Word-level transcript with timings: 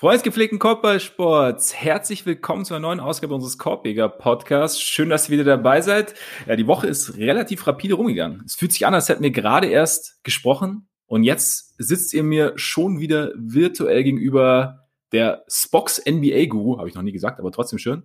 Freunde 0.00 0.18
des 0.18 0.22
gepflegten 0.22 0.60
Korbballsports, 0.60 1.74
herzlich 1.74 2.24
willkommen 2.24 2.64
zu 2.64 2.72
einer 2.72 2.86
neuen 2.86 3.00
Ausgabe 3.00 3.34
unseres 3.34 3.58
Korbjäger 3.58 4.08
Podcasts. 4.08 4.80
Schön, 4.80 5.10
dass 5.10 5.28
ihr 5.28 5.32
wieder 5.32 5.56
dabei 5.56 5.80
seid. 5.80 6.14
Ja, 6.46 6.54
die 6.54 6.68
Woche 6.68 6.86
ist 6.86 7.16
relativ 7.16 7.66
rapide 7.66 7.94
rumgegangen. 7.94 8.44
Es 8.46 8.54
fühlt 8.54 8.72
sich 8.72 8.86
an, 8.86 8.94
als 8.94 9.08
hätten 9.08 9.24
wir 9.24 9.32
gerade 9.32 9.66
erst 9.66 10.22
gesprochen 10.22 10.86
und 11.06 11.24
jetzt 11.24 11.74
sitzt 11.78 12.14
ihr 12.14 12.22
mir 12.22 12.52
schon 12.54 13.00
wieder 13.00 13.32
virtuell 13.34 14.04
gegenüber 14.04 14.86
der 15.10 15.42
Spox 15.48 16.00
NBA 16.08 16.44
Guru, 16.44 16.78
habe 16.78 16.88
ich 16.88 16.94
noch 16.94 17.02
nie 17.02 17.10
gesagt, 17.10 17.40
aber 17.40 17.50
trotzdem 17.50 17.80
schön. 17.80 18.04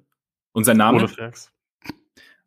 Und 0.51 0.63
sein 0.63 0.77
Name? 0.77 0.97
Ole 0.97 1.31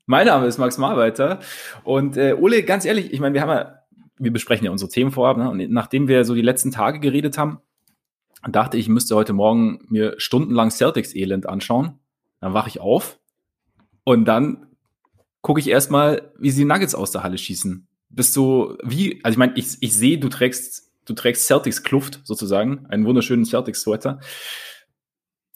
Mein 0.06 0.26
Name 0.26 0.46
ist 0.46 0.58
Max 0.58 0.76
Marweiter 0.76 1.38
und 1.84 2.16
äh, 2.16 2.32
Ole, 2.32 2.64
ganz 2.64 2.84
ehrlich, 2.84 3.12
ich 3.12 3.20
meine, 3.20 3.34
wir 3.34 3.42
haben 3.42 3.50
ja, 3.50 3.78
wir 4.18 4.32
besprechen 4.32 4.64
ja 4.64 4.72
unsere 4.72 4.90
Themen 4.90 5.12
vorab, 5.12 5.36
ne? 5.36 5.48
und 5.48 5.70
nachdem 5.70 6.08
wir 6.08 6.24
so 6.24 6.34
die 6.34 6.42
letzten 6.42 6.72
Tage 6.72 6.98
geredet 6.98 7.38
haben, 7.38 7.60
dachte 8.48 8.76
ich, 8.76 8.88
müsste 8.88 9.16
heute 9.16 9.32
Morgen 9.32 9.80
mir 9.88 10.14
stundenlang 10.18 10.70
Celtics-Elend 10.70 11.48
anschauen. 11.48 11.98
Dann 12.40 12.54
wache 12.54 12.68
ich 12.68 12.80
auf 12.80 13.18
und 14.04 14.26
dann 14.26 14.66
gucke 15.40 15.60
ich 15.60 15.68
erstmal, 15.68 16.32
wie 16.38 16.50
sie 16.50 16.64
Nuggets 16.64 16.94
aus 16.94 17.12
der 17.12 17.22
Halle 17.22 17.38
schießen. 17.38 17.86
Bist 18.08 18.36
du, 18.36 18.76
wie, 18.82 19.20
also 19.24 19.34
ich 19.34 19.38
meine, 19.38 19.52
ich, 19.56 19.76
ich 19.80 19.94
sehe, 19.94 20.18
du 20.18 20.28
trägst, 20.28 20.92
du 21.04 21.14
trägst 21.14 21.46
Celtics-Kluft 21.46 22.20
sozusagen, 22.24 22.86
einen 22.86 23.04
wunderschönen 23.04 23.44
Celtics-Sweater. 23.44 24.20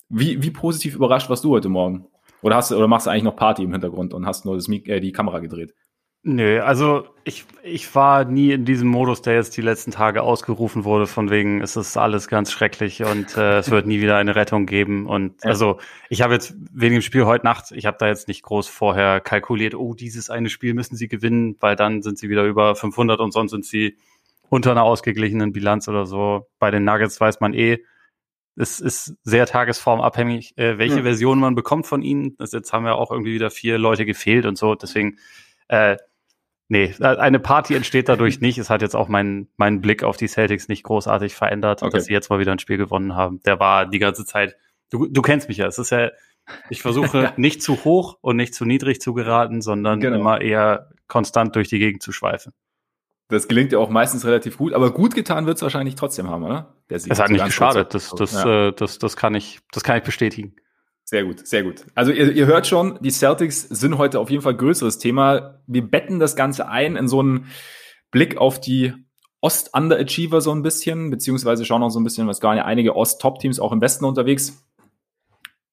Wie, 0.09 0.43
wie 0.43 0.51
positiv 0.51 0.95
überrascht 0.95 1.29
warst 1.29 1.45
du 1.45 1.51
heute 1.51 1.69
Morgen? 1.69 2.07
Oder 2.43 2.57
hast 2.57 2.71
du, 2.71 2.77
oder 2.77 2.89
machst 2.89 3.07
du 3.07 3.11
eigentlich 3.11 3.25
noch 3.25 3.37
Party 3.37 3.63
im 3.63 3.73
Hintergrund 3.73 4.15
und 4.15 4.27
hast 4.27 4.45
nur 4.45 4.57
das, 4.57 4.69
äh, 4.69 5.01
die 5.01 5.13
Kamera 5.13 5.39
gedreht? 5.41 5.75
Nö, 6.23 6.61
also 6.61 7.09
ich, 7.25 7.47
ich 7.63 7.95
war 7.95 8.27
nie 8.27 8.53
in 8.53 8.67
diesem 8.67 8.89
Modus, 8.89 9.23
der 9.23 9.37
jetzt 9.37 9.57
die 9.57 9.63
letzten 9.63 9.91
Tage 9.91 10.23
ausgerufen 10.23 10.85
wurde, 10.85 11.07
von 11.07 11.31
wegen, 11.31 11.63
es 11.63 11.77
ist 11.77 11.97
alles 11.97 12.29
ganz 12.29 12.53
schrecklich 12.53 13.03
und 13.05 13.39
äh, 13.39 13.59
es 13.59 13.71
wird 13.71 13.87
nie 13.87 14.03
wieder 14.03 14.19
eine 14.19 14.37
Rettung 14.37 14.67
geben. 14.67 15.07
Und 15.07 15.43
ja. 15.43 15.49
also 15.49 15.79
ich 16.11 16.21
habe 16.21 16.35
jetzt 16.35 16.55
wegen 16.73 16.97
dem 16.97 17.03
Spiel 17.03 17.25
heute 17.25 17.47
Nacht, 17.47 17.73
ich 17.73 17.87
habe 17.87 17.97
da 17.99 18.07
jetzt 18.07 18.29
nicht 18.29 18.43
groß 18.43 18.69
vorher 18.69 19.21
kalkuliert, 19.21 19.75
oh, 19.75 19.95
dieses 19.95 20.29
eine 20.29 20.51
Spiel 20.51 20.75
müssen 20.75 20.95
sie 20.95 21.09
gewinnen, 21.09 21.57
weil 21.59 21.75
dann 21.75 22.03
sind 22.03 22.19
sie 22.19 22.29
wieder 22.29 22.45
über 22.45 22.75
500 22.75 23.19
und 23.21 23.33
sonst 23.33 23.53
sind 23.53 23.65
sie 23.65 23.97
unter 24.51 24.73
einer 24.73 24.83
ausgeglichenen 24.83 25.53
Bilanz 25.53 25.89
oder 25.89 26.05
so. 26.05 26.49
Bei 26.59 26.71
den 26.71 26.85
Nuggets 26.85 27.19
weiß 27.19 27.41
man 27.41 27.55
eh, 27.55 27.79
es 28.57 28.79
ist 28.81 29.15
sehr 29.23 29.47
tagesformabhängig, 29.47 30.59
äh, 30.59 30.77
welche 30.77 30.99
ja. 30.99 31.03
Version 31.03 31.39
man 31.39 31.55
bekommt 31.55 31.87
von 31.87 32.03
ihnen. 32.03 32.37
Das 32.37 32.53
jetzt 32.53 32.75
haben 32.75 32.85
ja 32.85 32.93
auch 32.93 33.11
irgendwie 33.11 33.33
wieder 33.33 33.51
vier 33.51 33.79
Leute 33.79 34.05
gefehlt 34.05 34.45
und 34.45 34.59
so. 34.59 34.75
Deswegen 34.75 35.17
äh, 35.69 35.97
Nee, 36.73 36.95
eine 37.01 37.41
Party 37.41 37.75
entsteht 37.75 38.09
dadurch 38.09 38.41
nicht. 38.41 38.57
Es 38.57 38.71
hat 38.71 38.81
jetzt 38.81 38.95
auch 38.95 39.09
meinen 39.09 39.49
mein 39.57 39.81
Blick 39.81 40.05
auf 40.05 40.17
die 40.17 40.29
Celtics 40.29 40.69
nicht 40.69 40.85
großartig 40.85 41.35
verändert, 41.35 41.83
okay. 41.83 41.91
dass 41.91 42.05
sie 42.05 42.13
jetzt 42.13 42.31
mal 42.31 42.39
wieder 42.39 42.53
ein 42.53 42.61
Spiel 42.61 42.77
gewonnen 42.77 43.17
haben. 43.17 43.43
Der 43.43 43.59
war 43.59 43.87
die 43.87 43.99
ganze 43.99 44.25
Zeit, 44.25 44.55
du, 44.89 45.09
du 45.09 45.21
kennst 45.21 45.49
mich 45.49 45.57
ja, 45.57 45.67
es 45.67 45.81
ist 45.81 45.91
ja, 45.91 46.11
ich 46.69 46.81
versuche 46.81 47.33
nicht 47.37 47.61
zu 47.61 47.83
hoch 47.83 48.19
und 48.21 48.37
nicht 48.37 48.55
zu 48.55 48.65
niedrig 48.65 49.01
zu 49.01 49.15
geraten, 49.15 49.63
sondern 49.63 49.99
genau. 49.99 50.21
immer 50.21 50.41
eher 50.41 50.91
konstant 51.09 51.57
durch 51.57 51.67
die 51.67 51.81
Gegend 51.81 52.05
zu 52.05 52.13
schweifen. 52.13 52.53
Das 53.27 53.49
gelingt 53.49 53.73
ja 53.73 53.81
auch 53.81 53.91
meistens 53.91 54.25
relativ 54.25 54.57
gut, 54.57 54.73
aber 54.73 54.93
gut 54.93 55.17
getan 55.17 55.47
wird 55.47 55.57
es 55.57 55.63
wahrscheinlich 55.63 55.97
trotzdem 55.97 56.31
haben, 56.31 56.45
oder? 56.45 56.77
es 56.89 57.09
hat 57.19 57.31
nicht 57.31 57.45
geschadet, 57.45 57.95
das, 57.95 58.11
das, 58.11 58.33
ja. 58.33 58.69
äh, 58.69 58.73
das, 58.73 59.01
das, 59.01 59.17
kann 59.17 59.35
ich, 59.35 59.59
das 59.73 59.83
kann 59.83 59.99
ich 59.99 60.05
bestätigen. 60.05 60.55
Sehr 61.11 61.25
gut, 61.25 61.45
sehr 61.45 61.65
gut. 61.65 61.87
Also 61.97 62.13
ihr, 62.13 62.31
ihr 62.31 62.47
hört 62.47 62.69
schon, 62.69 62.97
die 63.03 63.11
Celtics 63.11 63.63
sind 63.63 63.99
heute 63.99 64.21
auf 64.21 64.31
jeden 64.31 64.45
Fall 64.45 64.55
größeres 64.55 64.99
Thema. 64.99 65.61
Wir 65.67 65.83
betten 65.83 66.21
das 66.21 66.37
Ganze 66.37 66.69
ein 66.69 66.95
in 66.95 67.09
so 67.09 67.19
einen 67.19 67.47
Blick 68.13 68.37
auf 68.37 68.61
die 68.61 68.95
Ost-Underachiever 69.41 70.41
so 70.41 70.53
ein 70.53 70.63
bisschen, 70.63 71.11
beziehungsweise 71.11 71.65
schauen 71.65 71.83
auch 71.83 71.89
so 71.89 71.99
ein 71.99 72.05
bisschen, 72.05 72.29
was 72.29 72.39
gar 72.39 72.55
nicht 72.55 72.63
einige 72.63 72.95
Ost-Top-Teams 72.95 73.59
auch 73.59 73.73
im 73.73 73.81
Westen 73.81 74.05
unterwegs. 74.05 74.65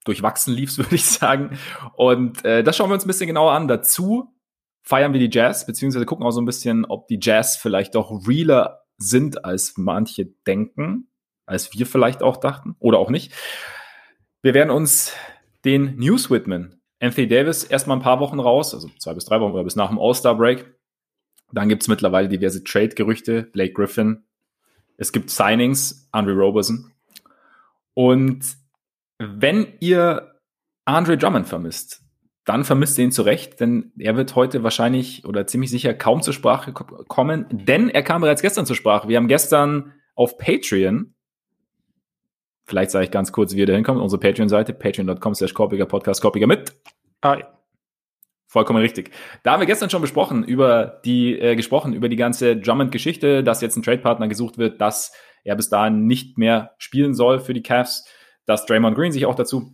Durchwachsen 0.05 0.55
lief's, 0.55 0.77
würde 0.79 0.95
ich 0.95 1.05
sagen. 1.05 1.59
Und 1.95 2.43
äh, 2.43 2.63
das 2.63 2.75
schauen 2.75 2.89
wir 2.89 2.95
uns 2.95 3.05
ein 3.05 3.09
bisschen 3.09 3.27
genauer 3.27 3.51
an. 3.51 3.67
Dazu 3.67 4.33
feiern 4.81 5.13
wir 5.13 5.19
die 5.19 5.29
Jazz, 5.31 5.67
beziehungsweise 5.67 6.07
gucken 6.07 6.25
auch 6.25 6.31
so 6.31 6.41
ein 6.41 6.45
bisschen, 6.45 6.83
ob 6.83 7.07
die 7.09 7.19
Jazz 7.21 7.57
vielleicht 7.57 7.93
doch 7.93 8.27
realer 8.27 8.85
sind, 8.97 9.45
als 9.45 9.75
manche 9.77 10.25
denken, 10.47 11.11
als 11.45 11.71
wir 11.77 11.85
vielleicht 11.85 12.23
auch 12.23 12.37
dachten 12.37 12.75
oder 12.79 12.97
auch 12.97 13.11
nicht. 13.11 13.33
Wir 14.41 14.53
werden 14.53 14.69
uns 14.69 15.13
den 15.65 15.97
News 15.97 16.29
widmen. 16.29 16.81
Anthony 16.99 17.27
Davis 17.27 17.63
erstmal 17.63 17.97
ein 17.97 18.03
paar 18.03 18.19
Wochen 18.19 18.39
raus, 18.39 18.73
also 18.73 18.89
zwei 18.99 19.13
bis 19.13 19.25
drei 19.25 19.39
Wochen 19.39 19.53
oder 19.53 19.63
bis 19.63 19.75
nach 19.75 19.89
dem 19.89 19.99
All-Star-Break. 19.99 20.73
Dann 21.51 21.69
gibt 21.69 21.83
es 21.83 21.87
mittlerweile 21.87 22.27
diverse 22.27 22.63
Trade-Gerüchte, 22.63 23.43
Blake 23.43 23.73
Griffin. 23.73 24.23
Es 24.97 25.11
gibt 25.11 25.29
Signings, 25.29 26.07
Andre 26.11 26.33
Roberson. 26.33 26.91
Und 27.93 28.45
wenn 29.19 29.73
ihr 29.79 30.33
Andre 30.85 31.17
Drummond 31.17 31.47
vermisst, 31.47 32.03
dann 32.45 32.63
vermisst 32.63 32.97
ihr 32.97 33.05
ihn 33.05 33.11
zurecht, 33.11 33.59
denn 33.59 33.91
er 33.97 34.15
wird 34.15 34.35
heute 34.35 34.63
wahrscheinlich 34.63 35.25
oder 35.25 35.47
ziemlich 35.47 35.69
sicher 35.69 35.93
kaum 35.93 36.21
zur 36.21 36.33
Sprache 36.33 36.71
kommen, 36.71 37.45
denn 37.51 37.89
er 37.89 38.03
kam 38.03 38.21
bereits 38.21 38.41
gestern 38.41 38.65
zur 38.65 38.75
Sprache. 38.75 39.09
Wir 39.09 39.17
haben 39.17 39.27
gestern 39.27 39.93
auf 40.15 40.37
Patreon 40.37 41.13
Vielleicht 42.67 42.91
sage 42.91 43.05
ich 43.05 43.11
ganz 43.11 43.31
kurz, 43.31 43.55
wie 43.55 43.59
ihr 43.59 43.65
da 43.65 43.73
hinkommt. 43.73 44.01
Unsere 44.01 44.19
Patreon-Seite, 44.19 44.73
patreon.com 44.73 45.35
slash 45.35 45.53
Korpiger 45.53 45.85
Podcast, 45.85 46.21
Korpiger 46.21 46.47
mit. 46.47 46.73
Hi. 47.23 47.43
Vollkommen 48.49 48.79
richtig. 48.79 49.11
Da 49.43 49.53
haben 49.53 49.61
wir 49.61 49.67
gestern 49.67 49.89
schon 49.89 50.01
besprochen 50.01 50.43
über 50.43 51.01
die, 51.05 51.39
äh, 51.39 51.55
gesprochen 51.55 51.93
über 51.93 52.09
die 52.09 52.15
ganze 52.17 52.57
Drummond-Geschichte, 52.57 53.43
dass 53.43 53.61
jetzt 53.61 53.77
ein 53.77 53.83
Trade-Partner 53.83 54.27
gesucht 54.27 54.57
wird, 54.57 54.81
dass 54.81 55.13
er 55.43 55.55
bis 55.55 55.69
dahin 55.69 56.07
nicht 56.07 56.37
mehr 56.37 56.71
spielen 56.77 57.13
soll 57.13 57.39
für 57.39 57.53
die 57.53 57.63
Cavs, 57.63 58.05
dass 58.45 58.65
Draymond 58.65 58.97
Green 58.97 59.11
sich 59.11 59.25
auch 59.25 59.35
dazu 59.35 59.73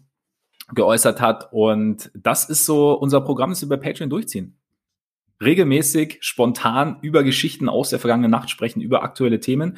geäußert 0.73 1.19
hat. 1.19 1.51
Und 1.51 2.11
das 2.15 2.49
ist 2.49 2.65
so 2.65 2.93
unser 2.93 3.21
Programm, 3.21 3.51
das 3.51 3.61
wir 3.61 3.69
bei 3.69 3.77
Patreon 3.77 4.09
durchziehen. 4.09 4.59
Regelmäßig, 5.43 6.19
spontan 6.21 6.97
über 7.01 7.23
Geschichten 7.23 7.69
aus 7.69 7.89
der 7.89 7.99
vergangenen 7.99 8.31
Nacht 8.31 8.49
sprechen, 8.49 8.81
über 8.81 9.03
aktuelle 9.03 9.39
Themen. 9.39 9.77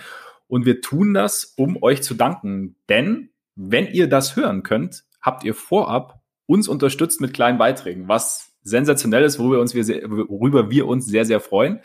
Und 0.56 0.66
wir 0.66 0.80
tun 0.80 1.14
das, 1.14 1.54
um 1.58 1.84
euch 1.84 2.02
zu 2.02 2.14
danken. 2.14 2.78
Denn 2.88 3.28
wenn 3.56 3.88
ihr 3.88 4.08
das 4.08 4.38
hören 4.38 4.64
könnt, 4.64 5.04
habt 5.22 5.44
ihr 5.44 5.54
vorab 5.54 6.22
uns 6.46 6.70
unterstützt 6.70 7.20
mit 7.20 7.34
kleinen 7.34 7.58
Beiträgen, 7.58 8.08
was 8.08 8.54
sensationell 8.62 9.26
ist, 9.26 9.38
worüber, 9.38 9.60
uns 9.60 9.76
wir 9.76 9.84
sehr, 9.84 10.10
worüber 10.10 10.72
wir 10.72 10.88
uns 10.88 11.08
sehr, 11.08 11.26
sehr 11.26 11.42
freuen. 11.42 11.82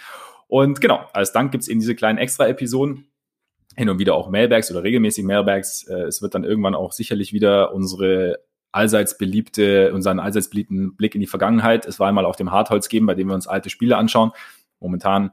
Und 0.47 0.81
genau, 0.81 1.01
als 1.13 1.33
Dank 1.33 1.51
gibt's 1.51 1.67
eben 1.67 1.81
diese 1.81 1.97
kleinen 1.97 2.19
Extra-Episoden. 2.19 3.09
Hin 3.75 3.91
und 3.91 3.99
wieder 3.99 4.15
auch 4.15 4.31
Mailbags 4.31 4.71
oder 4.71 4.85
regelmäßig 4.85 5.25
Mailbags. 5.25 5.89
Äh, 5.89 6.03
es 6.03 6.23
wird 6.23 6.37
dann 6.37 6.45
irgendwann 6.45 6.77
auch 6.77 6.93
sicherlich 6.93 7.33
wieder 7.33 7.75
unsere 7.75 8.39
allseits 8.71 9.19
beliebte, 9.19 9.93
unseren 9.93 10.21
allseits 10.21 10.49
beliebten 10.49 10.95
Blick 10.95 11.17
in 11.17 11.21
die 11.21 11.27
Vergangenheit. 11.27 11.87
Es 11.87 11.99
war 11.99 12.07
einmal 12.07 12.25
auf 12.25 12.37
dem 12.37 12.53
Hartholz 12.53 12.89
geben, 12.89 13.07
bei 13.07 13.17
dem 13.17 13.27
wir 13.27 13.35
uns 13.35 13.49
alte 13.49 13.69
Spiele 13.69 13.97
anschauen. 13.97 14.31
Momentan 14.81 15.31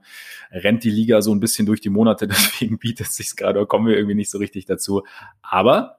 rennt 0.52 0.84
die 0.84 0.90
Liga 0.90 1.22
so 1.22 1.34
ein 1.34 1.40
bisschen 1.40 1.66
durch 1.66 1.82
die 1.82 1.90
Monate, 1.90 2.28
deswegen 2.28 2.78
bietet 2.78 3.08
es 3.08 3.16
sich 3.16 3.36
gerade, 3.36 3.66
kommen 3.66 3.88
wir 3.88 3.96
irgendwie 3.96 4.16
nicht 4.16 4.30
so 4.30 4.38
richtig 4.38 4.66
dazu. 4.66 5.04
Aber 5.42 5.98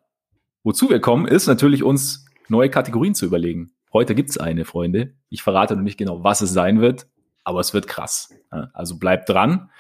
wozu 0.62 0.91
wir 0.91 1.00
kommen, 1.00 1.26
ist 1.26 1.47
natürlich 1.47 1.82
uns 1.82 2.26
neue 2.48 2.70
Kategorien 2.70 3.14
zu 3.14 3.26
überlegen. 3.26 3.72
Heute 3.92 4.14
gibt's 4.14 4.38
eine, 4.38 4.64
Freunde. 4.64 5.14
Ich 5.31 5.42
verrate 5.42 5.75
noch 5.75 5.82
nicht 5.82 5.98
genau, 5.98 6.22
was 6.22 6.41
es 6.41 6.53
sein 6.53 6.81
wird, 6.81 7.06
aber 7.42 7.60
es 7.60 7.72
wird 7.72 7.86
krass. 7.86 8.34
Also 8.50 8.98
bleibt 8.98 9.28
dran. 9.28 9.71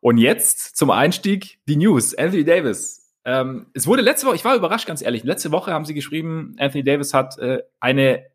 Und 0.00 0.18
jetzt 0.18 0.76
zum 0.76 0.90
Einstieg 0.90 1.60
die 1.68 1.76
News. 1.76 2.14
Anthony 2.14 2.44
Davis. 2.44 3.14
Ähm, 3.24 3.66
es 3.72 3.86
wurde 3.86 4.02
letzte 4.02 4.26
Woche, 4.26 4.34
ich 4.34 4.44
war 4.44 4.56
überrascht, 4.56 4.86
ganz 4.86 5.00
ehrlich. 5.00 5.22
Letzte 5.22 5.52
Woche 5.52 5.72
haben 5.72 5.84
sie 5.84 5.94
geschrieben, 5.94 6.56
Anthony 6.58 6.82
Davis 6.82 7.14
hat 7.14 7.38
äh, 7.38 7.62
eine 7.78 8.26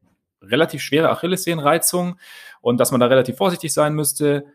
relativ 0.41 0.81
schwere 0.81 1.09
Achillessehnenreizung 1.09 2.17
und 2.61 2.79
dass 2.79 2.91
man 2.91 3.01
da 3.01 3.07
relativ 3.07 3.35
vorsichtig 3.35 3.73
sein 3.73 3.93
müsste. 3.93 4.45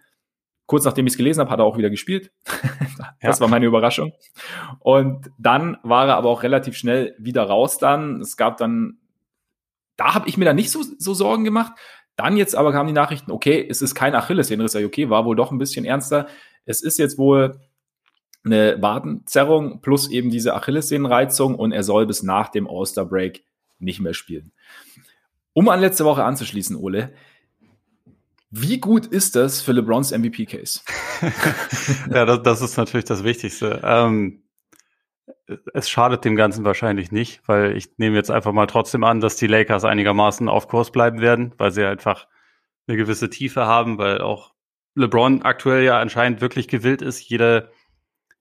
Kurz 0.73 0.87
nachdem 0.87 1.07
ich 1.07 1.13
es 1.13 1.17
gelesen 1.19 1.41
habe, 1.41 1.51
hat 1.51 1.59
er 1.59 1.67
auch 1.67 1.77
wieder 1.77 1.91
gespielt. 1.91 2.33
das 3.21 3.37
ja. 3.37 3.41
war 3.41 3.49
meine 3.49 3.67
Überraschung. 3.67 4.15
Und 4.79 5.31
dann 5.37 5.77
war 5.83 6.09
er 6.09 6.17
aber 6.17 6.31
auch 6.31 6.43
relativ 6.43 6.79
schnell 6.79 7.15
wieder 7.19 7.43
raus 7.43 7.77
dann. 7.77 8.23
Es 8.23 8.39
gab 8.39 8.57
dann, 8.57 8.97
da 9.99 10.15
habe 10.15 10.31
ich 10.31 10.39
mir 10.39 10.47
dann 10.47 10.57
nicht 10.57 10.71
so, 10.71 10.83
so 10.97 11.13
Sorgen 11.13 11.45
gemacht. 11.45 11.75
Dann 12.17 12.39
jetzt 12.39 12.57
aber 12.57 12.73
kamen 12.73 12.87
die 12.87 12.95
Nachrichten, 12.95 13.33
okay, 13.33 13.67
es 13.69 13.83
ist 13.83 13.95
kein 13.95 14.15
Achillessehnenriss. 14.15 14.75
Okay, 14.75 15.11
war 15.11 15.27
wohl 15.27 15.37
doch 15.37 15.51
ein 15.51 15.59
bisschen 15.59 15.85
ernster. 15.85 16.27
Es 16.65 16.83
ist 16.83 16.99
jetzt 16.99 17.19
wohl 17.19 17.61
eine 18.43 18.81
Wadenzerrung 18.81 19.83
plus 19.83 20.11
eben 20.11 20.31
diese 20.31 20.55
Achillessehnenreizung 20.55 21.55
und 21.55 21.73
er 21.73 21.83
soll 21.83 22.07
bis 22.07 22.23
nach 22.23 22.49
dem 22.49 22.67
All-Star-Break 22.67 23.45
nicht 23.79 24.01
mehr 24.01 24.15
spielen. 24.15 24.53
Um 25.53 25.69
an 25.69 25.81
letzte 25.81 26.07
Woche 26.07 26.25
anzuschließen, 26.25 26.77
Ole, 26.77 27.13
wie 28.54 28.78
gut 28.78 29.06
ist 29.06 29.34
das 29.34 29.62
für 29.62 29.72
LeBrons 29.72 30.12
MVP-Case? 30.12 30.81
ja, 32.10 32.26
das, 32.26 32.43
das, 32.43 32.60
ist 32.60 32.76
natürlich 32.76 33.06
das 33.06 33.25
Wichtigste. 33.25 33.81
Ähm, 33.82 34.43
es 35.72 35.88
schadet 35.88 36.26
dem 36.26 36.37
Ganzen 36.37 36.62
wahrscheinlich 36.62 37.10
nicht, 37.10 37.40
weil 37.46 37.75
ich 37.75 37.96
nehme 37.96 38.14
jetzt 38.14 38.31
einfach 38.31 38.52
mal 38.52 38.66
trotzdem 38.66 39.04
an, 39.04 39.20
dass 39.20 39.37
die 39.37 39.46
Lakers 39.46 39.84
einigermaßen 39.84 40.50
auf 40.50 40.69
Kurs 40.69 40.93
bleiben 40.93 41.22
werden, 41.22 41.54
weil 41.56 41.70
sie 41.70 41.82
einfach 41.82 42.28
eine 42.87 42.99
gewisse 42.99 43.31
Tiefe 43.31 43.64
haben, 43.64 43.96
weil 43.96 44.20
auch 44.20 44.52
LeBron 44.96 45.40
aktuell 45.43 45.82
ja 45.82 45.99
anscheinend 45.99 46.43
wirklich 46.43 46.69
gewillt 46.69 47.00
ist, 47.00 47.26
jede, 47.26 47.70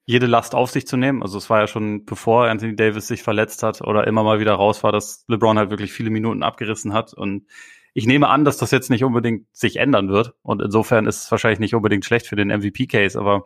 jede 0.03 0.25
Last 0.25 0.55
auf 0.55 0.71
sich 0.71 0.85
zu 0.87 0.97
nehmen. 0.97 1.23
Also 1.23 1.37
es 1.37 1.49
war 1.49 1.61
ja 1.61 1.67
schon 1.67 2.03
bevor 2.03 2.47
Anthony 2.47 2.75
Davis 2.75 3.07
sich 3.07 3.23
verletzt 3.23 3.63
hat 3.63 3.79
oder 3.79 4.07
immer 4.07 4.23
mal 4.23 4.41
wieder 4.41 4.55
raus 4.55 4.83
war, 4.83 4.91
dass 4.91 5.23
LeBron 5.29 5.57
halt 5.57 5.69
wirklich 5.69 5.93
viele 5.93 6.09
Minuten 6.09 6.43
abgerissen 6.43 6.91
hat. 6.91 7.13
Und 7.13 7.47
ich 7.93 8.05
nehme 8.05 8.29
an, 8.29 8.45
dass 8.45 8.57
das 8.57 8.71
jetzt 8.71 8.89
nicht 8.89 9.03
unbedingt 9.03 9.47
sich 9.51 9.77
ändern 9.77 10.09
wird. 10.09 10.33
Und 10.41 10.61
insofern 10.61 11.07
ist 11.07 11.23
es 11.23 11.31
wahrscheinlich 11.31 11.59
nicht 11.59 11.75
unbedingt 11.75 12.05
schlecht 12.05 12.27
für 12.27 12.35
den 12.35 12.47
MVP-Case. 12.47 13.19
Aber 13.19 13.45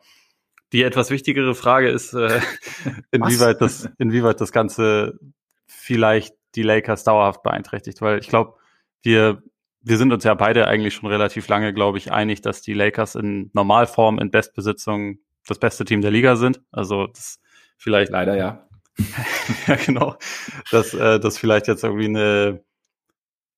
die 0.71 0.83
etwas 0.83 1.09
wichtigere 1.09 1.55
Frage 1.55 1.89
ist, 1.89 2.13
äh, 2.13 2.39
inwieweit 3.11 3.61
das, 3.61 3.89
inwieweit 3.97 4.41
das 4.41 4.51
Ganze 4.51 5.19
vielleicht 5.67 6.35
die 6.55 6.63
Lakers 6.63 7.03
dauerhaft 7.03 7.43
beeinträchtigt. 7.43 8.01
Weil 8.01 8.19
ich 8.19 8.27
glaube, 8.27 8.55
wir 9.01 9.41
wir 9.85 9.97
sind 9.97 10.11
uns 10.11 10.23
ja 10.23 10.33
beide 10.33 10.67
eigentlich 10.67 10.95
schon 10.95 11.09
relativ 11.09 11.47
lange, 11.47 11.71
glaube 11.71 11.99
ich, 11.99 12.11
einig, 12.11 12.41
dass 12.41 12.63
die 12.63 12.73
Lakers 12.73 13.13
in 13.13 13.51
Normalform, 13.53 14.17
in 14.17 14.31
Bestbesitzung 14.31 15.19
das 15.47 15.59
beste 15.59 15.85
Team 15.85 16.01
der 16.01 16.09
Liga 16.09 16.35
sind. 16.37 16.59
Also 16.71 17.05
das 17.05 17.39
vielleicht. 17.77 18.11
Leider 18.11 18.35
ja. 18.35 18.67
ja, 19.67 19.75
genau. 19.75 20.15
Dass 20.71 20.95
äh, 20.95 21.19
das 21.19 21.37
vielleicht 21.37 21.67
jetzt 21.67 21.83
irgendwie 21.83 22.05
eine, 22.05 22.63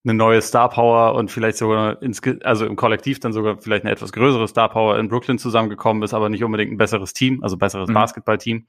eine 0.07 0.18
neue 0.18 0.42
Star 0.42 0.69
Power 0.69 1.15
und 1.15 1.31
vielleicht 1.31 1.57
sogar 1.57 2.01
ins, 2.01 2.21
also 2.44 2.65
im 2.65 2.75
Kollektiv 2.75 3.19
dann 3.19 3.33
sogar 3.33 3.57
vielleicht 3.57 3.83
eine 3.83 3.92
etwas 3.92 4.13
größere 4.13 4.48
Star 4.48 4.69
Power 4.69 4.98
in 4.98 5.09
Brooklyn 5.09 5.38
zusammengekommen 5.38 6.04
ist, 6.04 6.13
aber 6.13 6.30
nicht 6.30 6.44
unbedingt 6.44 6.71
ein 6.71 6.77
besseres 6.77 7.13
Team, 7.13 7.44
also 7.44 7.57
besseres 7.57 7.89
mhm. 7.89 7.94
Basketballteam. 7.94 8.68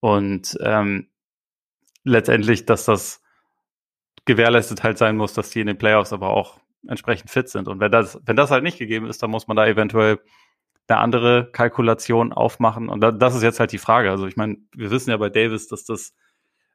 Und 0.00 0.56
ähm, 0.62 1.08
letztendlich, 2.04 2.64
dass 2.64 2.86
das 2.86 3.22
gewährleistet 4.24 4.82
halt 4.82 4.96
sein 4.96 5.16
muss, 5.16 5.34
dass 5.34 5.50
die 5.50 5.60
in 5.60 5.66
den 5.66 5.78
Playoffs 5.78 6.12
aber 6.12 6.30
auch 6.30 6.60
entsprechend 6.88 7.30
fit 7.30 7.48
sind. 7.48 7.68
Und 7.68 7.80
wenn 7.80 7.92
das, 7.92 8.18
wenn 8.24 8.36
das 8.36 8.50
halt 8.50 8.62
nicht 8.62 8.78
gegeben 8.78 9.06
ist, 9.06 9.22
dann 9.22 9.30
muss 9.30 9.48
man 9.48 9.56
da 9.56 9.66
eventuell 9.66 10.18
eine 10.88 10.98
andere 10.98 11.50
Kalkulation 11.52 12.32
aufmachen. 12.32 12.88
Und 12.88 13.00
da, 13.00 13.12
das 13.12 13.34
ist 13.34 13.42
jetzt 13.42 13.60
halt 13.60 13.72
die 13.72 13.78
Frage. 13.78 14.10
Also 14.10 14.26
ich 14.26 14.36
meine, 14.36 14.56
wir 14.74 14.90
wissen 14.90 15.10
ja 15.10 15.16
bei 15.18 15.28
Davis, 15.28 15.68
dass 15.68 15.84
das 15.84 16.14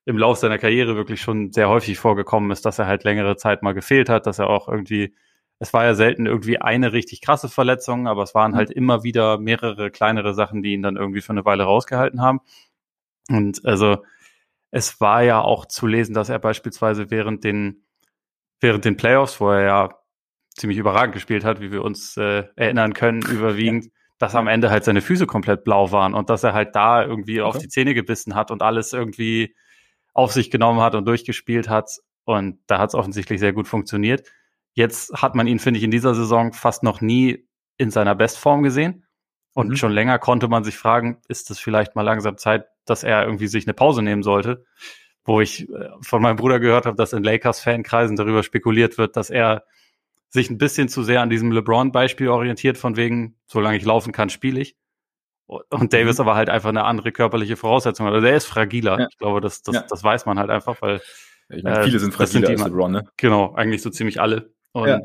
im 0.06 0.18
Lauf 0.18 0.38
seiner 0.38 0.60
Karriere 0.60 0.96
wirklich 0.96 1.22
schon 1.22 1.52
sehr 1.52 1.68
häufig 1.68 1.98
vorgekommen 1.98 2.52
ist, 2.52 2.66
dass 2.66 2.80
er 2.80 2.88
halt 2.88 3.04
längere 3.04 3.38
Zeit 3.38 3.64
mal 3.64 3.74
gefehlt 3.74 4.08
hat, 4.08 4.28
dass 4.28 4.40
er 4.40 4.50
auch 4.50 4.70
irgendwie, 4.70 5.16
es 5.60 5.74
war 5.74 5.84
ja 5.84 5.96
selten 5.96 6.28
irgendwie 6.28 6.60
eine 6.62 6.94
richtig 6.94 7.22
krasse 7.22 7.50
Verletzung, 7.50 8.08
aber 8.08 8.24
es 8.24 8.36
waren 8.36 8.52
mhm. 8.52 8.56
halt 8.56 8.72
immer 8.72 9.04
wieder 9.04 9.40
mehrere 9.40 9.90
kleinere 9.90 10.36
Sachen, 10.36 10.62
die 10.62 10.74
ihn 10.74 10.84
dann 10.84 10.96
irgendwie 10.96 11.22
für 11.22 11.32
eine 11.34 11.46
Weile 11.46 11.64
rausgehalten 11.64 12.22
haben. 12.22 12.42
Und 13.30 13.66
also 13.66 13.98
es 14.70 15.02
war 15.02 15.24
ja 15.24 15.42
auch 15.42 15.66
zu 15.66 15.88
lesen, 15.88 16.14
dass 16.14 16.30
er 16.30 16.38
beispielsweise 16.38 17.10
während 17.10 17.44
den 17.44 17.86
während 18.62 18.86
den 18.86 18.98
Playoffs, 18.98 19.40
wo 19.42 19.50
er 19.50 19.62
ja 19.64 19.90
ziemlich 20.56 20.78
überragend 20.78 21.14
gespielt 21.14 21.44
hat, 21.44 21.62
wie 21.62 21.72
wir 21.72 21.84
uns 21.84 22.16
äh, 22.18 22.44
erinnern 22.56 22.94
können, 22.94 23.22
überwiegend, 23.32 23.86
ja. 23.86 23.92
dass 24.20 24.36
am 24.36 24.48
Ende 24.48 24.70
halt 24.70 24.84
seine 24.84 25.02
Füße 25.02 25.26
komplett 25.28 25.64
blau 25.64 25.92
waren 25.92 26.14
und 26.14 26.30
dass 26.30 26.44
er 26.44 26.54
halt 26.54 26.76
da 26.76 27.04
irgendwie 27.04 27.42
okay. 27.42 27.48
auf 27.48 27.58
die 27.58 27.68
Zähne 27.68 27.94
gebissen 27.94 28.36
hat 28.36 28.52
und 28.52 28.62
alles 28.62 28.94
irgendwie 28.94 29.56
auf 30.16 30.32
sich 30.32 30.50
genommen 30.50 30.82
hat 30.82 30.96
und 30.96 31.06
durchgespielt 31.06 31.70
hat. 31.70 31.92
Und 32.24 32.58
da 32.66 32.80
hat 32.80 32.90
es 32.90 32.96
offensichtlich 32.96 33.40
sehr 33.40 33.54
gut 33.54 33.68
funktioniert. 33.68 34.28
Jetzt 34.74 35.14
hat 35.14 35.36
man 35.36 35.46
ihn, 35.46 35.60
finde 35.60 35.78
ich, 35.78 35.84
in 35.84 35.92
dieser 35.92 36.16
Saison 36.16 36.54
fast 36.54 36.82
noch 36.82 37.02
nie 37.02 37.48
in 37.78 37.92
seiner 37.92 38.16
Bestform 38.16 38.64
gesehen. 38.64 39.06
Und 39.54 39.70
mhm. 39.70 39.76
schon 39.76 39.92
länger 39.92 40.18
konnte 40.18 40.48
man 40.48 40.64
sich 40.64 40.76
fragen, 40.76 41.22
ist 41.28 41.52
es 41.52 41.60
vielleicht 41.60 41.96
mal 41.96 42.02
langsam 42.02 42.38
Zeit, 42.38 42.66
dass 42.86 43.04
er 43.04 43.24
irgendwie 43.24 43.48
sich 43.48 43.68
eine 43.68 43.76
Pause 43.76 44.02
nehmen 44.02 44.24
sollte? 44.24 44.66
wo 45.26 45.42
ich 45.42 45.68
äh, 45.70 45.90
von 46.02 46.22
meinem 46.22 46.38
Bruder 46.38 46.60
gehört 46.60 46.86
habe, 46.86 46.96
dass 46.96 47.12
in 47.12 47.24
Lakers-Fankreisen 47.24 48.16
darüber 48.16 48.44
spekuliert 48.44 48.98
wird, 48.98 49.18
dass 49.18 49.30
er 49.30 49.66
sich 50.30 50.50
ein 50.50 50.58
bisschen 50.58 50.88
zu 50.88 51.04
sehr 51.04 51.22
an 51.22 51.30
diesem 51.30 51.52
LeBron-Beispiel 51.52 52.30
orientiert, 52.30 52.78
von 52.78 52.96
wegen, 52.96 53.36
solange 53.48 53.78
ich 53.78 53.86
laufen 53.86 54.14
kann, 54.14 54.30
spiele 54.30 54.60
ich. 54.60 54.78
Und 55.48 55.94
Davis 55.94 56.18
mhm. 56.18 56.24
aber 56.24 56.36
halt 56.36 56.50
einfach 56.50 56.70
eine 56.70 56.86
andere 56.86 57.12
körperliche 57.12 57.56
Voraussetzung 57.56 58.08
hat. 58.08 58.14
Also 58.14 58.26
der 58.26 58.36
ist 58.36 58.46
fragiler. 58.46 59.00
Ja. 59.00 59.08
Ich 59.10 59.18
glaube, 59.18 59.42
das, 59.42 59.62
das, 59.62 59.76
ja. 59.76 59.86
das 59.88 60.04
weiß 60.04 60.26
man 60.26 60.40
halt 60.40 60.50
einfach, 60.50 60.82
weil 60.82 61.02
ich 61.50 61.64
meine, 61.64 61.84
viele 61.84 61.98
äh, 61.98 62.00
sind 62.00 62.14
fragiler 62.14 62.48
sind 62.48 62.62
als 62.62 62.72
LeBron, 62.72 62.92
ne? 62.92 63.04
Genau, 63.18 63.54
eigentlich 63.54 63.84
so 63.84 63.90
ziemlich 63.90 64.20
alle. 64.20 64.54
Und 64.72 64.88
ja. 64.88 65.00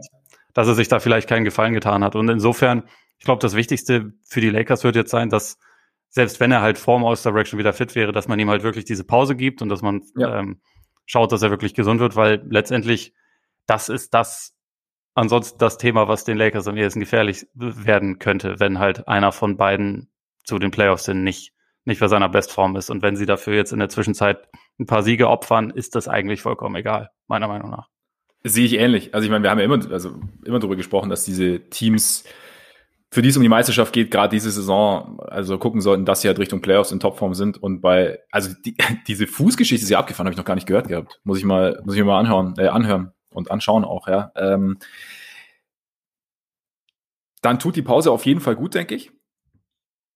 dass 0.55 0.67
er 0.67 0.75
sich 0.75 0.89
da 0.89 0.99
vielleicht 0.99 1.29
keinen 1.29 1.45
Gefallen 1.45 1.75
getan 1.75 2.03
hat. 2.03 2.17
Und 2.17 2.29
insofern, 2.31 2.85
ich 3.19 3.25
glaube, 3.25 3.41
das 3.41 3.55
Wichtigste 3.55 4.13
für 4.25 4.41
die 4.41 4.51
Lakers 4.51 4.83
wird 4.83 4.97
jetzt 4.97 5.11
sein, 5.11 5.29
dass 5.29 5.59
selbst 6.09 6.41
wenn 6.41 6.51
er 6.51 6.63
halt 6.63 6.79
vorm 6.79 7.05
All-Star-Break 7.05 7.57
wieder 7.57 7.73
fit 7.73 7.95
wäre, 7.95 8.13
dass 8.13 8.27
man 8.27 8.39
ihm 8.39 8.51
halt 8.51 8.63
wirklich 8.63 8.85
diese 8.85 9.05
Pause 9.05 9.37
gibt 9.37 9.63
und 9.63 9.69
dass 9.69 9.83
man 9.83 10.03
ähm, 10.19 10.61
schaut, 11.07 11.31
dass 11.33 11.43
er 11.43 11.51
wirklich 11.51 11.75
gesund 11.75 12.01
wird, 12.01 12.17
weil 12.17 12.43
letztendlich 12.49 13.15
das 13.67 13.89
ist 13.89 14.15
das 14.15 14.57
ansonsten 15.15 15.59
das 15.59 15.79
Thema, 15.79 16.09
was 16.09 16.25
den 16.25 16.37
Lakers 16.37 16.67
am 16.67 16.77
ehesten 16.77 17.01
gefährlich 17.01 17.47
werden 17.55 18.19
könnte, 18.19 18.59
wenn 18.59 18.79
halt 18.79 19.07
einer 19.07 19.33
von 19.33 19.57
beiden 19.57 20.11
zu 20.51 20.59
den 20.59 20.73
Playoffs 20.73 21.05
sind, 21.05 21.23
nicht, 21.23 21.53
nicht 21.85 22.01
bei 22.01 22.09
seiner 22.09 22.29
Bestform 22.29 22.77
ist. 22.77 22.91
Und 22.91 23.03
wenn 23.03 23.17
sie 23.17 23.25
dafür 23.25 23.55
jetzt 23.55 23.73
in 23.73 23.79
der 23.79 23.89
Zwischenzeit 23.89 24.49
ein 24.79 24.87
paar 24.87 25.03
Siege 25.03 25.29
opfern, 25.29 25.71
ist 25.71 25.95
das 25.95 26.09
eigentlich 26.09 26.43
vollkommen 26.43 26.75
egal, 26.75 27.11
meiner 27.29 27.49
Meinung 27.49 27.71
nach. 27.71 27.89
Sehe 28.43 28.65
ich 28.65 28.75
ähnlich. 28.75 29.15
Also 29.15 29.25
ich 29.25 29.31
meine, 29.31 29.45
wir 29.45 29.51
haben 29.51 29.59
ja 29.59 29.65
immer, 29.65 29.91
also 29.93 30.21
immer 30.45 30.59
darüber 30.59 30.77
gesprochen, 30.77 31.09
dass 31.09 31.25
diese 31.25 31.61
Teams 31.71 32.25
für 33.13 33.23
die 33.23 33.29
es 33.29 33.37
um 33.37 33.43
die 33.43 33.49
Meisterschaft 33.49 33.93
geht, 33.93 34.13
gerade 34.13 34.31
diese 34.31 34.53
Saison, 34.53 35.19
also 35.21 35.59
gucken 35.59 35.81
sollten, 35.81 36.05
dass 36.05 36.21
sie 36.21 36.29
halt 36.29 36.39
Richtung 36.39 36.63
Playoffs 36.63 36.93
in 36.93 37.01
Topform 37.01 37.35
sind 37.35 37.61
und 37.61 37.81
bei, 37.81 38.21
also 38.31 38.55
die, 38.65 38.77
diese 39.09 39.27
Fußgeschichte, 39.27 39.83
die 39.83 39.89
sie 39.89 39.97
abgefahren, 39.97 40.27
habe 40.27 40.35
ich 40.35 40.39
noch 40.39 40.45
gar 40.45 40.55
nicht 40.55 40.69
gehört 40.69 40.87
gehabt. 40.87 41.21
Muss 41.25 41.39
ich 41.39 41.45
mal, 41.45 41.81
muss 41.85 41.95
ich 41.95 42.01
mir 42.01 42.07
mal 42.07 42.21
anhören, 42.21 42.55
äh, 42.57 42.69
anhören 42.69 43.13
und 43.31 43.51
anschauen 43.51 43.85
auch, 43.85 44.07
ja. 44.07 44.31
Ähm, 44.37 44.79
dann 47.43 47.59
tut 47.59 47.75
die 47.75 47.83
Pause 47.83 48.13
auf 48.13 48.27
jeden 48.27 48.41
Fall 48.41 48.55
gut, 48.55 48.75
denke 48.75 48.95
ich 48.95 49.11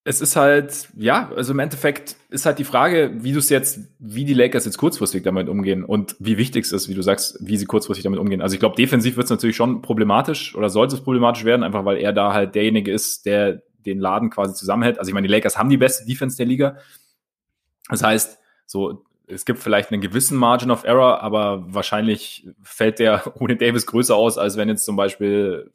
es 0.06 0.20
ist 0.20 0.36
halt, 0.36 0.90
ja, 0.96 1.32
also 1.34 1.54
im 1.54 1.58
Endeffekt 1.58 2.16
ist 2.28 2.44
halt 2.44 2.58
die 2.58 2.64
Frage, 2.64 3.10
wie 3.20 3.32
du 3.32 3.38
es 3.38 3.48
jetzt, 3.48 3.80
wie 3.98 4.26
die 4.26 4.34
Lakers 4.34 4.66
jetzt 4.66 4.76
kurzfristig 4.76 5.22
damit 5.22 5.48
umgehen 5.48 5.82
und 5.82 6.14
wie 6.18 6.36
wichtig 6.36 6.66
es 6.66 6.72
ist, 6.72 6.90
wie 6.90 6.94
du 6.94 7.00
sagst, 7.00 7.38
wie 7.40 7.56
sie 7.56 7.64
kurzfristig 7.64 8.04
damit 8.04 8.20
umgehen. 8.20 8.42
Also 8.42 8.52
ich 8.52 8.60
glaube, 8.60 8.76
defensiv 8.76 9.16
wird 9.16 9.24
es 9.24 9.30
natürlich 9.30 9.56
schon 9.56 9.80
problematisch 9.80 10.54
oder 10.54 10.68
sollte 10.68 10.96
es 10.96 11.00
problematisch 11.00 11.44
werden, 11.44 11.62
einfach 11.62 11.86
weil 11.86 11.96
er 11.96 12.12
da 12.12 12.34
halt 12.34 12.54
derjenige 12.54 12.92
ist, 12.92 13.24
der 13.24 13.62
den 13.86 13.98
Laden 13.98 14.28
quasi 14.28 14.54
zusammenhält. 14.54 14.98
Also 14.98 15.08
ich 15.08 15.14
meine, 15.14 15.26
die 15.26 15.32
Lakers 15.32 15.56
haben 15.56 15.70
die 15.70 15.78
beste 15.78 16.04
Defense 16.04 16.36
der 16.36 16.46
Liga. 16.46 16.76
Das 17.88 18.02
heißt, 18.02 18.38
so, 18.66 19.04
es 19.26 19.46
gibt 19.46 19.58
vielleicht 19.58 19.90
einen 19.90 20.02
gewissen 20.02 20.36
Margin 20.36 20.70
of 20.70 20.84
Error, 20.84 21.22
aber 21.22 21.64
wahrscheinlich 21.72 22.46
fällt 22.62 22.98
der 22.98 23.22
ohne 23.40 23.56
Davis 23.56 23.86
größer 23.86 24.14
aus, 24.14 24.36
als 24.36 24.58
wenn 24.58 24.68
jetzt 24.68 24.84
zum 24.84 24.96
Beispiel 24.96 25.72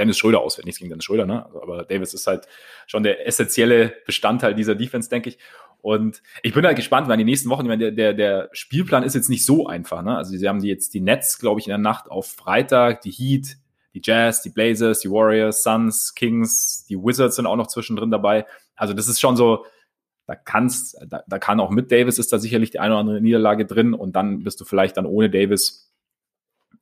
Dennis 0.00 0.18
Schröder 0.18 0.40
ausfällt. 0.40 0.64
Nichts 0.64 0.78
gegen 0.78 0.90
Dennis 0.90 1.04
Schröder, 1.04 1.26
ne? 1.26 1.46
Also, 1.46 1.62
aber 1.62 1.84
Davis 1.84 2.14
ist 2.14 2.26
halt 2.26 2.48
schon 2.86 3.02
der 3.02 3.26
essentielle 3.26 3.94
Bestandteil 4.06 4.54
dieser 4.54 4.74
Defense, 4.74 5.08
denke 5.08 5.28
ich. 5.28 5.38
Und 5.82 6.22
ich 6.42 6.52
bin 6.52 6.64
halt 6.66 6.76
gespannt, 6.76 7.08
weil 7.08 7.16
die 7.16 7.24
nächsten 7.24 7.48
Wochen, 7.50 7.62
ich 7.62 7.68
meine, 7.68 7.92
der, 7.92 7.92
der, 7.92 8.14
der 8.14 8.48
Spielplan 8.52 9.02
ist 9.02 9.14
jetzt 9.14 9.28
nicht 9.28 9.44
so 9.44 9.66
einfach. 9.66 10.02
Ne? 10.02 10.16
Also 10.16 10.36
sie 10.36 10.48
haben 10.48 10.60
die 10.60 10.68
jetzt 10.68 10.94
die 10.94 11.00
Nets, 11.00 11.38
glaube 11.38 11.60
ich, 11.60 11.66
in 11.66 11.70
der 11.70 11.78
Nacht 11.78 12.10
auf 12.10 12.26
Freitag, 12.26 13.02
die 13.02 13.10
Heat, 13.10 13.56
die 13.94 14.00
Jazz, 14.02 14.42
die 14.42 14.50
Blazers, 14.50 15.00
die 15.00 15.10
Warriors, 15.10 15.62
Suns, 15.62 16.14
Kings, 16.14 16.84
die 16.88 16.96
Wizards 16.96 17.36
sind 17.36 17.46
auch 17.46 17.56
noch 17.56 17.66
zwischendrin 17.66 18.10
dabei. 18.10 18.46
Also 18.76 18.94
das 18.94 19.08
ist 19.08 19.20
schon 19.20 19.36
so, 19.36 19.64
da 20.26 20.36
kannst, 20.36 20.96
da, 21.08 21.22
da 21.26 21.38
kann 21.38 21.60
auch 21.60 21.70
mit 21.70 21.90
Davis 21.90 22.18
ist 22.18 22.32
da 22.32 22.38
sicherlich 22.38 22.70
die 22.70 22.78
eine 22.78 22.94
oder 22.94 23.00
andere 23.00 23.20
Niederlage 23.20 23.66
drin 23.66 23.94
und 23.94 24.14
dann 24.14 24.44
bist 24.44 24.60
du 24.60 24.64
vielleicht 24.64 24.96
dann 24.96 25.06
ohne 25.06 25.28
Davis 25.28 25.89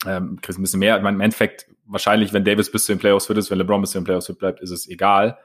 ähm, 0.07 0.39
kriegst 0.41 0.59
ein 0.59 0.63
bisschen 0.63 0.81
mehr. 0.81 0.97
Ich 0.97 1.03
meine, 1.03 1.17
im 1.17 1.21
Endeffekt, 1.21 1.67
wahrscheinlich, 1.87 2.33
wenn 2.33 2.45
Davis 2.45 2.71
bis 2.71 2.85
zu 2.85 2.93
den 2.93 2.99
Playoffs 2.99 3.27
fit 3.27 3.37
ist, 3.37 3.51
wenn 3.51 3.59
LeBron 3.59 3.81
bis 3.81 3.91
zu 3.91 3.99
den 3.99 4.05
Playoffs 4.05 4.27
fit 4.27 4.39
bleibt, 4.39 4.61
ist 4.61 4.71
es 4.71 4.89
egal. 4.89 5.39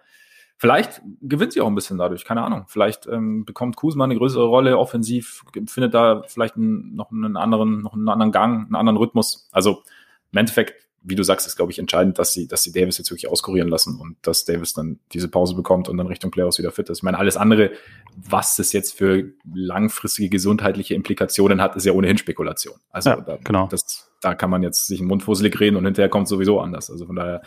Vielleicht 0.57 1.01
gewinnt 1.21 1.53
sie 1.53 1.61
auch 1.61 1.67
ein 1.67 1.75
bisschen 1.75 1.97
dadurch, 1.97 2.25
keine 2.25 2.43
Ahnung. 2.43 2.65
Vielleicht 2.67 3.07
ähm, 3.07 3.43
bekommt 3.43 3.75
Kuzma 3.75 4.03
eine 4.03 4.15
größere 4.15 4.45
Rolle 4.45 4.77
offensiv, 4.77 5.43
findet 5.67 5.93
da 5.93 6.23
vielleicht 6.27 6.55
einen, 6.55 6.95
noch 6.95 7.11
einen 7.11 7.35
anderen, 7.35 7.81
noch 7.81 7.93
einen 7.93 8.07
anderen 8.07 8.31
Gang, 8.31 8.67
einen 8.67 8.75
anderen 8.75 8.97
Rhythmus. 8.97 9.49
Also 9.51 9.83
im 10.31 10.39
Endeffekt 10.39 10.87
wie 11.03 11.15
du 11.15 11.23
sagst, 11.23 11.45
ist, 11.45 11.57
glaube 11.57 11.71
ich, 11.71 11.79
entscheidend, 11.79 12.17
dass 12.17 12.33
sie, 12.33 12.47
dass 12.47 12.63
sie 12.63 12.71
Davis 12.71 12.97
jetzt 12.97 13.11
wirklich 13.11 13.29
auskurieren 13.29 13.67
lassen 13.67 13.99
und 13.99 14.15
dass 14.21 14.45
Davis 14.45 14.73
dann 14.73 14.99
diese 15.11 15.27
Pause 15.27 15.53
bekommt 15.53 15.89
und 15.89 15.97
dann 15.97 16.07
Richtung 16.07 16.31
Playoffs 16.31 16.57
wieder 16.57 16.71
fit 16.71 16.89
ist. 16.89 16.99
Ich 16.99 17.03
meine, 17.03 17.19
alles 17.19 17.35
andere, 17.35 17.71
was 18.15 18.55
das 18.55 18.71
jetzt 18.71 18.97
für 18.97 19.31
langfristige 19.53 20.29
gesundheitliche 20.29 20.95
Implikationen 20.95 21.61
hat, 21.61 21.75
ist 21.75 21.85
ja 21.85 21.91
ohnehin 21.91 22.17
Spekulation. 22.17 22.75
Also 22.89 23.11
ja, 23.11 23.15
da, 23.17 23.37
genau. 23.43 23.67
das, 23.67 24.11
da 24.21 24.33
kann 24.33 24.49
man 24.49 24.63
jetzt 24.63 24.87
sich 24.87 24.99
einen 24.99 25.09
Mund 25.09 25.23
fusselig 25.23 25.59
reden 25.59 25.75
und 25.75 25.83
hinterher 25.83 26.09
kommt 26.09 26.29
sowieso 26.29 26.61
anders. 26.61 26.89
Also 26.89 27.05
von 27.05 27.15
daher. 27.15 27.41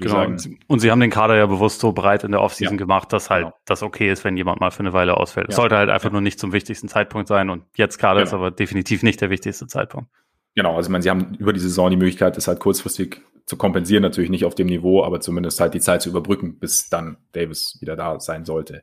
Genau. 0.00 0.14
Sagen, 0.14 0.60
und 0.68 0.78
sie 0.78 0.92
haben 0.92 1.00
den 1.00 1.10
Kader 1.10 1.36
ja 1.36 1.46
bewusst 1.46 1.80
so 1.80 1.90
breit 1.90 2.22
in 2.22 2.30
der 2.30 2.40
Offseason 2.40 2.74
ja, 2.74 2.78
gemacht, 2.78 3.12
dass 3.12 3.30
halt 3.30 3.46
genau. 3.46 3.56
das 3.64 3.82
okay 3.82 4.12
ist, 4.12 4.22
wenn 4.22 4.36
jemand 4.36 4.60
mal 4.60 4.70
für 4.70 4.80
eine 4.80 4.92
Weile 4.92 5.16
ausfällt. 5.16 5.48
Es 5.48 5.56
ja, 5.56 5.62
sollte 5.62 5.76
halt 5.76 5.90
einfach 5.90 6.12
nur 6.12 6.20
nicht 6.20 6.38
zum 6.38 6.52
wichtigsten 6.52 6.86
Zeitpunkt 6.86 7.26
sein 7.26 7.50
und 7.50 7.64
jetzt 7.74 7.98
gerade 7.98 8.20
genau. 8.20 8.28
ist 8.28 8.34
aber 8.34 8.50
definitiv 8.52 9.02
nicht 9.02 9.20
der 9.20 9.30
wichtigste 9.30 9.66
Zeitpunkt. 9.66 10.08
Genau, 10.54 10.76
also 10.76 10.88
ich 10.88 10.92
meine, 10.92 11.02
sie 11.02 11.10
haben 11.10 11.34
über 11.38 11.52
die 11.52 11.60
Saison 11.60 11.90
die 11.90 11.96
Möglichkeit, 11.96 12.36
das 12.36 12.48
halt 12.48 12.60
kurzfristig 12.60 13.20
zu 13.46 13.56
kompensieren, 13.56 14.02
natürlich 14.02 14.30
nicht 14.30 14.44
auf 14.44 14.54
dem 14.54 14.66
Niveau, 14.66 15.04
aber 15.04 15.20
zumindest 15.20 15.60
halt 15.60 15.74
die 15.74 15.80
Zeit 15.80 16.02
zu 16.02 16.10
überbrücken, 16.10 16.58
bis 16.58 16.88
dann 16.90 17.16
Davis 17.32 17.78
wieder 17.80 17.96
da 17.96 18.20
sein 18.20 18.44
sollte. 18.44 18.82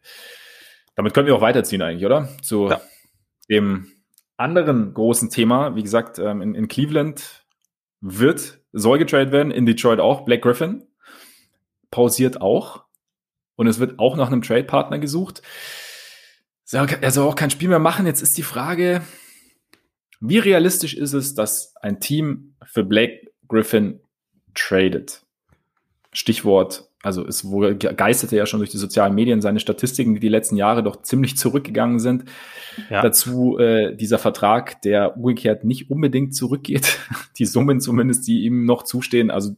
Damit 0.95 1.13
können 1.13 1.27
wir 1.27 1.35
auch 1.35 1.41
weiterziehen 1.41 1.81
eigentlich, 1.81 2.05
oder? 2.05 2.29
Zu 2.41 2.69
ja. 2.69 2.81
dem 3.49 3.91
anderen 4.37 4.93
großen 4.93 5.29
Thema, 5.29 5.75
wie 5.75 5.83
gesagt, 5.83 6.17
ähm, 6.19 6.41
in, 6.41 6.55
in 6.55 6.67
Cleveland 6.67 7.45
wird, 8.01 8.59
soll 8.71 8.97
getradet 8.97 9.31
werden, 9.31 9.51
in 9.51 9.65
Detroit 9.65 9.99
auch, 9.99 10.25
Black 10.25 10.41
Griffin 10.41 10.87
pausiert 11.91 12.41
auch. 12.41 12.83
und 13.55 13.67
es 13.67 13.79
wird 13.79 13.99
auch 13.99 14.17
nach 14.17 14.27
einem 14.27 14.41
Trade-Partner 14.41 14.99
gesucht. 14.99 15.41
Er 16.71 17.11
soll 17.11 17.27
auch 17.27 17.35
kein 17.35 17.51
Spiel 17.51 17.69
mehr 17.69 17.79
machen. 17.79 18.05
Jetzt 18.05 18.21
ist 18.21 18.37
die 18.37 18.43
Frage, 18.43 19.01
wie 20.29 20.37
realistisch 20.37 20.95
ist 20.95 21.13
es, 21.13 21.33
dass 21.33 21.73
ein 21.81 21.99
Team 21.99 22.55
für 22.65 22.83
Blake 22.83 23.31
Griffin 23.47 23.99
tradet? 24.53 25.21
Stichwort, 26.11 26.89
also 27.03 27.25
es 27.27 27.45
geisterte 27.97 28.35
ja 28.35 28.45
schon 28.45 28.59
durch 28.59 28.71
die 28.71 28.77
sozialen 28.77 29.13
Medien 29.13 29.41
seine 29.41 29.59
Statistiken, 29.59 30.15
die 30.15 30.19
die 30.19 30.29
letzten 30.29 30.55
Jahre 30.55 30.81
doch 30.81 31.03
ziemlich 31.03 31.37
zurückgegangen 31.37 31.99
sind. 31.99 32.25
Ja. 32.89 33.01
Dazu 33.01 33.59
äh, 33.59 33.95
dieser 33.95 34.17
Vertrag, 34.17 34.81
der 34.81 35.15
umgekehrt 35.15 35.63
nicht 35.63 35.91
unbedingt 35.91 36.35
zurückgeht. 36.35 36.99
Die 37.37 37.45
Summen 37.45 37.79
zumindest, 37.79 38.27
die 38.27 38.43
ihm 38.45 38.65
noch 38.65 38.83
zustehen, 38.83 39.29
also 39.29 39.55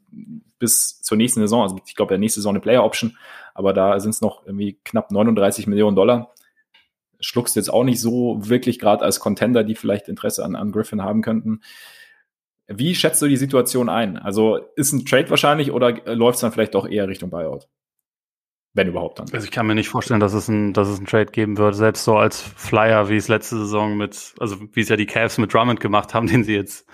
bis 0.59 1.01
zur 1.01 1.17
nächsten 1.17 1.39
Saison. 1.39 1.63
Also 1.63 1.79
ich 1.85 1.95
glaube, 1.95 2.09
der 2.09 2.17
nächste 2.17 2.39
Saison 2.39 2.51
eine 2.51 2.59
Player 2.59 2.83
Option, 2.83 3.15
aber 3.53 3.71
da 3.71 3.99
sind 3.99 4.11
es 4.11 4.21
noch 4.21 4.45
irgendwie 4.45 4.77
knapp 4.83 5.11
39 5.11 5.67
Millionen 5.67 5.95
Dollar 5.95 6.33
schluckst 7.19 7.55
jetzt 7.55 7.71
auch 7.71 7.83
nicht 7.83 8.01
so 8.01 8.37
wirklich 8.39 8.79
gerade 8.79 9.03
als 9.03 9.19
Contender, 9.19 9.63
die 9.63 9.75
vielleicht 9.75 10.07
Interesse 10.07 10.43
an, 10.43 10.55
an 10.55 10.71
Griffin 10.71 11.01
haben 11.01 11.21
könnten. 11.21 11.61
Wie 12.67 12.95
schätzt 12.95 13.21
du 13.21 13.27
die 13.27 13.37
Situation 13.37 13.89
ein? 13.89 14.17
Also 14.17 14.57
ist 14.75 14.91
ein 14.91 15.05
Trade 15.05 15.29
wahrscheinlich 15.29 15.71
oder 15.71 15.93
läuft 16.13 16.35
es 16.35 16.41
dann 16.41 16.51
vielleicht 16.51 16.75
doch 16.75 16.87
eher 16.87 17.07
Richtung 17.07 17.29
Buyout? 17.29 17.67
Wenn 18.73 18.89
überhaupt 18.89 19.19
dann. 19.19 19.27
Also 19.31 19.45
ich 19.45 19.51
kann 19.51 19.65
mir 19.65 19.73
nicht 19.73 19.89
vorstellen, 19.89 20.19
dass 20.19 20.33
es 20.33 20.49
ein, 20.49 20.73
dass 20.73 20.87
es 20.87 20.99
ein 20.99 21.05
Trade 21.05 21.31
geben 21.31 21.57
wird, 21.57 21.75
selbst 21.75 22.03
so 22.03 22.17
als 22.17 22.41
Flyer, 22.41 23.09
wie 23.09 23.15
es 23.15 23.27
letzte 23.27 23.57
Saison 23.57 23.97
mit, 23.97 24.35
also 24.39 24.57
wie 24.73 24.81
es 24.81 24.89
ja 24.89 24.97
die 24.97 25.05
Cavs 25.05 25.37
mit 25.37 25.53
Drummond 25.53 25.79
gemacht 25.79 26.13
haben, 26.13 26.27
den 26.27 26.43
sie 26.43 26.55
jetzt 26.55 26.85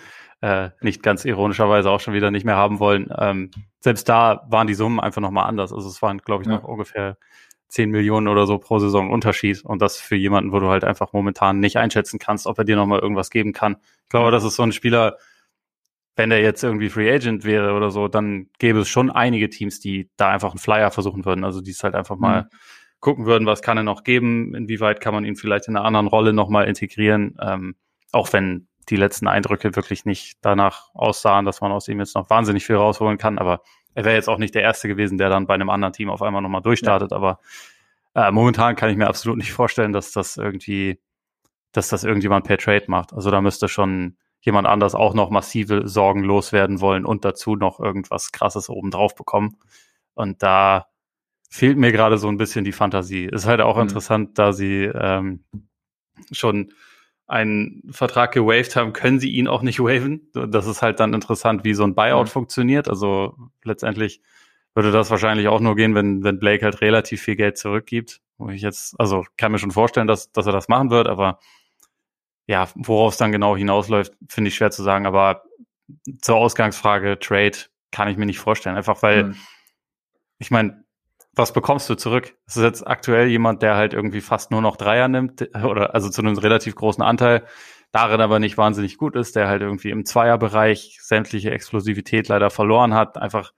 äh, 0.41 0.69
nicht 0.81 1.01
ganz 1.01 1.25
ironischerweise 1.25 1.89
auch 1.89 1.99
schon 1.99 2.13
wieder 2.13 2.29
nicht 2.29 2.45
mehr 2.45 2.55
haben 2.55 2.79
wollen. 2.79 3.11
Ähm, 3.17 3.49
selbst 3.79 4.07
da 4.07 4.45
waren 4.49 4.67
die 4.67 4.75
Summen 4.75 4.99
einfach 4.99 5.21
nochmal 5.21 5.47
anders. 5.47 5.73
Also 5.73 5.87
es 5.87 6.01
waren, 6.01 6.19
glaube 6.19 6.43
ich, 6.43 6.49
ja. 6.49 6.55
noch 6.55 6.63
ungefähr 6.63 7.17
10 7.73 7.89
Millionen 7.89 8.27
oder 8.27 8.45
so 8.45 8.59
pro 8.59 8.77
Saison 8.77 9.09
Unterschied. 9.09 9.65
Und 9.65 9.81
das 9.81 9.97
für 9.97 10.15
jemanden, 10.15 10.51
wo 10.51 10.59
du 10.59 10.69
halt 10.69 10.83
einfach 10.83 11.11
momentan 11.11 11.59
nicht 11.59 11.77
einschätzen 11.77 12.19
kannst, 12.19 12.45
ob 12.45 12.59
er 12.59 12.65
dir 12.65 12.75
nochmal 12.75 12.99
irgendwas 12.99 13.31
geben 13.31 13.51
kann. 13.51 13.77
Ich 14.03 14.09
glaube, 14.09 14.29
das 14.29 14.43
ist 14.43 14.55
so 14.55 14.61
ein 14.61 14.71
Spieler, 14.71 15.17
wenn 16.15 16.29
der 16.29 16.41
jetzt 16.41 16.63
irgendwie 16.63 16.89
Free 16.89 17.11
Agent 17.11 17.45
wäre 17.45 17.73
oder 17.73 17.89
so, 17.89 18.07
dann 18.07 18.51
gäbe 18.59 18.81
es 18.81 18.89
schon 18.89 19.09
einige 19.09 19.49
Teams, 19.49 19.79
die 19.79 20.11
da 20.17 20.29
einfach 20.29 20.51
einen 20.51 20.59
Flyer 20.59 20.91
versuchen 20.91 21.25
würden. 21.25 21.43
Also 21.43 21.61
die 21.61 21.71
es 21.71 21.83
halt 21.83 21.95
einfach 21.95 22.15
mal 22.15 22.43
mhm. 22.43 22.47
gucken 22.99 23.25
würden, 23.25 23.47
was 23.47 23.63
kann 23.63 23.77
er 23.77 23.83
noch 23.83 24.03
geben, 24.03 24.53
inwieweit 24.53 25.01
kann 25.01 25.15
man 25.15 25.25
ihn 25.25 25.35
vielleicht 25.35 25.67
in 25.67 25.75
einer 25.75 25.85
anderen 25.85 26.05
Rolle 26.05 26.31
nochmal 26.31 26.67
integrieren. 26.67 27.35
Ähm, 27.41 27.75
auch 28.11 28.33
wenn 28.33 28.67
die 28.89 28.97
letzten 28.97 29.27
Eindrücke 29.27 29.75
wirklich 29.75 30.05
nicht 30.05 30.37
danach 30.41 30.93
aussahen, 30.93 31.45
dass 31.45 31.61
man 31.61 31.71
aus 31.71 31.87
ihm 31.87 31.97
jetzt 31.97 32.13
noch 32.13 32.29
wahnsinnig 32.29 32.67
viel 32.67 32.75
rausholen 32.75 33.17
kann. 33.17 33.39
Aber 33.39 33.61
er 33.95 34.05
wäre 34.05 34.15
jetzt 34.15 34.29
auch 34.29 34.37
nicht 34.37 34.55
der 34.55 34.61
Erste 34.63 34.87
gewesen, 34.87 35.17
der 35.17 35.29
dann 35.29 35.47
bei 35.47 35.53
einem 35.53 35.69
anderen 35.69 35.93
Team 35.93 36.09
auf 36.09 36.21
einmal 36.21 36.41
nochmal 36.41 36.61
durchstartet, 36.61 37.11
ja. 37.11 37.17
aber 37.17 37.39
äh, 38.15 38.31
momentan 38.31 38.75
kann 38.75 38.89
ich 38.89 38.97
mir 38.97 39.07
absolut 39.07 39.37
nicht 39.37 39.51
vorstellen, 39.51 39.93
dass 39.93 40.11
das 40.11 40.37
irgendwie, 40.37 40.99
dass 41.71 41.89
das 41.89 42.03
irgendjemand 42.03 42.45
per 42.45 42.57
Trade 42.57 42.85
macht. 42.87 43.13
Also 43.13 43.31
da 43.31 43.41
müsste 43.41 43.67
schon 43.67 44.17
jemand 44.41 44.67
anders 44.67 44.93
auch 44.93 45.13
noch 45.13 45.29
massive 45.29 45.87
Sorgen 45.87 46.23
loswerden 46.23 46.81
wollen 46.81 47.05
und 47.05 47.25
dazu 47.25 47.55
noch 47.55 47.79
irgendwas 47.79 48.31
krasses 48.31 48.69
obendrauf 48.69 49.15
bekommen. 49.15 49.57
Und 50.15 50.43
da 50.43 50.87
fehlt 51.49 51.77
mir 51.77 51.91
gerade 51.91 52.17
so 52.17 52.27
ein 52.27 52.37
bisschen 52.37 52.65
die 52.65 52.71
Fantasie. 52.71 53.25
Ist 53.25 53.45
halt 53.45 53.61
auch 53.61 53.77
mhm. 53.77 53.83
interessant, 53.83 54.37
da 54.37 54.51
sie 54.53 54.83
ähm, 54.83 55.43
schon 56.31 56.73
einen 57.27 57.83
Vertrag 57.91 58.31
gewaved 58.31 58.75
haben, 58.75 58.93
können 58.93 59.19
sie 59.19 59.31
ihn 59.31 59.47
auch 59.47 59.61
nicht 59.61 59.79
waven. 59.79 60.29
Das 60.33 60.67
ist 60.67 60.81
halt 60.81 60.99
dann 60.99 61.13
interessant, 61.13 61.63
wie 61.63 61.73
so 61.73 61.83
ein 61.83 61.95
Buyout 61.95 62.27
mhm. 62.27 62.31
funktioniert. 62.31 62.89
Also 62.89 63.35
letztendlich 63.63 64.21
würde 64.75 64.91
das 64.91 65.09
wahrscheinlich 65.09 65.47
auch 65.47 65.59
nur 65.59 65.75
gehen, 65.75 65.95
wenn, 65.95 66.23
wenn 66.23 66.39
Blake 66.39 66.65
halt 66.65 66.81
relativ 66.81 67.21
viel 67.21 67.35
Geld 67.35 67.57
zurückgibt. 67.57 68.21
Wo 68.37 68.49
ich 68.49 68.61
jetzt, 68.61 68.99
also 68.99 69.25
kann 69.37 69.51
mir 69.51 69.59
schon 69.59 69.71
vorstellen, 69.71 70.07
dass, 70.07 70.31
dass 70.31 70.47
er 70.47 70.53
das 70.53 70.67
machen 70.67 70.89
wird, 70.89 71.07
aber 71.07 71.39
ja, 72.45 72.67
worauf 72.75 73.13
es 73.13 73.17
dann 73.17 73.31
genau 73.31 73.55
hinausläuft, 73.55 74.13
finde 74.27 74.49
ich 74.49 74.55
schwer 74.55 74.71
zu 74.71 74.83
sagen. 74.83 75.05
Aber 75.05 75.43
zur 76.21 76.35
Ausgangsfrage 76.35 77.19
Trade 77.19 77.57
kann 77.91 78.09
ich 78.09 78.17
mir 78.17 78.25
nicht 78.25 78.39
vorstellen. 78.39 78.75
Einfach 78.75 79.01
weil, 79.01 79.25
mhm. 79.25 79.35
ich 80.39 80.51
meine, 80.51 80.83
was 81.35 81.53
bekommst 81.53 81.89
du 81.89 81.95
zurück? 81.95 82.35
Das 82.45 82.57
ist 82.57 82.63
jetzt 82.63 82.87
aktuell 82.87 83.27
jemand, 83.27 83.61
der 83.61 83.75
halt 83.75 83.93
irgendwie 83.93 84.21
fast 84.21 84.51
nur 84.51 84.61
noch 84.61 84.77
Dreier 84.77 85.07
nimmt, 85.07 85.49
oder 85.63 85.93
also 85.95 86.09
zu 86.09 86.21
einem 86.21 86.37
relativ 86.37 86.75
großen 86.75 87.03
Anteil, 87.03 87.45
darin 87.91 88.21
aber 88.21 88.39
nicht 88.39 88.57
wahnsinnig 88.57 88.97
gut 88.97 89.15
ist, 89.15 89.35
der 89.35 89.47
halt 89.47 89.61
irgendwie 89.61 89.89
im 89.89 90.05
Zweierbereich 90.05 90.99
sämtliche 91.01 91.51
Explosivität 91.51 92.27
leider 92.27 92.49
verloren 92.49 92.93
hat. 92.93 93.17
Einfach, 93.17 93.53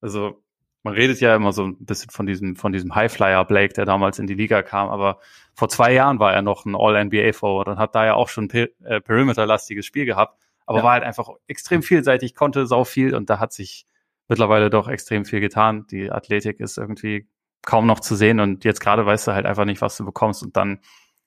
also 0.00 0.42
man 0.82 0.94
redet 0.94 1.20
ja 1.20 1.34
immer 1.34 1.52
so 1.52 1.64
ein 1.64 1.84
bisschen 1.84 2.10
von 2.10 2.26
diesem, 2.26 2.56
von 2.56 2.72
diesem 2.72 2.94
Highflyer 2.94 3.44
Blake, 3.44 3.74
der 3.74 3.84
damals 3.84 4.18
in 4.18 4.26
die 4.26 4.34
Liga 4.34 4.62
kam, 4.62 4.88
aber 4.88 5.18
vor 5.54 5.68
zwei 5.68 5.92
Jahren 5.92 6.20
war 6.20 6.32
er 6.32 6.42
noch 6.42 6.64
ein 6.64 6.74
All-NBA-Forward 6.76 7.68
und 7.68 7.78
hat 7.78 7.94
da 7.94 8.06
ja 8.06 8.14
auch 8.14 8.28
schon 8.28 8.48
per 8.48 8.68
äh, 8.84 9.00
Perimeter-lastiges 9.00 9.84
Spiel 9.84 10.06
gehabt, 10.06 10.40
aber 10.64 10.78
ja. 10.78 10.84
war 10.84 10.92
halt 10.92 11.04
einfach 11.04 11.28
extrem 11.48 11.82
vielseitig, 11.82 12.34
konnte 12.34 12.66
sau 12.66 12.84
viel 12.84 13.14
und 13.14 13.28
da 13.28 13.40
hat 13.40 13.52
sich 13.52 13.86
mittlerweile 14.30 14.70
doch 14.70 14.88
extrem 14.88 15.26
viel 15.26 15.40
getan. 15.40 15.86
Die 15.90 16.10
Athletik 16.10 16.60
ist 16.60 16.78
irgendwie 16.78 17.28
kaum 17.62 17.86
noch 17.86 18.00
zu 18.00 18.14
sehen 18.16 18.40
und 18.40 18.64
jetzt 18.64 18.80
gerade 18.80 19.04
weißt 19.04 19.26
du 19.26 19.32
halt 19.32 19.44
einfach 19.44 19.66
nicht, 19.66 19.82
was 19.82 19.96
du 19.96 20.04
bekommst 20.06 20.42
und 20.42 20.56
dann 20.56 20.80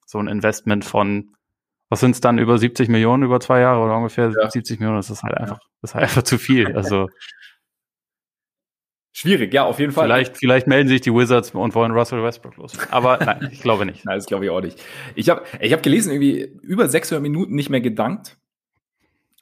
so 0.05 0.17
ein 0.17 0.27
Investment 0.27 0.83
von, 0.83 1.35
was 1.89 1.99
sind 1.99 2.11
es 2.11 2.21
dann, 2.21 2.39
über 2.39 2.57
70 2.57 2.89
Millionen 2.89 3.23
über 3.23 3.39
zwei 3.39 3.59
Jahre 3.59 3.83
oder 3.83 3.95
ungefähr 3.95 4.31
ja. 4.35 4.49
70 4.49 4.79
Millionen, 4.79 4.97
das 4.97 5.11
ist 5.11 5.21
halt 5.21 5.35
einfach, 5.37 5.59
das 5.81 5.91
ist 5.91 5.95
halt 5.95 6.03
einfach 6.05 6.23
zu 6.23 6.39
viel. 6.39 6.75
Also 6.75 7.07
Schwierig, 9.15 9.53
ja, 9.53 9.63
auf 9.63 9.79
jeden 9.79 9.91
Fall. 9.91 10.05
Vielleicht, 10.05 10.37
vielleicht 10.37 10.65
melden 10.65 10.87
sich 10.87 11.01
die 11.01 11.13
Wizards 11.13 11.51
und 11.51 11.75
wollen 11.75 11.91
Russell 11.91 12.23
Westbrook 12.23 12.57
los. 12.57 12.73
Aber 12.89 13.17
nein, 13.23 13.49
ich 13.51 13.61
glaube 13.61 13.85
nicht. 13.85 14.03
nein, 14.05 14.17
das 14.17 14.25
glaube 14.25 14.45
ich 14.45 14.51
auch 14.51 14.61
nicht. 14.61 14.83
Ich 15.13 15.29
habe 15.29 15.43
ich 15.59 15.71
hab 15.71 15.83
gelesen, 15.83 16.11
irgendwie 16.11 16.51
über 16.63 16.89
600 16.89 17.21
Minuten 17.21 17.53
nicht 17.53 17.69
mehr 17.69 17.79
gedankt. 17.79 18.37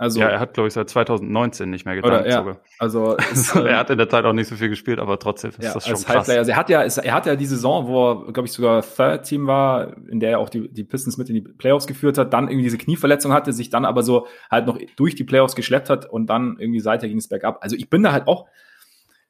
Also, 0.01 0.19
ja, 0.19 0.29
er 0.29 0.39
hat, 0.39 0.55
glaube 0.55 0.67
ich, 0.67 0.73
seit 0.73 0.89
2019 0.89 1.69
nicht 1.69 1.85
mehr 1.85 1.93
getan. 1.93 2.25
Ja, 2.25 2.57
also, 2.79 3.17
also 3.29 3.63
er 3.63 3.77
hat 3.77 3.91
in 3.91 3.99
der 3.99 4.09
Zeit 4.09 4.25
auch 4.25 4.33
nicht 4.33 4.47
so 4.47 4.55
viel 4.55 4.69
gespielt, 4.69 4.97
aber 4.97 5.19
trotzdem 5.19 5.51
ist 5.51 5.61
ja, 5.61 5.75
das 5.75 5.85
schon 5.85 5.93
krass. 5.93 6.27
Also 6.27 6.49
er 6.49 6.57
hat 6.57 6.71
ja, 6.71 6.81
er 6.81 7.13
hat 7.13 7.27
ja 7.27 7.35
die 7.35 7.45
Saison, 7.45 7.85
wo 7.85 8.09
er, 8.09 8.33
glaube 8.33 8.47
ich, 8.47 8.51
sogar 8.51 8.81
Third 8.81 9.25
Team 9.25 9.45
war, 9.45 9.95
in 10.09 10.19
der 10.19 10.31
er 10.31 10.39
auch 10.39 10.49
die, 10.49 10.73
die 10.73 10.85
Pistons 10.85 11.19
mit 11.19 11.29
in 11.29 11.35
die 11.35 11.41
Playoffs 11.41 11.85
geführt 11.85 12.17
hat, 12.17 12.33
dann 12.33 12.47
irgendwie 12.47 12.63
diese 12.63 12.79
Knieverletzung 12.79 13.31
hatte, 13.31 13.53
sich 13.53 13.69
dann 13.69 13.85
aber 13.85 14.01
so 14.01 14.25
halt 14.49 14.65
noch 14.65 14.79
durch 14.95 15.13
die 15.13 15.23
Playoffs 15.23 15.55
geschleppt 15.55 15.91
hat 15.91 16.07
und 16.07 16.25
dann 16.31 16.57
irgendwie 16.57 16.79
seither 16.79 17.07
ging 17.07 17.19
es 17.19 17.29
bergab. 17.29 17.59
Also 17.61 17.75
ich 17.75 17.87
bin 17.91 18.01
da 18.01 18.11
halt 18.11 18.27
auch, 18.27 18.47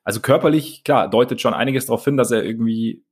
also 0.06 0.22
körperlich, 0.22 0.86
klar, 0.86 1.10
deutet 1.10 1.42
schon 1.42 1.54
einiges 1.54 1.88
darauf 1.88 2.06
hin, 2.06 2.16
dass 2.16 2.32
er 2.32 2.46
irgendwie, 2.46 3.04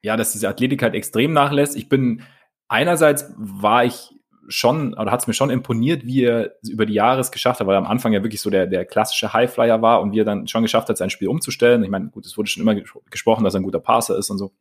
ja, 0.00 0.16
dass 0.16 0.30
diese 0.30 0.48
Athletik 0.48 0.80
halt 0.84 0.94
extrem 0.94 1.32
nachlässt. 1.32 1.76
Ich 1.76 1.88
bin, 1.88 2.22
einerseits 2.68 3.34
war 3.36 3.84
ich 3.84 4.14
schon, 4.48 4.94
oder 4.94 5.10
hat 5.10 5.20
es 5.20 5.26
mir 5.26 5.34
schon 5.34 5.50
imponiert, 5.50 6.04
wie 6.04 6.24
er 6.24 6.54
über 6.66 6.86
die 6.86 6.94
Jahre 6.94 7.20
es 7.20 7.30
geschafft 7.30 7.60
hat, 7.60 7.66
weil 7.66 7.74
er 7.74 7.78
am 7.78 7.86
Anfang 7.86 8.12
ja 8.12 8.22
wirklich 8.22 8.40
so 8.40 8.50
der, 8.50 8.66
der 8.66 8.84
klassische 8.84 9.32
Highflyer 9.32 9.82
war 9.82 10.00
und 10.00 10.12
wie 10.12 10.20
er 10.20 10.24
dann 10.24 10.48
schon 10.48 10.62
geschafft 10.62 10.88
hat, 10.88 10.96
sein 10.96 11.10
Spiel 11.10 11.28
umzustellen. 11.28 11.84
Ich 11.84 11.90
meine, 11.90 12.08
gut, 12.08 12.26
es 12.26 12.36
wurde 12.36 12.48
schon 12.48 12.62
immer 12.62 12.74
gesprochen, 13.10 13.44
dass 13.44 13.54
er 13.54 13.60
ein 13.60 13.64
guter 13.64 13.80
Passer 13.80 14.16
ist 14.16 14.30
und 14.30 14.38
so. 14.38 14.52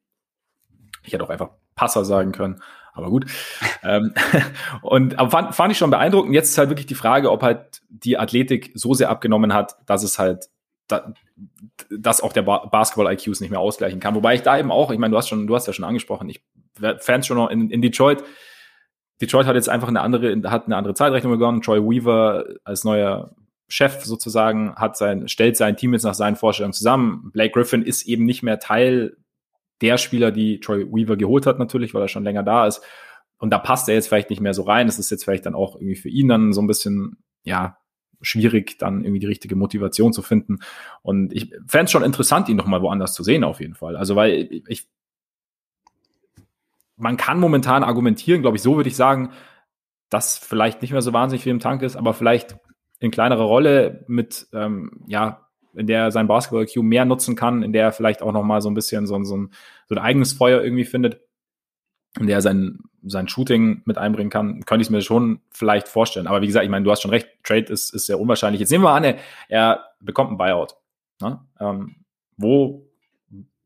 Ich 1.04 1.14
hätte 1.14 1.24
auch 1.24 1.30
einfach 1.30 1.50
Passer 1.76 2.04
sagen 2.04 2.32
können, 2.32 2.62
aber 2.94 3.10
gut. 3.10 3.26
ähm, 3.84 4.14
und 4.82 5.18
aber 5.18 5.30
fand, 5.30 5.56
fand 5.56 5.72
ich 5.72 5.78
schon 5.78 5.90
beeindruckend. 5.90 6.34
Jetzt 6.34 6.50
ist 6.50 6.58
halt 6.58 6.70
wirklich 6.70 6.88
die 6.88 6.96
Frage, 6.96 7.32
ob 7.32 7.44
halt 7.44 7.82
die 7.90 8.18
Athletik 8.18 8.72
so 8.76 8.94
sehr 8.94 9.10
abgenommen 9.10 9.54
hat, 9.54 9.78
dass 9.86 10.04
es 10.04 10.20
halt 10.20 10.50
da, 10.88 11.14
dass 11.90 12.22
auch 12.22 12.34
der 12.34 12.44
Basketball-IQ 12.44 13.28
es 13.28 13.42
nicht 13.42 13.50
mehr 13.50 13.60
ausgleichen 13.60 14.00
kann. 14.00 14.16
Wobei 14.16 14.36
ich 14.36 14.42
da 14.42 14.58
eben 14.58 14.72
auch, 14.72 14.92
ich 14.92 15.00
meine, 15.00 15.12
du 15.12 15.18
hast 15.18 15.28
schon, 15.28 15.48
du 15.48 15.56
hast 15.56 15.68
ja 15.68 15.74
schon 15.74 15.86
angesprochen, 15.86 16.30
ich 16.30 16.42
Fans 17.00 17.28
schon 17.28 17.38
noch 17.38 17.50
in, 17.50 17.70
in 17.70 17.82
Detroit, 17.82 18.24
Detroit 19.22 19.48
hat 19.48 19.56
jetzt 19.56 19.70
einfach 19.70 19.88
eine 19.88 20.02
andere, 20.02 20.42
hat 20.50 20.66
eine 20.66 20.76
andere 20.76 20.94
Zeitrechnung 20.94 21.34
begonnen. 21.34 21.62
Troy 21.62 21.82
Weaver 21.82 22.46
als 22.64 22.84
neuer 22.84 23.36
Chef 23.68 24.04
sozusagen 24.06 24.76
hat 24.76 24.96
sein, 24.96 25.28
stellt 25.28 25.58
sein 25.58 25.76
Team 25.76 25.94
jetzt 25.94 26.04
nach 26.04 26.14
seinen 26.14 26.36
Vorstellungen 26.36 26.74
zusammen. 26.74 27.32
Blake 27.34 27.52
Griffin 27.52 27.82
ist 27.82 28.08
eben 28.08 28.26
nicht 28.26 28.44
mehr 28.44 28.60
Teil 28.60 29.18
der 29.82 29.98
Spieler, 29.98 30.32
die 30.32 30.60
Troy 30.60 30.86
Weaver 30.86 31.18
geholt 31.18 31.46
hat, 31.46 31.60
natürlich, 31.60 31.94
weil 31.94 32.02
er 32.02 32.08
schon 32.08 32.24
länger 32.24 32.44
da 32.44 32.68
ist. 32.68 32.82
Und 33.40 33.52
da 33.52 33.60
passt 33.60 33.88
er 33.90 33.96
jetzt 33.96 34.08
vielleicht 34.08 34.30
nicht 34.30 34.42
mehr 34.42 34.54
so 34.54 34.64
rein. 34.64 34.88
Das 34.88 35.00
ist 35.00 35.12
jetzt 35.12 35.24
vielleicht 35.24 35.46
dann 35.46 35.56
auch 35.56 35.76
irgendwie 35.76 35.96
für 35.96 36.10
ihn 36.10 36.28
dann 36.28 36.54
so 36.54 36.62
ein 36.62 36.68
bisschen, 36.68 37.18
ja, 37.44 37.78
schwierig, 38.22 38.80
dann 38.80 39.04
irgendwie 39.04 39.20
die 39.20 39.28
richtige 39.28 39.56
Motivation 39.56 40.12
zu 40.14 40.24
finden. 40.24 40.60
Und 41.04 41.34
ich 41.34 41.52
fände 41.68 41.86
es 41.86 41.92
schon 41.92 42.04
interessant, 42.04 42.50
ihn 42.50 42.58
noch 42.58 42.66
mal 42.66 42.82
woanders 42.82 43.14
zu 43.14 43.24
sehen, 43.24 43.44
auf 43.44 43.60
jeden 43.60 43.76
Fall. 43.76 43.96
Also, 43.96 44.16
weil 44.16 44.50
ich 44.68 44.88
man 46.98 47.16
kann 47.16 47.40
momentan 47.40 47.84
argumentieren, 47.84 48.42
glaube 48.42 48.58
ich, 48.58 48.64
so 48.64 48.76
würde 48.76 48.90
ich 48.90 48.96
sagen, 48.96 49.32
dass 50.10 50.38
vielleicht 50.38 50.82
nicht 50.82 50.92
mehr 50.92 51.02
so 51.02 51.14
wahnsinnig 51.14 51.44
viel 51.44 51.52
im 51.52 51.60
Tank 51.60 51.82
ist, 51.84 51.96
aber 51.96 52.14
vielleicht 52.14 52.58
in 53.00 53.12
kleinerer 53.12 53.44
Rolle 53.44 54.04
mit, 54.08 54.48
ähm, 54.54 55.04
ja, 55.08 55.48
in 55.76 55.86
der 55.86 56.06
er 56.06 56.12
sein 56.12 56.28
Basketball-Q 56.28 56.82
mehr 56.82 57.06
nutzen 57.06 57.36
kann, 57.36 57.62
in 57.62 57.72
der 57.72 57.84
er 57.84 57.92
vielleicht 57.92 58.24
auch 58.24 58.32
noch 58.32 58.44
mal 58.44 58.62
so 58.62 58.70
ein 58.70 58.74
bisschen 58.74 59.06
so, 59.06 59.24
so, 59.24 59.38
ein, 59.38 59.52
so 59.88 59.96
ein 59.96 60.00
eigenes 60.00 60.34
Feuer 60.34 60.64
irgendwie 60.64 60.86
findet, 60.86 61.22
in 62.20 62.26
der 62.26 62.38
er 62.38 62.42
sein, 62.42 62.80
sein 63.04 63.28
Shooting 63.28 63.84
mit 63.86 64.00
einbringen 64.00 64.32
kann, 64.32 64.66
könnte 64.66 64.82
ich 64.82 64.88
es 64.88 64.92
mir 64.92 65.02
schon 65.02 65.42
vielleicht 65.52 65.88
vorstellen. 65.88 66.26
Aber 66.26 66.42
wie 66.42 66.48
gesagt, 66.48 66.66
ich 66.66 66.72
meine, 66.72 66.84
du 66.84 66.90
hast 66.90 67.04
schon 67.04 67.12
recht, 67.12 67.28
Trade 67.44 67.72
ist, 67.72 67.94
ist 67.94 68.08
sehr 68.08 68.20
unwahrscheinlich. 68.20 68.60
Jetzt 68.60 68.72
nehmen 68.72 68.86
wir 68.86 68.92
an, 68.92 69.04
er, 69.04 69.18
er 69.50 69.86
bekommt 70.00 70.32
ein 70.32 70.38
Buyout. 70.38 70.76
Ne? 71.22 71.40
Ähm, 71.60 71.98
wo 72.38 72.90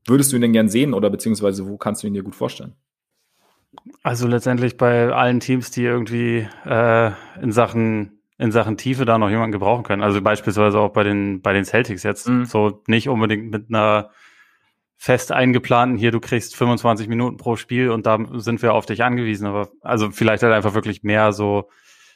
würdest 0.05 0.31
du 0.31 0.35
ihn 0.35 0.41
denn 0.41 0.53
gern 0.53 0.67
sehen 0.67 0.93
oder 0.93 1.09
beziehungsweise 1.09 1.67
wo 1.67 1.77
kannst 1.77 2.03
du 2.03 2.07
ihn 2.07 2.13
dir 2.13 2.23
gut 2.23 2.35
vorstellen? 2.35 2.75
Also 4.03 4.27
letztendlich 4.27 4.77
bei 4.77 5.11
allen 5.11 5.39
Teams, 5.39 5.71
die 5.71 5.83
irgendwie 5.83 6.47
äh, 6.65 7.11
in 7.41 7.51
Sachen 7.51 8.17
in 8.37 8.51
Sachen 8.51 8.75
Tiefe 8.75 9.05
da 9.05 9.19
noch 9.19 9.29
jemanden 9.29 9.51
gebrauchen 9.51 9.83
können. 9.83 10.01
Also 10.01 10.19
beispielsweise 10.19 10.79
auch 10.79 10.89
bei 10.89 11.03
den 11.03 11.41
bei 11.41 11.53
den 11.53 11.63
Celtics 11.63 12.03
jetzt 12.03 12.27
mhm. 12.27 12.45
so 12.45 12.81
nicht 12.87 13.07
unbedingt 13.07 13.51
mit 13.51 13.69
einer 13.69 14.09
fest 14.97 15.31
eingeplanten 15.31 15.97
hier, 15.97 16.11
du 16.11 16.19
kriegst 16.19 16.55
25 16.55 17.07
Minuten 17.07 17.37
pro 17.37 17.55
Spiel 17.55 17.89
und 17.89 18.05
da 18.05 18.19
sind 18.33 18.61
wir 18.61 18.73
auf 18.73 18.85
dich 18.85 19.03
angewiesen. 19.03 19.47
Aber 19.47 19.69
also 19.81 20.11
vielleicht 20.11 20.43
halt 20.43 20.53
einfach 20.53 20.75
wirklich 20.75 21.01
mehr 21.03 21.33
so 21.33 21.69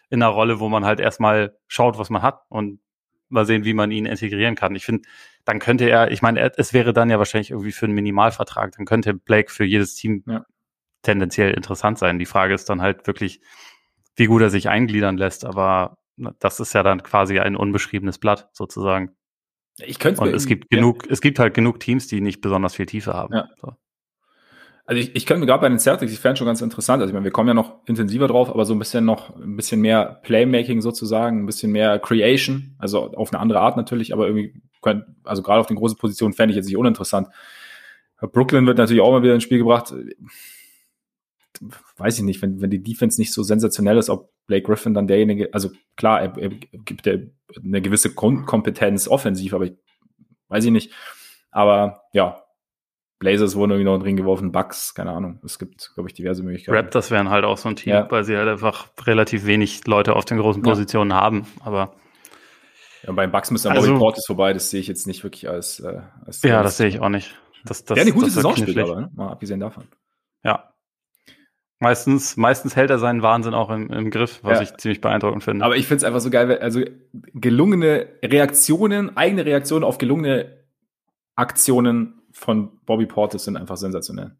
in 0.10 0.22
einer 0.22 0.32
Rolle, 0.32 0.60
wo 0.60 0.70
man 0.70 0.86
halt 0.86 1.00
erstmal 1.00 1.58
schaut, 1.68 1.98
was 1.98 2.10
man 2.10 2.22
hat 2.22 2.42
und 2.50 2.80
mal 3.28 3.46
sehen, 3.46 3.66
wie 3.66 3.74
man 3.74 3.90
ihn 3.92 4.06
integrieren 4.06 4.56
kann. 4.56 4.76
Ich 4.76 4.86
finde, 4.86 5.08
dann 5.46 5.60
könnte 5.60 5.90
er, 5.90 6.12
ich 6.12 6.22
meine, 6.22 6.52
es 6.58 6.74
wäre 6.74 6.94
dann 6.94 7.10
ja 7.10 7.18
wahrscheinlich 7.18 7.52
irgendwie 7.52 7.72
für 7.72 7.86
einen 7.86 7.96
Minimalvertrag, 7.96 8.74
dann 8.78 8.86
könnte 8.86 9.16
Blake 9.16 9.52
für 9.52 9.66
jedes 9.66 9.96
Team 9.96 10.24
ja. 10.28 10.46
Tendenziell 11.06 11.52
interessant 11.54 11.98
sein. 11.98 12.20
Die 12.20 12.26
Frage 12.26 12.54
ist 12.54 12.70
dann 12.70 12.82
halt 12.82 13.08
wirklich, 13.08 13.42
wie 14.16 14.26
gut 14.26 14.42
er 14.42 14.50
sich 14.50 14.70
eingliedern 14.70 15.18
lässt, 15.18 15.46
aber 15.46 15.98
das 16.40 16.60
ist 16.60 16.74
ja 16.74 16.84
dann 16.84 17.04
quasi 17.04 17.40
ein 17.40 17.56
unbeschriebenes 17.56 18.18
Blatt 18.18 18.50
sozusagen. 18.54 19.12
Ich 19.78 20.00
könnte 20.00 20.22
Und 20.22 20.34
es 20.34 20.46
gibt 20.46 20.70
genug, 20.70 21.06
es 21.10 21.20
gibt 21.22 21.40
halt 21.40 21.54
genug 21.54 21.80
Teams, 21.80 22.08
die 22.08 22.22
nicht 22.22 22.42
besonders 22.42 22.76
viel 22.76 22.86
Tiefe 22.86 23.14
haben. 23.14 23.34
Ja. 23.34 23.50
So. 23.62 23.74
Also 24.86 25.02
ich, 25.02 25.16
ich 25.16 25.26
könnte 25.26 25.42
mir 25.42 25.48
gerade 25.48 25.62
bei 25.62 25.70
den 25.70 25.80
Celtics, 25.80 26.14
ich 26.14 26.20
fände 26.20 26.38
schon 26.38 26.48
ganz 26.48 26.62
interessant. 26.62 27.02
Also 27.02 27.10
ich 27.10 27.14
meine, 27.14 27.26
wir 27.26 27.32
kommen 27.32 27.48
ja 27.48 27.56
noch 27.56 27.80
intensiver 27.86 28.28
drauf, 28.28 28.50
aber 28.50 28.66
so 28.66 28.74
ein 28.74 28.80
bisschen 28.80 29.04
noch 29.04 29.36
ein 29.36 29.56
bisschen 29.56 29.82
mehr 29.82 30.22
Playmaking 30.24 30.82
sozusagen, 30.82 31.42
ein 31.42 31.46
bisschen 31.46 31.72
mehr 31.72 32.00
Creation, 32.00 32.76
also 32.78 33.12
auf 33.14 33.34
eine 33.34 33.42
andere 33.42 33.60
Art 33.60 33.78
natürlich, 33.78 34.14
aber 34.14 34.28
irgendwie 34.28 34.62
könnt, 34.82 35.06
also 35.24 35.42
gerade 35.42 35.60
auf 35.60 35.68
den 35.68 35.78
großen 35.78 35.98
Positionen 35.98 36.34
fände 36.34 36.52
ich 36.52 36.56
jetzt 36.56 36.68
nicht 36.68 36.78
uninteressant. 36.78 37.30
Brooklyn 38.22 38.66
wird 38.68 38.78
natürlich 38.78 39.02
auch 39.02 39.12
mal 39.12 39.24
wieder 39.24 39.34
ins 39.34 39.44
Spiel 39.44 39.58
gebracht. 39.58 39.94
Weiß 41.98 42.18
ich 42.18 42.24
nicht, 42.24 42.42
wenn, 42.42 42.62
wenn 42.62 42.70
die 42.70 42.84
Defense 42.84 43.20
nicht 43.20 43.34
so 43.34 43.44
sensationell 43.44 43.98
ist, 43.98 44.10
ob 44.10 44.32
Blake 44.48 44.64
Griffin 44.64 44.94
dann 44.94 45.08
derjenige, 45.08 45.54
also 45.54 45.72
klar, 45.96 46.22
er, 46.22 46.38
er 46.38 46.50
gibt 46.50 47.06
ja 47.06 47.16
eine 47.64 47.82
gewisse 47.82 48.14
Kompetenz 48.14 49.08
offensiv, 49.08 49.54
aber 49.54 49.66
ich 49.66 49.74
weiß 50.50 50.66
ich 50.66 50.72
nicht. 50.72 50.92
Aber 51.52 52.04
ja, 52.14 52.44
Blazers 53.20 53.56
wurden 53.56 53.72
irgendwie 53.72 53.92
noch 53.92 54.00
drin 54.00 54.18
geworfen, 54.18 54.52
Bucks, 54.52 54.94
keine 54.94 55.12
Ahnung. 55.12 55.40
Es 55.44 55.58
gibt, 55.58 55.92
glaube 55.94 56.10
ich, 56.10 56.14
diverse 56.14 56.44
Möglichkeiten. 56.44 56.78
Raptors 56.78 57.12
wären 57.12 57.30
halt 57.30 57.46
auch 57.46 57.58
so 57.58 57.70
ein 57.70 57.76
Team, 57.76 57.94
ja. 57.94 58.12
weil 58.12 58.24
sie 58.24 58.36
halt 58.36 58.50
einfach 58.50 58.90
relativ 59.06 59.46
wenig 59.46 59.88
Leute 59.88 60.16
auf 60.16 60.26
den 60.26 60.38
großen 60.38 60.62
Positionen 60.62 61.12
ja. 61.12 61.18
haben, 61.18 61.48
aber. 61.62 61.96
Ja, 63.04 63.14
beim 63.14 63.32
Bucks 63.32 63.52
müsste 63.52 63.70
dann 63.70 63.78
also, 63.78 63.90
Bobby 63.90 64.00
Portis 64.00 64.26
vorbei, 64.26 64.52
das 64.54 64.70
sehe 64.70 64.80
ich 64.80 64.88
jetzt 64.88 65.08
nicht 65.08 65.24
wirklich 65.24 65.48
als. 65.48 65.80
Äh, 65.80 66.02
als 66.26 66.42
ja, 66.42 66.62
das 66.62 66.78
sehe 66.78 66.88
ich 66.88 67.00
auch 67.00 67.10
nicht. 67.10 67.36
Das, 67.64 67.84
das, 67.84 67.96
Der 67.96 68.04
eine 68.04 68.12
gute 68.12 68.30
Saison 68.30 68.56
spielt, 68.56 68.78
aber, 68.78 69.02
ne? 69.02 69.12
mal 69.16 69.30
abgesehen 69.30 69.60
davon. 69.60 69.86
Ja. 70.44 70.75
Meistens, 71.79 72.38
meistens 72.38 72.75
hält 72.75 72.89
er 72.89 73.00
seinen 73.00 73.22
Wahnsinn 73.22 73.53
auch 73.53 73.70
im, 73.70 73.89
im 73.91 74.10
Griff, 74.10 74.39
was 74.44 74.60
ja. 74.60 74.63
ich 74.63 74.77
ziemlich 74.77 75.01
beeindruckend 75.01 75.44
finde. 75.44 75.65
Aber 75.65 75.75
ich 75.75 75.88
finde 75.88 75.98
es 75.98 76.03
einfach 76.05 76.22
so 76.22 76.29
geil, 76.29 76.58
also 76.60 76.82
gelungene 77.34 78.08
Reaktionen, 78.24 79.17
eigene 79.17 79.46
Reaktionen 79.46 79.84
auf 79.84 79.98
gelungene 79.98 80.63
Aktionen 81.36 82.22
von 82.32 82.79
Bobby 82.86 83.05
Portis 83.05 83.44
sind 83.44 83.58
einfach 83.58 83.77
sensationell. 83.77 84.38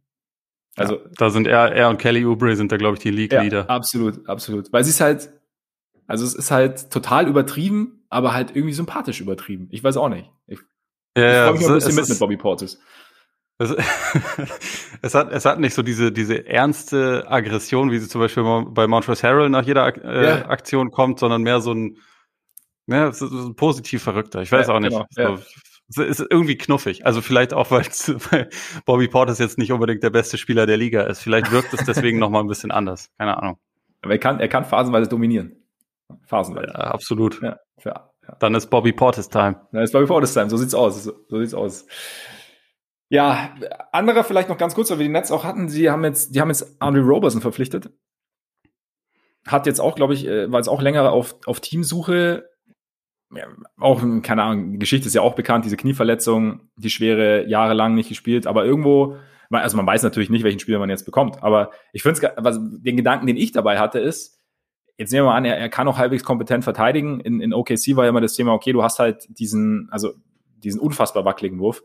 Also, 0.78 0.96
ja, 0.96 1.02
da 1.18 1.30
sind 1.30 1.48
er, 1.48 1.72
er 1.74 1.90
und 1.90 1.98
Kelly 1.98 2.26
Oubre 2.26 2.56
sind 2.56 2.72
da, 2.72 2.78
glaube 2.78 2.96
ich, 2.96 3.04
die 3.04 3.12
League-Leader. 3.12 3.60
Ja, 3.60 3.66
absolut, 3.68 4.28
absolut. 4.28 4.72
Weil 4.74 4.84
sie 4.84 4.90
ist 4.90 5.02
halt, 5.02 5.30
also 6.08 6.26
es 6.26 6.36
ist 6.36 6.52
halt 6.52 6.92
total 6.92 7.28
übertrieben, 7.28 8.06
aber 8.10 8.34
halt 8.34 8.56
irgendwie 8.56 8.74
sympathisch 8.74 9.22
übertrieben. 9.22 9.68
Ich 9.72 9.84
weiß 9.84 9.98
auch 9.98 10.10
nicht. 10.10 10.30
Ich, 10.48 10.60
ja, 11.18 11.30
ich 11.30 11.44
freue 11.44 11.54
mich 11.54 11.62
ja, 11.62 11.68
ein 11.68 11.74
bisschen 11.76 11.96
mit 11.96 12.10
mit 12.10 12.20
Bobby 12.20 12.38
Portis. 12.38 12.80
Es, 13.58 13.72
es, 15.02 15.16
hat, 15.16 15.32
es 15.32 15.46
hat 15.46 15.60
nicht 15.60 15.74
so 15.74 15.82
diese, 15.82 16.12
diese 16.12 16.46
ernste 16.46 17.26
Aggression, 17.28 17.92
wie 17.92 18.00
sie 18.00 18.08
zum 18.08 18.22
Beispiel 18.22 18.44
bei 18.70 18.88
Montrezl 18.88 19.28
Harrell 19.28 19.50
nach 19.50 19.66
jeder 19.66 20.04
äh, 20.04 20.26
ja. 20.26 20.46
Aktion 20.48 20.92
kommt, 20.92 21.20
sondern 21.20 21.42
mehr 21.44 21.62
so 21.62 21.74
ein, 21.74 21.98
ja, 22.88 23.12
so 23.12 23.26
ein 23.26 23.56
positiv 23.56 24.04
Verrückter. 24.04 24.42
Ich 24.42 24.52
weiß 24.52 24.68
ja, 24.68 24.74
auch 24.74 24.80
nicht. 24.80 24.98
Genau, 25.16 25.40
so, 25.88 26.04
ist 26.04 26.20
irgendwie 26.20 26.58
knuffig. 26.58 27.06
Also 27.06 27.22
vielleicht 27.22 27.54
auch, 27.54 27.72
weil 27.72 28.50
Bobby 28.86 29.08
Portis 29.08 29.40
jetzt 29.40 29.58
nicht 29.58 29.72
unbedingt 29.72 30.04
der 30.04 30.10
beste 30.10 30.38
Spieler 30.38 30.66
der 30.66 30.78
Liga 30.78 31.04
ist. 31.04 31.20
Vielleicht 31.20 31.52
wirkt 31.52 31.74
es 31.74 31.86
deswegen 31.86 32.20
noch 32.20 32.30
mal 32.30 32.40
ein 32.40 32.48
bisschen 32.48 32.72
anders. 32.72 33.12
Keine 33.18 33.38
Ahnung. 33.38 33.58
Aber 34.02 34.14
er 34.14 34.20
kann, 34.20 34.40
er 34.40 34.48
kann 34.48 34.66
phasenweise 34.66 35.10
dominieren. 35.10 35.56
Phasenweise. 36.26 36.74
Ja, 36.74 36.92
absolut. 36.92 37.42
Ja, 37.42 37.60
ja, 37.84 38.10
ja. 38.28 38.36
Dann 38.40 38.56
ist 38.56 38.68
Bobby 38.68 38.94
Portis 38.94 39.30
Time. 39.30 39.62
Dann 39.72 39.84
ist 39.84 39.92
Bobby 39.92 40.06
Portis 40.06 40.34
Time. 40.34 40.50
So 40.50 40.58
sieht's 40.58 40.74
aus. 40.74 41.04
So, 41.04 41.14
so 41.28 41.40
sieht's 41.40 41.54
aus. 41.54 41.86
Ja, 43.16 43.56
andere 43.92 44.24
vielleicht 44.24 44.50
noch 44.50 44.58
ganz 44.58 44.76
kurz, 44.76 44.92
weil 44.92 45.00
wir 45.00 45.06
die 45.06 45.12
Netz 45.12 45.32
auch 45.32 45.44
hatten. 45.44 45.70
Sie 45.70 45.90
haben 45.90 46.04
jetzt, 46.04 46.36
die 46.36 46.42
haben 46.42 46.50
jetzt 46.50 46.82
Andre 46.82 47.02
Roberson 47.02 47.42
verpflichtet. 47.42 47.90
Hat 49.48 49.68
jetzt 49.68 49.80
auch, 49.80 49.96
glaube 49.96 50.14
ich, 50.14 50.28
äh, 50.28 50.52
war 50.52 50.60
jetzt 50.60 50.68
auch 50.68 50.82
länger 50.82 51.12
auf, 51.12 51.36
auf 51.46 51.60
Teamsuche 51.60 52.50
ja, 53.34 53.48
auch, 53.80 54.02
keine 54.22 54.44
Ahnung, 54.44 54.80
Geschichte 54.80 55.08
ist 55.08 55.16
ja 55.16 55.22
auch 55.22 55.36
bekannt, 55.36 55.66
diese 55.66 55.78
Knieverletzung, 55.78 56.70
die 56.78 56.90
schwere, 56.90 57.48
jahrelang 57.48 57.96
nicht 57.96 58.10
gespielt, 58.10 58.48
aber 58.48 58.66
irgendwo, 58.66 59.18
also 59.50 59.78
man 59.78 59.88
weiß 59.88 60.04
natürlich 60.04 60.30
nicht, 60.30 60.44
welchen 60.44 60.60
Spieler 60.60 60.80
man 60.80 60.90
jetzt 60.90 61.06
bekommt, 61.06 61.42
aber 61.44 61.72
ich 61.92 62.04
finde 62.04 62.28
es, 62.36 62.60
den 62.82 62.98
Gedanken, 62.98 63.28
den 63.28 63.38
ich 63.38 63.52
dabei 63.52 63.80
hatte, 63.80 64.00
ist, 64.00 64.40
jetzt 64.98 65.12
nehmen 65.12 65.26
wir 65.26 65.32
mal 65.32 65.38
an, 65.38 65.46
er, 65.46 65.58
er 65.58 65.70
kann 65.70 65.88
auch 65.88 65.98
halbwegs 65.98 66.24
kompetent 66.24 66.64
verteidigen. 66.64 67.20
In, 67.20 67.42
in 67.42 67.54
OKC 67.54 67.96
war 67.96 68.06
ja 68.06 68.10
immer 68.10 68.22
das 68.22 68.36
Thema, 68.36 68.54
okay, 68.54 68.72
du 68.72 68.84
hast 68.84 69.00
halt 69.00 69.26
diesen, 69.28 69.90
also 69.92 70.14
diesen 70.64 70.80
unfassbar 70.80 71.26
wackeligen 71.26 71.60
Wurf. 71.60 71.84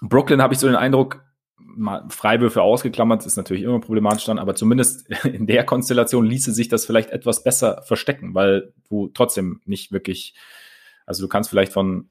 Brooklyn 0.00 0.42
habe 0.42 0.54
ich 0.54 0.60
so 0.60 0.66
den 0.66 0.76
Eindruck, 0.76 1.24
mal 1.58 2.04
Freiwürfe 2.08 2.62
ausgeklammert, 2.62 3.24
ist 3.26 3.36
natürlich 3.36 3.62
immer 3.62 3.80
problematisch 3.80 4.24
dann, 4.24 4.38
aber 4.38 4.54
zumindest 4.54 5.08
in 5.24 5.46
der 5.46 5.64
Konstellation 5.64 6.26
ließe 6.26 6.52
sich 6.52 6.68
das 6.68 6.86
vielleicht 6.86 7.10
etwas 7.10 7.42
besser 7.42 7.82
verstecken, 7.82 8.34
weil 8.34 8.72
du 8.88 9.08
trotzdem 9.08 9.60
nicht 9.64 9.92
wirklich, 9.92 10.34
also 11.06 11.22
du 11.22 11.28
kannst 11.28 11.50
vielleicht 11.50 11.72
von 11.72 12.08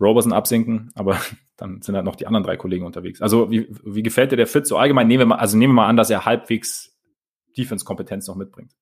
Roberson 0.00 0.32
absinken, 0.32 0.90
aber 0.94 1.20
dann 1.56 1.82
sind 1.82 1.94
halt 1.94 2.04
noch 2.04 2.16
die 2.16 2.26
anderen 2.26 2.44
drei 2.44 2.56
Kollegen 2.56 2.86
unterwegs. 2.86 3.20
Also 3.20 3.50
wie, 3.50 3.68
wie 3.84 4.02
gefällt 4.02 4.32
dir 4.32 4.36
der 4.36 4.46
Fit 4.46 4.66
so 4.66 4.78
allgemein? 4.78 5.08
Nehmen 5.08 5.20
wir 5.20 5.26
mal, 5.26 5.36
also 5.36 5.56
nehmen 5.56 5.72
wir 5.72 5.82
mal 5.82 5.88
an, 5.88 5.96
dass 5.96 6.10
er 6.10 6.24
halbwegs 6.24 6.96
Defense-Kompetenz 7.56 8.26
noch 8.28 8.36
mitbringt. 8.36 8.72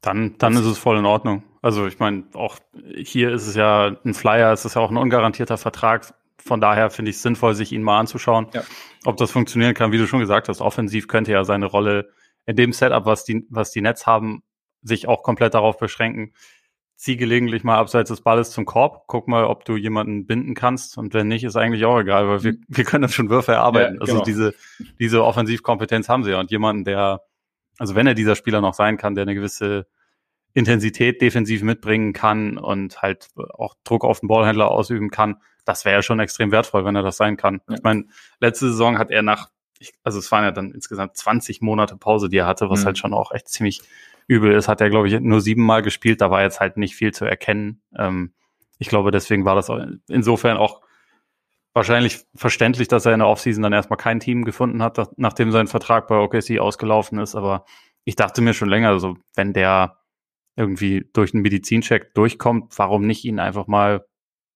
Dann, 0.00 0.34
dann 0.38 0.54
ist 0.54 0.64
es 0.64 0.78
voll 0.78 0.98
in 0.98 1.06
Ordnung. 1.06 1.44
Also 1.62 1.86
ich 1.86 2.00
meine, 2.00 2.24
auch 2.34 2.58
hier 2.96 3.30
ist 3.30 3.46
es 3.46 3.54
ja 3.54 3.96
ein 4.04 4.14
Flyer, 4.14 4.52
es 4.52 4.64
ist 4.64 4.74
ja 4.74 4.82
auch 4.82 4.90
ein 4.90 4.96
ungarantierter 4.96 5.56
Vertrag 5.56 6.12
von 6.44 6.60
daher 6.60 6.90
finde 6.90 7.10
ich 7.10 7.16
es 7.16 7.22
sinnvoll, 7.22 7.54
sich 7.54 7.72
ihn 7.72 7.82
mal 7.82 7.98
anzuschauen, 8.00 8.48
ja. 8.52 8.62
ob 9.04 9.16
das 9.16 9.30
funktionieren 9.30 9.74
kann. 9.74 9.92
Wie 9.92 9.98
du 9.98 10.06
schon 10.06 10.20
gesagt 10.20 10.48
hast, 10.48 10.60
offensiv 10.60 11.08
könnte 11.08 11.32
ja 11.32 11.44
seine 11.44 11.66
Rolle 11.66 12.10
in 12.46 12.56
dem 12.56 12.72
Setup, 12.72 13.06
was 13.06 13.24
die, 13.24 13.46
was 13.50 13.70
die 13.70 13.80
Nets 13.80 14.06
haben, 14.06 14.42
sich 14.82 15.06
auch 15.08 15.22
komplett 15.22 15.54
darauf 15.54 15.78
beschränken. 15.78 16.34
Zieh 16.96 17.16
gelegentlich 17.16 17.64
mal 17.64 17.78
abseits 17.78 18.08
des 18.08 18.20
Balles 18.20 18.50
zum 18.50 18.64
Korb, 18.64 19.04
guck 19.06 19.26
mal, 19.26 19.44
ob 19.44 19.64
du 19.64 19.76
jemanden 19.76 20.26
binden 20.26 20.54
kannst. 20.54 20.98
Und 20.98 21.14
wenn 21.14 21.28
nicht, 21.28 21.44
ist 21.44 21.56
eigentlich 21.56 21.84
auch 21.84 21.98
egal, 21.98 22.28
weil 22.28 22.44
wir, 22.44 22.52
mhm. 22.52 22.64
wir 22.68 22.84
können 22.84 23.02
dann 23.02 23.10
schon 23.10 23.30
Würfe 23.30 23.52
erarbeiten. 23.52 23.94
Ja, 23.94 24.00
also 24.00 24.12
genau. 24.12 24.24
Also 24.24 24.30
diese, 24.30 24.54
diese 24.98 25.24
Offensivkompetenz 25.24 26.08
haben 26.08 26.24
sie 26.24 26.30
ja. 26.30 26.40
Und 26.40 26.50
jemanden, 26.50 26.84
der, 26.84 27.22
also 27.78 27.94
wenn 27.94 28.06
er 28.06 28.14
dieser 28.14 28.36
Spieler 28.36 28.60
noch 28.60 28.74
sein 28.74 28.98
kann, 28.98 29.14
der 29.14 29.22
eine 29.22 29.34
gewisse 29.34 29.86
Intensität 30.54 31.22
defensiv 31.22 31.62
mitbringen 31.62 32.12
kann 32.12 32.58
und 32.58 33.00
halt 33.00 33.28
auch 33.54 33.74
Druck 33.84 34.04
auf 34.04 34.20
den 34.20 34.28
Ballhändler 34.28 34.70
ausüben 34.70 35.10
kann, 35.10 35.36
das 35.64 35.84
wäre 35.84 35.96
ja 35.96 36.02
schon 36.02 36.20
extrem 36.20 36.50
wertvoll, 36.52 36.84
wenn 36.84 36.96
er 36.96 37.02
das 37.02 37.16
sein 37.16 37.36
kann. 37.36 37.60
Ja. 37.68 37.76
Ich 37.76 37.82
meine, 37.82 38.04
letzte 38.40 38.68
Saison 38.68 38.98
hat 38.98 39.10
er 39.10 39.22
nach, 39.22 39.50
also 40.02 40.18
es 40.18 40.30
waren 40.30 40.44
ja 40.44 40.50
dann 40.50 40.72
insgesamt 40.72 41.16
20 41.16 41.60
Monate 41.60 41.96
Pause, 41.96 42.28
die 42.28 42.38
er 42.38 42.46
hatte, 42.46 42.68
was 42.68 42.82
mhm. 42.82 42.86
halt 42.86 42.98
schon 42.98 43.14
auch 43.14 43.32
echt 43.32 43.48
ziemlich 43.48 43.80
übel 44.26 44.52
ist. 44.52 44.68
Hat 44.68 44.80
er, 44.80 44.90
glaube 44.90 45.08
ich, 45.08 45.18
nur 45.20 45.40
siebenmal 45.40 45.82
gespielt, 45.82 46.20
da 46.20 46.30
war 46.30 46.42
jetzt 46.42 46.60
halt 46.60 46.76
nicht 46.76 46.94
viel 46.94 47.12
zu 47.12 47.24
erkennen. 47.24 47.82
Ähm, 47.96 48.32
ich 48.78 48.88
glaube, 48.88 49.10
deswegen 49.10 49.44
war 49.44 49.54
das 49.54 49.70
insofern 50.08 50.56
auch 50.56 50.82
wahrscheinlich 51.72 52.24
verständlich, 52.34 52.88
dass 52.88 53.06
er 53.06 53.14
in 53.14 53.20
der 53.20 53.28
Offseason 53.28 53.62
dann 53.62 53.72
erstmal 53.72 53.96
kein 53.96 54.20
Team 54.20 54.44
gefunden 54.44 54.82
hat, 54.82 54.98
nachdem 55.16 55.52
sein 55.52 55.68
Vertrag 55.68 56.08
bei 56.08 56.16
OKC 56.16 56.58
ausgelaufen 56.58 57.18
ist. 57.18 57.34
Aber 57.34 57.64
ich 58.04 58.16
dachte 58.16 58.42
mir 58.42 58.54
schon 58.54 58.68
länger, 58.68 58.88
also 58.88 59.16
wenn 59.34 59.52
der 59.52 60.01
irgendwie 60.56 61.08
durch 61.12 61.32
einen 61.34 61.42
Medizincheck 61.42 62.14
durchkommt, 62.14 62.78
warum 62.78 63.06
nicht 63.06 63.24
ihn 63.24 63.38
einfach 63.38 63.66
mal 63.66 64.06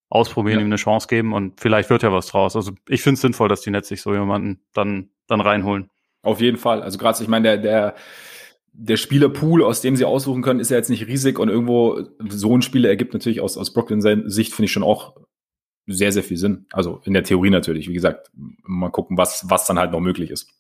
ausprobieren, 0.09 0.61
ja. 0.61 0.65
ihm 0.65 0.69
eine 0.69 0.77
Chance 0.77 1.09
geben 1.09 1.33
und 1.33 1.61
vielleicht 1.61 1.91
wird 1.91 2.03
ja 2.03 2.13
was 2.13 2.27
draus. 2.27 2.55
Also 2.55 2.73
ich 2.89 3.03
finde 3.03 3.15
es 3.15 3.21
sinnvoll, 3.23 3.49
dass 3.49 3.63
die 3.63 3.71
Netz 3.71 3.89
sich 3.89 4.03
so 4.03 4.13
jemanden 4.13 4.61
dann, 4.73 5.11
dann 5.27 5.41
reinholen. 5.41 5.91
Auf 6.23 6.41
jeden 6.41 6.59
Fall. 6.59 6.83
Also 6.83 6.99
gerade, 6.99 7.23
ich 7.23 7.29
meine, 7.29 7.43
der, 7.43 7.57
der, 7.59 7.95
der 8.73 8.97
Spielerpool, 8.97 9.65
aus 9.65 9.81
dem 9.81 9.97
sie 9.97 10.05
aussuchen 10.05 10.43
können, 10.43 10.61
ist 10.61 10.71
ja 10.71 10.77
jetzt 10.77 10.91
nicht 10.91 11.07
riesig 11.07 11.39
und 11.39 11.49
irgendwo 11.49 12.03
so 12.29 12.57
ein 12.57 12.63
Spieler 12.63 12.89
ergibt 12.89 13.15
natürlich 13.15 13.41
aus, 13.41 13.57
aus 13.57 13.73
Brooklyn 13.73 14.29
Sicht, 14.29 14.53
finde 14.53 14.67
ich 14.67 14.73
schon 14.73 14.83
auch 14.83 15.17
sehr, 15.87 16.13
sehr 16.13 16.23
viel 16.23 16.37
Sinn. 16.37 16.67
Also 16.73 17.01
in 17.05 17.15
der 17.15 17.25
Theorie 17.25 17.51
natürlich. 17.51 17.89
Wie 17.89 17.95
gesagt, 17.95 18.31
mal 18.35 18.91
gucken, 18.91 19.17
was, 19.17 19.49
was 19.49 19.67
dann 19.67 19.79
halt 19.79 19.93
noch 19.93 20.01
möglich 20.01 20.31
ist. 20.31 20.53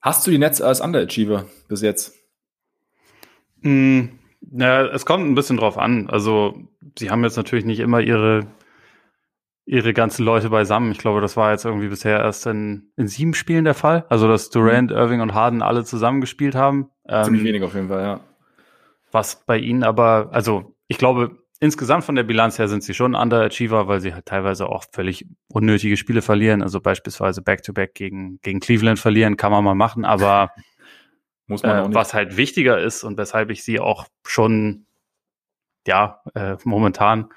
Hast 0.00 0.26
du 0.26 0.32
die 0.32 0.38
Netz 0.38 0.60
als 0.60 0.80
Underachiever 0.80 1.46
bis 1.68 1.80
jetzt? 1.80 2.21
Mm, 3.62 4.08
ja, 4.52 4.86
es 4.86 5.06
kommt 5.06 5.24
ein 5.24 5.34
bisschen 5.34 5.56
drauf 5.56 5.78
an. 5.78 6.08
Also, 6.10 6.56
sie 6.98 7.10
haben 7.10 7.24
jetzt 7.24 7.36
natürlich 7.36 7.64
nicht 7.64 7.80
immer 7.80 8.00
ihre, 8.00 8.46
ihre 9.64 9.92
ganzen 9.92 10.24
Leute 10.24 10.50
beisammen. 10.50 10.92
Ich 10.92 10.98
glaube, 10.98 11.20
das 11.20 11.36
war 11.36 11.52
jetzt 11.52 11.64
irgendwie 11.64 11.88
bisher 11.88 12.18
erst 12.20 12.46
in, 12.46 12.90
in 12.96 13.08
sieben 13.08 13.34
Spielen 13.34 13.64
der 13.64 13.74
Fall. 13.74 14.04
Also, 14.08 14.28
dass 14.28 14.50
Durant, 14.50 14.90
mhm. 14.90 14.96
Irving 14.96 15.20
und 15.20 15.34
Harden 15.34 15.62
alle 15.62 15.84
zusammengespielt 15.84 16.54
haben. 16.54 16.90
Ziemlich 17.08 17.42
ähm, 17.42 17.46
wenig 17.46 17.62
auf 17.62 17.74
jeden 17.74 17.88
Fall, 17.88 18.02
ja. 18.02 18.20
Was 19.10 19.44
bei 19.44 19.58
ihnen 19.58 19.84
aber, 19.84 20.30
also 20.32 20.74
ich 20.88 20.98
glaube, 20.98 21.42
insgesamt 21.62 22.02
von 22.02 22.16
der 22.16 22.24
Bilanz 22.24 22.58
her 22.58 22.66
sind 22.66 22.82
sie 22.82 22.92
schon 22.92 23.14
Underachiever, 23.14 23.86
weil 23.86 24.00
sie 24.00 24.12
halt 24.12 24.26
teilweise 24.26 24.68
auch 24.68 24.84
völlig 24.92 25.26
unnötige 25.48 25.96
Spiele 25.96 26.20
verlieren. 26.20 26.60
Also 26.60 26.80
beispielsweise 26.80 27.40
Back-to-Back 27.40 27.90
-back 27.90 27.94
gegen, 27.94 28.40
gegen 28.42 28.58
Cleveland 28.58 28.98
verlieren, 28.98 29.36
kann 29.36 29.52
man 29.52 29.62
mal 29.62 29.74
machen, 29.74 30.04
aber 30.04 30.50
Muss 31.46 31.62
man 31.62 31.76
äh, 31.76 31.80
auch 31.80 31.88
nicht. 31.88 31.94
was 31.94 32.14
halt 32.14 32.36
wichtiger 32.36 32.78
ist 32.78 33.04
und 33.04 33.18
weshalb 33.18 33.50
ich 33.50 33.64
sie 33.64 33.80
auch 33.80 34.06
schon 34.26 34.86
ja, 35.86 36.20
äh, 36.34 36.56
momentan 36.64 37.30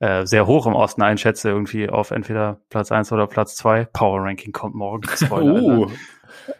äh, 0.00 0.26
sehr 0.26 0.46
hoch 0.46 0.66
im 0.66 0.74
Osten 0.74 1.02
einschätze, 1.02 1.48
irgendwie 1.50 1.88
auf 1.88 2.10
entweder 2.10 2.60
Platz 2.68 2.90
eins 2.92 3.12
oder 3.12 3.26
Platz 3.26 3.56
zwei. 3.56 3.84
Power 3.84 4.22
Ranking 4.22 4.52
kommt 4.52 4.74
morgen. 4.74 5.08
Spoiler, 5.16 5.62
uh, 5.62 5.88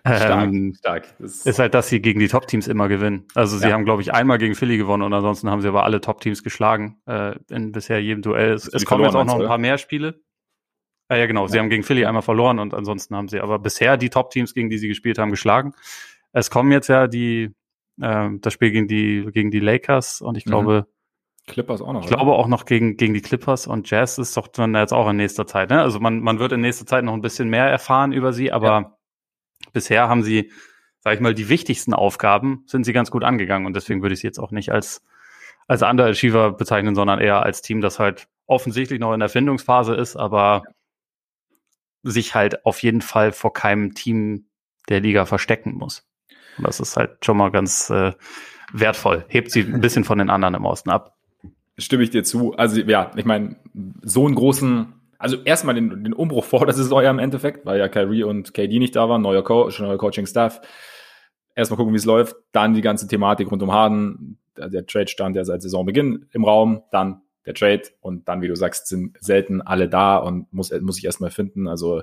stark, 0.07 0.45
ähm, 0.45 0.75
stark. 0.79 1.15
Ist 1.19 1.59
halt, 1.59 1.75
dass 1.75 1.89
sie 1.89 2.01
gegen 2.01 2.21
die 2.21 2.29
Top-Teams 2.29 2.69
immer 2.69 2.89
gewinnen. 2.89 3.27
Also 3.35 3.59
sie 3.59 3.69
ja. 3.69 3.73
haben, 3.73 3.85
glaube 3.85 4.03
ich, 4.03 4.13
einmal 4.13 4.39
gegen 4.39 4.55
Philly 4.55 4.77
gewonnen 4.77 5.03
und 5.03 5.13
ansonsten 5.13 5.51
haben 5.51 5.61
sie 5.61 5.69
aber 5.69 5.85
alle 5.85 6.01
Top-Teams 6.01 6.43
geschlagen 6.43 7.01
äh, 7.07 7.35
in 7.51 7.73
bisher 7.73 8.01
jedem 8.01 8.23
Duell. 8.23 8.53
Es, 8.53 8.69
es 8.69 8.85
kommen 8.85 9.05
jetzt 9.05 9.17
auch 9.17 9.25
noch 9.25 9.41
ein 9.41 9.47
paar 9.47 9.59
mehr 9.59 9.79
Spiele. 9.79 10.21
Ah, 11.09 11.17
ja, 11.17 11.27
genau. 11.27 11.47
Sie 11.47 11.57
ja. 11.57 11.63
haben 11.63 11.69
gegen 11.69 11.83
Philly 11.83 12.07
einmal 12.07 12.23
verloren 12.23 12.59
und 12.59 12.73
ansonsten 12.73 13.15
haben 13.15 13.29
sie 13.29 13.41
aber 13.41 13.59
bisher 13.59 13.97
die 13.97 14.11
Top-Teams, 14.11 14.55
gegen 14.55 14.71
die 14.71 14.79
sie 14.79 14.89
gespielt 14.89 15.19
haben, 15.19 15.31
geschlagen. 15.31 15.75
Es 16.35 16.51
kommen 16.51 16.73
jetzt 16.73 16.89
ja 16.89 17.07
die, 17.07 17.55
äh, 18.01 18.29
das 18.41 18.53
Spiel 18.53 18.73
gegen 18.73 18.89
die, 18.89 19.27
gegen 19.33 19.51
die 19.51 19.61
Lakers 19.61 20.21
und 20.21 20.37
ich 20.37 20.45
mhm. 20.45 20.51
glaube, 20.51 20.87
Clippers 21.47 21.83
auch 21.83 21.93
noch. 21.93 22.01
Ich 22.01 22.09
oder? 22.09 22.17
glaube 22.17 22.33
auch 22.33 22.49
noch 22.49 22.65
gegen, 22.65 22.97
gegen 22.97 23.15
die 23.15 23.21
Clippers 23.21 23.67
und 23.67 23.89
Jazz 23.89 24.19
ist 24.19 24.37
doch 24.37 24.49
dann 24.49 24.75
jetzt 24.75 24.93
auch 24.93 25.09
in 25.09 25.17
nächster 25.17 25.47
Zeit. 25.47 25.71
Ne? 25.71 25.81
Also 25.81 26.01
man, 26.01 26.21
man 26.21 26.39
wird 26.39 26.53
in 26.53 26.61
nächster 26.61 26.87
Zeit 26.87 27.05
noch 27.05 27.13
ein 27.13 27.21
bisschen 27.21 27.49
mehr 27.49 27.67
erfahren 27.67 28.13
über 28.13 28.33
sie, 28.33 28.51
aber 28.51 28.67
ja. 28.67 28.99
bisher 29.73 30.09
haben 30.09 30.23
sie, 30.23 30.51
sag 31.01 31.15
ich 31.15 31.21
mal, 31.21 31.35
die 31.35 31.49
wichtigsten 31.49 31.93
Aufgaben 31.93 32.65
sind 32.67 32.85
sie 32.85 32.93
ganz 32.93 33.11
gut 33.11 33.25
angegangen 33.25 33.67
und 33.67 33.77
deswegen 33.77 34.03
würde 34.03 34.15
ich 34.15 34.21
sie 34.21 34.27
jetzt 34.27 34.39
auch 34.39 34.53
nicht 34.53 34.73
als, 34.73 35.05
als 35.67 35.83
Underachiever 35.83 36.53
bezeichnen, 36.53 36.95
sondern 36.95 37.21
eher 37.21 37.43
als 37.43 37.61
Team, 37.61 37.81
das 37.81 37.99
halt 37.99 38.27
offensichtlich 38.47 38.99
noch 38.99 39.13
in 39.13 39.21
der 39.21 39.29
Findungsphase 39.29 39.95
ist, 39.95 40.17
aber 40.17 40.63
sich 42.03 42.35
halt 42.35 42.65
auf 42.65 42.83
jeden 42.83 43.03
Fall 43.03 43.33
vor 43.33 43.53
keinem 43.53 43.95
Team 43.95 44.47
der 44.89 45.01
Liga 45.01 45.27
verstecken 45.27 45.75
muss. 45.75 46.07
Das 46.59 46.81
ist 46.81 46.97
halt 46.97 47.25
schon 47.25 47.37
mal 47.37 47.51
ganz 47.51 47.91
äh, 47.91 48.13
wertvoll. 48.73 49.25
Hebt 49.29 49.51
sie 49.51 49.61
ein 49.61 49.81
bisschen 49.81 50.05
von 50.05 50.19
den 50.19 50.31
anderen 50.31 50.55
im 50.55 50.65
Osten 50.65 50.91
ab 50.91 51.15
stimme 51.79 52.03
ich 52.03 52.11
dir 52.11 52.25
zu. 52.25 52.55
Also 52.55 52.81
ja, 52.81 53.11
ich 53.17 53.25
meine, 53.25 53.57
so 54.03 54.27
einen 54.27 54.35
großen, 54.35 54.93
also 55.19 55.37
erstmal 55.45 55.75
den, 55.75 56.05
den 56.05 56.13
Umbruch 56.13 56.45
vor 56.45 56.67
der 56.67 56.75
Saison 56.75 57.03
ja 57.03 57.11
im 57.11 57.19
Endeffekt, 57.19 57.67
weil 57.67 57.79
ja 57.79 57.89
Kyrie 57.89 58.25
und 58.25 58.55
KD 58.55 58.79
nicht 58.79 58.97
da 58.97 59.09
waren, 59.09 59.23
neuer 59.23 59.45
Coach, 59.45 59.81
neuer 59.81 59.99
Coaching-Staff. 59.99 60.61
Erstmal 61.55 61.77
gucken, 61.77 61.93
wie 61.93 61.99
es 61.99 62.05
läuft. 62.05 62.37
Dann 62.53 62.75
die 62.75 62.81
ganze 62.81 63.07
Thematik 63.07 63.51
rund 63.51 63.63
um 63.63 63.73
Harden. 63.73 64.39
Der 64.57 64.87
Trade 64.87 65.09
stand 65.09 65.37
ja 65.37 65.45
seit 65.45 65.63
Saisonbeginn 65.63 66.27
im 66.33 66.45
Raum. 66.45 66.83
Dann 66.91 67.23
der 67.47 67.55
Trade 67.55 67.83
und 68.01 68.29
dann, 68.29 68.41
wie 68.43 68.49
du 68.49 68.57
sagst, 68.57 68.89
sind 68.89 69.17
selten 69.21 69.61
alle 69.61 69.89
da 69.89 70.17
und 70.17 70.53
muss, 70.53 70.73
muss 70.81 70.99
ich 70.99 71.05
erstmal 71.05 71.31
finden. 71.31 71.69
Also 71.69 72.03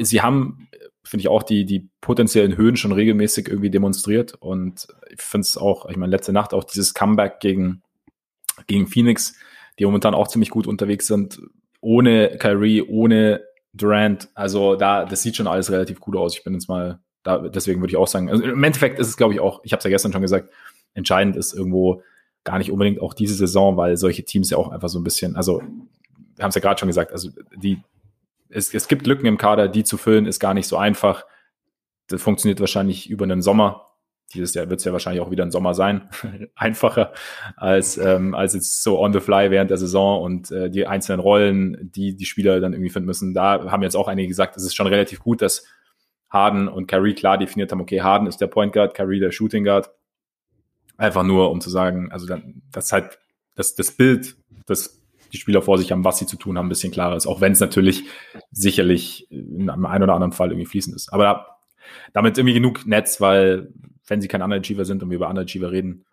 sie 0.00 0.22
haben, 0.22 0.68
finde 1.04 1.22
ich, 1.22 1.28
auch 1.28 1.42
die, 1.42 1.64
die 1.64 1.88
potenziellen 2.00 2.56
Höhen 2.56 2.76
schon 2.76 2.92
regelmäßig 2.92 3.48
irgendwie 3.48 3.70
demonstriert 3.70 4.34
und 4.34 4.86
ich 5.10 5.20
finde 5.20 5.44
es 5.44 5.56
auch, 5.56 5.86
ich 5.88 5.96
meine, 5.96 6.10
letzte 6.10 6.32
Nacht 6.32 6.54
auch 6.54 6.64
dieses 6.64 6.94
Comeback 6.94 7.40
gegen 7.40 7.82
gegen 8.66 8.86
Phoenix, 8.86 9.34
die 9.78 9.84
momentan 9.84 10.14
auch 10.14 10.28
ziemlich 10.28 10.50
gut 10.50 10.66
unterwegs 10.66 11.06
sind, 11.06 11.40
ohne 11.80 12.36
Kyrie, 12.38 12.82
ohne 12.82 13.42
Durant. 13.74 14.28
Also 14.34 14.76
da, 14.76 15.04
das 15.04 15.22
sieht 15.22 15.36
schon 15.36 15.46
alles 15.46 15.70
relativ 15.70 16.00
gut 16.00 16.16
aus. 16.16 16.36
Ich 16.36 16.44
bin 16.44 16.54
jetzt 16.54 16.68
mal, 16.68 17.00
da, 17.22 17.38
deswegen 17.38 17.80
würde 17.80 17.92
ich 17.92 17.96
auch 17.96 18.06
sagen, 18.06 18.28
also 18.30 18.44
im 18.44 18.62
Endeffekt 18.62 18.98
ist 18.98 19.08
es, 19.08 19.16
glaube 19.16 19.34
ich, 19.34 19.40
auch, 19.40 19.60
ich 19.64 19.72
habe 19.72 19.78
es 19.78 19.84
ja 19.84 19.90
gestern 19.90 20.12
schon 20.12 20.22
gesagt, 20.22 20.52
entscheidend 20.94 21.36
ist 21.36 21.54
irgendwo 21.54 22.02
gar 22.44 22.58
nicht 22.58 22.70
unbedingt 22.70 23.00
auch 23.00 23.14
diese 23.14 23.34
Saison, 23.34 23.76
weil 23.76 23.96
solche 23.96 24.24
Teams 24.24 24.50
ja 24.50 24.58
auch 24.58 24.68
einfach 24.68 24.88
so 24.88 24.98
ein 24.98 25.04
bisschen, 25.04 25.36
also 25.36 25.62
wir 26.36 26.42
haben 26.42 26.50
es 26.50 26.54
ja 26.54 26.60
gerade 26.60 26.78
schon 26.78 26.88
gesagt, 26.88 27.12
also 27.12 27.30
die, 27.56 27.80
es, 28.52 28.72
es 28.72 28.88
gibt 28.88 29.06
Lücken 29.06 29.26
im 29.26 29.38
Kader, 29.38 29.68
die 29.68 29.84
zu 29.84 29.96
füllen, 29.96 30.26
ist 30.26 30.40
gar 30.40 30.54
nicht 30.54 30.66
so 30.66 30.76
einfach. 30.76 31.24
Das 32.08 32.22
funktioniert 32.22 32.60
wahrscheinlich 32.60 33.08
über 33.08 33.24
einen 33.24 33.42
Sommer 33.42 33.92
dieses 34.34 34.54
Jahr 34.54 34.68
wird 34.70 34.80
es 34.80 34.84
ja 34.84 34.92
wahrscheinlich 34.92 35.22
auch 35.22 35.30
wieder 35.30 35.44
ein 35.44 35.50
Sommer 35.50 35.74
sein, 35.74 36.08
einfacher 36.54 37.12
als, 37.56 37.98
ähm, 37.98 38.34
als 38.34 38.54
jetzt 38.54 38.82
so 38.82 39.00
on 39.00 39.12
the 39.12 39.20
fly 39.20 39.50
während 39.50 39.70
der 39.70 39.78
Saison 39.78 40.22
und 40.22 40.50
äh, 40.50 40.70
die 40.70 40.86
einzelnen 40.86 41.20
Rollen, 41.20 41.90
die 41.92 42.16
die 42.16 42.24
Spieler 42.24 42.60
dann 42.60 42.72
irgendwie 42.72 42.90
finden 42.90 43.06
müssen. 43.06 43.34
Da 43.34 43.70
haben 43.70 43.82
jetzt 43.82 43.96
auch 43.96 44.08
einige 44.08 44.28
gesagt, 44.28 44.56
es 44.56 44.64
ist 44.64 44.74
schon 44.74 44.86
relativ 44.86 45.20
gut, 45.20 45.42
dass 45.42 45.66
Harden 46.30 46.68
und 46.68 46.86
Kyrie 46.86 47.14
klar 47.14 47.36
definiert 47.36 47.72
haben, 47.72 47.80
okay, 47.80 48.00
Harden 48.00 48.26
ist 48.26 48.40
der 48.40 48.46
Point 48.46 48.72
Guard, 48.72 48.94
Kyrie 48.94 49.20
der 49.20 49.32
Shooting 49.32 49.64
Guard. 49.64 49.90
Einfach 50.96 51.24
nur, 51.24 51.50
um 51.50 51.60
zu 51.60 51.68
sagen, 51.68 52.10
also 52.10 52.26
dann, 52.26 52.62
das 52.70 52.92
halt, 52.92 53.18
das, 53.54 53.74
das 53.74 53.90
Bild, 53.90 54.36
das 54.66 55.01
die 55.32 55.38
Spieler 55.38 55.62
vor 55.62 55.78
sich 55.78 55.92
haben, 55.92 56.04
was 56.04 56.18
sie 56.18 56.26
zu 56.26 56.36
tun 56.36 56.58
haben, 56.58 56.66
ein 56.66 56.70
bisschen 56.70 56.92
klarer 56.92 57.16
ist, 57.16 57.26
auch 57.26 57.40
wenn 57.40 57.52
es 57.52 57.60
natürlich 57.60 58.04
sicherlich 58.50 59.30
in 59.30 59.70
einem 59.70 59.86
einen 59.86 60.04
oder 60.04 60.14
anderen 60.14 60.32
Fall 60.32 60.50
irgendwie 60.50 60.66
fließend 60.66 60.94
ist. 60.94 61.12
Aber 61.12 61.58
damit 62.12 62.38
irgendwie 62.38 62.54
genug 62.54 62.86
Netz, 62.86 63.20
weil 63.20 63.72
wenn 64.06 64.20
sie 64.20 64.28
kein 64.28 64.42
Underachiever 64.42 64.84
sind 64.84 65.02
und 65.02 65.10
wir 65.10 65.16
über 65.16 65.28
Underachiever 65.28 65.72
reden. 65.72 66.04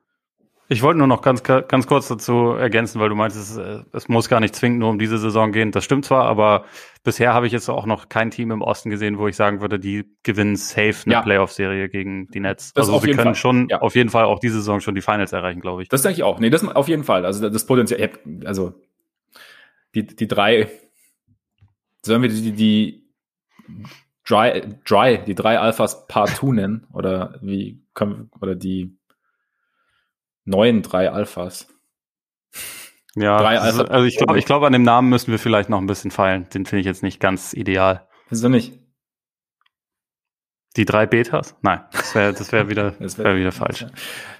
Ich 0.72 0.84
wollte 0.84 1.00
nur 1.00 1.08
noch 1.08 1.24
ganz, 1.24 1.42
ganz 1.42 1.88
kurz 1.88 2.10
dazu 2.10 2.52
ergänzen, 2.52 3.02
weil 3.02 3.10
du 3.10 3.16
meinst, 3.16 3.36
es, 3.36 3.60
es 3.92 4.08
muss 4.08 4.30
gar 4.30 4.40
nicht 4.40 4.56
zwingend 4.56 4.80
nur 4.80 4.90
um 4.92 5.00
diese 5.00 5.18
Saison 5.18 5.52
gehen. 5.52 5.72
Das 5.72 5.84
stimmt 5.84 6.06
zwar, 6.06 6.26
aber 6.26 6.66
bisher 7.04 7.34
habe 7.34 7.48
ich 7.48 7.54
jetzt 7.54 7.70
auch 7.70 7.88
noch 7.88 8.08
kein 8.08 8.30
Team 8.30 8.52
im 8.52 8.62
Osten 8.62 8.92
gesehen, 8.92 9.18
wo 9.18 9.28
ich 9.28 9.36
sagen 9.36 9.62
würde, 9.62 9.80
die 9.80 10.06
gewinnen 10.22 10.56
safe 10.58 10.96
eine 11.06 11.14
ja. 11.14 11.22
Playoff-Serie 11.24 11.90
gegen 11.90 12.28
die 12.28 12.40
Nets. 12.40 12.72
Das 12.74 12.88
also 12.88 13.00
sie 13.00 13.08
können 13.08 13.18
Fall. 13.18 13.36
schon 13.36 13.68
ja. 13.70 13.82
auf 13.82 13.96
jeden 13.96 14.12
Fall 14.12 14.26
auch 14.26 14.38
diese 14.38 14.58
Saison 14.58 14.80
schon 14.80 14.94
die 14.94 15.02
Finals 15.02 15.34
erreichen, 15.34 15.60
glaube 15.60 15.82
ich. 15.82 15.90
Das 15.90 16.04
denke 16.04 16.18
ich 16.18 16.24
auch. 16.24 16.40
Nee, 16.40 16.52
das 16.52 16.64
auf 16.64 16.88
jeden 16.88 17.04
Fall. 17.04 17.26
Also 17.26 17.50
das 17.50 17.66
Potenzial, 17.66 18.12
also 18.46 18.76
die, 19.96 20.06
die 20.06 20.28
drei, 20.28 20.70
sollen 22.06 22.22
wir 22.22 22.30
die, 22.30 22.52
die 22.52 23.10
Dry, 24.28 24.76
Dry, 24.86 25.24
die 25.26 25.36
drei 25.36 25.60
Alphas 25.60 26.08
Part 26.08 26.30
2 26.30 26.54
nennen? 26.54 26.88
Oder 26.94 27.40
wie 27.42 27.84
können, 27.94 28.30
oder 28.40 28.56
die 28.56 28.98
neuen 30.46 30.82
drei 30.84 31.10
Alphas? 31.10 31.68
Ja, 33.16 33.40
drei 33.40 33.60
Alpha 33.60 33.84
also 33.84 34.06
ich 34.06 34.18
glaube, 34.18 34.38
ich 34.38 34.46
glaube, 34.46 34.68
an 34.68 34.74
dem 34.74 34.84
Namen 34.84 35.10
müssen 35.10 35.32
wir 35.32 35.40
vielleicht 35.40 35.70
noch 35.70 35.80
ein 35.80 35.88
bisschen 35.88 36.12
feilen. 36.12 36.48
Den 36.54 36.66
finde 36.66 36.82
ich 36.82 36.86
jetzt 36.86 37.04
nicht 37.04 37.20
ganz 37.20 37.54
ideal. 37.54 38.08
Wieso 38.30 38.50
nicht? 38.50 38.79
Die 40.76 40.86
drei 40.86 41.08
Betas? 41.08 41.56
Nein, 41.62 41.82
das 41.92 42.14
wäre 42.14 42.34
das 42.34 42.52
wär 42.52 42.70
wieder, 42.70 42.92
das 43.00 43.18
wär, 43.18 43.26
wär 43.26 43.36
wieder 43.38 43.52
falsch. 43.52 43.86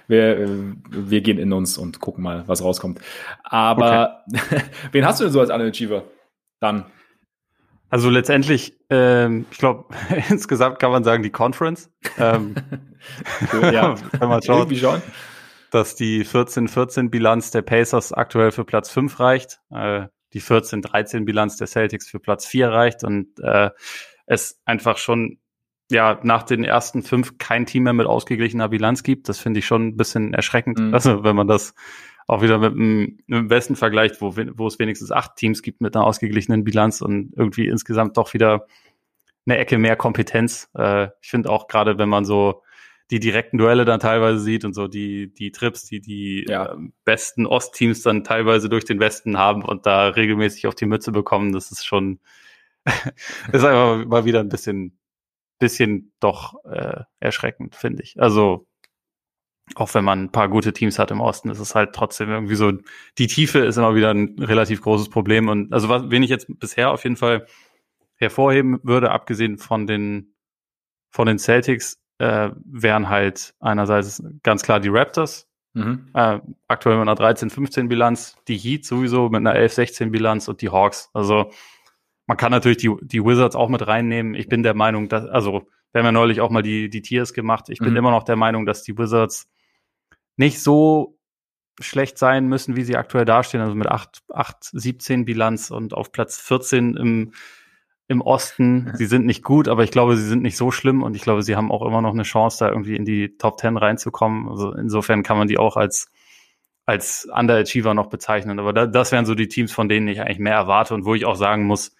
Wir, 0.06 0.48
wir 0.88 1.20
gehen 1.20 1.38
in 1.38 1.52
uns 1.52 1.76
und 1.76 2.00
gucken 2.00 2.22
mal, 2.22 2.44
was 2.46 2.62
rauskommt. 2.62 3.00
Aber 3.42 4.24
okay. 4.32 4.62
wen 4.92 5.06
hast 5.06 5.20
du 5.20 5.24
denn 5.24 5.32
so 5.32 5.40
als 5.40 5.50
Underachiever? 5.50 6.04
Dann. 6.60 6.86
Also 7.88 8.08
letztendlich, 8.10 8.76
ähm, 8.90 9.46
ich 9.50 9.58
glaube, 9.58 9.92
insgesamt 10.28 10.78
kann 10.78 10.92
man 10.92 11.02
sagen, 11.02 11.22
die 11.24 11.30
Conference. 11.30 11.90
Ähm, 12.18 12.54
ja, 13.72 13.96
wenn 14.12 14.28
man 14.28 14.42
schaut, 14.42 14.70
dass 15.72 15.96
die 15.96 16.24
14-14-Bilanz 16.24 17.50
der 17.50 17.62
Pacers 17.62 18.12
aktuell 18.12 18.52
für 18.52 18.64
Platz 18.64 18.90
5 18.90 19.18
reicht, 19.18 19.60
äh, 19.70 20.06
die 20.32 20.40
14-13-Bilanz 20.40 21.56
der 21.56 21.66
Celtics 21.66 22.08
für 22.08 22.20
Platz 22.20 22.46
4 22.46 22.68
reicht 22.68 23.02
und 23.04 23.38
äh, 23.40 23.70
es 24.26 24.60
einfach 24.64 24.98
schon 24.98 25.40
ja 25.90 26.20
nach 26.22 26.42
den 26.42 26.64
ersten 26.64 27.02
fünf 27.02 27.38
kein 27.38 27.66
Team 27.66 27.84
mehr 27.84 27.92
mit 27.92 28.06
ausgeglichener 28.06 28.68
Bilanz 28.68 29.02
gibt. 29.02 29.28
Das 29.28 29.38
finde 29.38 29.60
ich 29.60 29.66
schon 29.66 29.88
ein 29.88 29.96
bisschen 29.96 30.34
erschreckend. 30.34 30.78
Mhm. 30.78 30.94
Also 30.94 31.24
wenn 31.24 31.36
man 31.36 31.48
das 31.48 31.74
auch 32.26 32.42
wieder 32.42 32.58
mit 32.58 32.72
dem, 32.72 33.18
mit 33.26 33.38
dem 33.38 33.50
Westen 33.50 33.76
vergleicht, 33.76 34.20
wo, 34.20 34.36
wo 34.36 34.66
es 34.66 34.78
wenigstens 34.78 35.10
acht 35.10 35.36
Teams 35.36 35.62
gibt 35.62 35.80
mit 35.80 35.96
einer 35.96 36.06
ausgeglichenen 36.06 36.64
Bilanz 36.64 37.00
und 37.00 37.32
irgendwie 37.36 37.66
insgesamt 37.66 38.16
doch 38.16 38.32
wieder 38.34 38.66
eine 39.46 39.58
Ecke 39.58 39.78
mehr 39.78 39.96
Kompetenz. 39.96 40.70
Äh, 40.76 41.08
ich 41.20 41.30
finde 41.30 41.50
auch 41.50 41.66
gerade, 41.66 41.98
wenn 41.98 42.08
man 42.08 42.24
so 42.24 42.62
die 43.10 43.18
direkten 43.18 43.58
Duelle 43.58 43.84
dann 43.84 43.98
teilweise 43.98 44.38
sieht 44.38 44.64
und 44.64 44.74
so 44.74 44.86
die, 44.86 45.34
die 45.34 45.50
Trips, 45.50 45.84
die 45.84 46.00
die 46.00 46.46
ja. 46.48 46.72
äh, 46.72 46.76
besten 47.04 47.46
Ostteams 47.46 48.02
dann 48.02 48.22
teilweise 48.22 48.68
durch 48.68 48.84
den 48.84 49.00
Westen 49.00 49.36
haben 49.36 49.64
und 49.64 49.84
da 49.86 50.08
regelmäßig 50.08 50.66
auf 50.68 50.76
die 50.76 50.86
Mütze 50.86 51.10
bekommen, 51.10 51.52
das 51.52 51.72
ist 51.72 51.84
schon, 51.84 52.20
ist 53.52 53.64
einfach 53.64 54.06
mal 54.06 54.24
wieder 54.24 54.40
ein 54.40 54.48
bisschen, 54.48 54.99
bisschen 55.60 56.12
doch 56.18 56.64
äh, 56.64 57.02
erschreckend, 57.20 57.76
finde 57.76 58.02
ich. 58.02 58.20
Also 58.20 58.66
auch 59.76 59.94
wenn 59.94 60.04
man 60.04 60.24
ein 60.24 60.32
paar 60.32 60.48
gute 60.48 60.72
Teams 60.72 60.98
hat 60.98 61.12
im 61.12 61.20
Osten, 61.20 61.48
ist 61.48 61.60
es 61.60 61.76
halt 61.76 61.94
trotzdem 61.94 62.28
irgendwie 62.28 62.56
so, 62.56 62.72
die 63.18 63.28
Tiefe 63.28 63.60
ist 63.60 63.76
immer 63.76 63.94
wieder 63.94 64.12
ein 64.12 64.36
relativ 64.40 64.82
großes 64.82 65.10
Problem. 65.10 65.48
Und 65.48 65.72
also 65.72 65.88
was, 65.88 66.10
wen 66.10 66.24
ich 66.24 66.30
jetzt 66.30 66.48
bisher 66.58 66.90
auf 66.90 67.04
jeden 67.04 67.16
Fall 67.16 67.46
hervorheben 68.16 68.80
würde, 68.82 69.12
abgesehen 69.12 69.58
von 69.58 69.86
den, 69.86 70.34
von 71.10 71.26
den 71.26 71.38
Celtics, 71.38 72.00
äh, 72.18 72.50
wären 72.64 73.08
halt 73.08 73.54
einerseits 73.60 74.22
ganz 74.42 74.62
klar 74.62 74.80
die 74.80 74.88
Raptors, 74.90 75.50
Mhm. 75.72 76.08
Äh, 76.14 76.40
aktuell 76.66 76.98
mit 76.98 77.08
einer 77.08 77.16
13-15 77.16 77.88
Bilanz, 77.88 78.36
die 78.48 78.56
Heat 78.56 78.84
sowieso 78.84 79.28
mit 79.28 79.38
einer 79.38 79.54
11-16 79.54 80.10
Bilanz 80.10 80.48
und 80.48 80.62
die 80.62 80.70
Hawks. 80.70 81.10
Also 81.12 81.50
man 82.30 82.36
kann 82.36 82.52
natürlich 82.52 82.78
die, 82.78 82.94
die 83.02 83.24
Wizards 83.24 83.56
auch 83.56 83.68
mit 83.68 83.84
reinnehmen. 83.88 84.34
Ich 84.34 84.48
bin 84.48 84.62
der 84.62 84.74
Meinung, 84.74 85.08
dass, 85.08 85.26
also 85.26 85.66
wir 85.90 85.98
haben 85.98 86.06
ja 86.06 86.12
neulich 86.12 86.40
auch 86.40 86.50
mal 86.50 86.62
die, 86.62 86.88
die 86.88 87.02
Tiers 87.02 87.32
gemacht. 87.32 87.68
Ich 87.70 87.80
bin 87.80 87.90
mhm. 87.90 87.96
immer 87.96 88.12
noch 88.12 88.22
der 88.22 88.36
Meinung, 88.36 88.66
dass 88.66 88.84
die 88.84 88.96
Wizards 88.96 89.50
nicht 90.36 90.62
so 90.62 91.18
schlecht 91.80 92.18
sein 92.18 92.46
müssen, 92.46 92.76
wie 92.76 92.84
sie 92.84 92.96
aktuell 92.96 93.24
dastehen. 93.24 93.60
Also 93.60 93.74
mit 93.74 93.88
8, 93.88 94.22
8 94.32 94.56
17 94.62 95.24
Bilanz 95.24 95.72
und 95.72 95.92
auf 95.92 96.12
Platz 96.12 96.38
14 96.38 96.96
im, 96.96 97.32
im 98.06 98.20
Osten. 98.20 98.92
Sie 98.94 99.06
sind 99.06 99.26
nicht 99.26 99.42
gut, 99.42 99.66
aber 99.66 99.82
ich 99.82 99.90
glaube, 99.90 100.16
sie 100.16 100.28
sind 100.28 100.42
nicht 100.42 100.56
so 100.56 100.70
schlimm 100.70 101.02
und 101.02 101.16
ich 101.16 101.22
glaube, 101.22 101.42
sie 101.42 101.56
haben 101.56 101.72
auch 101.72 101.84
immer 101.84 102.00
noch 102.00 102.12
eine 102.12 102.22
Chance, 102.22 102.58
da 102.60 102.68
irgendwie 102.68 102.94
in 102.94 103.04
die 103.04 103.36
Top 103.38 103.58
10 103.58 103.76
reinzukommen. 103.76 104.48
Also 104.48 104.72
insofern 104.72 105.24
kann 105.24 105.36
man 105.36 105.48
die 105.48 105.58
auch 105.58 105.76
als, 105.76 106.12
als 106.86 107.28
Underachiever 107.28 107.92
noch 107.92 108.06
bezeichnen. 108.06 108.60
Aber 108.60 108.72
da, 108.72 108.86
das 108.86 109.10
wären 109.10 109.26
so 109.26 109.34
die 109.34 109.48
Teams, 109.48 109.72
von 109.72 109.88
denen 109.88 110.06
ich 110.06 110.20
eigentlich 110.20 110.38
mehr 110.38 110.54
erwarte 110.54 110.94
und 110.94 111.04
wo 111.04 111.16
ich 111.16 111.24
auch 111.24 111.34
sagen 111.34 111.64
muss, 111.64 111.96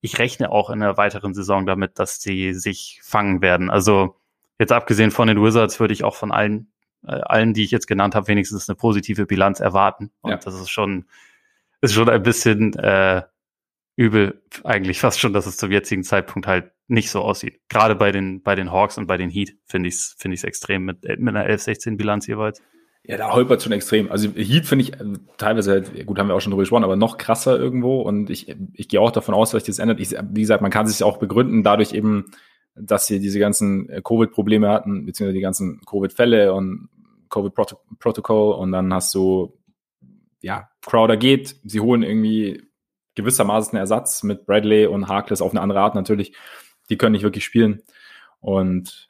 ich 0.00 0.18
rechne 0.18 0.50
auch 0.50 0.70
in 0.70 0.80
der 0.80 0.96
weiteren 0.96 1.34
Saison 1.34 1.66
damit, 1.66 1.98
dass 1.98 2.20
sie 2.20 2.54
sich 2.54 3.00
fangen 3.02 3.42
werden. 3.42 3.70
Also 3.70 4.16
jetzt 4.58 4.72
abgesehen 4.72 5.10
von 5.10 5.28
den 5.28 5.42
Wizards 5.42 5.80
würde 5.80 5.94
ich 5.94 6.04
auch 6.04 6.14
von 6.14 6.32
allen, 6.32 6.72
äh, 7.06 7.12
allen, 7.12 7.54
die 7.54 7.64
ich 7.64 7.70
jetzt 7.70 7.86
genannt 7.86 8.14
habe, 8.14 8.28
wenigstens 8.28 8.68
eine 8.68 8.76
positive 8.76 9.26
Bilanz 9.26 9.60
erwarten. 9.60 10.10
Und 10.22 10.30
ja. 10.30 10.36
das 10.36 10.54
ist 10.54 10.70
schon, 10.70 11.06
ist 11.80 11.94
schon 11.94 12.08
ein 12.08 12.22
bisschen 12.22 12.74
äh, 12.74 13.22
übel 13.96 14.42
eigentlich 14.64 15.00
fast 15.00 15.20
schon, 15.20 15.34
dass 15.34 15.46
es 15.46 15.58
zum 15.58 15.70
jetzigen 15.70 16.04
Zeitpunkt 16.04 16.46
halt 16.46 16.72
nicht 16.88 17.10
so 17.10 17.20
aussieht. 17.20 17.60
Gerade 17.68 17.94
bei 17.94 18.10
den, 18.12 18.42
bei 18.42 18.54
den 18.54 18.72
Hawks 18.72 18.96
und 18.96 19.06
bei 19.06 19.16
den 19.16 19.30
Heat 19.30 19.54
finde 19.66 19.88
ich 19.88 19.96
es 19.96 20.16
finde 20.18 20.34
ich 20.34 20.44
extrem 20.44 20.84
mit, 20.84 21.02
mit 21.02 21.36
einer 21.36 21.46
11-16 21.46 21.96
Bilanz 21.96 22.26
jeweils. 22.26 22.62
Ja, 23.04 23.16
da 23.16 23.32
holpert 23.32 23.62
schon 23.62 23.72
extrem. 23.72 24.10
Also 24.10 24.28
Heat 24.34 24.66
finde 24.66 24.84
ich 24.84 24.92
äh, 24.92 25.04
teilweise 25.38 25.82
gut, 26.04 26.18
haben 26.18 26.28
wir 26.28 26.34
auch 26.34 26.40
schon 26.40 26.50
drüber 26.50 26.62
gesprochen, 26.62 26.84
aber 26.84 26.96
noch 26.96 27.16
krasser 27.16 27.58
irgendwo. 27.58 28.02
Und 28.02 28.30
ich, 28.30 28.54
ich 28.74 28.88
gehe 28.88 29.00
auch 29.00 29.10
davon 29.10 29.34
aus, 29.34 29.50
dass 29.50 29.64
sich 29.64 29.74
das 29.74 29.78
ändert. 29.78 30.00
Ich, 30.00 30.10
wie 30.10 30.40
gesagt, 30.40 30.62
man 30.62 30.70
kann 30.70 30.86
sich 30.86 31.02
auch 31.02 31.16
begründen, 31.16 31.62
dadurch 31.62 31.92
eben, 31.92 32.30
dass 32.74 33.06
sie 33.06 33.18
diese 33.18 33.38
ganzen 33.38 33.88
äh, 33.88 34.02
Covid-Probleme 34.02 34.68
hatten, 34.68 35.06
beziehungsweise 35.06 35.34
die 35.34 35.42
ganzen 35.42 35.80
Covid-Fälle 35.86 36.52
und 36.52 36.88
Covid-Protokoll. 37.30 38.54
Und 38.54 38.72
dann 38.72 38.92
hast 38.92 39.14
du, 39.14 39.58
ja, 40.42 40.68
Crowder 40.82 41.16
geht, 41.16 41.56
sie 41.64 41.80
holen 41.80 42.02
irgendwie 42.02 42.62
gewissermaßen 43.14 43.78
Ersatz 43.78 44.22
mit 44.22 44.46
Bradley 44.46 44.86
und 44.86 45.08
Harkless 45.08 45.42
auf 45.42 45.52
eine 45.52 45.62
andere 45.62 45.80
Art 45.80 45.94
natürlich. 45.94 46.34
Die 46.90 46.98
können 46.98 47.12
nicht 47.12 47.22
wirklich 47.22 47.44
spielen. 47.44 47.82
Und 48.40 49.09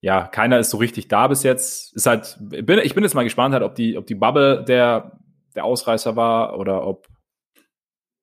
ja, 0.00 0.26
keiner 0.26 0.58
ist 0.58 0.70
so 0.70 0.76
richtig 0.76 1.08
da 1.08 1.26
bis 1.26 1.42
jetzt. 1.42 1.94
Ist 1.94 2.06
halt, 2.06 2.36
bin, 2.40 2.78
ich 2.78 2.94
bin 2.94 3.02
jetzt 3.02 3.14
mal 3.14 3.24
gespannt, 3.24 3.52
halt, 3.52 3.64
ob 3.64 3.74
die, 3.74 3.96
ob 3.96 4.06
die 4.06 4.14
Bubble 4.14 4.64
der, 4.64 5.18
der 5.54 5.64
Ausreißer 5.64 6.14
war 6.16 6.58
oder 6.58 6.86
ob 6.86 7.08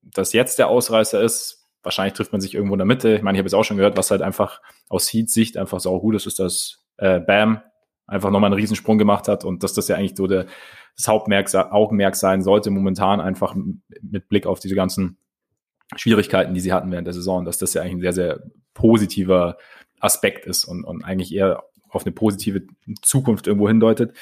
das 0.01 0.33
jetzt 0.33 0.59
der 0.59 0.69
Ausreißer 0.69 1.21
ist. 1.21 1.67
Wahrscheinlich 1.83 2.13
trifft 2.13 2.31
man 2.31 2.41
sich 2.41 2.55
irgendwo 2.55 2.75
in 2.75 2.79
der 2.79 2.85
Mitte. 2.85 3.15
Ich 3.15 3.21
meine, 3.21 3.37
ich 3.37 3.39
habe 3.39 3.47
jetzt 3.47 3.53
auch 3.53 3.63
schon 3.63 3.77
gehört, 3.77 3.97
was 3.97 4.09
halt 4.09 4.21
einfach 4.21 4.61
aus 4.89 5.11
Heats 5.11 5.33
Sicht 5.33 5.57
einfach 5.57 5.79
so 5.79 5.99
gut 5.99 6.15
ist, 6.15 6.25
ist, 6.25 6.39
dass 6.39 6.85
äh, 6.97 7.19
Bam 7.19 7.61
einfach 8.07 8.31
nochmal 8.31 8.51
einen 8.51 8.59
Riesensprung 8.59 8.97
gemacht 8.97 9.27
hat 9.27 9.43
und 9.43 9.63
dass 9.63 9.73
das 9.73 9.87
ja 9.87 9.95
eigentlich 9.95 10.15
so 10.15 10.27
der, 10.27 10.45
das 10.95 11.07
Hauptmerk, 11.07 11.53
Augenmerk 11.53 12.15
sein 12.15 12.41
sollte 12.41 12.69
momentan 12.69 13.19
einfach 13.19 13.55
mit 14.01 14.29
Blick 14.29 14.45
auf 14.45 14.59
diese 14.59 14.75
ganzen 14.75 15.17
Schwierigkeiten, 15.95 16.53
die 16.53 16.59
sie 16.59 16.73
hatten 16.73 16.91
während 16.91 17.07
der 17.07 17.13
Saison, 17.13 17.45
dass 17.45 17.57
das 17.57 17.73
ja 17.73 17.81
eigentlich 17.81 17.95
ein 17.95 18.01
sehr, 18.01 18.13
sehr 18.13 18.43
positiver 18.73 19.57
Aspekt 20.05 20.45
ist 20.45 20.65
und, 20.65 20.83
und 20.83 21.03
eigentlich 21.03 21.33
eher 21.33 21.63
auf 21.89 22.05
eine 22.05 22.13
positive 22.13 22.63
Zukunft 23.01 23.47
irgendwo 23.47 23.67
hindeutet. 23.67 24.15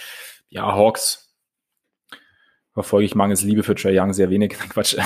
Ja, 0.50 0.74
Hawks 0.76 1.24
verfolge 2.74 3.06
ich 3.06 3.16
mangels 3.16 3.44
Liebe 3.44 3.64
für 3.64 3.76
Trey 3.76 3.98
Young 3.98 4.14
sehr 4.14 4.30
wenig. 4.30 4.52
Quatsch. 4.70 4.98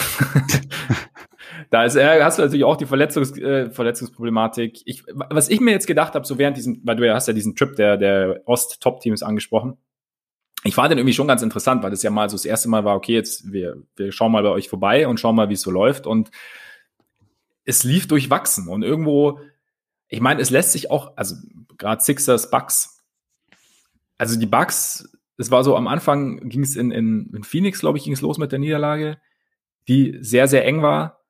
da 1.70 1.84
ist, 1.84 1.96
äh, 1.96 2.24
hast 2.24 2.38
du 2.38 2.44
natürlich 2.44 2.64
auch 2.64 2.78
die 2.78 2.86
Verletzungs, 2.86 3.38
äh, 3.38 3.70
Verletzungsproblematik. 3.70 4.82
Ich, 4.86 5.04
was 5.08 5.50
ich 5.50 5.60
mir 5.60 5.72
jetzt 5.72 5.88
gedacht 5.88 6.14
habe, 6.14 6.26
so 6.26 6.38
während 6.38 6.58
diesem, 6.58 6.82
weil 6.84 6.96
du 6.96 7.06
ja 7.06 7.14
hast 7.14 7.28
ja 7.28 7.34
diesen 7.34 7.56
Trip 7.56 7.76
der, 7.76 7.98
der 7.98 8.42
Ost-Top-Teams 8.46 9.24
angesprochen. 9.24 9.78
Ich 10.64 10.76
fand 10.76 10.92
den 10.92 10.98
irgendwie 10.98 11.14
schon 11.14 11.28
ganz 11.28 11.42
interessant, 11.42 11.84
weil 11.84 11.92
das 11.92 12.04
ja 12.04 12.10
mal 12.10 12.30
so 12.30 12.36
das 12.36 12.46
erste 12.46 12.68
Mal 12.68 12.84
war, 12.84 12.96
okay, 12.96 13.14
jetzt 13.14 13.52
wir, 13.52 13.78
wir 13.96 14.12
schauen 14.12 14.32
mal 14.32 14.44
bei 14.44 14.50
euch 14.50 14.70
vorbei 14.70 15.08
und 15.08 15.20
schauen 15.20 15.36
mal, 15.36 15.50
wie 15.50 15.54
es 15.54 15.62
so 15.62 15.72
läuft. 15.72 16.08
Und 16.08 16.32
es 17.64 17.84
lief 17.84 18.08
durchwachsen 18.08 18.68
und 18.70 18.82
irgendwo 18.82 19.40
ich 20.10 20.22
meine, 20.22 20.42
es 20.42 20.50
lässt 20.50 20.72
sich 20.72 20.90
auch, 20.90 21.16
also 21.18 21.36
gerade 21.78 22.02
Sixers, 22.02 22.50
Bucks, 22.50 23.04
also 24.18 24.40
die 24.40 24.46
Bucks, 24.46 25.10
es 25.38 25.52
war 25.52 25.64
so 25.64 25.76
am 25.76 25.88
Anfang 25.88 26.50
ging 26.50 26.64
es 26.64 26.76
in, 26.76 26.92
in, 26.92 27.32
in 27.34 27.44
Phoenix, 27.44 27.80
glaube 27.80 27.98
ich, 27.98 28.04
ging 28.04 28.14
es 28.14 28.22
los 28.22 28.38
mit 28.38 28.52
der 28.52 28.60
Niederlage, 28.60 29.18
die 29.88 30.18
sehr, 30.22 30.48
sehr 30.48 30.66
eng 30.66 30.82
war. 30.82 31.22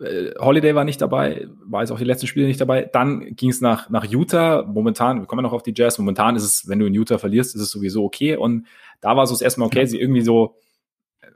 Äh, 0.00 0.32
Holiday 0.38 0.74
war 0.74 0.84
nicht 0.84 1.00
dabei, 1.00 1.46
war 1.64 1.82
jetzt 1.82 1.92
auch 1.92 1.98
die 1.98 2.04
letzten 2.04 2.26
Spiele 2.26 2.46
nicht 2.46 2.60
dabei. 2.60 2.88
Dann 2.92 3.36
ging 3.36 3.50
es 3.50 3.60
nach, 3.60 3.88
nach 3.88 4.04
Utah. 4.04 4.62
Momentan, 4.62 5.20
wir 5.20 5.26
kommen 5.26 5.40
ja 5.40 5.42
noch 5.48 5.52
auf 5.52 5.62
die 5.62 5.74
Jazz, 5.76 5.98
momentan 5.98 6.34
ist 6.34 6.42
es, 6.42 6.68
wenn 6.68 6.80
du 6.80 6.86
in 6.86 6.94
Utah 6.94 7.18
verlierst, 7.18 7.54
ist 7.54 7.62
es 7.62 7.70
sowieso 7.70 8.04
okay. 8.04 8.36
Und 8.36 8.66
da 9.00 9.16
war 9.16 9.26
so 9.26 9.34
das 9.34 9.42
erste 9.42 9.60
Mal 9.60 9.66
okay, 9.66 9.86
sie 9.86 10.00
irgendwie 10.00 10.22
so, 10.22 10.56
äh, 11.20 11.28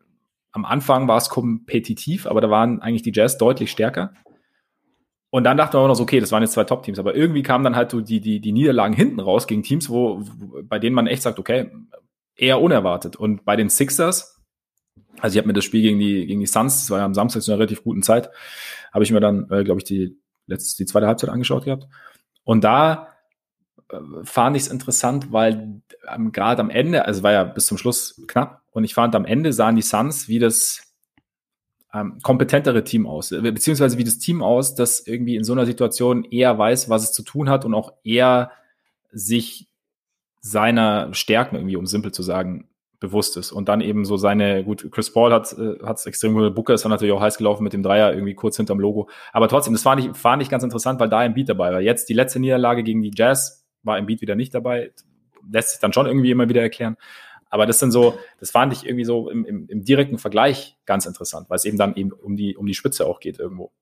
am 0.50 0.64
Anfang 0.64 1.06
war 1.06 1.18
es 1.18 1.28
kompetitiv, 1.28 2.26
aber 2.26 2.40
da 2.40 2.50
waren 2.50 2.82
eigentlich 2.82 3.02
die 3.02 3.12
Jazz 3.14 3.38
deutlich 3.38 3.70
stärker. 3.70 4.12
Und 5.30 5.44
dann 5.44 5.56
dachte 5.56 5.76
man 5.76 5.84
auch 5.84 5.88
noch 5.88 5.96
so, 5.96 6.04
okay, 6.04 6.20
das 6.20 6.32
waren 6.32 6.42
jetzt 6.42 6.52
zwei 6.52 6.64
Top-Teams, 6.64 6.98
aber 6.98 7.14
irgendwie 7.14 7.42
kamen 7.42 7.64
dann 7.64 7.76
halt 7.76 7.90
so 7.90 8.00
die, 8.00 8.20
die, 8.20 8.40
die 8.40 8.52
Niederlagen 8.52 8.94
hinten 8.94 9.20
raus 9.20 9.46
gegen 9.46 9.62
Teams, 9.62 9.90
wo, 9.90 10.22
bei 10.62 10.78
denen 10.78 10.94
man 10.94 11.06
echt 11.06 11.22
sagt, 11.22 11.38
okay, 11.38 11.70
eher 12.36 12.60
unerwartet. 12.60 13.16
Und 13.16 13.44
bei 13.44 13.56
den 13.56 13.68
Sixers, 13.68 14.40
also 15.20 15.34
ich 15.34 15.38
habe 15.38 15.48
mir 15.48 15.54
das 15.54 15.64
Spiel 15.64 15.82
gegen 15.82 15.98
die, 15.98 16.26
gegen 16.26 16.40
die 16.40 16.46
Suns, 16.46 16.80
das 16.80 16.90
war 16.90 16.98
ja 16.98 17.04
am 17.04 17.14
Samstag 17.14 17.42
zu 17.42 17.50
einer 17.50 17.58
relativ 17.58 17.82
guten 17.82 18.02
Zeit, 18.02 18.30
habe 18.92 19.04
ich 19.04 19.10
mir 19.10 19.20
dann, 19.20 19.50
äh, 19.50 19.64
glaube 19.64 19.80
ich, 19.80 19.84
die 19.84 20.16
letzte, 20.46 20.82
die 20.82 20.86
zweite 20.86 21.06
Halbzeit 21.06 21.30
angeschaut 21.30 21.64
gehabt. 21.64 21.88
Und 22.44 22.62
da 22.62 23.08
äh, 23.90 23.96
fand 24.22 24.56
ich 24.56 24.64
es 24.64 24.68
interessant, 24.68 25.32
weil 25.32 25.82
ähm, 26.08 26.32
gerade 26.32 26.60
am 26.60 26.70
Ende, 26.70 27.04
also 27.04 27.22
war 27.22 27.32
ja 27.32 27.44
bis 27.44 27.66
zum 27.66 27.78
Schluss 27.78 28.22
knapp, 28.28 28.62
und 28.70 28.84
ich 28.84 28.94
fand 28.94 29.14
am 29.14 29.24
Ende 29.24 29.52
sahen 29.52 29.76
die 29.76 29.82
Suns 29.82 30.28
wie 30.28 30.38
das 30.38 30.85
ähm, 31.96 32.18
kompetentere 32.22 32.84
Team 32.84 33.06
aus, 33.06 33.32
äh, 33.32 33.40
beziehungsweise 33.40 33.96
wie 33.98 34.04
das 34.04 34.18
Team 34.18 34.42
aus, 34.42 34.74
das 34.74 35.06
irgendwie 35.06 35.36
in 35.36 35.44
so 35.44 35.52
einer 35.52 35.66
Situation 35.66 36.24
eher 36.24 36.58
weiß, 36.58 36.88
was 36.90 37.04
es 37.04 37.12
zu 37.12 37.22
tun 37.22 37.48
hat 37.48 37.64
und 37.64 37.74
auch 37.74 37.94
eher 38.04 38.50
sich 39.12 39.68
seiner 40.40 41.12
Stärken 41.14 41.56
irgendwie, 41.56 41.76
um 41.76 41.86
simpel 41.86 42.12
zu 42.12 42.22
sagen, 42.22 42.68
bewusst 43.00 43.36
ist. 43.36 43.52
Und 43.52 43.68
dann 43.68 43.80
eben 43.80 44.04
so 44.04 44.16
seine, 44.16 44.64
gut, 44.64 44.90
Chris 44.90 45.12
Paul 45.12 45.32
hat 45.32 45.52
es 45.52 45.52
äh, 46.06 46.08
extrem 46.08 46.34
gut, 46.34 46.54
Booker 46.54 46.74
ist 46.74 46.84
dann 46.84 46.90
natürlich 46.90 47.12
auch 47.12 47.20
heiß 47.20 47.38
gelaufen 47.38 47.64
mit 47.64 47.72
dem 47.72 47.82
Dreier 47.82 48.12
irgendwie 48.12 48.34
kurz 48.34 48.56
hinterm 48.56 48.80
Logo, 48.80 49.08
aber 49.32 49.48
trotzdem, 49.48 49.74
das 49.74 49.82
fand 49.82 50.04
ich, 50.04 50.16
fand 50.16 50.42
ich 50.42 50.48
ganz 50.48 50.64
interessant, 50.64 51.00
weil 51.00 51.08
da 51.08 51.18
ein 51.18 51.34
Beat 51.34 51.48
dabei 51.48 51.72
war. 51.72 51.80
Jetzt 51.80 52.08
die 52.08 52.14
letzte 52.14 52.40
Niederlage 52.40 52.82
gegen 52.82 53.02
die 53.02 53.12
Jazz 53.14 53.66
war 53.82 53.98
im 53.98 54.06
Beat 54.06 54.20
wieder 54.20 54.34
nicht 54.34 54.54
dabei, 54.54 54.92
lässt 55.50 55.70
sich 55.70 55.80
dann 55.80 55.92
schon 55.92 56.06
irgendwie 56.06 56.30
immer 56.30 56.48
wieder 56.48 56.62
erklären, 56.62 56.96
aber 57.48 57.66
das 57.66 57.78
sind 57.78 57.90
so, 57.90 58.18
das 58.40 58.50
fand 58.50 58.72
ich 58.72 58.84
irgendwie 58.84 59.04
so 59.04 59.30
im, 59.30 59.44
im, 59.44 59.68
im 59.68 59.84
direkten 59.84 60.18
Vergleich 60.18 60.76
ganz 60.84 61.06
interessant, 61.06 61.48
weil 61.48 61.56
es 61.56 61.64
eben 61.64 61.78
dann 61.78 61.94
eben 61.96 62.12
um 62.12 62.36
die, 62.36 62.56
um 62.56 62.66
die 62.66 62.74
Spitze 62.74 63.06
auch 63.06 63.20
geht 63.20 63.38
irgendwo. 63.38 63.72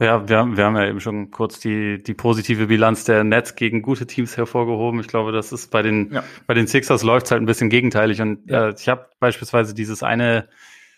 Ja, 0.00 0.26
wir 0.26 0.38
haben, 0.38 0.56
wir 0.56 0.64
haben 0.64 0.76
ja 0.76 0.88
eben 0.88 1.00
schon 1.00 1.30
kurz 1.30 1.60
die, 1.60 2.02
die 2.02 2.14
positive 2.14 2.68
Bilanz 2.68 3.04
der 3.04 3.22
Nets 3.22 3.54
gegen 3.54 3.82
gute 3.82 4.06
Teams 4.06 4.34
hervorgehoben. 4.38 4.98
Ich 5.00 5.08
glaube, 5.08 5.30
das 5.30 5.52
ist 5.52 5.70
bei 5.70 5.82
den, 5.82 6.10
ja. 6.10 6.24
bei 6.46 6.54
den 6.54 6.66
Sixers 6.66 7.02
läuft 7.02 7.26
es 7.26 7.32
halt 7.32 7.42
ein 7.42 7.46
bisschen 7.46 7.68
gegenteilig. 7.68 8.22
Und 8.22 8.50
ja. 8.50 8.68
äh, 8.68 8.74
ich 8.74 8.88
habe 8.88 9.10
beispielsweise 9.20 9.74
dieses 9.74 10.02
eine 10.02 10.48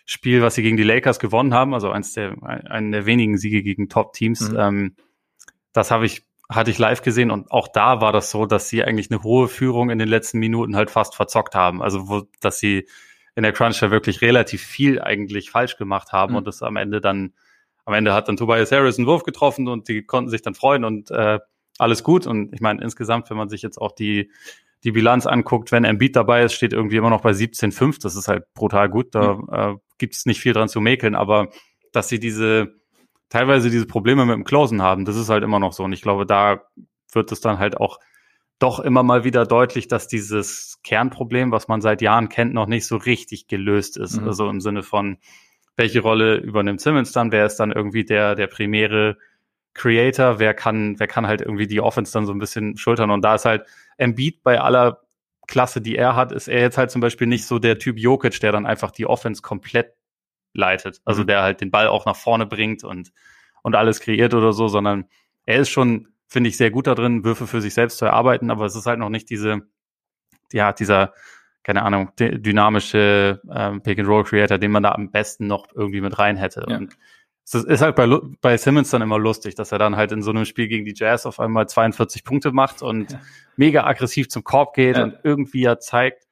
Spiel, 0.05 0.41
was 0.41 0.55
sie 0.55 0.63
gegen 0.63 0.77
die 0.77 0.83
Lakers 0.83 1.19
gewonnen 1.19 1.53
haben, 1.53 1.73
also 1.73 1.91
eins 1.91 2.13
der, 2.13 2.41
einen 2.43 2.93
der 2.93 3.05
wenigen 3.05 3.37
Siege 3.37 3.61
gegen 3.61 3.89
Top-Teams, 3.89 4.51
mhm. 4.51 4.57
ähm, 4.57 4.95
das 5.73 5.91
habe 5.91 6.05
ich 6.05 6.25
hatte 6.49 6.71
ich 6.71 6.77
live 6.77 7.01
gesehen 7.01 7.31
und 7.31 7.51
auch 7.51 7.67
da 7.67 8.01
war 8.01 8.11
das 8.11 8.29
so, 8.29 8.45
dass 8.45 8.69
sie 8.69 8.83
eigentlich 8.83 9.09
eine 9.09 9.23
hohe 9.23 9.47
Führung 9.47 9.89
in 9.89 9.99
den 9.99 10.07
letzten 10.07 10.39
Minuten 10.39 10.75
halt 10.75 10.91
fast 10.91 11.15
verzockt 11.15 11.55
haben. 11.55 11.81
Also 11.81 12.09
wo, 12.09 12.23
dass 12.41 12.59
sie 12.59 12.87
in 13.35 13.43
der 13.43 13.53
Crunch 13.53 13.81
wirklich 13.81 14.21
relativ 14.21 14.61
viel 14.61 15.01
eigentlich 15.01 15.49
falsch 15.49 15.77
gemacht 15.77 16.11
haben 16.11 16.33
mhm. 16.33 16.37
und 16.39 16.47
das 16.47 16.61
am 16.61 16.75
Ende 16.75 17.01
dann, 17.01 17.33
am 17.85 17.93
Ende 17.93 18.13
hat 18.13 18.27
dann 18.27 18.37
Tobias 18.37 18.71
Harris 18.71 18.97
einen 18.97 19.07
Wurf 19.07 19.23
getroffen 19.23 19.67
und 19.67 19.87
die 19.87 20.03
konnten 20.03 20.29
sich 20.29 20.41
dann 20.41 20.53
freuen 20.53 20.83
und 20.83 21.09
äh, 21.11 21.39
alles 21.79 22.03
gut. 22.03 22.27
Und 22.27 22.53
ich 22.53 22.61
meine, 22.61 22.81
insgesamt, 22.81 23.29
wenn 23.29 23.37
man 23.37 23.49
sich 23.49 23.61
jetzt 23.61 23.79
auch 23.79 23.91
die, 23.91 24.31
die 24.83 24.91
Bilanz 24.91 25.25
anguckt, 25.25 25.71
wenn 25.71 25.85
Embiid 25.85 26.15
dabei 26.15 26.43
ist, 26.43 26.53
steht 26.53 26.73
irgendwie 26.73 26.97
immer 26.97 27.09
noch 27.09 27.21
bei 27.21 27.31
17,5. 27.31 28.01
Das 28.01 28.15
ist 28.15 28.27
halt 28.27 28.53
brutal 28.53 28.89
gut. 28.89 29.15
Da 29.15 29.35
mhm. 29.35 29.47
äh, 29.51 29.75
gibt 29.97 30.15
es 30.15 30.25
nicht 30.25 30.39
viel 30.39 30.53
dran 30.53 30.69
zu 30.69 30.81
mäkeln, 30.81 31.15
aber 31.15 31.49
dass 31.91 32.09
sie 32.09 32.19
diese 32.19 32.75
teilweise 33.33 33.71
diese 33.71 33.87
Probleme 33.87 34.27
mit 34.27 34.35
dem 34.35 34.43
Closen 34.43 34.83
haben. 34.83 35.05
Das 35.05 35.15
ist 35.15 35.29
halt 35.29 35.43
immer 35.43 35.57
noch 35.57 35.73
so. 35.73 35.83
Und 35.83 35.91
ich 35.91 36.03
glaube, 36.03 36.27
da 36.27 36.61
wird 37.11 37.31
es 37.31 37.41
dann 37.41 37.57
halt 37.57 37.77
auch 37.77 37.99
doch 38.59 38.79
immer 38.79 39.01
mal 39.01 39.23
wieder 39.23 39.47
deutlich, 39.47 39.87
dass 39.87 40.07
dieses 40.07 40.79
Kernproblem, 40.83 41.51
was 41.51 41.67
man 41.67 41.81
seit 41.81 42.03
Jahren 42.03 42.29
kennt, 42.29 42.53
noch 42.53 42.67
nicht 42.67 42.85
so 42.85 42.95
richtig 42.95 43.47
gelöst 43.47 43.97
ist. 43.97 44.21
Mhm. 44.21 44.27
Also 44.27 44.47
im 44.47 44.61
Sinne 44.61 44.83
von, 44.83 45.17
welche 45.75 46.01
Rolle 46.01 46.35
übernimmt 46.35 46.79
Simmons 46.79 47.11
dann? 47.11 47.31
Wer 47.31 47.47
ist 47.47 47.55
dann 47.55 47.71
irgendwie 47.71 48.05
der, 48.05 48.35
der 48.35 48.45
primäre 48.45 49.17
Creator? 49.73 50.37
Wer 50.37 50.53
kann, 50.53 50.99
wer 50.99 51.07
kann 51.07 51.25
halt 51.25 51.41
irgendwie 51.41 51.65
die 51.65 51.81
Offense 51.81 52.13
dann 52.13 52.27
so 52.27 52.33
ein 52.33 52.39
bisschen 52.39 52.77
schultern? 52.77 53.09
Und 53.09 53.23
da 53.23 53.33
ist 53.33 53.45
halt 53.45 53.65
Embiid 53.97 54.43
bei 54.43 54.61
aller 54.61 55.01
Klasse, 55.47 55.81
die 55.81 55.95
er 55.95 56.15
hat, 56.15 56.31
ist 56.31 56.47
er 56.47 56.61
jetzt 56.61 56.77
halt 56.77 56.91
zum 56.91 57.01
Beispiel 57.01 57.25
nicht 57.25 57.47
so 57.47 57.57
der 57.57 57.79
Typ 57.79 57.97
Jokic, 57.97 58.39
der 58.41 58.51
dann 58.51 58.67
einfach 58.67 58.91
die 58.91 59.07
Offense 59.07 59.41
komplett 59.41 59.95
leitet. 60.53 61.01
Also 61.05 61.23
mhm. 61.23 61.27
der 61.27 61.41
halt 61.41 61.61
den 61.61 61.71
Ball 61.71 61.87
auch 61.87 62.05
nach 62.05 62.15
vorne 62.15 62.45
bringt 62.45 62.83
und, 62.83 63.11
und 63.61 63.75
alles 63.75 63.99
kreiert 63.99 64.33
oder 64.33 64.53
so, 64.53 64.67
sondern 64.67 65.05
er 65.45 65.59
ist 65.59 65.69
schon, 65.69 66.09
finde 66.27 66.49
ich, 66.49 66.57
sehr 66.57 66.71
gut 66.71 66.87
da 66.87 66.95
drin, 66.95 67.23
Würfe 67.23 67.47
für 67.47 67.61
sich 67.61 67.73
selbst 67.73 67.97
zu 67.97 68.05
erarbeiten, 68.05 68.51
aber 68.51 68.65
es 68.65 68.75
ist 68.75 68.85
halt 68.85 68.99
noch 68.99 69.09
nicht 69.09 69.29
diese, 69.29 69.61
ja, 70.51 70.71
dieser, 70.71 71.13
keine 71.63 71.83
Ahnung, 71.83 72.11
dynamische 72.17 73.41
ähm, 73.53 73.81
Pick-and-Roll-Creator, 73.81 74.57
den 74.57 74.71
man 74.71 74.83
da 74.83 74.91
am 74.91 75.11
besten 75.11 75.47
noch 75.47 75.67
irgendwie 75.73 76.01
mit 76.01 76.19
rein 76.19 76.37
hätte. 76.37 76.65
Ja. 76.67 76.77
Und 76.77 76.97
es 77.45 77.55
ist 77.55 77.81
halt 77.81 77.95
bei, 77.95 78.07
bei 78.41 78.57
Simmons 78.57 78.89
dann 78.89 79.01
immer 79.01 79.19
lustig, 79.19 79.55
dass 79.55 79.71
er 79.71 79.79
dann 79.79 79.95
halt 79.95 80.11
in 80.11 80.21
so 80.21 80.31
einem 80.31 80.45
Spiel 80.45 80.67
gegen 80.67 80.85
die 80.85 80.93
Jazz 80.95 81.25
auf 81.25 81.39
einmal 81.39 81.67
42 81.67 82.23
Punkte 82.23 82.51
macht 82.51 82.81
und 82.81 83.11
ja. 83.11 83.21
mega 83.57 83.85
aggressiv 83.85 84.29
zum 84.29 84.43
Korb 84.43 84.73
geht 84.75 84.97
ja. 84.97 85.03
und 85.03 85.17
irgendwie 85.23 85.61
ja 85.61 85.77
zeigt, 85.77 86.25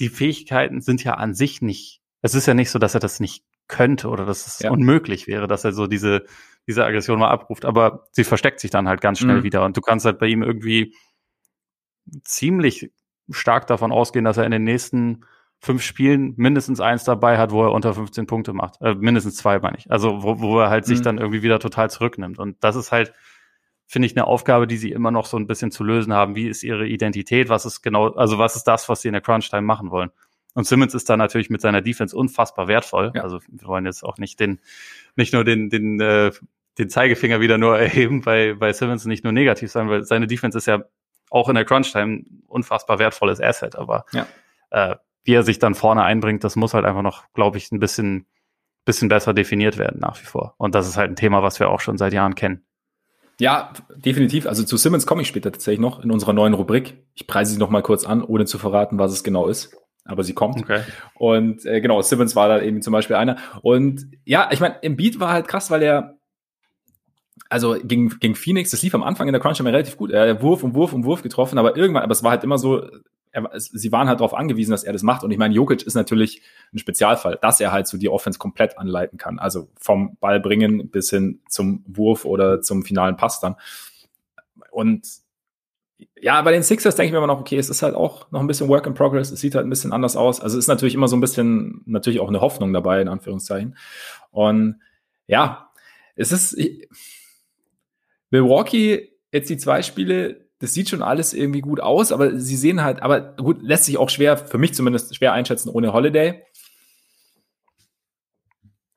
die 0.00 0.08
Fähigkeiten 0.08 0.80
sind 0.80 1.04
ja 1.04 1.14
an 1.14 1.34
sich 1.34 1.62
nicht, 1.62 2.00
es 2.22 2.34
ist 2.34 2.46
ja 2.46 2.54
nicht 2.54 2.70
so, 2.70 2.78
dass 2.78 2.94
er 2.94 3.00
das 3.00 3.20
nicht 3.20 3.44
könnte 3.70 4.08
oder 4.08 4.26
dass 4.26 4.46
es 4.46 4.58
ja. 4.58 4.70
unmöglich 4.70 5.26
wäre, 5.26 5.46
dass 5.46 5.64
er 5.64 5.72
so 5.72 5.86
diese, 5.86 6.24
diese 6.66 6.84
Aggression 6.84 7.18
mal 7.18 7.30
abruft, 7.30 7.64
aber 7.64 8.06
sie 8.12 8.24
versteckt 8.24 8.60
sich 8.60 8.70
dann 8.70 8.88
halt 8.88 9.00
ganz 9.00 9.18
schnell 9.18 9.38
mhm. 9.38 9.42
wieder 9.44 9.64
und 9.64 9.76
du 9.76 9.80
kannst 9.80 10.04
halt 10.04 10.18
bei 10.18 10.26
ihm 10.26 10.42
irgendwie 10.42 10.94
ziemlich 12.24 12.90
stark 13.30 13.66
davon 13.66 13.92
ausgehen, 13.92 14.24
dass 14.24 14.36
er 14.36 14.44
in 14.44 14.50
den 14.50 14.64
nächsten 14.64 15.24
fünf 15.60 15.82
Spielen 15.82 16.34
mindestens 16.36 16.80
eins 16.80 17.04
dabei 17.04 17.38
hat, 17.38 17.52
wo 17.52 17.62
er 17.62 17.72
unter 17.72 17.94
15 17.94 18.26
Punkte 18.26 18.52
macht. 18.52 18.80
Äh, 18.80 18.94
mindestens 18.94 19.36
zwei, 19.36 19.58
meine 19.58 19.76
ich. 19.76 19.90
Also 19.90 20.22
wo, 20.22 20.40
wo 20.40 20.58
er 20.58 20.70
halt 20.70 20.86
mhm. 20.86 20.88
sich 20.88 21.02
dann 21.02 21.18
irgendwie 21.18 21.42
wieder 21.42 21.58
total 21.58 21.90
zurücknimmt. 21.90 22.38
Und 22.38 22.56
das 22.64 22.76
ist 22.76 22.92
halt, 22.92 23.12
finde 23.86 24.06
ich, 24.06 24.16
eine 24.16 24.26
Aufgabe, 24.26 24.66
die 24.66 24.78
sie 24.78 24.90
immer 24.90 25.10
noch 25.10 25.26
so 25.26 25.36
ein 25.36 25.46
bisschen 25.46 25.70
zu 25.70 25.84
lösen 25.84 26.14
haben. 26.14 26.34
Wie 26.34 26.48
ist 26.48 26.62
ihre 26.62 26.86
Identität? 26.86 27.50
Was 27.50 27.66
ist 27.66 27.82
genau, 27.82 28.08
also 28.14 28.38
was 28.38 28.56
ist 28.56 28.64
das, 28.64 28.88
was 28.88 29.02
sie 29.02 29.08
in 29.08 29.12
der 29.12 29.22
Crunch-Time 29.22 29.62
machen 29.62 29.90
wollen? 29.90 30.10
Und 30.54 30.66
Simmons 30.66 30.94
ist 30.94 31.08
da 31.08 31.16
natürlich 31.16 31.50
mit 31.50 31.60
seiner 31.60 31.80
Defense 31.80 32.16
unfassbar 32.16 32.68
wertvoll. 32.68 33.12
Ja. 33.14 33.22
Also 33.22 33.40
wir 33.48 33.66
wollen 33.66 33.86
jetzt 33.86 34.02
auch 34.02 34.18
nicht 34.18 34.40
den, 34.40 34.60
nicht 35.16 35.32
nur 35.32 35.44
den, 35.44 35.70
den, 35.70 36.00
äh, 36.00 36.32
den 36.78 36.88
Zeigefinger 36.88 37.40
wieder 37.40 37.58
nur 37.58 37.78
erheben, 37.78 38.22
bei, 38.22 38.54
bei 38.54 38.72
Simmons 38.72 39.04
nicht 39.04 39.24
nur 39.24 39.32
negativ 39.32 39.70
sein, 39.70 39.88
weil 39.88 40.02
seine 40.04 40.26
Defense 40.26 40.58
ist 40.58 40.66
ja 40.66 40.84
auch 41.30 41.48
in 41.48 41.54
der 41.54 41.64
Crunch-Time 41.64 42.24
unfassbar 42.48 42.98
wertvolles 42.98 43.40
Asset. 43.40 43.76
Aber 43.76 44.04
ja. 44.12 44.26
äh, 44.70 44.96
wie 45.24 45.34
er 45.34 45.42
sich 45.42 45.58
dann 45.58 45.74
vorne 45.74 46.02
einbringt, 46.02 46.42
das 46.44 46.56
muss 46.56 46.74
halt 46.74 46.84
einfach 46.84 47.02
noch, 47.02 47.24
glaube 47.34 47.58
ich, 47.58 47.70
ein 47.70 47.78
bisschen, 47.78 48.26
bisschen 48.84 49.08
besser 49.08 49.34
definiert 49.34 49.78
werden 49.78 50.00
nach 50.00 50.20
wie 50.20 50.26
vor. 50.26 50.54
Und 50.58 50.74
das 50.74 50.88
ist 50.88 50.96
halt 50.96 51.10
ein 51.10 51.16
Thema, 51.16 51.42
was 51.42 51.60
wir 51.60 51.68
auch 51.68 51.80
schon 51.80 51.98
seit 51.98 52.12
Jahren 52.12 52.34
kennen. 52.34 52.64
Ja, 53.38 53.72
definitiv. 53.96 54.46
Also 54.46 54.64
zu 54.64 54.76
Simmons 54.76 55.06
komme 55.06 55.22
ich 55.22 55.28
später 55.28 55.50
tatsächlich 55.50 55.80
noch 55.80 56.04
in 56.04 56.10
unserer 56.10 56.34
neuen 56.34 56.52
Rubrik. 56.52 56.98
Ich 57.14 57.26
preise 57.26 57.52
sie 57.52 57.58
noch 57.58 57.70
mal 57.70 57.82
kurz 57.82 58.04
an, 58.04 58.22
ohne 58.22 58.44
zu 58.44 58.58
verraten, 58.58 58.98
was 58.98 59.12
es 59.12 59.24
genau 59.24 59.48
ist. 59.48 59.76
Aber 60.10 60.24
sie 60.24 60.34
kommt. 60.34 60.58
Okay. 60.58 60.82
Und 61.14 61.64
äh, 61.64 61.80
genau, 61.80 62.02
Simmons 62.02 62.36
war 62.36 62.48
da 62.48 62.60
eben 62.60 62.82
zum 62.82 62.92
Beispiel 62.92 63.16
einer. 63.16 63.36
Und 63.62 64.06
ja, 64.24 64.48
ich 64.52 64.60
meine, 64.60 64.76
im 64.82 64.96
Beat 64.96 65.20
war 65.20 65.32
halt 65.32 65.48
krass, 65.48 65.70
weil 65.70 65.82
er 65.82 66.18
also 67.48 67.76
gegen, 67.82 68.08
gegen 68.20 68.34
Phoenix, 68.34 68.70
das 68.70 68.82
lief 68.82 68.94
am 68.94 69.02
Anfang 69.02 69.26
in 69.26 69.32
der 69.32 69.40
Crunch 69.40 69.58
immer 69.60 69.72
relativ 69.72 69.96
gut. 69.96 70.10
Er 70.10 70.28
hat 70.28 70.42
Wurf 70.42 70.62
und 70.62 70.74
Wurf 70.74 70.92
und 70.92 71.04
Wurf 71.04 71.22
getroffen, 71.22 71.58
aber 71.58 71.76
irgendwann, 71.76 72.02
aber 72.02 72.12
es 72.12 72.22
war 72.22 72.30
halt 72.30 72.44
immer 72.44 72.58
so, 72.58 72.86
er, 73.32 73.48
sie 73.56 73.92
waren 73.92 74.08
halt 74.08 74.20
darauf 74.20 74.34
angewiesen, 74.34 74.70
dass 74.70 74.84
er 74.84 74.92
das 74.92 75.02
macht. 75.02 75.24
Und 75.24 75.30
ich 75.30 75.38
meine, 75.38 75.54
Jokic 75.54 75.82
ist 75.82 75.94
natürlich 75.94 76.42
ein 76.72 76.78
Spezialfall, 76.78 77.38
dass 77.40 77.60
er 77.60 77.72
halt 77.72 77.86
so 77.86 77.98
die 77.98 78.08
Offense 78.08 78.38
komplett 78.38 78.78
anleiten 78.78 79.18
kann. 79.18 79.38
Also 79.38 79.68
vom 79.76 80.16
Ball 80.20 80.40
bringen 80.40 80.90
bis 80.90 81.10
hin 81.10 81.40
zum 81.48 81.84
Wurf 81.86 82.24
oder 82.24 82.60
zum 82.60 82.84
finalen 82.84 83.16
Pass 83.16 83.40
dann. 83.40 83.56
Und 84.70 85.06
ja, 86.20 86.40
bei 86.42 86.52
den 86.52 86.62
Sixers 86.62 86.96
denke 86.96 87.06
ich 87.06 87.12
mir 87.12 87.18
immer 87.18 87.26
noch, 87.26 87.40
okay, 87.40 87.56
es 87.56 87.70
ist 87.70 87.82
halt 87.82 87.94
auch 87.94 88.30
noch 88.30 88.40
ein 88.40 88.46
bisschen 88.46 88.68
Work 88.68 88.86
in 88.86 88.94
Progress. 88.94 89.30
Es 89.30 89.40
sieht 89.40 89.54
halt 89.54 89.66
ein 89.66 89.70
bisschen 89.70 89.92
anders 89.92 90.16
aus. 90.16 90.40
Also 90.40 90.58
ist 90.58 90.66
natürlich 90.66 90.94
immer 90.94 91.08
so 91.08 91.16
ein 91.16 91.20
bisschen, 91.20 91.82
natürlich 91.86 92.20
auch 92.20 92.28
eine 92.28 92.40
Hoffnung 92.40 92.72
dabei, 92.72 93.00
in 93.00 93.08
Anführungszeichen. 93.08 93.76
Und 94.30 94.80
ja, 95.26 95.70
es 96.16 96.32
ist 96.32 96.56
Milwaukee 98.30 99.12
jetzt 99.32 99.50
die 99.50 99.56
zwei 99.56 99.82
Spiele 99.82 100.50
das 100.60 100.74
sieht 100.74 100.90
schon 100.90 101.02
alles 101.02 101.32
irgendwie 101.32 101.62
gut 101.62 101.80
aus, 101.80 102.12
aber 102.12 102.38
sie 102.38 102.56
sehen 102.56 102.82
halt, 102.82 103.02
aber 103.02 103.20
gut, 103.20 103.62
lässt 103.62 103.84
sich 103.84 103.96
auch 103.96 104.10
schwer, 104.10 104.36
für 104.36 104.58
mich 104.58 104.74
zumindest 104.74 105.16
schwer 105.16 105.32
einschätzen 105.32 105.70
ohne 105.70 105.94
Holiday. 105.94 106.42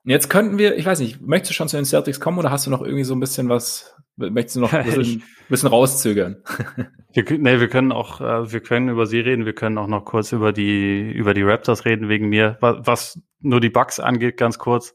Jetzt 0.04 0.28
könnten 0.28 0.58
wir, 0.58 0.76
ich 0.76 0.84
weiß 0.84 1.00
nicht, 1.00 1.22
möchtest 1.22 1.50
du 1.50 1.54
schon 1.54 1.68
zu 1.68 1.76
den 1.76 1.86
Celtics 1.86 2.20
kommen 2.20 2.38
oder 2.38 2.50
hast 2.50 2.66
du 2.66 2.70
noch 2.70 2.82
irgendwie 2.82 3.04
so 3.04 3.14
ein 3.14 3.20
bisschen 3.20 3.48
was, 3.48 3.96
möchtest 4.16 4.56
du 4.56 4.60
noch 4.60 4.74
ein 4.74 4.84
bisschen, 4.94 5.22
bisschen 5.48 5.68
rauszögern? 5.70 6.42
wir, 7.14 7.24
nee, 7.38 7.60
wir 7.60 7.68
können 7.68 7.92
auch, 7.92 8.20
äh, 8.20 8.52
wir 8.52 8.60
können 8.60 8.88
über 8.88 9.06
sie 9.06 9.20
reden, 9.20 9.46
wir 9.46 9.54
können 9.54 9.78
auch 9.78 9.86
noch 9.86 10.04
kurz 10.04 10.32
über 10.32 10.52
die, 10.52 11.10
über 11.12 11.34
die 11.34 11.42
Raptors 11.42 11.84
reden 11.84 12.08
wegen 12.08 12.28
mir. 12.28 12.58
Was, 12.60 13.20
nur 13.40 13.60
die 13.60 13.70
Bugs 13.70 14.00
angeht, 14.00 14.36
ganz 14.36 14.58
kurz, 14.58 14.94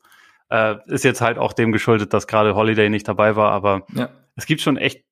äh, 0.50 0.76
ist 0.88 1.04
jetzt 1.04 1.22
halt 1.22 1.38
auch 1.38 1.54
dem 1.54 1.72
geschuldet, 1.72 2.14
dass 2.14 2.28
gerade 2.28 2.56
Holiday 2.56 2.90
nicht 2.90 3.08
dabei 3.08 3.36
war, 3.36 3.52
aber 3.52 3.86
ja. 3.94 4.10
es 4.36 4.46
gibt 4.46 4.62
schon 4.62 4.78
echt 4.78 5.04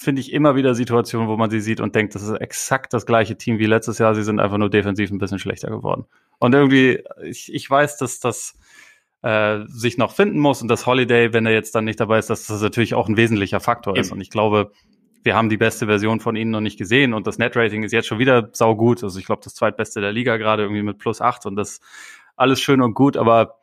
finde 0.00 0.22
ich 0.22 0.32
immer 0.32 0.56
wieder 0.56 0.74
Situationen, 0.74 1.28
wo 1.28 1.36
man 1.36 1.50
sie 1.50 1.60
sieht 1.60 1.78
und 1.78 1.94
denkt, 1.94 2.14
das 2.14 2.22
ist 2.22 2.30
exakt 2.40 2.94
das 2.94 3.04
gleiche 3.04 3.36
Team 3.36 3.58
wie 3.58 3.66
letztes 3.66 3.98
Jahr. 3.98 4.14
Sie 4.14 4.22
sind 4.22 4.40
einfach 4.40 4.56
nur 4.56 4.70
defensiv 4.70 5.10
ein 5.10 5.18
bisschen 5.18 5.38
schlechter 5.38 5.68
geworden. 5.68 6.06
Und 6.38 6.54
irgendwie, 6.54 7.04
ich, 7.22 7.52
ich 7.52 7.68
weiß, 7.68 7.98
dass 7.98 8.18
das 8.18 8.58
äh, 9.20 9.58
sich 9.66 9.98
noch 9.98 10.12
finden 10.14 10.38
muss 10.38 10.62
und 10.62 10.68
das 10.68 10.86
Holiday, 10.86 11.34
wenn 11.34 11.44
er 11.44 11.52
jetzt 11.52 11.74
dann 11.74 11.84
nicht 11.84 12.00
dabei 12.00 12.18
ist, 12.18 12.30
dass 12.30 12.46
das 12.46 12.62
natürlich 12.62 12.94
auch 12.94 13.08
ein 13.08 13.18
wesentlicher 13.18 13.60
Faktor 13.60 13.92
Eben. 13.92 14.00
ist. 14.00 14.10
Und 14.10 14.22
ich 14.22 14.30
glaube, 14.30 14.72
wir 15.22 15.34
haben 15.34 15.48
die 15.48 15.56
beste 15.56 15.86
Version 15.86 16.20
von 16.20 16.36
ihnen 16.36 16.50
noch 16.50 16.60
nicht 16.60 16.78
gesehen 16.78 17.14
und 17.14 17.26
das 17.26 17.38
Net-Rating 17.38 17.82
ist 17.82 17.92
jetzt 17.92 18.06
schon 18.06 18.18
wieder 18.18 18.48
saugut. 18.52 19.02
Also 19.04 19.18
ich 19.18 19.26
glaube, 19.26 19.42
das 19.44 19.54
zweitbeste 19.54 20.00
der 20.00 20.12
Liga 20.12 20.36
gerade 20.36 20.62
irgendwie 20.62 20.82
mit 20.82 20.98
plus 20.98 21.20
acht 21.20 21.46
und 21.46 21.56
das 21.56 21.80
alles 22.36 22.60
schön 22.60 22.80
und 22.80 22.94
gut, 22.94 23.16
aber 23.16 23.60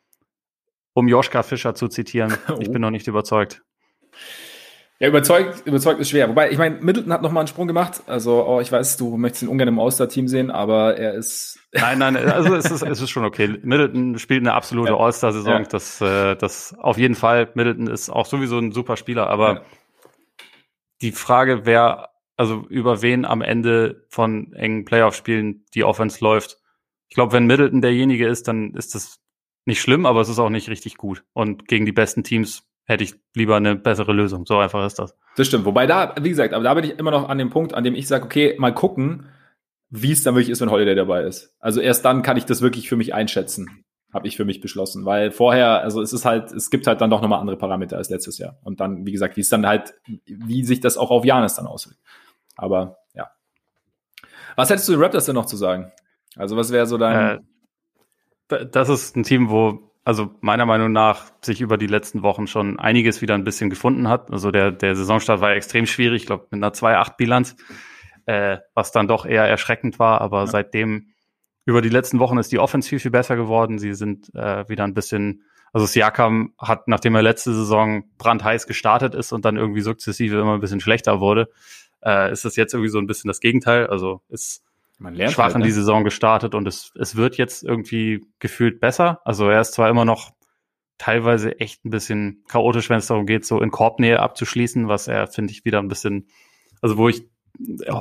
um 0.94 1.08
Joschka 1.08 1.44
Fischer 1.44 1.76
zu 1.76 1.88
zitieren, 1.88 2.34
oh. 2.50 2.58
ich 2.60 2.72
bin 2.72 2.82
noch 2.82 2.92
nicht 2.92 3.08
überzeugt. 3.08 3.64
Ja, 5.00 5.10
überzeugt, 5.10 5.62
überzeugt 5.66 6.00
ist 6.00 6.10
schwer. 6.10 6.28
Wobei, 6.28 6.50
ich 6.50 6.58
meine, 6.58 6.78
Middleton 6.82 7.14
hat 7.14 7.22
nochmal 7.22 7.42
einen 7.42 7.48
Sprung 7.48 7.68
gemacht. 7.68 8.02
Also, 8.08 8.44
oh, 8.48 8.62
ich 8.62 8.72
weiß, 8.72 8.98
du 8.98 9.16
möchtest 9.16 9.44
ihn 9.44 9.50
ungern 9.50 9.68
im 9.68 9.80
All-Star-Team 9.80 10.28
sehen, 10.28 10.50
aber 10.50 10.98
er 10.98 11.14
ist. 11.14 11.60
Nein, 11.74 12.00
nein, 12.00 12.16
also 12.18 12.56
es 12.56 12.72
ist, 12.72 12.82
es 12.82 13.02
ist 13.02 13.10
schon 13.12 13.24
okay. 13.24 13.60
Middleton 13.62 14.18
spielt 14.18 14.42
eine 14.42 14.54
absolute 14.54 14.94
ja. 14.94 14.98
All-Star-Saison. 14.98 15.54
Ja. 15.54 15.64
Das, 15.64 16.02
äh, 16.02 16.36
das 16.36 16.76
auf 16.80 16.98
jeden 16.98 17.14
Fall. 17.14 17.50
Middleton 17.54 17.86
ist 17.86 18.10
auch 18.10 18.26
sowieso 18.26 18.58
ein 18.58 18.72
super 18.72 18.98
Spieler, 18.98 19.28
aber 19.28 19.54
ja. 19.54 19.62
Die 21.02 21.12
Frage, 21.12 21.66
wer, 21.66 22.10
also 22.36 22.66
über 22.70 23.02
wen 23.02 23.26
am 23.26 23.42
Ende 23.42 24.06
von 24.10 24.54
engen 24.54 24.86
Playoff-Spielen 24.86 25.66
die 25.74 25.84
Offense 25.84 26.24
läuft. 26.24 26.58
Ich 27.10 27.16
glaube, 27.16 27.34
wenn 27.34 27.48
Middleton 27.48 27.82
derjenige 27.82 28.28
ist, 28.28 28.48
dann 28.48 28.74
ist 28.74 28.96
das 28.96 29.20
nicht 29.66 29.82
schlimm, 29.82 30.06
aber 30.06 30.22
es 30.22 30.30
ist 30.30 30.40
auch 30.40 30.50
nicht 30.50 30.70
richtig 30.70 30.98
gut. 30.98 31.24
Und 31.34 31.68
gegen 31.68 31.86
die 31.86 31.92
besten 31.92 32.24
Teams 32.24 32.64
hätte 32.86 33.04
ich 33.04 33.16
lieber 33.36 33.58
eine 33.58 33.76
bessere 33.76 34.14
Lösung. 34.14 34.46
So 34.46 34.58
einfach 34.58 34.86
ist 34.86 34.98
das. 34.98 35.16
Das 35.36 35.48
stimmt. 35.48 35.66
Wobei 35.66 35.86
da, 35.86 36.16
wie 36.22 36.30
gesagt, 36.30 36.54
aber 36.54 36.64
da 36.64 36.74
bin 36.74 36.86
ich 36.86 36.98
immer 36.98 37.12
noch 37.12 37.30
an 37.30 37.38
dem 37.38 37.50
Punkt, 37.50 37.74
an 37.74 37.84
dem 37.84 37.96
ich 37.96 38.08
sage, 38.08 38.26
okay, 38.26 38.56
mal 38.58 38.74
gucken, 38.74 39.28
wie 39.90 40.12
es 40.12 40.24
dann 40.24 40.36
wirklich 40.36 40.50
ist, 40.50 40.62
wenn 40.62 40.72
Holiday 40.72 40.96
dabei 40.96 41.24
ist. 41.24 41.56
Also 41.60 41.82
erst 41.82 42.04
dann 42.06 42.24
kann 42.24 42.38
ich 42.38 42.46
das 42.46 42.62
wirklich 42.62 42.90
für 42.90 42.96
mich 42.96 43.14
einschätzen, 43.14 43.84
habe 44.14 44.28
ich 44.28 44.38
für 44.38 44.46
mich 44.46 44.62
beschlossen. 44.62 45.06
Weil 45.06 45.32
vorher, 45.32 45.82
also 45.82 46.02
es 46.02 46.14
ist 46.14 46.26
halt, 46.26 46.52
es 46.52 46.70
gibt 46.70 46.88
halt 46.88 47.02
dann 47.02 47.10
doch 47.10 47.22
nochmal 47.22 47.40
andere 47.40 47.58
Parameter 47.58 47.98
als 47.98 48.10
letztes 48.10 48.38
Jahr. 48.38 48.58
Und 48.64 48.80
dann, 48.80 49.06
wie 49.06 49.12
gesagt, 49.12 49.38
wie 49.38 49.42
es 49.42 49.50
dann 49.50 49.66
halt, 49.66 49.94
wie 50.26 50.64
sich 50.64 50.80
das 50.80 50.98
auch 50.98 51.12
auf 51.12 51.26
Janis 51.26 51.56
dann 51.56 51.68
auswirkt. 51.68 52.00
Aber 52.56 52.98
ja. 53.14 53.30
Was 54.56 54.70
hättest 54.70 54.88
du 54.88 54.94
den 54.94 55.02
Raptors 55.02 55.26
denn 55.26 55.36
noch 55.36 55.46
zu 55.46 55.58
sagen? 55.58 55.92
Also 56.36 56.56
was 56.56 56.72
wäre 56.72 56.86
so 56.88 56.98
dein. 56.98 57.46
Äh, 58.50 58.66
das 58.72 58.90
ist 58.90 59.16
ein 59.16 59.24
Team, 59.24 59.50
wo 59.50 59.88
also 60.08 60.34
meiner 60.40 60.66
Meinung 60.66 60.94
nach 60.94 61.34
sich 61.42 61.60
über 61.60 61.78
die 61.78 61.86
letzten 61.86 62.24
Wochen 62.24 62.48
schon 62.48 62.80
einiges 62.80 63.22
wieder 63.22 63.36
ein 63.36 63.44
bisschen 63.44 63.70
gefunden 63.70 64.08
hat. 64.08 64.32
Also 64.32 64.52
der, 64.52 64.72
der 64.72 64.96
Saisonstart 64.96 65.42
war 65.42 65.52
extrem 65.52 65.86
schwierig, 65.86 66.22
ich 66.22 66.28
glaube 66.28 66.48
mit 66.50 66.64
einer 66.64 66.72
2-8-Bilanz, 66.72 67.58
äh, 68.26 68.60
was 68.74 68.94
dann 68.94 69.10
doch 69.10 69.26
eher 69.26 69.44
erschreckend 69.44 70.00
war. 70.00 70.22
Aber 70.22 70.40
ja. 70.40 70.48
seitdem 70.48 71.08
über 71.68 71.82
die 71.82 71.90
letzten 71.90 72.20
Wochen 72.20 72.38
ist 72.38 72.54
die 72.54 72.60
Offense 72.60 72.88
viel, 72.88 73.00
viel 73.00 73.12
besser 73.12 73.36
geworden. 73.36 73.78
Sie 73.78 73.94
sind 73.94 74.34
äh, 74.34 74.68
wieder 74.70 74.86
ein 74.86 74.94
bisschen, 74.94 75.44
also 75.74 75.86
Siakam 75.86 76.54
hat, 76.58 76.88
nachdem 76.88 77.14
er 77.14 77.22
letzte 77.22 77.54
Saison 77.54 78.06
brandheiß 78.18 78.68
gestartet 78.68 79.14
ist 79.14 79.34
und 79.34 79.44
dann 79.44 79.58
irgendwie 79.58 79.82
sukzessive 79.82 80.40
immer 80.40 80.54
ein 80.54 80.62
bisschen 80.62 80.80
schlechter 80.80 81.20
wurde, 81.20 81.50
äh, 82.06 82.32
ist 82.32 82.46
das 82.46 82.56
jetzt 82.56 82.74
irgendwie 82.74 82.90
so 82.90 83.00
ein 83.00 83.06
bisschen 83.06 83.28
das 83.28 83.42
Gegenteil. 83.42 83.88
Also 83.88 84.22
ist 84.30 84.64
schwach 85.34 85.44
halt, 85.44 85.56
ne? 85.56 85.60
in 85.64 85.66
die 85.66 85.74
Saison 85.74 86.06
gestartet 86.06 86.56
und 86.56 86.66
es, 86.70 86.94
es 86.98 87.18
wird 87.18 87.36
jetzt 87.36 87.66
irgendwie 87.66 88.26
gefühlt 88.40 88.80
besser. 88.80 89.20
Also 89.26 89.50
er 89.50 89.60
ist 89.60 89.74
zwar 89.74 89.90
immer 89.90 90.06
noch 90.06 90.32
teilweise 90.98 91.60
echt 91.60 91.84
ein 91.84 91.90
bisschen 91.90 92.46
chaotisch, 92.48 92.90
wenn 92.90 93.00
es 93.00 93.08
darum 93.08 93.26
geht, 93.26 93.46
so 93.46 93.62
in 93.62 93.72
Korbnähe 93.72 94.22
abzuschließen, 94.22 94.88
was 94.88 95.10
er, 95.10 95.28
finde 95.28 95.52
ich, 95.52 95.66
wieder 95.66 95.80
ein 95.80 95.90
bisschen, 95.90 96.30
also 96.82 96.96
wo 96.96 97.10
ich 97.10 97.28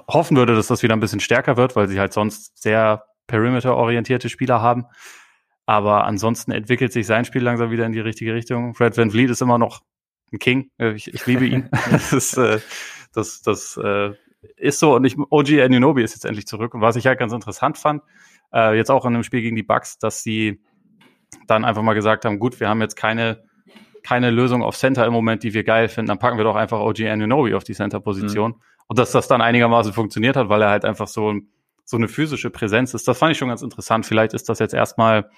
hoffen 0.06 0.36
würde, 0.36 0.54
dass 0.54 0.68
das 0.68 0.84
wieder 0.84 0.94
ein 0.94 1.00
bisschen 1.00 1.18
stärker 1.18 1.56
wird, 1.56 1.74
weil 1.74 1.88
sie 1.88 1.98
halt 1.98 2.12
sonst 2.12 2.62
sehr 2.62 3.02
perimeter-orientierte 3.26 4.28
Spieler 4.28 4.60
haben. 4.60 4.86
Aber 5.66 6.04
ansonsten 6.04 6.52
entwickelt 6.52 6.92
sich 6.92 7.06
sein 7.06 7.24
Spiel 7.24 7.42
langsam 7.42 7.70
wieder 7.70 7.86
in 7.86 7.92
die 7.92 8.00
richtige 8.00 8.34
Richtung. 8.34 8.74
Fred 8.74 8.96
Van 8.96 9.10
Vliet 9.10 9.30
ist 9.30 9.42
immer 9.42 9.58
noch 9.58 9.82
ein 10.32 10.38
King. 10.38 10.70
Ich, 10.78 11.12
ich 11.12 11.26
liebe 11.26 11.46
ihn. 11.46 11.68
das 11.90 12.12
ist, 12.12 12.36
äh, 12.36 12.60
das, 13.12 13.42
das 13.42 13.76
äh, 13.76 14.12
ist 14.56 14.78
so 14.78 14.94
und 14.94 15.04
ich, 15.04 15.16
OG 15.18 15.60
Anunobi 15.60 16.02
ist 16.02 16.14
jetzt 16.14 16.24
endlich 16.24 16.46
zurück 16.46 16.74
und 16.74 16.80
was 16.80 16.96
ich 16.96 17.06
halt 17.06 17.18
ganz 17.18 17.32
interessant 17.32 17.78
fand, 17.78 18.02
äh, 18.52 18.76
jetzt 18.76 18.90
auch 18.90 19.04
in 19.04 19.14
einem 19.14 19.24
Spiel 19.24 19.42
gegen 19.42 19.56
die 19.56 19.64
Bucks, 19.64 19.98
dass 19.98 20.22
sie 20.22 20.60
dann 21.48 21.64
einfach 21.64 21.82
mal 21.82 21.94
gesagt 21.94 22.24
haben, 22.24 22.38
gut, 22.38 22.60
wir 22.60 22.68
haben 22.68 22.80
jetzt 22.80 22.94
keine 22.94 23.42
keine 24.06 24.30
Lösung 24.30 24.62
auf 24.62 24.76
Center 24.76 25.04
im 25.04 25.12
Moment, 25.12 25.42
die 25.42 25.52
wir 25.52 25.64
geil 25.64 25.88
finden, 25.88 26.08
dann 26.10 26.20
packen 26.20 26.36
wir 26.36 26.44
doch 26.44 26.54
einfach 26.54 26.78
OG 26.78 27.00
Anunobi 27.00 27.54
auf 27.54 27.64
die 27.64 27.74
Center-Position. 27.74 28.52
Mhm. 28.52 28.62
Und 28.86 29.00
dass 29.00 29.10
das 29.10 29.26
dann 29.26 29.40
einigermaßen 29.40 29.92
funktioniert 29.92 30.36
hat, 30.36 30.48
weil 30.48 30.62
er 30.62 30.70
halt 30.70 30.84
einfach 30.84 31.08
so, 31.08 31.34
so 31.86 31.96
eine 31.96 32.08
physische 32.08 32.50
Präsenz 32.50 32.92
ist, 32.92 33.08
das 33.08 33.16
fand 33.16 33.32
ich 33.32 33.38
schon 33.38 33.48
ganz 33.48 33.62
interessant. 33.62 34.04
Vielleicht 34.04 34.34
ist 34.34 34.48
das 34.48 34.58
jetzt 34.58 34.74
erstmal 34.74 35.30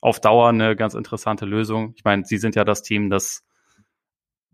auf 0.00 0.18
Dauer 0.18 0.48
eine 0.48 0.74
ganz 0.74 0.94
interessante 0.94 1.44
Lösung. 1.44 1.92
Ich 1.94 2.04
meine, 2.04 2.24
sie 2.24 2.38
sind 2.38 2.56
ja 2.56 2.64
das 2.64 2.82
Team, 2.82 3.10
das 3.10 3.44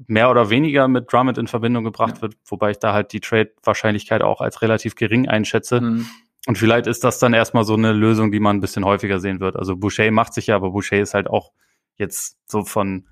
mehr 0.06 0.28
oder 0.28 0.50
weniger 0.50 0.88
mit 0.88 1.10
Drummond 1.10 1.38
in 1.38 1.46
Verbindung 1.46 1.84
gebracht 1.84 2.16
ja. 2.16 2.22
wird, 2.22 2.34
wobei 2.44 2.72
ich 2.72 2.78
da 2.78 2.92
halt 2.92 3.12
die 3.12 3.20
Trade-Wahrscheinlichkeit 3.20 4.22
auch 4.22 4.40
als 4.40 4.60
relativ 4.60 4.96
gering 4.96 5.28
einschätze. 5.28 5.80
Mhm. 5.80 6.06
Und 6.48 6.58
vielleicht 6.58 6.86
ist 6.88 7.04
das 7.04 7.20
dann 7.20 7.32
erstmal 7.32 7.64
so 7.64 7.74
eine 7.74 7.92
Lösung, 7.92 8.32
die 8.32 8.40
man 8.40 8.56
ein 8.56 8.60
bisschen 8.60 8.84
häufiger 8.84 9.20
sehen 9.20 9.40
wird. 9.40 9.56
Also 9.56 9.76
Boucher 9.76 10.10
macht 10.10 10.34
sich 10.34 10.48
ja, 10.48 10.56
aber 10.56 10.70
Boucher 10.70 10.98
ist 10.98 11.14
halt 11.14 11.28
auch 11.28 11.52
jetzt 11.96 12.38
so 12.46 12.64
von 12.64 13.06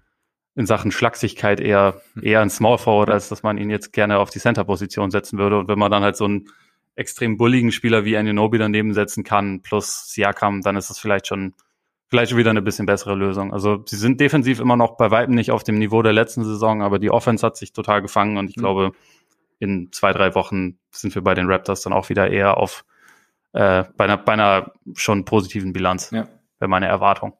in 0.56 0.66
Sachen 0.66 0.92
Schlagsigkeit 0.92 1.60
eher, 1.60 2.00
hm. 2.14 2.22
eher 2.24 2.40
ein 2.40 2.50
Small 2.50 2.78
Forward, 2.78 3.10
als 3.10 3.28
dass 3.28 3.42
man 3.42 3.58
ihn 3.58 3.70
jetzt 3.70 3.92
gerne 3.92 4.18
auf 4.18 4.30
die 4.30 4.38
Center-Position 4.38 5.10
setzen 5.10 5.38
würde. 5.38 5.58
Und 5.58 5.68
wenn 5.68 5.78
man 5.78 5.90
dann 5.90 6.02
halt 6.02 6.16
so 6.16 6.24
einen 6.26 6.48
extrem 6.96 7.36
bulligen 7.36 7.72
Spieler 7.72 8.04
wie 8.04 8.16
Ananobi 8.16 8.58
daneben 8.58 8.94
setzen 8.94 9.24
kann, 9.24 9.62
plus 9.62 10.12
Siakam, 10.12 10.62
dann 10.62 10.76
ist 10.76 10.90
das 10.90 10.98
vielleicht 10.98 11.26
schon, 11.26 11.54
vielleicht 12.06 12.30
schon 12.30 12.38
wieder 12.38 12.50
eine 12.50 12.62
bisschen 12.62 12.86
bessere 12.86 13.14
Lösung. 13.14 13.52
Also 13.52 13.82
sie 13.86 13.96
sind 13.96 14.20
defensiv 14.20 14.60
immer 14.60 14.76
noch 14.76 14.96
bei 14.96 15.10
weitem 15.10 15.34
nicht 15.34 15.50
auf 15.50 15.64
dem 15.64 15.78
Niveau 15.78 16.02
der 16.02 16.12
letzten 16.12 16.44
Saison, 16.44 16.82
aber 16.82 16.98
die 16.98 17.10
Offense 17.10 17.44
hat 17.44 17.56
sich 17.56 17.72
total 17.72 18.02
gefangen 18.02 18.36
und 18.36 18.48
ich 18.48 18.56
mhm. 18.56 18.60
glaube, 18.60 18.92
in 19.58 19.90
zwei, 19.92 20.12
drei 20.12 20.34
Wochen 20.34 20.78
sind 20.90 21.14
wir 21.14 21.22
bei 21.22 21.34
den 21.34 21.50
Raptors 21.50 21.82
dann 21.82 21.92
auch 21.92 22.08
wieder 22.08 22.30
eher 22.30 22.58
auf 22.58 22.84
äh, 23.52 23.84
bei, 23.96 24.04
einer, 24.04 24.16
bei 24.16 24.32
einer 24.32 24.72
schon 24.94 25.24
positiven 25.24 25.72
Bilanz, 25.72 26.10
ja. 26.10 26.28
wäre 26.58 26.68
meine 26.68 26.86
Erwartung. 26.86 27.34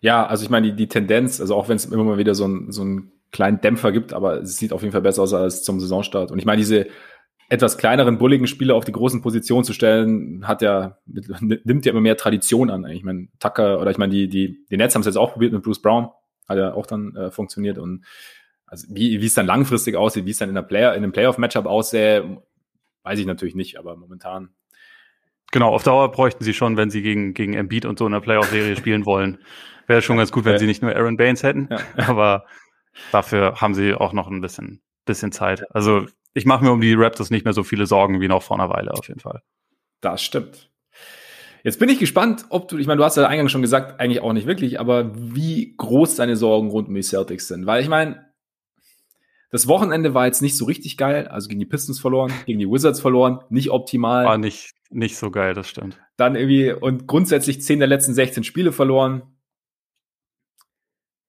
Ja, 0.00 0.26
also 0.26 0.44
ich 0.44 0.50
meine, 0.50 0.68
die, 0.68 0.76
die 0.76 0.88
Tendenz, 0.88 1.40
also 1.40 1.54
auch 1.56 1.68
wenn 1.68 1.76
es 1.76 1.86
immer 1.86 2.04
mal 2.04 2.18
wieder 2.18 2.34
so, 2.34 2.46
ein, 2.46 2.70
so 2.70 2.82
einen 2.82 3.12
kleinen 3.30 3.60
Dämpfer 3.60 3.92
gibt, 3.92 4.12
aber 4.12 4.42
es 4.42 4.58
sieht 4.58 4.72
auf 4.72 4.82
jeden 4.82 4.92
Fall 4.92 5.00
besser 5.00 5.22
aus 5.22 5.32
als 5.32 5.62
zum 5.62 5.80
Saisonstart. 5.80 6.30
Und 6.30 6.38
ich 6.38 6.44
meine, 6.44 6.58
diese 6.58 6.86
etwas 7.52 7.76
kleineren, 7.76 8.16
bulligen 8.16 8.46
Spieler 8.46 8.74
auf 8.74 8.86
die 8.86 8.92
großen 8.92 9.20
Positionen 9.20 9.64
zu 9.64 9.74
stellen, 9.74 10.48
hat 10.48 10.62
ja, 10.62 10.96
nimmt 11.04 11.84
ja 11.84 11.92
immer 11.92 12.00
mehr 12.00 12.16
Tradition 12.16 12.70
an. 12.70 12.86
Ich 12.86 13.04
meine, 13.04 13.28
Tucker 13.40 13.78
oder 13.78 13.90
ich 13.90 13.98
meine, 13.98 14.10
die, 14.10 14.26
die, 14.26 14.64
die 14.70 14.76
Nets 14.78 14.94
haben 14.94 15.00
es 15.00 15.06
jetzt 15.06 15.18
auch 15.18 15.34
probiert 15.34 15.52
mit 15.52 15.62
Bruce 15.62 15.82
Brown, 15.82 16.08
hat 16.48 16.56
ja 16.56 16.72
auch 16.72 16.86
dann 16.86 17.14
äh, 17.14 17.30
funktioniert. 17.30 17.76
Und 17.76 18.06
also 18.64 18.86
wie, 18.88 19.20
wie 19.20 19.26
es 19.26 19.34
dann 19.34 19.44
langfristig 19.44 19.96
aussieht, 19.96 20.24
wie 20.24 20.30
es 20.30 20.38
dann 20.38 20.48
in 20.48 20.54
der 20.54 20.62
Player, 20.62 20.94
in 20.94 21.02
einem 21.02 21.12
Playoff-Matchup 21.12 21.66
aussähe, 21.66 22.42
weiß 23.02 23.18
ich 23.18 23.26
natürlich 23.26 23.54
nicht, 23.54 23.78
aber 23.78 23.96
momentan 23.96 24.54
Genau, 25.52 25.74
auf 25.74 25.82
Dauer 25.82 26.10
bräuchten 26.10 26.44
sie 26.44 26.54
schon, 26.54 26.78
wenn 26.78 26.88
sie 26.88 27.02
gegen, 27.02 27.34
gegen 27.34 27.52
Embiid 27.52 27.84
und 27.84 27.98
so 27.98 28.06
in 28.06 28.12
der 28.12 28.20
Playoff-Serie 28.20 28.76
spielen 28.76 29.04
wollen. 29.04 29.36
Wäre 29.86 30.00
schon 30.00 30.16
ganz 30.16 30.32
gut, 30.32 30.46
wenn 30.46 30.58
sie 30.58 30.64
nicht 30.64 30.80
nur 30.80 30.96
Aaron 30.96 31.18
Baines 31.18 31.42
hätten. 31.42 31.68
Ja. 31.70 32.08
Aber 32.08 32.46
dafür 33.10 33.60
haben 33.60 33.74
sie 33.74 33.92
auch 33.92 34.14
noch 34.14 34.28
ein 34.28 34.40
bisschen, 34.40 34.80
bisschen 35.04 35.32
Zeit. 35.32 35.70
Also 35.74 36.06
ich 36.34 36.46
mache 36.46 36.64
mir 36.64 36.72
um 36.72 36.80
die 36.80 36.94
Raptors 36.94 37.30
nicht 37.30 37.44
mehr 37.44 37.54
so 37.54 37.62
viele 37.62 37.86
Sorgen 37.86 38.20
wie 38.20 38.28
noch 38.28 38.42
vor 38.42 38.58
einer 38.58 38.70
Weile 38.70 38.92
auf 38.92 39.06
jeden 39.08 39.20
Fall. 39.20 39.42
Das 40.00 40.22
stimmt. 40.22 40.70
Jetzt 41.64 41.78
bin 41.78 41.88
ich 41.88 42.00
gespannt, 42.00 42.46
ob 42.48 42.68
du, 42.68 42.78
ich 42.78 42.86
meine, 42.86 42.98
du 42.98 43.04
hast 43.04 43.16
ja 43.16 43.26
eingangs 43.26 43.52
schon 43.52 43.62
gesagt, 43.62 44.00
eigentlich 44.00 44.20
auch 44.20 44.32
nicht 44.32 44.46
wirklich, 44.46 44.80
aber 44.80 45.12
wie 45.14 45.74
groß 45.76 46.16
deine 46.16 46.36
Sorgen 46.36 46.70
rund 46.70 46.88
um 46.88 46.94
die 46.94 47.02
Celtics 47.02 47.46
sind. 47.46 47.66
Weil 47.66 47.82
ich 47.82 47.88
meine, 47.88 48.32
das 49.50 49.68
Wochenende 49.68 50.14
war 50.14 50.26
jetzt 50.26 50.42
nicht 50.42 50.56
so 50.56 50.64
richtig 50.64 50.96
geil, 50.96 51.28
also 51.28 51.48
gegen 51.48 51.60
die 51.60 51.66
Pistons 51.66 52.00
verloren, 52.00 52.32
gegen 52.46 52.58
die 52.58 52.68
Wizards 52.68 53.00
verloren, 53.00 53.40
nicht 53.48 53.70
optimal. 53.70 54.24
War 54.24 54.38
nicht, 54.38 54.72
nicht 54.90 55.16
so 55.16 55.30
geil, 55.30 55.54
das 55.54 55.68
stimmt. 55.68 56.00
Dann 56.16 56.34
irgendwie 56.34 56.72
und 56.72 57.06
grundsätzlich 57.06 57.62
zehn 57.62 57.78
der 57.78 57.88
letzten 57.88 58.14
16 58.14 58.42
Spiele 58.42 58.72
verloren. 58.72 59.22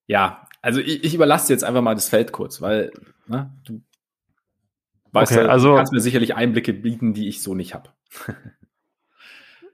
Ja, 0.08 0.48
also 0.62 0.80
ich, 0.80 1.04
ich 1.04 1.14
überlasse 1.14 1.54
jetzt 1.54 1.64
einfach 1.64 1.82
mal 1.82 1.96
das 1.96 2.10
Feld 2.10 2.32
kurz, 2.32 2.62
weil 2.62 2.92
ne, 3.28 3.54
du 3.66 3.82
weißt 5.14 5.32
okay, 5.32 5.44
ja, 5.46 5.50
also, 5.50 5.72
du 5.72 5.76
kannst 5.78 5.94
mir 5.94 6.02
sicherlich 6.02 6.36
Einblicke 6.36 6.74
bieten, 6.74 7.14
die 7.14 7.28
ich 7.28 7.42
so 7.42 7.56
nicht 7.56 7.74
habe. 7.74 7.90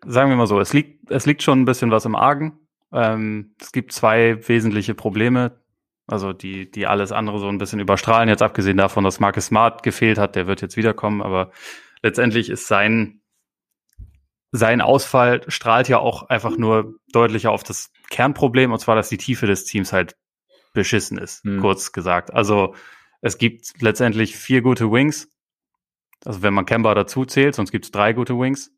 sagen 0.06 0.30
wir 0.30 0.38
mal 0.38 0.48
so, 0.48 0.60
es 0.60 0.74
liegt, 0.74 1.12
es 1.12 1.26
liegt 1.26 1.44
schon 1.44 1.62
ein 1.62 1.66
bisschen 1.66 1.92
was 1.92 2.06
im 2.06 2.16
Argen. 2.16 2.60
Ähm, 2.92 3.56
es 3.60 3.72
gibt 3.72 3.92
zwei 3.92 4.48
wesentliche 4.48 4.94
Probleme. 4.94 5.60
Also 6.08 6.34
die, 6.34 6.72
die 6.72 6.88
alles 6.88 7.12
andere 7.12 7.40
so 7.40 7.48
ein 7.48 7.60
bisschen 7.60 7.80
überstrahlen, 7.80 8.30
jetzt 8.30 8.42
abgesehen 8.42 8.78
davon, 8.78 9.04
dass 9.04 9.20
Marcus 9.20 9.46
Smart 9.46 9.84
gefehlt 9.84 10.18
hat, 10.18 10.36
der 10.36 10.48
wird 10.48 10.62
jetzt 10.62 10.76
wiederkommen, 10.76 11.22
aber 11.22 11.52
letztendlich 12.02 12.50
ist 12.50 12.68
sein, 12.68 13.22
sein 14.52 14.82
Ausfall 14.82 15.42
strahlt 15.50 15.88
ja 15.88 16.00
auch 16.00 16.24
einfach 16.24 16.58
nur 16.58 16.96
deutlicher 17.14 17.52
auf 17.52 17.62
das 17.62 17.92
Kernproblem, 18.10 18.72
und 18.72 18.80
zwar, 18.80 18.96
dass 18.96 19.10
die 19.10 19.18
Tiefe 19.18 19.46
des 19.46 19.66
Teams 19.66 19.94
halt 19.94 20.16
beschissen 20.74 21.20
ist, 21.20 21.44
hm. 21.44 21.60
kurz 21.60 21.92
gesagt. 21.92 22.34
Also 22.34 22.74
es 23.22 23.38
gibt 23.38 23.82
letztendlich 23.82 24.36
vier 24.36 24.62
gute 24.62 24.92
Wings, 24.92 25.32
also 26.26 26.42
wenn 26.42 26.54
man 26.54 26.66
Kemba 26.66 26.94
dazu 26.94 27.26
zählt, 27.26 27.56
sonst 27.56 27.72
gibt 27.72 27.86
es 27.86 27.92
drei 27.92 28.14
gute 28.14 28.38
Wings 28.38 28.72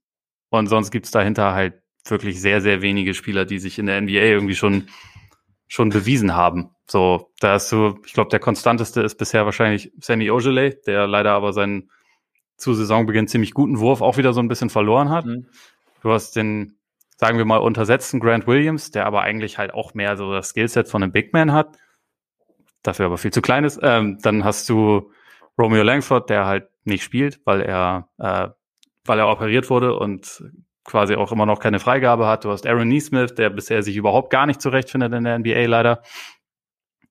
und 0.50 0.68
sonst 0.68 0.92
gibt 0.92 1.06
es 1.06 1.12
dahinter 1.12 1.54
halt 1.54 1.82
wirklich 2.06 2.42
sehr, 2.42 2.62
sehr 2.62 2.82
wenige 2.82 3.14
Spieler, 3.14 3.46
die 3.46 3.60
sich 3.60 3.80
in 3.80 3.86
der 3.86 4.02
NBA 4.02 4.22
irgendwie 4.22 4.56
schon 4.56 4.88
schon 5.72 5.88
bewiesen 5.88 6.36
haben. 6.36 6.72
So, 6.86 7.32
da 7.39 7.56
ist 7.56 7.70
so, 7.70 7.98
ich 8.06 8.12
glaube, 8.12 8.30
der 8.30 8.42
konstanteste 8.42 9.00
ist 9.02 9.16
bisher 9.16 9.46
wahrscheinlich 9.46 9.94
Sammy 10.02 10.30
Ogilvy, 10.30 10.76
der 10.86 11.08
leider 11.08 11.32
aber 11.32 11.54
seinen 11.54 11.89
zu 12.58 12.74
Saisonbeginn 12.74 13.30
ziemlich 13.30 13.54
guten 13.54 13.80
Wurf 13.80 14.02
auch 14.02 14.18
wieder 14.18 14.34
so 14.34 14.42
ein 14.42 14.50
bisschen 14.50 14.70
verloren 14.70 15.10
hat. 15.10 15.26
Mhm. 15.26 15.48
Du 16.02 16.12
hast 16.12 16.36
den, 16.36 16.78
sagen 17.16 17.38
wir 17.38 17.46
mal, 17.46 17.60
untersetzten 17.60 18.20
Grant 18.20 18.48
Williams, 18.48 18.92
der 18.92 19.06
aber 19.06 19.22
eigentlich 19.22 19.58
halt 19.58 19.74
auch 19.74 19.94
mehr 19.94 20.18
so 20.18 20.34
das 20.34 20.50
Skillset 20.50 20.89
von 20.89 21.04
einem 21.04 21.14
Big 21.14 21.32
Man 21.32 21.54
hat, 21.54 21.78
dafür 22.84 23.05
aber 23.07 23.17
viel 23.17 23.32
zu 23.32 23.41
klein 23.41 23.63
ist. 23.63 23.79
Ähm, 23.82 24.17
dann 24.21 24.43
hast 24.43 24.69
du 24.69 25.11
Romeo 25.57 25.84
Langford, 25.84 26.29
der 26.29 26.45
halt 26.45 26.69
nicht 26.84 27.03
spielt, 27.03 27.39
weil 27.45 27.61
er, 27.61 28.09
äh, 28.17 28.49
weil 29.05 29.19
er 29.19 29.29
operiert 29.29 29.69
wurde 29.69 29.95
und 29.97 30.43
quasi 30.84 31.15
auch 31.15 31.32
immer 31.32 31.45
noch 31.45 31.59
keine 31.59 31.79
Freigabe 31.79 32.27
hat. 32.27 32.43
Du 32.43 32.51
hast 32.51 32.65
Aaron 32.65 32.88
Neesmith, 32.88 33.36
der 33.36 33.49
bisher 33.49 33.84
sich 33.84 33.95
überhaupt 33.95 34.32
gar 34.32 34.45
nicht 34.45 34.61
zurechtfindet 34.61 35.13
in 35.13 35.23
der 35.23 35.38
NBA 35.39 35.65
leider. 35.65 36.01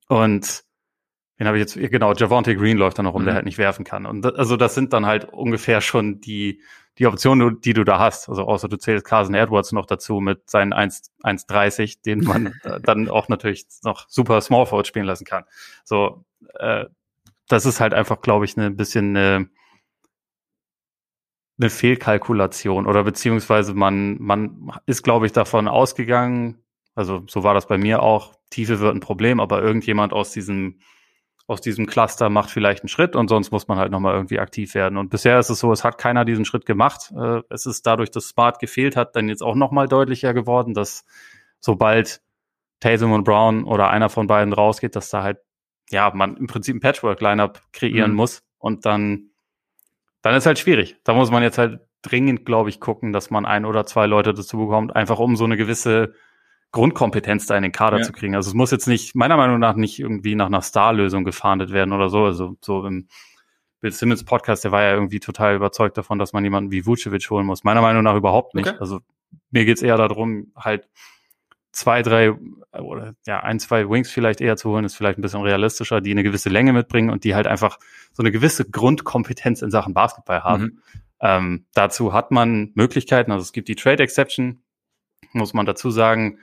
Und 0.09 0.65
den 1.41 1.47
habe 1.47 1.59
ich 1.59 1.75
jetzt, 1.75 1.91
genau, 1.91 2.13
Javante 2.13 2.55
Green 2.55 2.77
läuft 2.77 2.99
da 2.99 3.03
noch 3.03 3.15
rum, 3.15 3.23
mhm. 3.23 3.27
der 3.27 3.35
halt 3.37 3.47
nicht 3.47 3.57
werfen 3.57 3.83
kann. 3.83 4.05
Und 4.05 4.21
das, 4.21 4.35
also 4.35 4.59
das 4.59 4.75
sind 4.75 4.93
dann 4.93 5.07
halt 5.07 5.25
ungefähr 5.25 5.81
schon 5.81 6.21
die, 6.21 6.61
die 6.99 7.07
Optionen, 7.07 7.63
die 7.63 7.73
du 7.73 7.83
da 7.83 7.99
hast. 7.99 8.29
Also 8.29 8.43
außer 8.43 8.69
du 8.69 8.77
zählst 8.77 9.07
Carson 9.07 9.35
Edwards 9.35 9.73
noch 9.73 9.87
dazu 9.87 10.21
mit 10.21 10.51
seinen 10.51 10.75
1,30, 10.75 12.03
den 12.05 12.25
man 12.25 12.53
dann 12.83 13.09
auch 13.09 13.31
natürlich 13.31 13.65
noch 13.85 14.07
super 14.07 14.43
Small 14.43 14.67
Forward 14.67 14.87
spielen 14.87 15.07
lassen 15.07 15.25
kann. 15.25 15.45
So, 15.83 16.27
äh, 16.59 16.85
das 17.49 17.65
ist 17.65 17.81
halt 17.81 17.95
einfach, 17.95 18.21
glaube 18.21 18.45
ich, 18.45 18.59
ein 18.59 18.77
bisschen 18.77 19.17
eine, 19.17 19.49
eine 21.59 21.71
Fehlkalkulation 21.71 22.87
oder 22.87 23.03
beziehungsweise 23.03 23.73
man, 23.73 24.21
man 24.21 24.73
ist, 24.85 25.05
glaube 25.05 25.25
ich, 25.25 25.33
davon 25.33 25.69
ausgegangen, 25.69 26.63
also 26.95 27.25
so 27.29 27.45
war 27.45 27.55
das 27.55 27.67
bei 27.67 27.79
mir 27.79 28.03
auch, 28.03 28.35
Tiefe 28.51 28.79
wird 28.81 28.95
ein 28.95 29.01
Problem, 29.01 29.41
aber 29.41 29.63
irgendjemand 29.63 30.13
aus 30.13 30.33
diesem, 30.33 30.81
aus 31.51 31.61
diesem 31.61 31.87
Cluster 31.87 32.31
macht 32.31 32.51
vielleicht 32.51 32.83
einen 32.83 32.89
Schritt 32.89 33.17
und 33.17 33.29
sonst 33.29 33.51
muss 33.51 33.69
man 33.69 33.79
halt 33.79 33.91
nochmal 33.91 34.15
irgendwie 34.15 34.39
aktiv 34.39 34.75
werden. 34.75 34.97
Und 34.97 35.11
bisher 35.11 35.39
ist 35.39 35.51
es 35.51 35.59
so, 35.59 35.73
es 35.73 35.85
hat 35.85 35.99
keiner 35.99 36.25
diesen 36.25 36.45
Schritt 36.45 36.65
gemacht. 36.65 37.13
Äh, 37.17 37.43
es 37.51 37.67
ist 37.67 37.87
dadurch, 37.87 38.11
dass 38.11 38.29
Smart 38.29 38.61
gefehlt 38.61 38.97
hat, 38.97 39.17
dann 39.17 39.29
jetzt 39.29 39.43
auch 39.43 39.57
nochmal 39.57 39.89
deutlicher 39.89 40.33
geworden, 40.33 40.75
dass 40.75 41.05
sobald 41.61 42.23
Tatum 42.79 43.13
und 43.13 43.25
Brown 43.25 43.65
oder 43.65 43.91
einer 43.91 44.09
von 44.09 44.27
beiden 44.27 44.53
rausgeht, 44.53 44.95
dass 44.95 45.11
da 45.11 45.23
halt, 45.23 45.39
ja, 45.91 46.11
man 46.15 46.37
im 46.37 46.47
Prinzip 46.47 46.77
ein 46.77 46.81
Patchwork-Lineup 46.81 47.61
kreieren 47.73 48.13
mhm. 48.13 48.17
muss 48.17 48.43
und 48.59 48.87
dann 48.87 49.31
dann 50.23 50.35
ist 50.35 50.47
halt 50.47 50.59
schwierig. 50.59 50.97
Da 51.05 51.15
muss 51.15 51.31
man 51.31 51.43
jetzt 51.43 51.59
halt 51.59 51.81
dringend, 52.03 52.45
glaube 52.45 52.69
ich, 52.69 52.81
gucken, 52.81 53.13
dass 53.13 53.31
man 53.31 53.47
ein 53.47 53.65
oder 53.65 53.87
zwei 53.87 54.07
Leute 54.07 54.35
dazu 54.35 54.59
bekommt, 54.59 54.95
einfach 54.95 55.19
um 55.19 55.37
so 55.37 55.45
eine 55.45 55.57
gewisse 55.57 56.15
Grundkompetenz 56.73 57.47
da 57.47 57.57
in 57.57 57.63
den 57.63 57.73
Kader 57.73 57.99
ja. 57.99 58.05
zu 58.05 58.13
kriegen. 58.13 58.37
Also 58.37 58.49
es 58.49 58.55
muss 58.55 58.71
jetzt 58.71 58.87
nicht, 58.87 59.15
meiner 59.15 59.37
Meinung 59.37 59.59
nach, 59.59 59.75
nicht 59.75 59.99
irgendwie 59.99 60.35
nach 60.35 60.47
einer 60.47 60.63
Star-Lösung 60.63 61.25
gefahndet 61.25 61.73
werden 61.73 61.93
oder 61.93 62.09
so. 62.09 62.25
Also 62.25 62.57
so 62.61 62.87
im 62.87 63.09
Bill 63.81 63.93
Simmons 63.93 64.25
Podcast, 64.25 64.65
der 64.65 64.73
war 64.73 64.83
ja 64.83 64.93
irgendwie 64.93 65.21
total 65.21 65.57
überzeugt 65.57 65.97
davon, 65.99 66.19
dass 66.19 66.33
man 66.33 66.45
jemanden 66.45 66.71
wie 66.71 66.87
Vucevic 66.87 67.29
holen 67.31 67.47
muss. 67.47 67.65
Meiner 67.65 67.81
Meinung 67.81 68.03
nach 68.03 68.15
überhaupt 68.15 68.55
nicht. 68.55 68.69
Okay. 68.69 68.79
Also 68.79 69.01
mir 69.51 69.65
geht's 69.65 69.83
eher 69.83 69.97
darum, 69.97 70.53
halt 70.57 70.89
zwei, 71.73 72.03
drei 72.03 72.33
oder 72.73 73.15
ja, 73.27 73.41
ein, 73.41 73.59
zwei 73.59 73.89
Wings 73.89 74.11
vielleicht 74.11 74.41
eher 74.41 74.57
zu 74.57 74.71
holen, 74.71 74.85
ist 74.85 74.97
vielleicht 74.97 75.19
ein 75.19 75.23
bisschen 75.23 75.43
realistischer, 75.43 76.01
die 76.01 76.11
eine 76.11 76.23
gewisse 76.23 76.49
Länge 76.49 76.73
mitbringen 76.73 77.11
und 77.11 77.25
die 77.25 77.35
halt 77.35 77.47
einfach 77.47 77.79
so 78.13 78.23
eine 78.23 78.31
gewisse 78.31 78.69
Grundkompetenz 78.69 79.63
in 79.63 79.71
Sachen 79.71 79.95
Basketball 79.95 80.43
haben. 80.43 80.63
Mhm. 80.63 80.83
Ähm, 81.21 81.67
dazu 81.75 82.13
hat 82.13 82.31
man 82.31 82.73
Möglichkeiten, 82.75 83.31
also 83.31 83.43
es 83.43 83.53
gibt 83.53 83.69
die 83.69 83.77
Trade 83.77 84.03
Exception, 84.03 84.63
muss 85.33 85.55
man 85.55 85.67
dazu 85.67 85.91
sagen, 85.91 86.39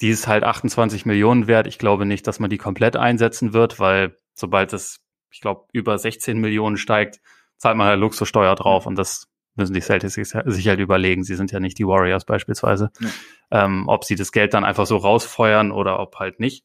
die 0.00 0.08
ist 0.08 0.26
halt 0.26 0.44
28 0.44 1.06
Millionen 1.06 1.46
wert. 1.46 1.66
Ich 1.66 1.78
glaube 1.78 2.06
nicht, 2.06 2.26
dass 2.26 2.40
man 2.40 2.50
die 2.50 2.58
komplett 2.58 2.96
einsetzen 2.96 3.52
wird, 3.52 3.78
weil 3.78 4.16
sobald 4.34 4.72
es, 4.72 5.00
ich 5.30 5.40
glaube, 5.40 5.66
über 5.72 5.98
16 5.98 6.38
Millionen 6.38 6.76
steigt, 6.76 7.20
zahlt 7.58 7.76
man 7.76 7.86
halt 7.86 8.00
Luxussteuer 8.00 8.54
drauf 8.54 8.86
und 8.86 8.96
das 8.96 9.28
müssen 9.56 9.74
die 9.74 9.80
Celtics 9.80 10.14
sich 10.14 10.68
halt 10.68 10.80
überlegen. 10.80 11.22
Sie 11.22 11.34
sind 11.34 11.52
ja 11.52 11.60
nicht 11.60 11.78
die 11.78 11.86
Warriors 11.86 12.24
beispielsweise. 12.24 12.90
Ja. 13.00 13.64
Ähm, 13.64 13.84
ob 13.88 14.04
sie 14.04 14.14
das 14.14 14.32
Geld 14.32 14.54
dann 14.54 14.64
einfach 14.64 14.86
so 14.86 14.96
rausfeuern 14.96 15.70
oder 15.72 16.00
ob 16.00 16.16
halt 16.16 16.40
nicht. 16.40 16.64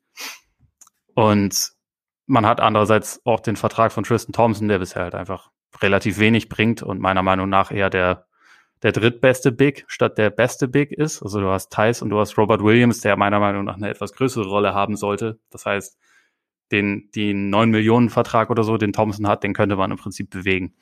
Und 1.13 1.73
man 2.27 2.45
hat 2.45 2.61
andererseits 2.61 3.21
auch 3.25 3.39
den 3.39 3.55
Vertrag 3.55 3.91
von 3.91 4.03
Tristan 4.03 4.33
Thompson, 4.33 4.67
der 4.67 4.79
bisher 4.79 5.03
halt 5.03 5.15
einfach 5.15 5.51
relativ 5.81 6.19
wenig 6.19 6.47
bringt 6.47 6.83
und 6.83 7.01
meiner 7.01 7.23
Meinung 7.23 7.49
nach 7.49 7.71
eher 7.71 7.89
der, 7.89 8.27
der 8.83 8.91
drittbeste 8.91 9.51
Big 9.51 9.85
statt 9.87 10.17
der 10.17 10.29
beste 10.29 10.67
Big 10.67 10.91
ist. 10.91 11.23
Also 11.23 11.39
du 11.39 11.49
hast 11.49 11.71
Thais 11.71 12.01
und 12.01 12.09
du 12.09 12.19
hast 12.19 12.37
Robert 12.37 12.63
Williams, 12.63 13.01
der 13.01 13.15
meiner 13.17 13.39
Meinung 13.39 13.65
nach 13.65 13.75
eine 13.75 13.89
etwas 13.89 14.13
größere 14.13 14.45
Rolle 14.45 14.73
haben 14.73 14.95
sollte. 14.95 15.39
Das 15.49 15.65
heißt, 15.65 15.97
den, 16.71 17.09
den 17.15 17.49
9 17.49 17.69
Millionen 17.69 18.09
Vertrag 18.09 18.49
oder 18.49 18.63
so, 18.63 18.77
den 18.77 18.93
Thompson 18.93 19.27
hat, 19.27 19.43
den 19.43 19.53
könnte 19.53 19.75
man 19.75 19.91
im 19.91 19.97
Prinzip 19.97 20.29
bewegen. 20.29 20.75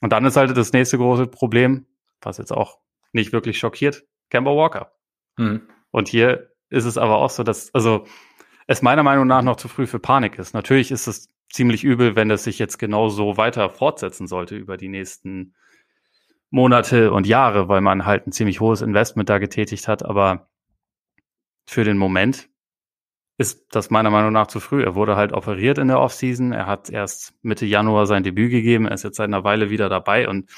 Und 0.00 0.12
dann 0.12 0.24
ist 0.24 0.36
halt 0.36 0.56
das 0.56 0.72
nächste 0.72 0.98
große 0.98 1.26
Problem, 1.26 1.86
was 2.20 2.38
jetzt 2.38 2.52
auch 2.52 2.78
nicht 3.12 3.32
wirklich 3.32 3.58
schockiert, 3.58 4.04
Kemba 4.30 4.50
Walker. 4.50 4.92
Mhm. 5.36 5.62
Und 5.90 6.08
hier 6.08 6.50
ist 6.68 6.84
es 6.84 6.98
aber 6.98 7.16
auch 7.16 7.30
so, 7.30 7.42
dass, 7.42 7.74
also, 7.74 8.04
es 8.66 8.82
meiner 8.82 9.02
Meinung 9.02 9.26
nach 9.26 9.42
noch 9.42 9.56
zu 9.56 9.66
früh 9.66 9.86
für 9.86 9.98
Panik 9.98 10.38
ist. 10.38 10.52
Natürlich 10.52 10.90
ist 10.90 11.06
es 11.06 11.30
ziemlich 11.50 11.84
übel, 11.84 12.16
wenn 12.16 12.28
das 12.28 12.44
sich 12.44 12.58
jetzt 12.58 12.78
genau 12.78 13.08
so 13.08 13.38
weiter 13.38 13.70
fortsetzen 13.70 14.26
sollte 14.26 14.56
über 14.56 14.76
die 14.76 14.88
nächsten 14.88 15.54
Monate 16.50 17.12
und 17.12 17.26
Jahre, 17.26 17.68
weil 17.68 17.80
man 17.80 18.06
halt 18.06 18.26
ein 18.26 18.32
ziemlich 18.32 18.60
hohes 18.60 18.82
Investment 18.82 19.28
da 19.28 19.38
getätigt 19.38 19.88
hat. 19.88 20.04
Aber 20.04 20.48
für 21.66 21.84
den 21.84 21.98
Moment 21.98 22.48
ist 23.36 23.66
das 23.70 23.90
meiner 23.90 24.10
Meinung 24.10 24.32
nach 24.32 24.48
zu 24.48 24.58
früh. 24.58 24.82
Er 24.82 24.94
wurde 24.94 25.16
halt 25.16 25.32
operiert 25.32 25.78
in 25.78 25.88
der 25.88 26.00
Offseason. 26.00 26.52
Er 26.52 26.66
hat 26.66 26.90
erst 26.90 27.34
Mitte 27.42 27.66
Januar 27.66 28.06
sein 28.06 28.24
Debüt 28.24 28.50
gegeben. 28.50 28.86
Er 28.86 28.94
ist 28.94 29.04
jetzt 29.04 29.16
seit 29.16 29.28
einer 29.28 29.44
Weile 29.44 29.70
wieder 29.70 29.88
dabei 29.88 30.28
und 30.28 30.50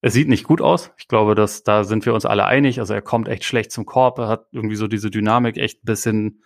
es 0.00 0.12
sieht 0.14 0.28
nicht 0.28 0.42
gut 0.42 0.60
aus. 0.60 0.90
Ich 0.98 1.06
glaube, 1.06 1.36
dass 1.36 1.62
da 1.62 1.84
sind 1.84 2.04
wir 2.04 2.12
uns 2.12 2.26
alle 2.26 2.44
einig. 2.44 2.80
Also 2.80 2.92
er 2.92 3.02
kommt 3.02 3.28
echt 3.28 3.44
schlecht 3.44 3.70
zum 3.70 3.86
Korb. 3.86 4.18
Er 4.18 4.26
hat 4.26 4.46
irgendwie 4.50 4.74
so 4.74 4.88
diese 4.88 5.10
Dynamik 5.10 5.58
echt 5.58 5.84
ein 5.84 5.86
bisschen, 5.86 6.42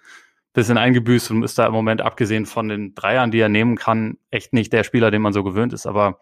bisschen 0.52 0.76
eingebüßt 0.76 1.30
und 1.30 1.42
ist 1.42 1.58
da 1.58 1.66
im 1.66 1.72
Moment, 1.72 2.02
abgesehen 2.02 2.44
von 2.44 2.68
den 2.68 2.94
Dreiern, 2.94 3.30
die 3.30 3.38
er 3.40 3.48
nehmen 3.48 3.76
kann, 3.76 4.18
echt 4.30 4.52
nicht 4.52 4.74
der 4.74 4.84
Spieler, 4.84 5.10
den 5.10 5.22
man 5.22 5.32
so 5.32 5.42
gewöhnt 5.42 5.72
ist. 5.72 5.86
Aber 5.86 6.20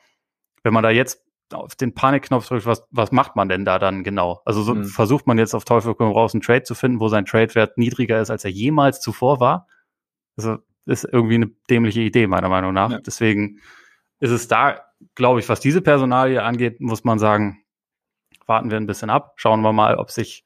wenn 0.63 0.73
man 0.73 0.85
da 0.85 0.91
jetzt 0.91 1.24
auf 1.53 1.75
den 1.75 1.95
Panikknopf 1.95 2.49
drückt, 2.49 2.67
was, 2.67 2.87
was 2.91 3.13
macht 3.13 3.37
man 3.37 3.49
denn 3.49 3.65
da 3.65 3.79
dann 3.79 4.03
genau? 4.03 4.41
Also 4.45 4.63
so 4.63 4.75
mhm. 4.75 4.85
versucht 4.85 5.27
man 5.27 5.39
jetzt 5.39 5.55
auf 5.55 5.65
Teufel 5.65 5.95
komm 5.95 6.13
raus 6.13 6.35
einen 6.35 6.41
Trade 6.41 6.63
zu 6.63 6.75
finden, 6.75 7.01
wo 7.01 7.09
sein 7.09 7.27
Trade-Wert 7.27 7.77
niedriger 7.77 8.21
ist, 8.21 8.31
als 8.31 8.45
er 8.45 8.51
jemals 8.51 9.01
zuvor 9.01 9.41
war. 9.41 9.67
Also 10.37 10.59
ist 10.87 11.05
irgendwie 11.11 11.37
eine 11.37 11.51
dämliche 11.71 12.01
Idee, 12.01 12.27
meiner 12.27 12.49
Meinung 12.49 12.73
nach. 12.73 12.91
Ja. 12.91 13.01
Deswegen 13.01 13.61
ist 14.21 14.31
es 14.31 14.49
da, 14.49 14.81
glaube 15.15 15.41
ich, 15.41 15.49
was 15.49 15.61
diese 15.61 15.81
Personalie 15.81 16.43
angeht, 16.43 16.81
muss 16.81 17.05
man 17.05 17.19
sagen, 17.19 17.65
warten 18.47 18.71
wir 18.71 18.77
ein 18.77 18.87
bisschen 18.87 19.11
ab. 19.11 19.35
Schauen 19.37 19.63
wir 19.63 19.73
mal, 19.73 19.97
ob 19.97 20.11
sich, 20.11 20.45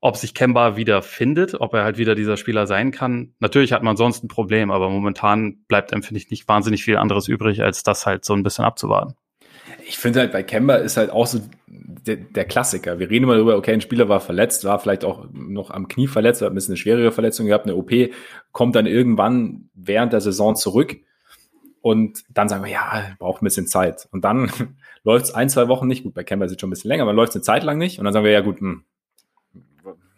ob 0.00 0.16
sich 0.16 0.34
Kemba 0.34 0.76
wieder 0.76 1.02
findet, 1.02 1.60
ob 1.60 1.74
er 1.74 1.84
halt 1.84 1.98
wieder 1.98 2.14
dieser 2.14 2.36
Spieler 2.36 2.66
sein 2.66 2.90
kann. 2.90 3.34
Natürlich 3.38 3.72
hat 3.72 3.82
man 3.82 3.96
sonst 3.96 4.24
ein 4.24 4.28
Problem, 4.28 4.70
aber 4.70 4.88
momentan 4.88 5.64
bleibt 5.68 5.92
empfinde 5.92 6.18
ich, 6.18 6.30
nicht 6.30 6.48
wahnsinnig 6.48 6.84
viel 6.84 6.96
anderes 6.96 7.28
übrig, 7.28 7.62
als 7.62 7.82
das 7.82 8.06
halt 8.06 8.24
so 8.24 8.32
ein 8.34 8.42
bisschen 8.42 8.64
abzuwarten 8.64 9.16
ich 9.90 9.98
finde 9.98 10.20
halt 10.20 10.30
bei 10.30 10.44
Kemba 10.44 10.76
ist 10.76 10.96
halt 10.96 11.10
auch 11.10 11.26
so 11.26 11.40
der, 11.66 12.14
der, 12.14 12.44
Klassiker. 12.44 13.00
Wir 13.00 13.10
reden 13.10 13.24
immer 13.24 13.34
darüber, 13.34 13.56
okay, 13.56 13.72
ein 13.72 13.80
Spieler 13.80 14.08
war 14.08 14.20
verletzt, 14.20 14.64
war 14.64 14.78
vielleicht 14.78 15.04
auch 15.04 15.26
noch 15.32 15.70
am 15.72 15.88
Knie 15.88 16.06
verletzt, 16.06 16.42
hat 16.42 16.48
ein 16.48 16.54
bisschen 16.54 16.72
eine 16.72 16.76
schwerere 16.76 17.10
Verletzung 17.10 17.46
gehabt, 17.46 17.66
eine 17.66 17.74
OP, 17.74 17.90
kommt 18.52 18.76
dann 18.76 18.86
irgendwann 18.86 19.68
während 19.74 20.12
der 20.12 20.20
Saison 20.20 20.54
zurück 20.54 20.96
und 21.82 22.22
dann 22.28 22.48
sagen 22.48 22.62
wir, 22.62 22.70
ja, 22.70 23.16
braucht 23.18 23.42
ein 23.42 23.46
bisschen 23.46 23.66
Zeit. 23.66 24.08
Und 24.12 24.24
dann 24.24 24.52
läuft 25.02 25.24
es 25.24 25.34
ein, 25.34 25.48
zwei 25.48 25.66
Wochen 25.66 25.88
nicht. 25.88 26.04
Gut, 26.04 26.14
bei 26.14 26.22
Kemba 26.22 26.44
ist 26.44 26.52
es 26.52 26.60
schon 26.60 26.68
ein 26.68 26.70
bisschen 26.70 26.88
länger, 26.88 27.02
aber 27.02 27.12
läuft 27.12 27.30
es 27.30 27.36
eine 27.36 27.42
Zeit 27.42 27.64
lang 27.64 27.76
nicht. 27.76 27.98
Und 27.98 28.04
dann 28.04 28.12
sagen 28.12 28.24
wir, 28.24 28.32
ja 28.32 28.42
gut, 28.42 28.60
hm, 28.60 28.84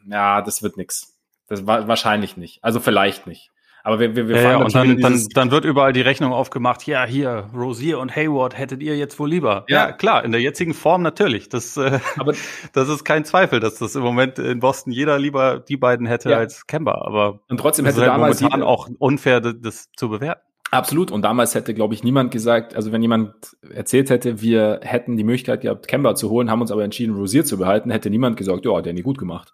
ja, 0.06 0.42
das 0.42 0.62
wird 0.62 0.76
nix. 0.76 1.18
Das 1.48 1.66
war 1.66 1.88
wahrscheinlich 1.88 2.36
nicht. 2.36 2.62
Also 2.62 2.78
vielleicht 2.78 3.26
nicht. 3.26 3.51
Aber 3.84 3.98
wir, 3.98 4.14
wir, 4.14 4.28
wir 4.28 4.36
ja, 4.36 4.50
ja, 4.52 4.56
und 4.58 4.74
dann, 4.74 4.98
dann, 4.98 5.26
dann 5.34 5.50
wird 5.50 5.64
überall 5.64 5.92
die 5.92 6.02
Rechnung 6.02 6.32
aufgemacht, 6.32 6.86
ja, 6.86 7.04
hier, 7.04 7.48
Rosier 7.54 7.98
und 7.98 8.14
Hayward 8.14 8.56
hättet 8.56 8.82
ihr 8.82 8.96
jetzt 8.96 9.18
wohl 9.18 9.28
lieber. 9.28 9.64
Ja, 9.68 9.88
ja 9.88 9.92
klar, 9.92 10.24
in 10.24 10.30
der 10.30 10.40
jetzigen 10.40 10.72
Form 10.72 11.02
natürlich. 11.02 11.48
Das, 11.48 11.76
äh, 11.76 11.98
aber 12.16 12.34
das 12.72 12.88
ist 12.88 13.04
kein 13.04 13.24
Zweifel, 13.24 13.58
dass 13.60 13.76
das 13.76 13.96
im 13.96 14.02
Moment 14.02 14.38
in 14.38 14.60
Boston 14.60 14.92
jeder 14.92 15.18
lieber 15.18 15.58
die 15.58 15.76
beiden 15.76 16.06
hätte 16.06 16.30
ja. 16.30 16.38
als 16.38 16.66
Kemba. 16.66 17.02
Aber 17.04 17.40
und 17.48 17.58
trotzdem 17.58 17.84
hätte 17.84 18.00
halt 18.00 18.10
damals 18.10 18.40
momentan 18.40 18.62
auch 18.62 18.88
unfair, 18.98 19.40
das 19.40 19.90
zu 19.96 20.08
bewerten. 20.08 20.42
Absolut. 20.72 21.10
Und 21.10 21.22
damals 21.22 21.54
hätte, 21.54 21.74
glaube 21.74 21.92
ich, 21.92 22.02
niemand 22.02 22.30
gesagt, 22.30 22.74
also 22.74 22.92
wenn 22.92 23.02
jemand 23.02 23.34
erzählt 23.74 24.08
hätte, 24.08 24.40
wir 24.40 24.80
hätten 24.82 25.18
die 25.18 25.24
Möglichkeit 25.24 25.60
gehabt, 25.60 25.86
Kemba 25.86 26.14
zu 26.14 26.30
holen, 26.30 26.50
haben 26.50 26.62
uns 26.62 26.70
aber 26.70 26.82
entschieden, 26.82 27.14
Rosier 27.14 27.44
zu 27.44 27.58
behalten, 27.58 27.90
hätte 27.90 28.08
niemand 28.08 28.38
gesagt, 28.38 28.64
ja, 28.64 28.80
der 28.80 28.94
nie 28.94 29.02
gut 29.02 29.18
gemacht. 29.18 29.52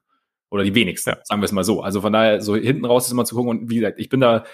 Oder 0.51 0.65
die 0.65 0.75
wenigsten, 0.75 1.11
ja. 1.11 1.19
sagen 1.25 1.41
wir 1.41 1.47
es 1.47 1.53
mal 1.53 1.65
so. 1.65 1.83
Also 1.83 2.01
von 2.01 2.13
daher, 2.13 2.41
so 2.41 2.57
hinten 2.57 2.85
raus 2.85 3.07
ist 3.07 3.13
immer 3.13 3.25
zu 3.25 3.35
gucken. 3.35 3.51
Und 3.51 3.71
wie 3.71 3.77
gesagt, 3.77 3.99
ich 3.99 4.09
bin 4.09 4.21
da, 4.21 4.45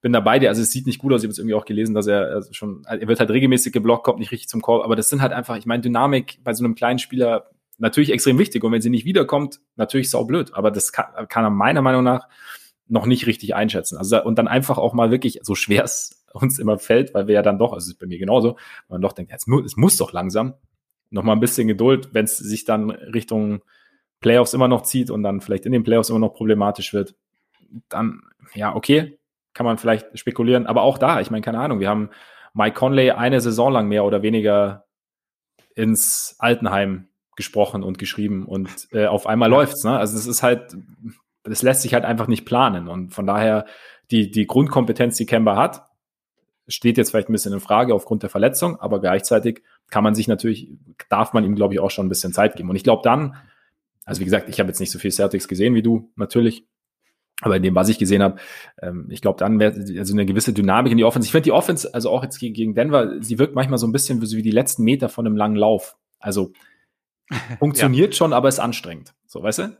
bin 0.00 0.12
da 0.12 0.20
bei 0.20 0.38
dir. 0.38 0.48
Also 0.48 0.62
es 0.62 0.70
sieht 0.70 0.86
nicht 0.86 0.98
gut 0.98 1.12
aus. 1.12 1.20
Ich 1.20 1.26
habe 1.26 1.30
jetzt 1.30 1.38
irgendwie 1.38 1.54
auch 1.54 1.64
gelesen, 1.64 1.94
dass 1.94 2.06
er 2.06 2.26
also 2.30 2.52
schon, 2.52 2.84
er 2.86 3.06
wird 3.06 3.20
halt 3.20 3.30
regelmäßig 3.30 3.72
geblockt, 3.72 4.04
kommt 4.04 4.18
nicht 4.18 4.32
richtig 4.32 4.48
zum 4.48 4.62
Korb. 4.62 4.84
Aber 4.84 4.96
das 4.96 5.08
sind 5.08 5.22
halt 5.22 5.32
einfach, 5.32 5.56
ich 5.56 5.66
meine, 5.66 5.82
Dynamik 5.82 6.40
bei 6.42 6.52
so 6.54 6.64
einem 6.64 6.74
kleinen 6.74 6.98
Spieler 6.98 7.50
natürlich 7.78 8.12
extrem 8.12 8.38
wichtig. 8.38 8.64
Und 8.64 8.72
wenn 8.72 8.82
sie 8.82 8.90
nicht 8.90 9.04
wiederkommt, 9.04 9.60
natürlich 9.76 10.10
sau 10.10 10.24
blöd. 10.24 10.52
Aber 10.54 10.70
das 10.70 10.92
kann, 10.92 11.28
kann 11.28 11.44
er 11.44 11.50
meiner 11.50 11.82
Meinung 11.82 12.02
nach 12.02 12.28
noch 12.88 13.06
nicht 13.06 13.26
richtig 13.26 13.54
einschätzen. 13.54 13.96
Also 13.96 14.22
und 14.22 14.38
dann 14.38 14.48
einfach 14.48 14.78
auch 14.78 14.92
mal 14.92 15.10
wirklich, 15.10 15.40
so 15.42 15.54
schwer 15.54 15.84
es 15.84 16.24
uns 16.32 16.58
immer 16.58 16.78
fällt, 16.78 17.14
weil 17.14 17.28
wir 17.28 17.34
ja 17.34 17.42
dann 17.42 17.58
doch, 17.58 17.72
also 17.72 17.84
es 17.84 17.92
ist 17.92 17.98
bei 18.00 18.06
mir 18.06 18.18
genauso, 18.18 18.56
man 18.88 19.00
doch 19.00 19.12
denkt, 19.12 19.32
es 19.34 19.46
muss, 19.46 19.64
es 19.64 19.76
muss 19.76 19.96
doch 19.96 20.12
langsam, 20.12 20.54
noch 21.10 21.22
mal 21.22 21.32
ein 21.32 21.40
bisschen 21.40 21.68
Geduld, 21.68 22.08
wenn 22.12 22.24
es 22.24 22.36
sich 22.36 22.64
dann 22.64 22.90
Richtung 22.90 23.62
Playoffs 24.24 24.54
immer 24.54 24.68
noch 24.68 24.84
zieht 24.84 25.10
und 25.10 25.22
dann 25.22 25.42
vielleicht 25.42 25.66
in 25.66 25.72
den 25.72 25.84
Playoffs 25.84 26.08
immer 26.08 26.18
noch 26.18 26.32
problematisch 26.32 26.94
wird, 26.94 27.14
dann, 27.90 28.22
ja, 28.54 28.74
okay, 28.74 29.18
kann 29.52 29.66
man 29.66 29.76
vielleicht 29.76 30.18
spekulieren. 30.18 30.66
Aber 30.66 30.80
auch 30.80 30.96
da, 30.96 31.20
ich 31.20 31.30
meine, 31.30 31.42
keine 31.42 31.58
Ahnung, 31.58 31.78
wir 31.78 31.90
haben 31.90 32.08
Mike 32.54 32.74
Conley 32.74 33.10
eine 33.10 33.42
Saison 33.42 33.70
lang 33.70 33.86
mehr 33.86 34.02
oder 34.02 34.22
weniger 34.22 34.86
ins 35.74 36.36
Altenheim 36.38 37.08
gesprochen 37.36 37.82
und 37.82 37.98
geschrieben 37.98 38.46
und 38.46 38.88
äh, 38.92 39.08
auf 39.08 39.26
einmal 39.26 39.50
läuft's. 39.50 39.84
Ne? 39.84 39.94
Also 39.94 40.16
es 40.16 40.26
ist 40.26 40.42
halt, 40.42 40.74
das 41.42 41.60
lässt 41.60 41.82
sich 41.82 41.92
halt 41.92 42.06
einfach 42.06 42.26
nicht 42.26 42.46
planen 42.46 42.88
und 42.88 43.12
von 43.12 43.26
daher 43.26 43.66
die 44.10 44.30
die 44.30 44.46
Grundkompetenz, 44.46 45.18
die 45.18 45.26
Kemba 45.26 45.56
hat, 45.56 45.82
steht 46.66 46.96
jetzt 46.96 47.10
vielleicht 47.10 47.28
ein 47.28 47.32
bisschen 47.32 47.52
in 47.52 47.60
Frage 47.60 47.94
aufgrund 47.94 48.22
der 48.22 48.30
Verletzung, 48.30 48.80
aber 48.80 49.00
gleichzeitig 49.02 49.62
kann 49.90 50.02
man 50.02 50.14
sich 50.14 50.28
natürlich, 50.28 50.70
darf 51.10 51.34
man 51.34 51.44
ihm 51.44 51.56
glaube 51.56 51.74
ich 51.74 51.80
auch 51.80 51.90
schon 51.90 52.06
ein 52.06 52.08
bisschen 52.08 52.32
Zeit 52.32 52.56
geben 52.56 52.70
und 52.70 52.76
ich 52.76 52.84
glaube 52.84 53.02
dann 53.02 53.34
also 54.04 54.20
wie 54.20 54.24
gesagt, 54.24 54.48
ich 54.48 54.60
habe 54.60 54.68
jetzt 54.68 54.80
nicht 54.80 54.90
so 54.90 54.98
viel 54.98 55.10
Celtics 55.10 55.48
gesehen 55.48 55.74
wie 55.74 55.82
du, 55.82 56.12
natürlich. 56.16 56.66
Aber 57.40 57.56
in 57.56 57.62
dem, 57.62 57.74
was 57.74 57.88
ich 57.88 57.98
gesehen 57.98 58.22
habe, 58.22 58.36
ähm, 58.80 59.08
ich 59.10 59.20
glaube, 59.20 59.38
dann 59.38 59.58
wäre 59.58 59.74
also 59.98 60.14
eine 60.14 60.24
gewisse 60.24 60.52
Dynamik 60.52 60.92
in 60.92 60.98
die 60.98 61.04
Offense. 61.04 61.26
Ich 61.26 61.32
finde 61.32 61.44
die 61.44 61.52
Offense, 61.52 61.92
also 61.92 62.10
auch 62.10 62.22
jetzt 62.22 62.38
gegen 62.38 62.74
Denver, 62.74 63.20
sie 63.20 63.38
wirkt 63.38 63.54
manchmal 63.54 63.78
so 63.78 63.86
ein 63.86 63.92
bisschen 63.92 64.22
wie, 64.22 64.42
die 64.42 64.50
letzten 64.50 64.84
Meter 64.84 65.08
von 65.08 65.26
einem 65.26 65.36
langen 65.36 65.56
Lauf. 65.56 65.96
Also 66.20 66.52
funktioniert 67.58 68.14
ja. 68.14 68.16
schon, 68.16 68.32
aber 68.32 68.48
ist 68.48 68.60
anstrengend. 68.60 69.14
So, 69.26 69.42
weißt 69.42 69.58
du? 69.60 69.78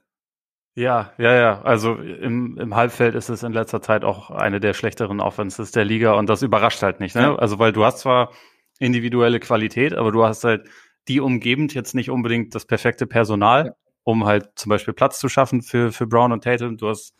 Ja, 0.74 1.12
ja, 1.18 1.34
ja. 1.34 1.62
Also 1.62 1.94
im, 1.94 2.58
im 2.58 2.74
Halbfeld 2.74 3.14
ist 3.14 3.28
es 3.28 3.44
in 3.44 3.52
letzter 3.52 3.80
Zeit 3.80 4.02
auch 4.02 4.30
eine 4.30 4.58
der 4.58 4.74
schlechteren 4.74 5.20
Offenses 5.20 5.70
der 5.70 5.84
Liga 5.84 6.14
und 6.14 6.28
das 6.28 6.42
überrascht 6.42 6.82
halt 6.82 6.98
nicht. 6.98 7.14
Ne? 7.14 7.22
Ja. 7.22 7.36
Also 7.36 7.60
weil 7.60 7.72
du 7.72 7.84
hast 7.84 8.00
zwar 8.00 8.32
individuelle 8.80 9.38
Qualität, 9.38 9.94
aber 9.94 10.10
du 10.10 10.24
hast 10.24 10.42
halt 10.42 10.68
die 11.06 11.20
umgebend 11.20 11.74
jetzt 11.74 11.94
nicht 11.94 12.10
unbedingt 12.10 12.56
das 12.56 12.66
perfekte 12.66 13.06
Personal. 13.06 13.66
Ja 13.66 13.84
um 14.05 14.24
halt 14.24 14.50
zum 14.55 14.70
Beispiel 14.70 14.94
Platz 14.94 15.18
zu 15.18 15.28
schaffen 15.28 15.62
für, 15.62 15.90
für 15.90 16.07
Brown 16.07 16.32
und 16.32 16.44
Tatum. 16.44 16.76
Du 16.76 16.88
hast 16.88 17.14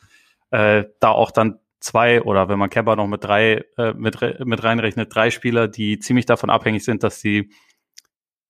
äh, 0.51 0.85
da 1.01 1.11
auch 1.11 1.31
dann 1.31 1.59
zwei 1.81 2.23
oder 2.23 2.49
wenn 2.49 2.59
man 2.59 2.71
Kemba 2.71 2.97
noch 2.97 3.07
mit 3.07 3.25
drei 3.25 3.65
äh, 3.77 3.93
mit, 3.95 4.19
mit 4.45 4.63
reinrechnet, 4.63 5.15
drei 5.15 5.31
Spieler, 5.31 5.69
die 5.69 5.99
ziemlich 5.99 6.27
davon 6.27 6.51
abhängig 6.51 6.85
sind, 6.85 7.03
dass 7.03 7.21
sie 7.21 7.51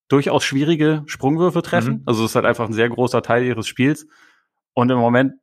durchaus 0.07 0.43
schwierige 0.43 1.03
Sprungwürfe 1.07 1.61
treffen. 1.61 1.95
Mhm. 1.95 2.03
Also 2.05 2.23
es 2.23 2.31
ist 2.31 2.35
halt 2.35 2.45
einfach 2.45 2.67
ein 2.67 2.73
sehr 2.73 2.89
großer 2.89 3.21
Teil 3.21 3.43
ihres 3.43 3.67
Spiels. 3.67 4.07
Und 4.73 4.91
im 4.91 4.99
Moment 4.99 5.33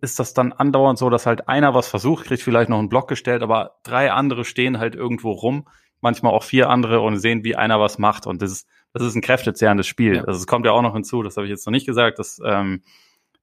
ist 0.00 0.18
das 0.18 0.34
dann 0.34 0.52
andauernd 0.52 0.98
so, 0.98 1.10
dass 1.10 1.26
halt 1.26 1.48
einer 1.48 1.74
was 1.74 1.88
versucht, 1.88 2.26
kriegt 2.26 2.42
vielleicht 2.42 2.68
noch 2.68 2.78
einen 2.78 2.88
Block 2.88 3.08
gestellt, 3.08 3.42
aber 3.42 3.78
drei 3.82 4.12
andere 4.12 4.44
stehen 4.44 4.78
halt 4.78 4.94
irgendwo 4.94 5.32
rum, 5.32 5.66
manchmal 6.00 6.32
auch 6.32 6.44
vier 6.44 6.70
andere 6.70 7.00
und 7.00 7.18
sehen, 7.18 7.44
wie 7.44 7.56
einer 7.56 7.80
was 7.80 7.98
macht. 7.98 8.26
Und 8.26 8.42
das 8.42 8.52
ist, 8.52 8.68
das 8.92 9.02
ist 9.02 9.14
ein 9.14 9.22
kräftezehrendes 9.22 9.86
Spiel. 9.86 10.16
Ja. 10.16 10.24
Also 10.24 10.38
es 10.38 10.46
kommt 10.46 10.66
ja 10.66 10.72
auch 10.72 10.82
noch 10.82 10.94
hinzu, 10.94 11.22
das 11.22 11.36
habe 11.36 11.46
ich 11.46 11.50
jetzt 11.50 11.66
noch 11.66 11.72
nicht 11.72 11.86
gesagt, 11.86 12.18
dass 12.18 12.40
ähm, 12.44 12.82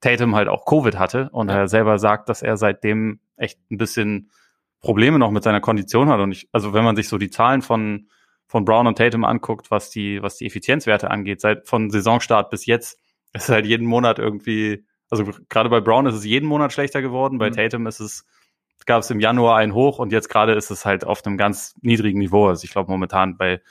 Tatum 0.02 0.36
halt 0.36 0.48
auch 0.48 0.66
Covid 0.66 0.98
hatte 1.00 1.30
und 1.32 1.50
ja. 1.50 1.58
er 1.58 1.68
selber 1.68 2.00
sagt, 2.00 2.30
dass 2.30 2.42
er 2.42 2.58
seitdem 2.58 3.20
echt 3.36 3.60
ein 3.72 3.78
bisschen 3.78 4.32
Probleme 4.82 5.20
noch 5.20 5.32
mit 5.32 5.44
seiner 5.44 5.62
Kondition 5.62 6.10
hat. 6.10 6.20
Und 6.20 6.32
ich, 6.32 6.50
also 6.52 6.74
wenn 6.74 6.84
man 6.84 6.96
sich 6.96 7.08
so 7.08 7.18
die 7.18 7.30
Zahlen 7.30 7.62
von, 7.62 8.10
von 8.48 8.66
Brown 8.66 8.88
und 8.88 8.98
Tatum 8.98 9.26
anguckt, 9.26 9.72
was 9.72 9.90
die, 9.90 10.22
was 10.22 10.38
die 10.38 10.46
Effizienzwerte 10.46 11.10
angeht, 11.10 11.42
seit 11.42 11.68
von 11.68 11.90
Saisonstart 11.90 12.50
bis 12.50 12.66
jetzt, 12.66 13.00
ist 13.34 13.50
halt 13.50 13.66
jeden 13.66 13.88
Monat 13.88 14.20
irgendwie, 14.20 14.86
also 15.10 15.26
gerade 15.50 15.70
bei 15.70 15.82
Brown 15.82 16.06
ist 16.06 16.16
es 16.16 16.26
jeden 16.26 16.48
Monat 16.48 16.74
schlechter 16.74 17.02
geworden, 17.02 17.38
bei 17.38 17.50
mhm. 17.50 17.56
Tatum 17.56 17.88
ist 17.88 18.00
es, 18.00 18.26
gab 18.86 19.02
es 19.02 19.10
im 19.10 19.20
Januar 19.20 19.58
einen 19.58 19.74
hoch 19.74 20.00
und 20.00 20.12
jetzt 20.12 20.30
gerade 20.30 20.54
ist 20.54 20.70
es 20.70 20.86
halt 20.86 21.06
auf 21.06 21.26
einem 21.26 21.38
ganz 21.38 21.76
niedrigen 21.82 22.20
Niveau. 22.20 22.48
Also 22.48 22.64
ich 22.64 22.72
glaube 22.72 22.92
momentan 22.92 23.36
bei 23.36 23.62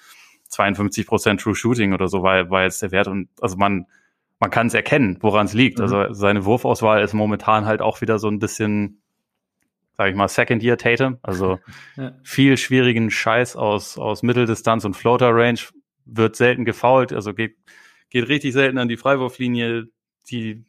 52 0.48 1.06
Prozent 1.06 1.40
True 1.40 1.54
Shooting 1.54 1.92
oder 1.92 2.08
so 2.08 2.22
war, 2.22 2.50
war 2.50 2.64
jetzt 2.64 2.82
der 2.82 2.92
Wert 2.92 3.08
und 3.08 3.28
also 3.40 3.56
man, 3.56 3.86
man 4.38 4.50
kann 4.50 4.68
es 4.68 4.74
erkennen, 4.74 5.18
woran 5.20 5.46
es 5.46 5.52
liegt. 5.52 5.78
Mhm. 5.78 5.84
Also 5.84 6.12
seine 6.12 6.44
Wurfauswahl 6.44 7.02
ist 7.02 7.14
momentan 7.14 7.66
halt 7.66 7.80
auch 7.80 8.00
wieder 8.00 8.18
so 8.18 8.28
ein 8.28 8.38
bisschen, 8.38 9.00
sag 9.96 10.10
ich 10.10 10.16
mal, 10.16 10.28
Second 10.28 10.62
Year 10.62 10.78
Tatum. 10.78 11.18
Also 11.22 11.58
ja. 11.96 12.12
viel 12.22 12.56
schwierigen 12.56 13.10
Scheiß 13.10 13.56
aus, 13.56 13.98
aus 13.98 14.22
Mitteldistanz 14.22 14.84
und 14.84 14.94
Floater 14.94 15.34
Range 15.34 15.60
wird 16.04 16.36
selten 16.36 16.64
gefoult, 16.64 17.12
also 17.12 17.34
geht, 17.34 17.56
geht 18.10 18.28
richtig 18.28 18.52
selten 18.52 18.78
an 18.78 18.88
die 18.88 18.96
Freiwurflinie. 18.96 19.88
Die, 20.30 20.64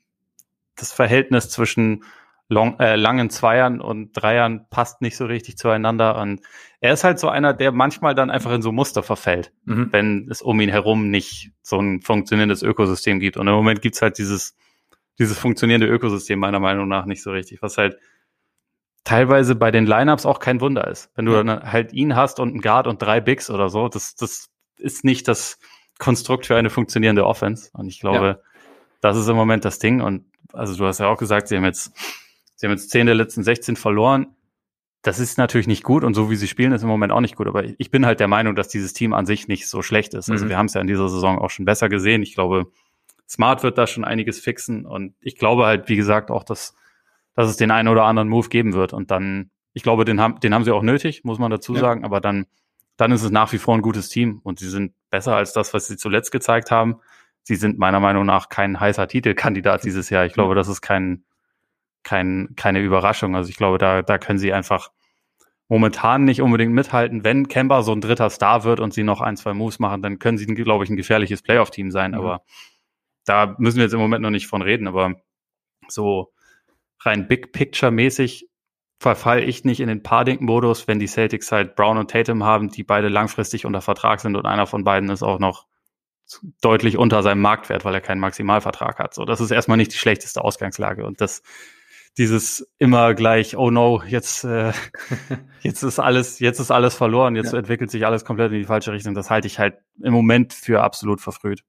das 0.75 0.93
Verhältnis 0.93 1.49
zwischen 1.49 2.03
long, 2.49 2.79
äh, 2.79 2.95
langen 2.95 3.29
Zweiern 3.29 3.81
und 3.81 4.13
Dreiern 4.13 4.67
passt 4.69 5.01
nicht 5.01 5.17
so 5.17 5.25
richtig 5.25 5.57
zueinander. 5.57 6.17
Und 6.17 6.41
er 6.79 6.93
ist 6.93 7.03
halt 7.03 7.19
so 7.19 7.29
einer, 7.29 7.53
der 7.53 7.71
manchmal 7.71 8.15
dann 8.15 8.29
einfach 8.29 8.53
in 8.53 8.61
so 8.61 8.71
Muster 8.71 9.03
verfällt, 9.03 9.51
mhm. 9.65 9.89
wenn 9.91 10.27
es 10.29 10.41
um 10.41 10.59
ihn 10.59 10.69
herum 10.69 11.09
nicht 11.09 11.51
so 11.61 11.79
ein 11.79 12.01
funktionierendes 12.01 12.63
Ökosystem 12.63 13.19
gibt. 13.19 13.37
Und 13.37 13.47
im 13.47 13.53
Moment 13.53 13.81
gibt's 13.81 14.01
halt 14.01 14.17
dieses, 14.17 14.55
dieses 15.19 15.37
funktionierende 15.37 15.87
Ökosystem 15.87 16.39
meiner 16.39 16.59
Meinung 16.59 16.87
nach 16.87 17.05
nicht 17.05 17.21
so 17.21 17.31
richtig, 17.31 17.61
was 17.61 17.77
halt 17.77 17.97
teilweise 19.03 19.55
bei 19.55 19.71
den 19.71 19.85
Lineups 19.85 20.25
auch 20.25 20.39
kein 20.39 20.61
Wunder 20.61 20.87
ist. 20.87 21.11
Wenn 21.15 21.25
du 21.25 21.31
dann 21.31 21.71
halt 21.71 21.93
ihn 21.93 22.15
hast 22.15 22.39
und 22.39 22.49
einen 22.49 22.61
Guard 22.61 22.87
und 22.87 23.01
drei 23.01 23.21
Bigs 23.21 23.49
oder 23.49 23.69
so, 23.69 23.87
das, 23.87 24.15
das 24.15 24.49
ist 24.77 25.03
nicht 25.03 25.27
das 25.27 25.59
Konstrukt 25.97 26.45
für 26.45 26.55
eine 26.55 26.69
funktionierende 26.69 27.25
Offense. 27.25 27.69
Und 27.73 27.87
ich 27.87 27.99
glaube, 27.99 28.25
ja. 28.25 28.37
das 29.01 29.17
ist 29.17 29.27
im 29.27 29.35
Moment 29.35 29.65
das 29.65 29.79
Ding. 29.79 30.01
Und 30.01 30.25
also 30.53 30.75
du 30.75 30.85
hast 30.85 30.99
ja 30.99 31.07
auch 31.07 31.17
gesagt, 31.17 31.47
sie 31.47 31.55
haben 31.55 31.65
jetzt 31.65 31.93
Sie 32.57 32.65
haben 32.65 32.73
jetzt 32.73 32.89
10 32.89 33.05
der 33.05 33.15
letzten 33.15 33.43
16 33.43 33.75
verloren. 33.75 34.35
Das 35.03 35.19
ist 35.19 35.37
natürlich 35.37 35.67
nicht 35.67 35.83
gut 35.83 36.03
und 36.03 36.15
so 36.15 36.29
wie 36.29 36.35
sie 36.35 36.47
spielen, 36.47 36.73
ist 36.73 36.81
im 36.81 36.89
Moment 36.89 37.13
auch 37.13 37.21
nicht 37.21 37.35
gut. 37.35 37.47
Aber 37.47 37.63
ich 37.63 37.91
bin 37.91 38.05
halt 38.05 38.19
der 38.19 38.27
Meinung, 38.27 38.55
dass 38.55 38.67
dieses 38.67 38.93
Team 38.93 39.13
an 39.13 39.25
sich 39.25 39.47
nicht 39.47 39.69
so 39.69 39.81
schlecht 39.81 40.13
ist. 40.15 40.29
Also 40.29 40.45
mhm. 40.45 40.49
wir 40.49 40.57
haben 40.57 40.65
es 40.65 40.73
ja 40.73 40.81
in 40.81 40.87
dieser 40.87 41.07
Saison 41.07 41.39
auch 41.39 41.51
schon 41.51 41.65
besser 41.65 41.87
gesehen. 41.87 42.23
Ich 42.23 42.33
glaube, 42.33 42.71
Smart 43.29 43.63
wird 43.63 43.77
da 43.77 43.87
schon 43.87 44.03
einiges 44.03 44.39
fixen 44.39 44.85
und 44.85 45.13
ich 45.21 45.37
glaube 45.37 45.65
halt, 45.65 45.87
wie 45.87 45.95
gesagt, 45.95 46.31
auch, 46.31 46.43
dass, 46.43 46.75
dass 47.35 47.49
es 47.49 47.57
den 47.57 47.71
einen 47.71 47.89
oder 47.89 48.05
anderen 48.05 48.27
Move 48.27 48.49
geben 48.49 48.73
wird. 48.73 48.91
Und 48.91 49.11
dann, 49.11 49.51
ich 49.73 49.83
glaube, 49.83 50.03
den 50.03 50.19
haben, 50.19 50.39
den 50.39 50.53
haben 50.53 50.63
sie 50.63 50.71
auch 50.71 50.81
nötig, 50.81 51.23
muss 51.23 51.37
man 51.37 51.51
dazu 51.51 51.75
ja. 51.75 51.79
sagen. 51.79 52.03
Aber 52.03 52.19
dann, 52.19 52.47
dann 52.97 53.11
ist 53.11 53.23
es 53.23 53.29
nach 53.29 53.53
wie 53.53 53.59
vor 53.59 53.75
ein 53.75 53.83
gutes 53.83 54.09
Team 54.09 54.39
und 54.43 54.59
sie 54.59 54.69
sind 54.69 54.93
besser 55.11 55.35
als 55.35 55.53
das, 55.53 55.73
was 55.75 55.87
sie 55.87 55.97
zuletzt 55.97 56.31
gezeigt 56.31 56.71
haben. 56.71 56.97
Sie 57.43 57.55
sind 57.55 57.77
meiner 57.77 57.99
Meinung 57.99 58.25
nach 58.25 58.49
kein 58.49 58.79
heißer 58.79 59.07
Titelkandidat 59.07 59.83
dieses 59.83 60.09
Jahr. 60.09 60.25
Ich 60.25 60.33
glaube, 60.33 60.55
das 60.55 60.67
ist 60.67 60.81
kein, 60.81 61.23
kein, 62.07 62.53
keine 62.55 62.79
Überraschung. 62.79 63.35
Also 63.35 63.49
ich 63.49 63.57
glaube, 63.57 63.77
da, 63.77 64.01
da 64.01 64.17
können 64.17 64.39
sie 64.39 64.53
einfach 64.53 64.91
momentan 65.67 66.23
nicht 66.23 66.41
unbedingt 66.41 66.73
mithalten. 66.73 67.25
Wenn 67.25 67.49
Kemba 67.49 67.83
so 67.83 67.91
ein 67.91 67.99
dritter 67.99 68.29
Star 68.29 68.63
wird 68.63 68.79
und 68.79 68.93
sie 68.93 69.03
noch 69.03 69.19
ein, 69.19 69.35
zwei 69.35 69.53
Moves 69.53 69.79
machen, 69.79 70.01
dann 70.01 70.17
können 70.17 70.37
sie, 70.37 70.45
glaube 70.45 70.85
ich, 70.85 70.89
ein 70.89 70.95
gefährliches 70.95 71.41
Playoff-Team 71.41 71.91
sein. 71.91 72.11
Mhm. 72.11 72.17
Aber 72.17 72.43
da 73.25 73.55
müssen 73.57 73.75
wir 73.75 73.83
jetzt 73.83 73.93
im 73.93 73.99
Moment 73.99 74.21
noch 74.21 74.29
nicht 74.29 74.47
von 74.47 74.61
reden. 74.61 74.87
Aber 74.87 75.15
so 75.89 76.31
rein 77.01 77.27
Big 77.27 77.51
Picture-mäßig 77.51 78.47
verfall 78.99 79.43
ich 79.43 79.65
nicht 79.65 79.81
in 79.81 79.89
den 79.89 80.01
Pardink-Modus, 80.01 80.87
wenn 80.87 80.99
die 80.99 81.07
Celtics 81.07 81.51
halt 81.51 81.75
Brown 81.75 81.97
und 81.97 82.09
Tatum 82.09 82.45
haben, 82.45 82.69
die 82.69 82.83
beide 82.83 83.09
langfristig 83.09 83.65
unter 83.65 83.81
Vertrag 83.81 84.21
sind 84.21 84.37
und 84.37 84.45
einer 84.45 84.65
von 84.65 84.85
beiden 84.85 85.09
ist 85.09 85.23
auch 85.23 85.39
noch 85.39 85.67
deutlich 86.61 86.97
unter 86.97 87.21
seinem 87.21 87.41
Marktwert, 87.41 87.83
weil 87.83 87.93
er 87.93 88.01
keinen 88.01 88.19
Maximalvertrag 88.21 88.97
hat. 88.97 89.13
So, 89.13 89.25
das 89.25 89.41
ist 89.41 89.51
erstmal 89.51 89.77
nicht 89.77 89.93
die 89.93 89.97
schlechteste 89.97 90.41
Ausgangslage 90.41 91.05
und 91.05 91.19
das 91.19 91.43
dieses 92.17 92.67
immer 92.79 93.13
gleich, 93.13 93.55
oh 93.57 93.69
no, 93.69 94.01
jetzt, 94.07 94.43
äh, 94.43 94.71
jetzt 95.61 95.83
ist 95.83 95.99
alles, 95.99 96.39
jetzt 96.39 96.59
ist 96.59 96.71
alles 96.71 96.95
verloren, 96.95 97.35
jetzt 97.35 97.53
ja. 97.53 97.59
entwickelt 97.59 97.91
sich 97.91 98.05
alles 98.05 98.25
komplett 98.25 98.51
in 98.51 98.59
die 98.59 98.65
falsche 98.65 98.91
Richtung. 98.91 99.13
Das 99.13 99.29
halte 99.29 99.47
ich 99.47 99.59
halt 99.59 99.75
im 100.01 100.13
Moment 100.13 100.53
für 100.53 100.81
absolut 100.81 101.21
verfrüht. 101.21 101.63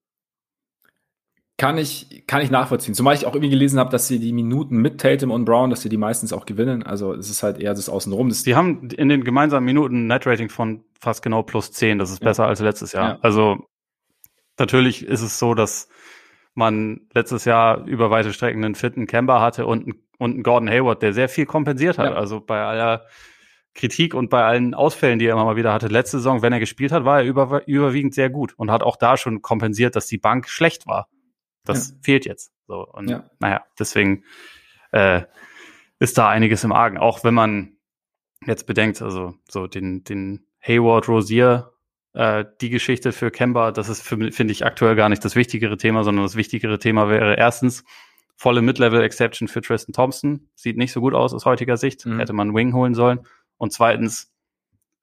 Kann 1.58 1.76
ich, 1.76 2.24
kann 2.28 2.40
ich 2.40 2.50
nachvollziehen. 2.50 2.94
Zumal 2.94 3.16
ich 3.16 3.26
auch 3.26 3.34
irgendwie 3.34 3.50
gelesen 3.50 3.80
habe, 3.80 3.90
dass 3.90 4.06
sie 4.06 4.20
die 4.20 4.32
Minuten 4.32 4.76
mit 4.76 5.00
Tatum 5.00 5.32
und 5.32 5.44
Brown, 5.44 5.70
dass 5.70 5.82
sie 5.82 5.88
die 5.88 5.96
meistens 5.96 6.32
auch 6.32 6.46
gewinnen. 6.46 6.84
Also 6.84 7.12
es 7.14 7.28
ist 7.30 7.42
halt 7.42 7.58
eher 7.58 7.74
das 7.74 7.88
Außenrum. 7.88 8.28
Das 8.28 8.44
die 8.44 8.54
haben 8.54 8.88
in 8.90 9.08
den 9.08 9.24
gemeinsamen 9.24 9.66
Minuten 9.66 10.04
ein 10.04 10.06
Netrating 10.06 10.50
von 10.50 10.84
fast 11.00 11.20
genau 11.20 11.42
plus 11.42 11.72
zehn. 11.72 11.98
Das 11.98 12.10
ist 12.10 12.22
ja. 12.22 12.28
besser 12.28 12.46
als 12.46 12.60
letztes 12.60 12.92
Jahr. 12.92 13.08
Ja. 13.08 13.18
Also 13.22 13.66
natürlich 14.56 15.04
ist 15.04 15.20
es 15.20 15.40
so, 15.40 15.54
dass 15.54 15.88
man 16.54 17.00
letztes 17.12 17.44
Jahr 17.44 17.84
über 17.86 18.10
weite 18.10 18.32
Strecken 18.32 18.64
einen 18.64 18.76
fitten 18.76 19.08
Kemba 19.08 19.40
hatte 19.40 19.66
und 19.66 19.82
einen 19.82 20.07
und 20.18 20.36
ein 20.36 20.42
Gordon 20.42 20.68
Hayward, 20.68 21.02
der 21.02 21.12
sehr 21.12 21.28
viel 21.28 21.46
kompensiert 21.46 21.98
hat. 21.98 22.10
Ja. 22.10 22.16
Also 22.16 22.40
bei 22.40 22.60
aller 22.60 23.06
Kritik 23.74 24.14
und 24.14 24.28
bei 24.28 24.44
allen 24.44 24.74
Ausfällen, 24.74 25.18
die 25.18 25.26
er 25.26 25.34
immer 25.34 25.44
mal 25.44 25.56
wieder 25.56 25.72
hatte. 25.72 25.86
Letzte 25.86 26.18
Saison, 26.18 26.42
wenn 26.42 26.52
er 26.52 26.58
gespielt 26.58 26.90
hat, 26.90 27.04
war 27.04 27.20
er 27.20 27.24
über, 27.24 27.66
überwiegend 27.66 28.12
sehr 28.12 28.28
gut 28.28 28.52
und 28.56 28.70
hat 28.70 28.82
auch 28.82 28.96
da 28.96 29.16
schon 29.16 29.40
kompensiert, 29.40 29.94
dass 29.94 30.06
die 30.06 30.18
Bank 30.18 30.48
schlecht 30.48 30.86
war. 30.86 31.08
Das 31.64 31.90
ja. 31.90 31.96
fehlt 32.02 32.26
jetzt. 32.26 32.52
So 32.66 32.86
und 32.86 33.08
ja. 33.08 33.30
naja, 33.38 33.64
deswegen 33.78 34.24
äh, 34.90 35.22
ist 36.00 36.18
da 36.18 36.28
einiges 36.28 36.64
im 36.64 36.72
Argen. 36.72 36.98
Auch 36.98 37.22
wenn 37.24 37.34
man 37.34 37.76
jetzt 38.44 38.66
bedenkt, 38.66 39.00
also 39.00 39.34
so 39.48 39.66
den 39.66 40.02
den 40.04 40.46
Hayward 40.60 41.08
Rosier 41.08 41.72
äh, 42.14 42.44
die 42.60 42.70
Geschichte 42.70 43.12
für 43.12 43.30
Kemba, 43.30 43.70
das 43.70 43.88
ist 43.88 44.02
finde 44.02 44.52
ich 44.52 44.66
aktuell 44.66 44.96
gar 44.96 45.08
nicht 45.08 45.24
das 45.24 45.36
wichtigere 45.36 45.76
Thema, 45.76 46.04
sondern 46.04 46.24
das 46.24 46.36
wichtigere 46.36 46.78
Thema 46.78 47.08
wäre 47.08 47.36
erstens 47.36 47.84
volle 48.38 48.62
Mid-Level-Exception 48.62 49.48
für 49.48 49.60
Tristan 49.60 49.92
Thompson. 49.92 50.48
Sieht 50.54 50.76
nicht 50.76 50.92
so 50.92 51.00
gut 51.00 51.12
aus 51.12 51.34
aus 51.34 51.44
heutiger 51.44 51.76
Sicht. 51.76 52.06
Mhm. 52.06 52.20
Hätte 52.20 52.32
man 52.32 52.54
Wing 52.54 52.72
holen 52.72 52.94
sollen. 52.94 53.26
Und 53.56 53.72
zweitens, 53.72 54.32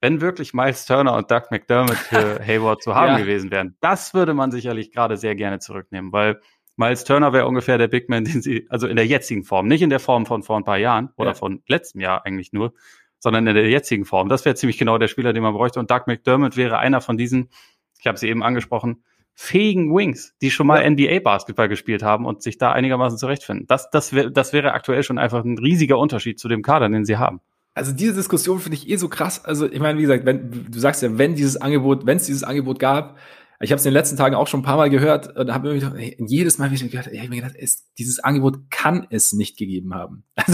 wenn 0.00 0.22
wirklich 0.22 0.54
Miles 0.54 0.86
Turner 0.86 1.14
und 1.14 1.30
Doug 1.30 1.42
McDermott 1.50 1.96
für 1.96 2.40
Hayward 2.44 2.82
zu 2.82 2.94
haben 2.94 3.12
ja. 3.12 3.18
gewesen 3.18 3.50
wären, 3.50 3.76
das 3.80 4.14
würde 4.14 4.32
man 4.32 4.50
sicherlich 4.50 4.90
gerade 4.90 5.18
sehr 5.18 5.34
gerne 5.34 5.58
zurücknehmen, 5.58 6.12
weil 6.12 6.40
Miles 6.76 7.04
Turner 7.04 7.34
wäre 7.34 7.46
ungefähr 7.46 7.76
der 7.76 7.88
Big 7.88 8.08
Man, 8.08 8.24
den 8.24 8.40
sie, 8.40 8.66
also 8.70 8.86
in 8.86 8.96
der 8.96 9.06
jetzigen 9.06 9.44
Form, 9.44 9.66
nicht 9.68 9.82
in 9.82 9.90
der 9.90 10.00
Form 10.00 10.24
von 10.24 10.42
vor 10.42 10.56
ein 10.56 10.64
paar 10.64 10.78
Jahren 10.78 11.10
oder 11.16 11.30
ja. 11.30 11.34
von 11.34 11.62
letztem 11.68 12.00
Jahr 12.00 12.24
eigentlich 12.24 12.54
nur, 12.54 12.72
sondern 13.18 13.46
in 13.46 13.54
der 13.54 13.68
jetzigen 13.68 14.06
Form. 14.06 14.30
Das 14.30 14.46
wäre 14.46 14.54
ziemlich 14.54 14.78
genau 14.78 14.96
der 14.96 15.08
Spieler, 15.08 15.34
den 15.34 15.42
man 15.42 15.52
bräuchte. 15.52 15.78
Und 15.78 15.90
Doug 15.90 16.02
McDermott 16.06 16.56
wäre 16.56 16.78
einer 16.78 17.02
von 17.02 17.18
diesen, 17.18 17.50
ich 17.98 18.06
habe 18.06 18.16
sie 18.16 18.28
eben 18.28 18.42
angesprochen, 18.42 19.04
fähigen 19.38 19.94
Wings, 19.94 20.34
die 20.40 20.50
schon 20.50 20.66
mal 20.66 20.82
ja. 20.82 20.90
NBA-Basketball 20.90 21.68
gespielt 21.68 22.02
haben 22.02 22.24
und 22.24 22.42
sich 22.42 22.56
da 22.56 22.72
einigermaßen 22.72 23.18
zurechtfinden. 23.18 23.66
Das, 23.66 23.90
das, 23.90 24.14
wär, 24.14 24.30
das 24.30 24.54
wäre 24.54 24.72
aktuell 24.72 25.02
schon 25.02 25.18
einfach 25.18 25.44
ein 25.44 25.58
riesiger 25.58 25.98
Unterschied 25.98 26.40
zu 26.40 26.48
dem 26.48 26.62
Kader, 26.62 26.88
den 26.88 27.04
sie 27.04 27.18
haben. 27.18 27.40
Also 27.74 27.92
diese 27.92 28.14
Diskussion 28.14 28.58
finde 28.58 28.78
ich 28.78 28.88
eh 28.88 28.96
so 28.96 29.10
krass. 29.10 29.44
Also 29.44 29.70
ich 29.70 29.78
meine, 29.78 29.98
wie 29.98 30.02
gesagt, 30.02 30.24
wenn 30.24 30.66
du 30.70 30.78
sagst 30.78 31.02
ja, 31.02 31.18
wenn 31.18 31.34
dieses 31.34 31.58
Angebot, 31.58 32.06
wenn 32.06 32.16
es 32.16 32.24
dieses 32.24 32.44
Angebot 32.44 32.78
gab, 32.78 33.18
ich 33.60 33.70
habe 33.70 33.78
es 33.78 33.84
in 33.84 33.90
den 33.90 33.94
letzten 33.94 34.16
Tagen 34.16 34.34
auch 34.34 34.46
schon 34.46 34.60
ein 34.60 34.64
paar 34.64 34.78
Mal 34.78 34.88
gehört 34.88 35.36
und 35.36 35.52
habe 35.52 35.68
mir 35.68 35.74
gedacht, 35.74 35.94
ey, 35.96 36.16
jedes 36.18 36.56
Mal, 36.56 36.70
wie 36.70 36.74
ich 36.74 36.82
mir 36.82 36.88
gedacht, 36.88 37.08
ich 37.12 37.20
hab 37.20 37.28
mir 37.28 37.36
gedacht, 37.36 37.54
es, 37.58 37.92
dieses 37.94 38.18
Angebot 38.18 38.70
kann 38.70 39.06
es 39.10 39.34
nicht 39.34 39.58
gegeben 39.58 39.94
haben. 39.94 40.24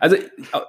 Also, 0.00 0.16
also 0.16 0.16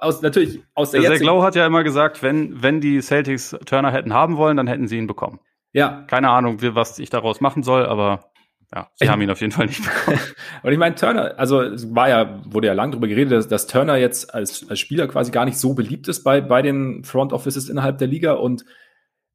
aus, 0.00 0.22
natürlich 0.22 0.60
aus 0.74 0.90
der, 0.90 1.02
der 1.02 1.12
Zach 1.12 1.20
Lowe 1.20 1.44
hat 1.44 1.54
ja 1.54 1.66
immer 1.66 1.84
gesagt, 1.84 2.22
wenn 2.22 2.62
wenn 2.62 2.80
die 2.80 3.00
Celtics 3.00 3.56
Turner 3.66 3.92
hätten 3.92 4.12
haben 4.12 4.36
wollen, 4.36 4.56
dann 4.56 4.66
hätten 4.66 4.88
sie 4.88 4.96
ihn 4.96 5.06
bekommen. 5.06 5.38
Ja. 5.74 6.04
Keine 6.06 6.30
Ahnung, 6.30 6.58
was 6.74 6.98
ich 6.98 7.10
daraus 7.10 7.42
machen 7.42 7.62
soll, 7.62 7.84
aber 7.84 8.30
ja, 8.74 8.88
sie 8.94 9.04
ich, 9.04 9.10
haben 9.10 9.20
ihn 9.20 9.30
auf 9.30 9.40
jeden 9.40 9.52
Fall 9.52 9.66
nicht 9.66 9.84
bekommen. 9.84 10.18
und 10.62 10.72
ich 10.72 10.78
meine, 10.78 10.94
Turner, 10.94 11.34
also 11.36 11.60
es 11.60 11.94
war 11.94 12.08
ja, 12.08 12.40
wurde 12.46 12.68
ja 12.68 12.72
lang 12.72 12.92
darüber 12.92 13.08
geredet, 13.08 13.32
dass, 13.32 13.48
dass 13.48 13.66
Turner 13.66 13.96
jetzt 13.96 14.32
als, 14.34 14.68
als 14.70 14.80
Spieler 14.80 15.06
quasi 15.08 15.30
gar 15.30 15.44
nicht 15.44 15.58
so 15.58 15.74
beliebt 15.74 16.08
ist 16.08 16.22
bei, 16.22 16.40
bei 16.40 16.62
den 16.62 17.04
Front 17.04 17.32
Offices 17.32 17.68
innerhalb 17.68 17.98
der 17.98 18.08
Liga 18.08 18.32
und 18.32 18.64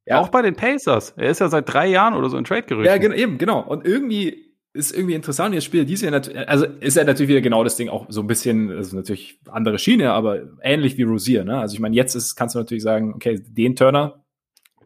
ja. 0.05 0.19
Auch 0.21 0.29
bei 0.29 0.41
den 0.41 0.55
Pacers. 0.55 1.13
Er 1.17 1.29
ist 1.29 1.39
ja 1.39 1.49
seit 1.49 1.71
drei 1.71 1.85
Jahren 1.85 2.15
oder 2.15 2.29
so 2.29 2.37
in 2.37 2.43
Trade-Gerüchten. 2.43 2.91
Ja, 2.91 2.97
genau, 2.97 3.13
eben, 3.13 3.37
genau. 3.37 3.61
Und 3.61 3.85
irgendwie 3.85 4.55
ist 4.73 4.91
irgendwie 4.91 5.13
interessant. 5.13 5.53
Jetzt 5.53 5.65
spielt 5.65 5.87
dieses 5.87 6.09
Jahr, 6.09 6.47
also 6.47 6.65
ist 6.65 6.97
ja 6.97 7.03
natürlich 7.03 7.29
wieder 7.29 7.41
genau 7.41 7.63
das 7.63 7.75
Ding 7.75 7.89
auch 7.89 8.07
so 8.09 8.21
ein 8.21 8.27
bisschen, 8.27 8.71
also 8.71 8.95
natürlich 8.95 9.39
andere 9.47 9.77
Schiene, 9.77 10.11
aber 10.13 10.41
ähnlich 10.63 10.97
wie 10.97 11.03
Rosier, 11.03 11.43
ne? 11.43 11.59
Also 11.59 11.75
ich 11.75 11.79
meine, 11.79 11.95
jetzt 11.95 12.15
ist, 12.15 12.35
kannst 12.35 12.55
du 12.55 12.59
natürlich 12.59 12.81
sagen, 12.81 13.13
okay, 13.13 13.39
den 13.39 13.75
Turner 13.75 14.23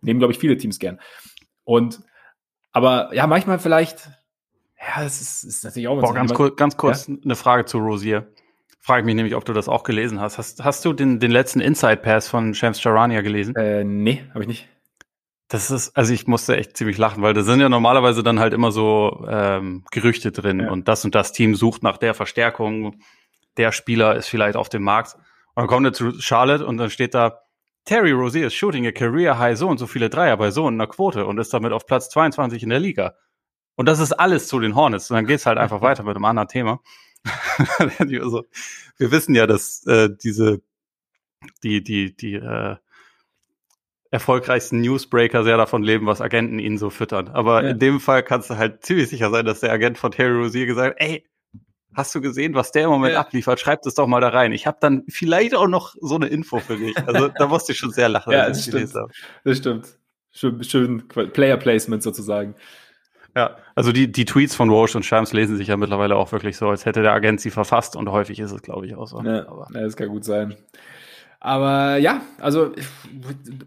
nehmen, 0.01 0.19
glaube 0.19 0.33
ich, 0.33 0.39
viele 0.39 0.57
Teams 0.57 0.77
gern. 0.77 0.99
Und 1.63 2.01
aber 2.71 3.13
ja, 3.13 3.27
manchmal 3.27 3.59
vielleicht, 3.59 4.09
ja, 4.79 5.03
es 5.03 5.21
ist, 5.21 5.43
ist 5.43 5.63
natürlich 5.63 5.87
auch 5.87 6.01
Boah, 6.01 6.13
ganz, 6.13 6.33
kurz, 6.33 6.55
ganz 6.55 6.75
kurz 6.75 7.07
ja? 7.07 7.15
eine 7.23 7.35
Frage 7.35 7.65
zu 7.65 7.77
Rosier. 7.77 8.27
Frage 8.79 9.05
mich 9.05 9.15
nämlich, 9.15 9.35
ob 9.35 9.45
du 9.45 9.53
das 9.53 9.69
auch 9.69 9.83
gelesen 9.83 10.19
hast. 10.19 10.37
Hast, 10.37 10.63
hast 10.63 10.83
du 10.83 10.91
den, 10.91 11.19
den 11.19 11.31
letzten 11.31 11.61
Inside 11.61 11.97
Pass 11.97 12.27
von 12.27 12.53
Shams 12.53 12.81
Charania 12.81 13.21
gelesen? 13.21 13.55
Äh, 13.55 13.85
nee, 13.85 14.25
habe 14.31 14.41
ich 14.41 14.47
nicht. 14.47 14.67
Das 15.47 15.69
ist, 15.71 15.95
also 15.95 16.13
ich 16.13 16.27
musste 16.27 16.57
echt 16.57 16.75
ziemlich 16.75 16.97
lachen, 16.97 17.21
weil 17.21 17.33
da 17.33 17.43
sind 17.43 17.59
ja 17.59 17.69
normalerweise 17.69 18.23
dann 18.23 18.39
halt 18.39 18.53
immer 18.53 18.71
so 18.71 19.25
ähm, 19.29 19.85
Gerüchte 19.91 20.31
drin 20.31 20.61
ja. 20.61 20.71
und 20.71 20.87
das 20.87 21.05
und 21.05 21.13
das 21.13 21.31
Team 21.31 21.53
sucht 21.55 21.83
nach 21.83 21.97
der 21.97 22.13
Verstärkung, 22.15 22.99
der 23.57 23.71
Spieler 23.71 24.15
ist 24.15 24.27
vielleicht 24.27 24.57
auf 24.57 24.67
dem 24.67 24.83
Markt. 24.83 25.15
Und 25.53 25.61
dann 25.61 25.67
kommt 25.67 25.85
er 25.85 25.93
zu 25.93 26.19
Charlotte 26.19 26.65
und 26.65 26.77
dann 26.77 26.89
steht 26.89 27.13
da, 27.13 27.43
Terry 27.85 28.11
Rozier 28.11 28.47
ist 28.47 28.53
shooting 28.53 28.87
a 28.87 28.91
career 28.91 29.37
high 29.37 29.57
so 29.57 29.67
und 29.67 29.77
so 29.77 29.87
viele 29.87 30.09
Dreier 30.09 30.37
bei 30.37 30.51
so 30.51 30.67
einer 30.67 30.87
Quote 30.87 31.25
und 31.25 31.37
ist 31.37 31.53
damit 31.53 31.73
auf 31.73 31.85
Platz 31.85 32.09
22 32.09 32.63
in 32.63 32.69
der 32.69 32.79
Liga. 32.79 33.15
Und 33.75 33.87
das 33.87 33.99
ist 33.99 34.13
alles 34.13 34.47
zu 34.47 34.59
den 34.59 34.75
Hornets. 34.75 35.09
Und 35.09 35.15
dann 35.15 35.25
geht's 35.25 35.45
halt 35.45 35.57
einfach 35.57 35.81
weiter 35.81 36.03
mit 36.03 36.15
einem 36.15 36.25
anderen 36.25 36.47
Thema. 36.47 36.81
also, 37.99 38.45
wir 38.97 39.11
wissen 39.11 39.35
ja, 39.35 39.47
dass 39.47 39.85
äh, 39.85 40.09
diese 40.09 40.61
die 41.63 41.83
die 41.83 42.15
die 42.15 42.35
äh, 42.35 42.75
erfolgreichsten 44.11 44.81
Newsbreaker 44.81 45.43
sehr 45.43 45.57
davon 45.57 45.81
leben, 45.83 46.05
was 46.05 46.21
Agenten 46.21 46.59
ihnen 46.59 46.77
so 46.77 46.89
füttern. 46.89 47.29
Aber 47.29 47.63
ja. 47.63 47.69
in 47.71 47.79
dem 47.79 47.99
Fall 47.99 48.23
kannst 48.23 48.49
du 48.49 48.57
halt 48.57 48.85
ziemlich 48.85 49.09
sicher 49.09 49.31
sein, 49.31 49.45
dass 49.45 49.61
der 49.61 49.71
Agent 49.71 49.97
von 49.97 50.11
Terry 50.11 50.35
Rozier 50.35 50.67
gesagt 50.67 50.95
hat, 50.99 51.01
ey, 51.01 51.25
hast 51.95 52.13
du 52.15 52.21
gesehen, 52.21 52.53
was 52.53 52.71
der 52.71 52.85
im 52.85 52.89
Moment 52.89 53.13
ja. 53.13 53.19
abliefert? 53.19 53.59
Schreib 53.59 53.81
das 53.83 53.95
doch 53.95 54.07
mal 54.07 54.21
da 54.21 54.29
rein. 54.29 54.51
Ich 54.51 54.67
habe 54.67 54.77
dann 54.79 55.03
vielleicht 55.07 55.55
auch 55.55 55.67
noch 55.67 55.95
so 55.99 56.15
eine 56.15 56.27
Info 56.27 56.59
für 56.59 56.77
dich. 56.77 56.95
Also 57.07 57.27
da 57.27 57.47
musste 57.47 57.71
ich 57.73 57.77
schon 57.77 57.91
sehr 57.91 58.09
lachen. 58.09 58.31
ja, 58.31 58.47
das 58.47 58.65
stimmt. 58.65 58.93
Das 59.43 59.57
stimmt. 59.57 59.97
Schön, 60.31 60.63
schön 60.63 61.07
Player 61.07 61.57
Placement 61.57 62.01
sozusagen. 62.01 62.55
Ja, 63.35 63.57
also 63.75 63.91
die, 63.91 64.11
die 64.11 64.25
Tweets 64.25 64.55
von 64.55 64.69
Walsh 64.69 64.95
und 64.95 65.05
Shams 65.05 65.33
lesen 65.33 65.57
sich 65.57 65.67
ja 65.67 65.77
mittlerweile 65.77 66.15
auch 66.15 66.31
wirklich 66.31 66.55
so, 66.57 66.69
als 66.69 66.85
hätte 66.85 67.01
der 67.01 67.13
Agent 67.13 67.41
sie 67.41 67.49
verfasst 67.49 67.95
und 67.95 68.09
häufig 68.09 68.39
ist 68.39 68.51
es, 68.51 68.61
glaube 68.61 68.85
ich, 68.85 68.95
auch 68.95 69.07
so. 69.07 69.21
Ja, 69.21 69.47
Aber. 69.47 69.67
ja, 69.73 69.81
das 69.81 69.95
kann 69.95 70.09
gut 70.09 70.23
sein. 70.23 70.55
Aber 71.43 71.97
ja, 71.97 72.21
also 72.39 72.71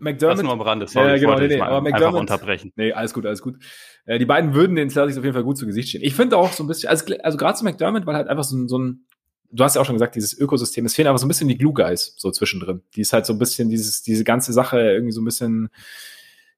McDermott. 0.00 0.38
Das 0.38 0.42
nur 0.42 0.52
am 0.54 0.62
Rande, 0.62 0.86
sorry, 0.86 1.10
ja, 1.10 1.16
genau, 1.18 1.38
nee, 1.38 1.46
nee, 1.46 1.60
aber 1.60 1.82
McDermott, 1.82 2.06
einfach 2.06 2.20
unterbrechen. 2.20 2.72
Nee, 2.74 2.94
alles 2.94 3.12
gut, 3.12 3.26
alles 3.26 3.42
gut. 3.42 3.56
Äh, 4.06 4.18
die 4.18 4.24
beiden 4.24 4.54
würden 4.54 4.76
den 4.76 4.88
Celtics 4.88 5.18
auf 5.18 5.24
jeden 5.24 5.34
Fall 5.34 5.44
gut 5.44 5.58
zu 5.58 5.66
Gesicht 5.66 5.90
stehen. 5.90 6.00
Ich 6.02 6.14
finde 6.14 6.38
auch 6.38 6.54
so 6.54 6.64
ein 6.64 6.68
bisschen, 6.68 6.88
also, 6.88 7.04
also 7.22 7.36
gerade 7.36 7.58
zu 7.58 7.64
McDermott, 7.64 8.06
weil 8.06 8.16
halt 8.16 8.28
einfach 8.28 8.44
so 8.44 8.56
ein, 8.56 8.66
so 8.66 8.78
ein, 8.78 9.04
du 9.52 9.62
hast 9.62 9.74
ja 9.74 9.82
auch 9.82 9.84
schon 9.84 9.94
gesagt, 9.94 10.14
dieses 10.14 10.38
Ökosystem, 10.38 10.86
es 10.86 10.94
fehlen 10.94 11.06
aber 11.06 11.18
so 11.18 11.26
ein 11.26 11.28
bisschen 11.28 11.48
die 11.48 11.58
Glue 11.58 11.74
Guys 11.74 12.14
so 12.16 12.30
zwischendrin. 12.30 12.80
Die 12.94 13.02
ist 13.02 13.12
halt 13.12 13.26
so 13.26 13.34
ein 13.34 13.38
bisschen 13.38 13.68
dieses, 13.68 14.02
diese 14.02 14.24
ganze 14.24 14.54
Sache 14.54 14.80
irgendwie 14.80 15.12
so 15.12 15.20
ein 15.20 15.26
bisschen, 15.26 15.68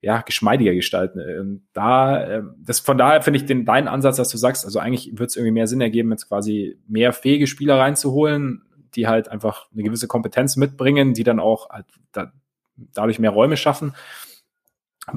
ja, 0.00 0.20
geschmeidiger 0.20 0.72
gestalten. 0.72 1.18
Ähm, 1.18 1.62
da, 1.72 2.28
ähm, 2.28 2.54
das, 2.64 2.78
von 2.78 2.96
daher 2.96 3.22
finde 3.22 3.40
ich 3.40 3.46
den, 3.46 3.64
deinen 3.64 3.88
Ansatz, 3.88 4.18
dass 4.18 4.28
du 4.28 4.38
sagst, 4.38 4.64
also 4.64 4.78
eigentlich 4.78 5.18
wird 5.18 5.30
es 5.30 5.36
irgendwie 5.36 5.54
mehr 5.54 5.66
Sinn 5.66 5.80
ergeben, 5.80 6.12
jetzt 6.12 6.28
quasi 6.28 6.78
mehr 6.86 7.12
fähige 7.12 7.48
Spieler 7.48 7.76
reinzuholen, 7.76 8.62
die 8.94 9.06
halt 9.06 9.28
einfach 9.28 9.68
eine 9.72 9.82
gewisse 9.82 10.08
Kompetenz 10.08 10.56
mitbringen, 10.56 11.14
die 11.14 11.24
dann 11.24 11.40
auch 11.40 11.70
halt 11.70 11.86
da, 12.12 12.32
dadurch 12.76 13.18
mehr 13.18 13.30
Räume 13.30 13.56
schaffen. 13.56 13.94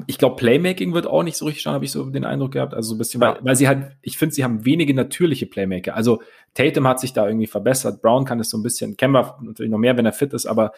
Ich 0.06 0.16
glaube, 0.16 0.36
Playmaking 0.36 0.94
wird 0.94 1.06
auch 1.06 1.22
nicht 1.22 1.36
so 1.36 1.44
richtig 1.44 1.62
schauen, 1.62 1.74
habe 1.74 1.84
ich 1.84 1.92
so 1.92 2.08
den 2.08 2.24
Eindruck 2.24 2.52
gehabt. 2.52 2.72
Also 2.72 2.90
so 2.90 2.94
ein 2.94 2.98
bisschen, 2.98 3.20
weil, 3.20 3.38
weil 3.42 3.56
sie 3.56 3.68
halt, 3.68 3.96
ich 4.00 4.16
finde, 4.16 4.34
sie 4.34 4.42
haben 4.42 4.64
wenige 4.64 4.94
natürliche 4.94 5.46
Playmaker. 5.46 5.94
Also 5.94 6.22
Tatum 6.54 6.88
hat 6.88 6.98
sich 6.98 7.12
da 7.12 7.26
irgendwie 7.26 7.46
verbessert, 7.46 8.00
Brown 8.00 8.24
kann 8.24 8.40
es 8.40 8.48
so 8.48 8.56
ein 8.56 8.62
bisschen, 8.62 8.96
Kemba 8.96 9.38
natürlich 9.42 9.70
noch 9.70 9.78
mehr, 9.78 9.96
wenn 9.96 10.06
er 10.06 10.12
fit 10.12 10.32
ist, 10.32 10.46
aber 10.46 10.72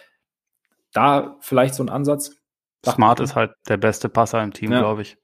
da 0.93 1.37
vielleicht 1.41 1.75
so 1.75 1.83
ein 1.85 1.89
Ansatz. 1.89 2.37
Smart 2.85 3.21
ist 3.21 3.35
halt 3.35 3.53
der 3.69 3.77
beste 3.77 4.09
Passer 4.09 4.43
im 4.43 4.53
Team, 4.53 4.73
ja. 4.73 4.81
glaube 4.81 5.03
ich. 5.03 5.17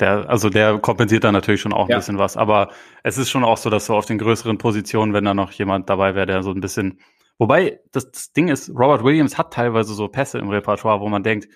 Der, 0.00 0.28
also 0.28 0.50
der 0.50 0.78
kompensiert 0.78 1.24
da 1.24 1.32
natürlich 1.32 1.60
schon 1.60 1.72
auch 1.72 1.86
ein 1.86 1.90
ja. 1.90 1.96
bisschen 1.96 2.18
was. 2.18 2.36
Aber 2.36 2.70
es 3.02 3.16
ist 3.16 3.30
schon 3.30 3.44
auch 3.44 3.56
so, 3.56 3.70
dass 3.70 3.86
so 3.86 3.94
auf 3.94 4.06
den 4.06 4.18
größeren 4.18 4.58
Positionen, 4.58 5.12
wenn 5.12 5.24
da 5.24 5.34
noch 5.34 5.52
jemand 5.52 5.88
dabei 5.88 6.14
wäre, 6.14 6.26
der 6.26 6.42
so 6.42 6.50
ein 6.50 6.60
bisschen. 6.60 7.00
Wobei, 7.38 7.80
das, 7.92 8.10
das 8.10 8.32
Ding 8.32 8.48
ist, 8.48 8.70
Robert 8.70 9.04
Williams 9.04 9.36
hat 9.36 9.52
teilweise 9.52 9.94
so 9.94 10.08
Pässe 10.08 10.38
im 10.38 10.48
Repertoire, 10.48 11.00
wo 11.00 11.08
man 11.08 11.22
denkt, 11.22 11.48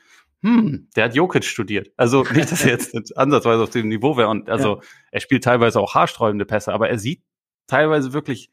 hm, 0.43 0.89
der 0.97 1.05
hat 1.05 1.15
Jokic 1.15 1.45
studiert. 1.45 1.91
Also 1.97 2.23
nicht, 2.35 2.51
dass 2.51 2.65
er 2.65 2.71
jetzt 2.71 3.17
ansatzweise 3.17 3.63
auf 3.63 3.71
dem 3.71 3.89
Niveau 3.89 4.17
wäre. 4.17 4.29
Und 4.29 4.49
also 4.49 4.77
ja. 4.77 4.83
er 5.13 5.21
spielt 5.21 5.45
teilweise 5.45 5.81
auch 5.81 5.95
haarsträubende 5.95 6.45
Pässe, 6.45 6.73
aber 6.73 6.89
er 6.89 6.99
sieht 6.99 7.23
teilweise 7.67 8.13
wirklich 8.13 8.51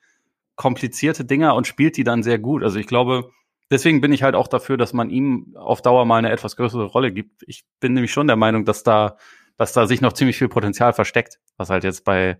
komplizierte 0.55 1.23
Dinger 1.23 1.55
und 1.55 1.67
spielt 1.67 1.97
die 1.97 2.03
dann 2.03 2.23
sehr 2.23 2.39
gut. 2.39 2.63
Also 2.63 2.79
ich 2.79 2.87
glaube, 2.87 3.31
deswegen 3.71 4.01
bin 4.01 4.11
ich 4.11 4.23
halt 4.23 4.35
auch 4.35 4.47
dafür, 4.47 4.77
dass 4.77 4.93
man 4.93 5.09
ihm 5.09 5.55
auf 5.55 5.81
Dauer 5.81 6.05
mal 6.05 6.17
eine 6.17 6.31
etwas 6.31 6.55
größere 6.55 6.85
Rolle 6.85 7.11
gibt. 7.11 7.43
Ich 7.47 7.63
bin 7.79 7.93
nämlich 7.93 8.11
schon 8.11 8.27
der 8.27 8.35
Meinung, 8.35 8.65
dass 8.65 8.83
da, 8.83 9.17
dass 9.57 9.73
da 9.73 9.87
sich 9.87 10.01
noch 10.01 10.13
ziemlich 10.13 10.37
viel 10.37 10.49
Potenzial 10.49 10.93
versteckt, 10.93 11.39
was 11.57 11.69
halt 11.69 11.83
jetzt 11.83 12.05
bei, 12.05 12.39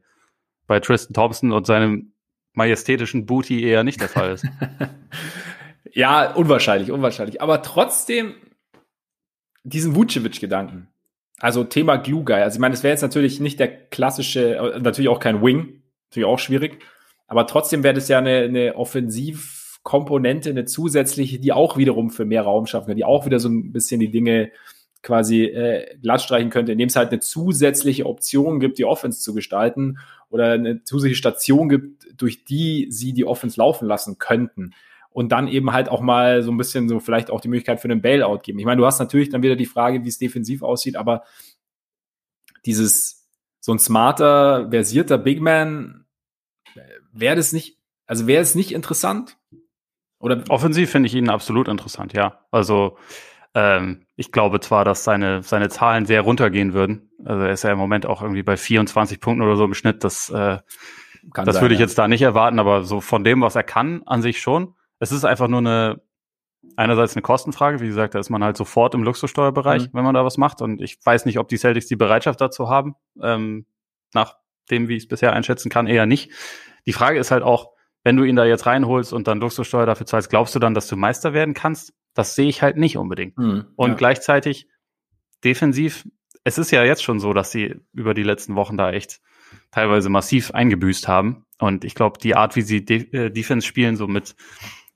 bei 0.68 0.80
Tristan 0.80 1.14
Thompson 1.14 1.52
und 1.52 1.66
seinem 1.66 2.14
majestätischen 2.54 3.26
Booty 3.26 3.64
eher 3.64 3.84
nicht 3.84 4.02
der 4.02 4.10
Fall 4.10 4.34
ist. 4.34 4.46
ja, 5.92 6.34
unwahrscheinlich, 6.34 6.92
unwahrscheinlich. 6.92 7.42
Aber 7.42 7.62
trotzdem 7.62 8.36
diesen 9.64 9.96
Vucevic-Gedanken. 9.96 10.88
Also 11.40 11.64
Thema 11.64 11.98
Glue 11.98 12.24
Guy. 12.24 12.42
Also 12.42 12.56
ich 12.56 12.62
meine, 12.62 12.74
es 12.74 12.84
wäre 12.84 12.94
jetzt 12.94 13.02
natürlich 13.02 13.40
nicht 13.40 13.60
der 13.60 13.68
klassische, 13.90 14.56
äh, 14.56 14.80
natürlich 14.80 15.10
auch 15.10 15.20
kein 15.20 15.44
Wing, 15.44 15.84
natürlich 16.10 16.28
auch 16.28 16.40
schwierig. 16.40 16.80
Aber 17.28 17.46
trotzdem 17.46 17.84
wäre 17.84 17.94
das 17.94 18.08
ja 18.08 18.18
eine, 18.20 18.40
eine 18.40 18.76
Offensiv- 18.76 19.58
Komponente, 19.88 20.50
eine 20.50 20.66
zusätzliche, 20.66 21.40
die 21.40 21.54
auch 21.54 21.78
wiederum 21.78 22.10
für 22.10 22.26
mehr 22.26 22.42
Raum 22.42 22.66
schaffen 22.66 22.88
kann, 22.88 22.98
die 22.98 23.06
auch 23.06 23.26
wieder 23.26 23.40
so 23.40 23.48
ein 23.48 23.72
bisschen 23.72 24.02
die 24.02 24.12
Dinge 24.12 24.52
quasi 25.08 25.46
äh, 25.46 25.98
glatt 26.00 26.22
streichen 26.22 26.50
könnte, 26.50 26.74
indem 26.74 26.90
es 26.90 26.98
halt 26.98 27.12
eine 27.12 27.22
zusätzliche 27.22 28.06
Option 28.06 28.60
gibt, 28.60 28.78
die 28.78 28.84
Offense 28.84 29.22
zu 29.22 29.34
gestalten 29.34 30.00
oder 30.30 30.52
eine 30.52 30.84
zusätzliche 30.84 31.16
Station 31.16 31.70
gibt, 31.70 32.06
durch 32.22 32.44
die 32.44 32.88
sie 32.90 33.14
die 33.14 33.24
Offense 33.24 33.58
laufen 33.58 33.88
lassen 33.88 34.18
könnten. 34.20 34.74
Und 35.10 35.32
dann 35.32 35.48
eben 35.48 35.72
halt 35.72 35.88
auch 35.88 36.02
mal 36.02 36.44
so 36.44 36.52
ein 36.52 36.58
bisschen 36.58 36.90
so 36.90 37.00
vielleicht 37.00 37.32
auch 37.32 37.40
die 37.40 37.48
Möglichkeit 37.48 37.80
für 37.80 37.88
einen 37.88 38.02
Bailout 38.02 38.40
geben. 38.40 38.60
Ich 38.60 38.66
meine, 38.66 38.80
du 38.80 38.86
hast 38.86 39.00
natürlich 39.00 39.30
dann 39.30 39.42
wieder 39.42 39.56
die 39.56 39.66
Frage, 39.66 40.04
wie 40.04 40.10
es 40.10 40.18
defensiv 40.18 40.62
aussieht, 40.62 40.98
aber 40.98 41.24
dieses, 42.66 43.30
so 43.62 43.72
ein 43.72 43.80
smarter, 43.80 44.70
versierter 44.70 45.18
Big 45.18 45.40
Man, 45.40 46.06
äh, 46.76 46.82
wäre 47.14 47.38
das 47.38 47.54
nicht, 47.54 47.78
also 48.06 48.28
wäre 48.28 48.42
es 48.42 48.56
nicht 48.56 48.74
interessant? 48.74 49.38
Oder 50.20 50.44
offensiv 50.50 50.92
finde 50.92 51.08
ich 51.08 51.16
ihn 51.16 51.30
absolut 51.30 51.70
interessant, 51.70 52.12
ja. 52.12 52.46
Also 52.52 52.98
ähm, 53.54 54.07
ich 54.18 54.32
glaube 54.32 54.60
zwar, 54.60 54.84
dass 54.84 55.04
seine, 55.04 55.44
seine 55.44 55.70
Zahlen 55.70 56.08
sehr 56.08 56.22
runtergehen 56.22 56.74
würden. 56.74 57.12
Also 57.24 57.44
er 57.44 57.52
ist 57.52 57.64
ja 57.64 57.72
im 57.72 57.78
Moment 57.78 58.08
auch 58.08 58.24
irgendwie 58.24 58.42
bei 58.42 58.58
24 58.58 59.20
Punkten 59.20 59.44
oder 59.44 59.56
so 59.56 59.64
im 59.64 59.76
Schnitt. 59.76 60.04
Das, 60.04 60.30
äh, 60.30 60.58
das 61.34 61.56
sein, 61.56 61.62
würde 61.62 61.76
ich 61.76 61.80
ja. 61.80 61.86
jetzt 61.86 62.00
da 62.00 62.08
nicht 62.08 62.24
erwarten, 62.24 62.58
aber 62.58 62.84
so 62.84 63.00
von 63.00 63.24
dem, 63.24 63.42
was 63.42 63.56
er 63.56 63.62
kann, 63.62 64.02
an 64.08 64.24
sich 64.24 64.42
schon. 64.42 64.74
Es 65.00 65.12
ist 65.12 65.24
einfach 65.24 65.48
nur 65.48 65.60
eine, 65.60 66.02
einerseits 66.76 67.16
eine 67.16 67.22
Kostenfrage. 67.22 67.80
Wie 67.80 67.88
gesagt, 67.88 68.16
da 68.16 68.20
ist 68.20 68.32
man 68.32 68.44
halt 68.44 68.58
sofort 68.58 68.96
im 68.96 69.04
Luxussteuerbereich, 69.04 69.84
mhm. 69.84 69.90
wenn 69.94 70.04
man 70.04 70.16
da 70.16 70.26
was 70.26 70.38
macht. 70.38 70.64
Und 70.64 70.82
ich 70.82 70.98
weiß 71.04 71.26
nicht, 71.26 71.38
ob 71.38 71.48
die 71.48 71.58
Celtics 71.58 71.86
die 71.86 71.96
Bereitschaft 71.96 72.42
dazu 72.42 72.70
haben. 72.70 72.96
Ähm, 73.22 73.68
nach 74.16 74.38
dem, 74.72 74.88
wie 74.88 74.96
ich 74.96 75.04
es 75.04 75.08
bisher 75.08 75.34
einschätzen 75.34 75.70
kann, 75.70 75.86
eher 75.86 76.08
nicht. 76.08 76.32
Die 76.88 76.94
Frage 76.94 77.20
ist 77.20 77.30
halt 77.30 77.44
auch, 77.44 77.70
wenn 78.04 78.18
du 78.18 78.24
ihn 78.24 78.36
da 78.36 78.46
jetzt 78.46 78.66
reinholst 78.66 79.14
und 79.14 79.28
dann 79.28 79.40
Luxussteuer 79.40 79.86
dafür 79.86 80.08
zahlst, 80.08 80.32
glaubst 80.32 80.56
du 80.56 80.60
dann, 80.60 80.74
dass 80.74 80.88
du 80.88 80.96
Meister 80.96 81.34
werden 81.34 81.54
kannst? 81.54 81.94
Das 82.18 82.34
sehe 82.34 82.50
ich 82.50 82.64
halt 82.64 82.78
nicht 82.78 82.98
unbedingt. 82.98 83.38
Mhm, 83.38 83.66
und 83.76 83.92
ja. 83.92 83.96
gleichzeitig 83.96 84.68
defensiv, 85.44 86.08
es 86.44 86.58
ist 86.58 86.72
ja 86.72 86.84
jetzt 86.84 87.04
schon 87.04 87.20
so, 87.20 87.32
dass 87.32 87.52
sie 87.52 87.76
über 87.94 88.16
die 88.16 88.24
letzten 88.24 88.56
Wochen 88.56 88.76
da 88.76 88.92
echt 88.92 89.22
teilweise 89.70 90.10
massiv 90.10 90.50
eingebüßt 90.52 91.08
haben. 91.08 91.46
Und 91.60 91.86
ich 91.86 91.94
glaube, 91.94 92.18
die 92.20 92.36
Art, 92.36 92.56
wie 92.56 92.64
sie 92.64 92.84
De 92.84 93.08
äh, 93.12 93.30
Defense 93.30 93.68
spielen, 93.68 93.96
so 93.96 94.08
mit 94.08 94.36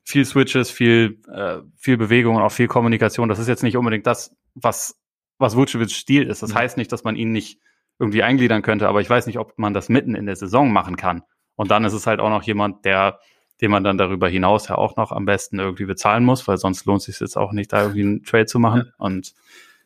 viel 0.03 0.25
Switches, 0.25 0.71
viel, 0.71 1.21
äh, 1.31 1.59
viel 1.77 1.97
Bewegung 1.97 2.37
und 2.37 2.41
auch 2.41 2.51
viel 2.51 2.67
Kommunikation, 2.67 3.29
das 3.29 3.37
ist 3.37 3.47
jetzt 3.47 3.61
nicht 3.61 3.77
unbedingt 3.77 4.07
das, 4.07 4.35
was, 4.55 4.99
was 5.37 5.55
Vucevic 5.55 5.91
Stil 5.91 6.23
ist. 6.23 6.41
Das 6.41 6.53
mhm. 6.53 6.57
heißt 6.57 6.77
nicht, 6.77 6.91
dass 6.91 7.03
man 7.03 7.15
ihn 7.15 7.31
nicht 7.31 7.59
irgendwie 7.99 8.23
eingliedern 8.23 8.63
könnte, 8.63 8.87
aber 8.87 9.01
ich 9.01 9.09
weiß 9.09 9.27
nicht, 9.27 9.37
ob 9.37 9.59
man 9.59 9.75
das 9.75 9.89
mitten 9.89 10.15
in 10.15 10.25
der 10.25 10.35
Saison 10.35 10.73
machen 10.73 10.95
kann. 10.95 11.21
Und 11.55 11.69
dann 11.69 11.85
ist 11.85 11.93
es 11.93 12.07
halt 12.07 12.19
auch 12.19 12.31
noch 12.31 12.41
jemand, 12.41 12.83
der, 12.83 13.19
den 13.61 13.71
man 13.71 13.83
dann 13.83 13.97
darüber 13.97 14.27
hinaus 14.27 14.67
ja 14.67 14.75
auch 14.75 14.95
noch 14.95 15.11
am 15.11 15.25
besten 15.25 15.59
irgendwie 15.59 15.85
bezahlen 15.85 16.25
muss, 16.25 16.47
weil 16.47 16.57
sonst 16.57 16.85
lohnt 16.85 16.99
es 16.99 17.05
sich 17.05 17.19
jetzt 17.19 17.37
auch 17.37 17.51
nicht, 17.51 17.71
da 17.71 17.83
irgendwie 17.83 18.01
einen 18.01 18.23
Trade 18.23 18.47
zu 18.47 18.59
machen. 18.59 18.83
Ja. 18.87 18.93
Und 18.97 19.33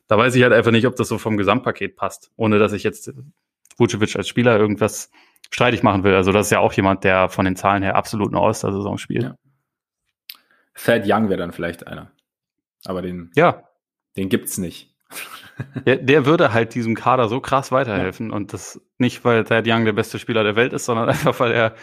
da 0.06 0.16
weiß 0.16 0.34
ich 0.34 0.42
halt 0.42 0.52
einfach 0.52 0.70
nicht, 0.70 0.86
ob 0.86 0.96
das 0.96 1.08
so 1.08 1.18
vom 1.18 1.36
Gesamtpaket 1.36 1.96
passt, 1.96 2.30
ohne 2.36 2.58
dass 2.58 2.72
ich 2.72 2.82
jetzt 2.82 3.12
Vucevic 3.76 4.16
als 4.16 4.28
Spieler 4.28 4.58
irgendwas 4.58 5.10
streitig 5.50 5.82
machen 5.82 6.04
will. 6.04 6.14
Also 6.14 6.32
das 6.32 6.46
ist 6.46 6.50
ja 6.50 6.60
auch 6.60 6.72
jemand, 6.72 7.04
der 7.04 7.28
von 7.28 7.44
den 7.44 7.56
Zahlen 7.56 7.82
her 7.82 7.96
absolut 7.96 8.28
eine 8.28 8.40
All-Star-Saison 8.40 8.98
spielt. 8.98 9.24
Ja. 9.24 9.36
Thad 10.74 11.02
Young 11.06 11.28
wäre 11.28 11.38
dann 11.38 11.52
vielleicht 11.52 11.86
einer. 11.86 12.10
Aber 12.84 13.02
den, 13.02 13.30
ja. 13.34 13.64
den 14.16 14.28
gibt's 14.28 14.58
nicht. 14.58 14.94
Der, 15.86 15.96
der 15.96 16.26
würde 16.26 16.52
halt 16.52 16.74
diesem 16.74 16.94
Kader 16.94 17.28
so 17.28 17.40
krass 17.40 17.72
weiterhelfen. 17.72 18.30
Ja. 18.30 18.36
Und 18.36 18.52
das 18.52 18.80
nicht, 18.98 19.24
weil 19.24 19.44
Thad 19.44 19.66
Young 19.66 19.84
der 19.84 19.92
beste 19.92 20.18
Spieler 20.18 20.44
der 20.44 20.56
Welt 20.56 20.72
ist, 20.72 20.84
sondern 20.84 21.08
einfach, 21.10 21.38
weil 21.40 21.52
er 21.52 21.74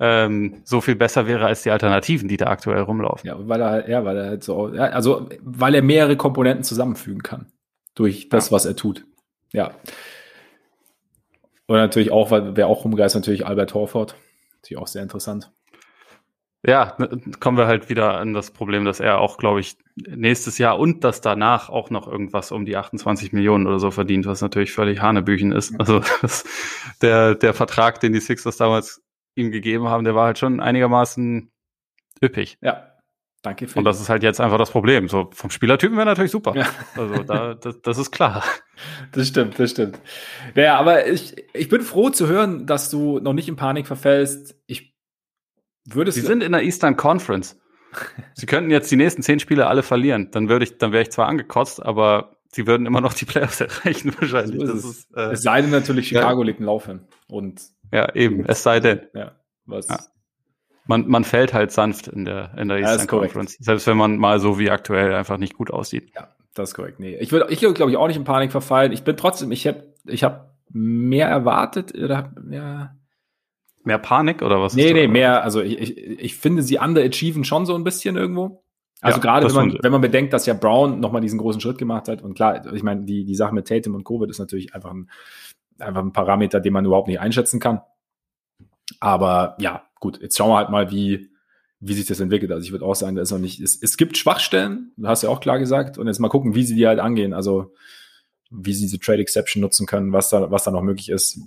ähm, 0.00 0.62
so 0.64 0.80
viel 0.80 0.96
besser 0.96 1.26
wäre 1.26 1.46
als 1.46 1.62
die 1.62 1.70
Alternativen, 1.70 2.28
die 2.28 2.36
da 2.36 2.46
aktuell 2.46 2.82
rumlaufen. 2.82 3.26
Ja, 3.28 3.36
weil 3.38 3.60
er, 3.60 3.88
ja, 3.88 4.04
weil 4.04 4.16
er 4.16 4.26
halt 4.26 4.44
so, 4.44 4.72
ja, 4.72 4.84
also 4.84 5.28
weil 5.42 5.74
er 5.74 5.82
mehrere 5.82 6.16
Komponenten 6.16 6.64
zusammenfügen 6.64 7.22
kann 7.22 7.46
durch 7.94 8.28
das, 8.28 8.50
ja. 8.50 8.52
was 8.52 8.66
er 8.66 8.76
tut. 8.76 9.04
Ja. 9.52 9.72
Und 11.66 11.76
natürlich 11.76 12.10
auch, 12.10 12.30
weil 12.30 12.56
wer 12.56 12.66
auch 12.66 12.84
rumgeist, 12.84 13.14
natürlich 13.14 13.46
Albert 13.46 13.74
Horford. 13.74 14.16
Natürlich 14.56 14.82
auch 14.82 14.88
sehr 14.88 15.02
interessant. 15.02 15.50
Ja, 16.66 16.96
kommen 17.40 17.58
wir 17.58 17.66
halt 17.66 17.90
wieder 17.90 18.14
an 18.14 18.32
das 18.32 18.50
Problem, 18.50 18.86
dass 18.86 18.98
er 18.98 19.20
auch, 19.20 19.36
glaube 19.36 19.60
ich, 19.60 19.76
nächstes 19.96 20.56
Jahr 20.56 20.78
und 20.78 21.04
das 21.04 21.20
danach 21.20 21.68
auch 21.68 21.90
noch 21.90 22.08
irgendwas 22.08 22.52
um 22.52 22.64
die 22.64 22.76
28 22.76 23.34
Millionen 23.34 23.66
oder 23.66 23.78
so 23.78 23.90
verdient, 23.90 24.24
was 24.26 24.40
natürlich 24.40 24.72
völlig 24.72 25.02
Hanebüchen 25.02 25.52
ist. 25.52 25.78
Also 25.78 26.00
das, 26.22 26.44
der, 27.02 27.34
der 27.34 27.52
Vertrag, 27.52 28.00
den 28.00 28.14
die 28.14 28.20
Sixers 28.20 28.56
damals 28.56 29.03
ihm 29.34 29.50
gegeben 29.50 29.88
haben, 29.88 30.04
der 30.04 30.14
war 30.14 30.26
halt 30.26 30.38
schon 30.38 30.60
einigermaßen 30.60 31.50
üppig. 32.22 32.58
Ja. 32.60 32.90
Danke 33.42 33.68
für 33.68 33.78
Und 33.78 33.84
das 33.84 34.00
ist 34.00 34.08
halt 34.08 34.22
jetzt 34.22 34.40
einfach 34.40 34.56
das 34.56 34.70
Problem. 34.70 35.06
So 35.08 35.28
vom 35.32 35.50
Spielertypen 35.50 35.96
wäre 35.98 36.06
natürlich 36.06 36.30
super. 36.30 36.56
Ja. 36.56 36.66
Also 36.96 37.22
da, 37.24 37.54
das, 37.54 37.82
das 37.82 37.98
ist 37.98 38.10
klar. 38.10 38.42
Das 39.12 39.28
stimmt, 39.28 39.56
das 39.60 39.70
stimmt. 39.70 40.00
Naja, 40.56 40.76
aber 40.76 41.06
ich, 41.06 41.36
ich 41.54 41.68
bin 41.68 41.80
froh 41.80 42.10
zu 42.10 42.26
hören, 42.26 42.66
dass 42.66 42.90
du 42.90 43.20
noch 43.20 43.32
nicht 43.32 43.48
in 43.48 43.54
Panik 43.54 43.86
verfällst. 43.86 44.56
Ich 44.66 44.94
Würdest 45.84 46.16
Sie 46.16 46.22
sind 46.22 46.42
in 46.42 46.52
der 46.52 46.62
Eastern 46.62 46.96
Conference. 46.96 47.56
Sie 48.34 48.46
könnten 48.46 48.70
jetzt 48.70 48.90
die 48.90 48.96
nächsten 48.96 49.22
zehn 49.22 49.38
Spiele 49.38 49.66
alle 49.66 49.82
verlieren. 49.82 50.30
Dann 50.32 50.48
würde 50.48 50.64
ich, 50.64 50.78
dann 50.78 50.92
wäre 50.92 51.02
ich 51.02 51.10
zwar 51.10 51.28
angekotzt, 51.28 51.80
aber 51.80 52.36
sie 52.50 52.66
würden 52.66 52.86
immer 52.86 53.00
noch 53.00 53.12
die 53.12 53.24
Playoffs 53.24 53.60
erreichen 53.60 54.12
wahrscheinlich. 54.18 54.60
So 54.60 54.74
ist 54.74 54.84
es. 54.84 54.98
Ist, 54.98 55.16
äh, 55.16 55.32
es 55.32 55.42
sei 55.42 55.60
denn 55.60 55.70
natürlich, 55.70 56.08
Chicago 56.08 56.40
ja. 56.40 56.46
legt 56.46 56.58
einen 56.58 56.66
Lauf 56.66 56.86
hin. 56.86 57.00
Und 57.28 57.62
ja, 57.94 58.14
eben, 58.14 58.44
es 58.44 58.62
sei 58.62 58.80
denn. 58.80 59.02
Ja, 59.14 59.32
was. 59.66 59.88
Ja. 59.88 59.98
Man, 60.86 61.08
man 61.08 61.24
fällt 61.24 61.54
halt 61.54 61.72
sanft 61.72 62.08
in 62.08 62.26
der, 62.26 62.52
in 62.58 62.68
der 62.68 62.78
Eastern 62.78 63.06
Conference. 63.06 63.56
Selbst 63.58 63.86
wenn 63.86 63.96
man 63.96 64.18
mal 64.18 64.38
so 64.38 64.58
wie 64.58 64.70
aktuell 64.70 65.14
einfach 65.14 65.38
nicht 65.38 65.54
gut 65.54 65.70
aussieht. 65.70 66.10
Ja, 66.14 66.34
das 66.54 66.70
ist 66.70 66.74
korrekt. 66.74 67.00
Nee, 67.00 67.16
ich 67.16 67.32
würde, 67.32 67.50
ich 67.50 67.60
glaube 67.60 67.90
ich 67.90 67.96
auch 67.96 68.06
nicht 68.06 68.18
in 68.18 68.24
Panik 68.24 68.52
verfallen. 68.52 68.92
Ich 68.92 69.02
bin 69.02 69.16
trotzdem, 69.16 69.50
ich 69.50 69.66
habe, 69.66 69.94
ich 70.06 70.24
habe 70.24 70.50
mehr 70.68 71.28
erwartet 71.28 71.94
oder 71.94 72.32
mehr. 72.42 72.96
Mehr 73.84 73.98
Panik 73.98 74.42
oder 74.42 74.60
was? 74.60 74.74
Nee, 74.74 74.92
nee, 74.92 75.08
mehr, 75.08 75.42
also 75.42 75.62
ich, 75.62 75.78
ich, 75.78 75.96
ich 75.96 76.36
finde, 76.36 76.62
sie 76.62 76.78
underachieven 76.78 77.44
schon 77.44 77.64
so 77.64 77.74
ein 77.74 77.84
bisschen 77.84 78.16
irgendwo. 78.16 78.64
Also 79.00 79.18
ja, 79.18 79.22
gerade 79.22 79.46
wenn 79.46 79.54
man, 79.54 79.78
wenn 79.82 79.92
man 79.92 80.00
bedenkt, 80.00 80.32
dass 80.32 80.46
ja 80.46 80.54
Brown 80.54 81.00
nochmal 81.00 81.20
diesen 81.20 81.38
großen 81.38 81.60
Schritt 81.60 81.78
gemacht 81.78 82.08
hat. 82.08 82.22
Und 82.22 82.34
klar, 82.34 82.72
ich 82.74 82.82
meine, 82.82 83.04
die, 83.04 83.24
die 83.24 83.34
Sache 83.34 83.54
mit 83.54 83.68
Tatum 83.68 83.94
und 83.94 84.04
Covid 84.04 84.30
ist 84.30 84.38
natürlich 84.38 84.74
einfach 84.74 84.90
ein, 84.90 85.10
einfach 85.78 86.02
ein 86.02 86.12
Parameter, 86.12 86.60
den 86.60 86.72
man 86.72 86.84
überhaupt 86.84 87.08
nicht 87.08 87.20
einschätzen 87.20 87.60
kann. 87.60 87.80
Aber 89.00 89.56
ja, 89.58 89.84
gut, 90.00 90.20
jetzt 90.20 90.36
schauen 90.36 90.50
wir 90.50 90.56
halt 90.56 90.70
mal, 90.70 90.90
wie, 90.90 91.30
wie 91.80 91.94
sich 91.94 92.06
das 92.06 92.20
entwickelt. 92.20 92.52
Also 92.52 92.64
ich 92.64 92.72
würde 92.72 92.84
auch 92.84 92.94
sagen, 92.94 93.16
da 93.16 93.22
ist 93.22 93.30
noch 93.30 93.38
nicht, 93.38 93.60
es, 93.60 93.80
es 93.80 93.96
gibt 93.96 94.16
Schwachstellen, 94.16 94.92
du 94.96 95.08
hast 95.08 95.22
ja 95.22 95.28
auch 95.28 95.40
klar 95.40 95.58
gesagt, 95.58 95.98
und 95.98 96.06
jetzt 96.06 96.18
mal 96.18 96.28
gucken, 96.28 96.54
wie 96.54 96.64
sie 96.64 96.76
die 96.76 96.86
halt 96.86 97.00
angehen. 97.00 97.32
Also 97.32 97.72
wie 98.50 98.72
sie 98.72 98.82
diese 98.82 98.98
Trade 98.98 99.20
Exception 99.20 99.60
nutzen 99.60 99.86
können, 99.86 100.12
was 100.12 100.30
da, 100.30 100.50
was 100.50 100.64
da 100.64 100.70
noch 100.70 100.82
möglich 100.82 101.08
ist. 101.08 101.40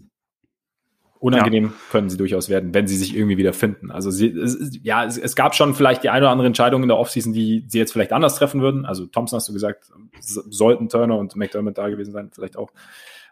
Unangenehm 1.19 1.65
ja. 1.65 1.73
können 1.89 2.09
sie 2.11 2.17
durchaus 2.17 2.47
werden, 2.47 2.75
wenn 2.75 2.86
sie 2.86 2.95
sich 2.95 3.15
irgendwie 3.15 3.38
wieder 3.38 3.53
finden. 3.53 3.89
Also 3.89 4.11
sie, 4.11 4.28
es, 4.28 4.78
ja, 4.84 5.03
es, 5.03 5.17
es, 5.17 5.36
gab 5.36 5.55
schon 5.55 5.73
vielleicht 5.73 6.03
die 6.03 6.09
eine 6.09 6.25
oder 6.25 6.32
andere 6.32 6.45
Entscheidung 6.45 6.84
in 6.84 6.89
der 6.89 6.97
Offseason, 6.97 7.34
die 7.34 7.65
sie 7.67 7.80
jetzt 7.80 7.91
vielleicht 7.91 8.13
anders 8.13 8.36
treffen 8.36 8.61
würden. 8.61 8.86
Also 8.86 9.07
Thompson 9.07 9.38
hast 9.38 9.49
du 9.49 9.53
gesagt, 9.53 9.91
sollten 10.19 10.89
Turner 10.89 11.17
und 11.17 11.36
McDermott 11.36 11.78
da 11.78 11.89
gewesen 11.89 12.13
sein, 12.13 12.30
vielleicht 12.32 12.55
auch. 12.55 12.71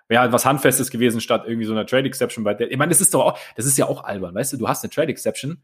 Wäre 0.07 0.31
was 0.31 0.45
Handfestes 0.45 0.91
gewesen, 0.91 1.19
statt 1.19 1.43
irgendwie 1.47 1.65
so 1.65 1.73
einer 1.73 1.85
Trade 1.85 2.07
Exception 2.07 2.43
bei 2.43 2.53
der. 2.53 2.71
Ich 2.71 2.77
meine, 2.77 2.89
das 2.89 3.01
ist 3.01 3.13
doch 3.13 3.25
auch, 3.25 3.39
das 3.55 3.65
ist 3.65 3.77
ja 3.77 3.87
auch 3.87 4.03
albern, 4.03 4.35
weißt 4.35 4.53
du, 4.53 4.57
du 4.57 4.67
hast 4.67 4.83
eine 4.83 4.91
Trade 4.91 5.09
Exception 5.09 5.63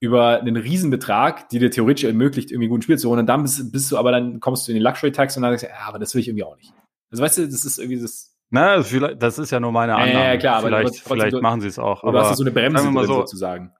über 0.00 0.40
einen 0.40 0.56
Riesenbetrag, 0.56 1.48
die 1.48 1.58
dir 1.58 1.70
theoretisch 1.70 2.04
ermöglicht, 2.04 2.50
irgendwie 2.50 2.68
guten 2.68 2.82
Spiel 2.82 2.98
zu 2.98 3.08
holen. 3.08 3.20
Und 3.20 3.26
dann 3.26 3.42
bist, 3.42 3.72
bist 3.72 3.90
du 3.90 3.96
aber, 3.96 4.12
dann 4.12 4.40
kommst 4.40 4.66
du 4.66 4.72
in 4.72 4.76
den 4.76 4.82
Luxury 4.82 5.10
Tax 5.10 5.36
und 5.36 5.42
dann 5.42 5.52
sagst 5.52 5.64
du, 5.64 5.68
ja, 5.68 5.86
aber 5.86 5.98
das 5.98 6.14
will 6.14 6.20
ich 6.20 6.28
irgendwie 6.28 6.44
auch 6.44 6.56
nicht. 6.56 6.72
Also 7.10 7.22
weißt 7.22 7.38
du, 7.38 7.46
das 7.46 7.64
ist 7.64 7.78
irgendwie 7.78 8.00
das, 8.00 8.36
na, 8.50 8.82
vielleicht, 8.82 9.22
das 9.22 9.38
ist 9.38 9.50
ja 9.50 9.58
nur 9.58 9.72
meine 9.72 9.94
Annahme. 9.96 10.12
Ja, 10.12 10.36
klar, 10.36 10.56
aber 10.56 10.68
vielleicht, 10.68 11.00
vielleicht 11.00 11.32
du, 11.32 11.40
machen 11.40 11.60
sie 11.60 11.68
es 11.68 11.78
auch. 11.78 12.04
Aber 12.04 12.12
du 12.12 12.18
hast 12.20 12.36
so 12.36 12.44
eine 12.44 12.52
Bremse 12.52 12.90
mal 12.90 13.06
so, 13.06 13.14
sozusagen. 13.14 13.72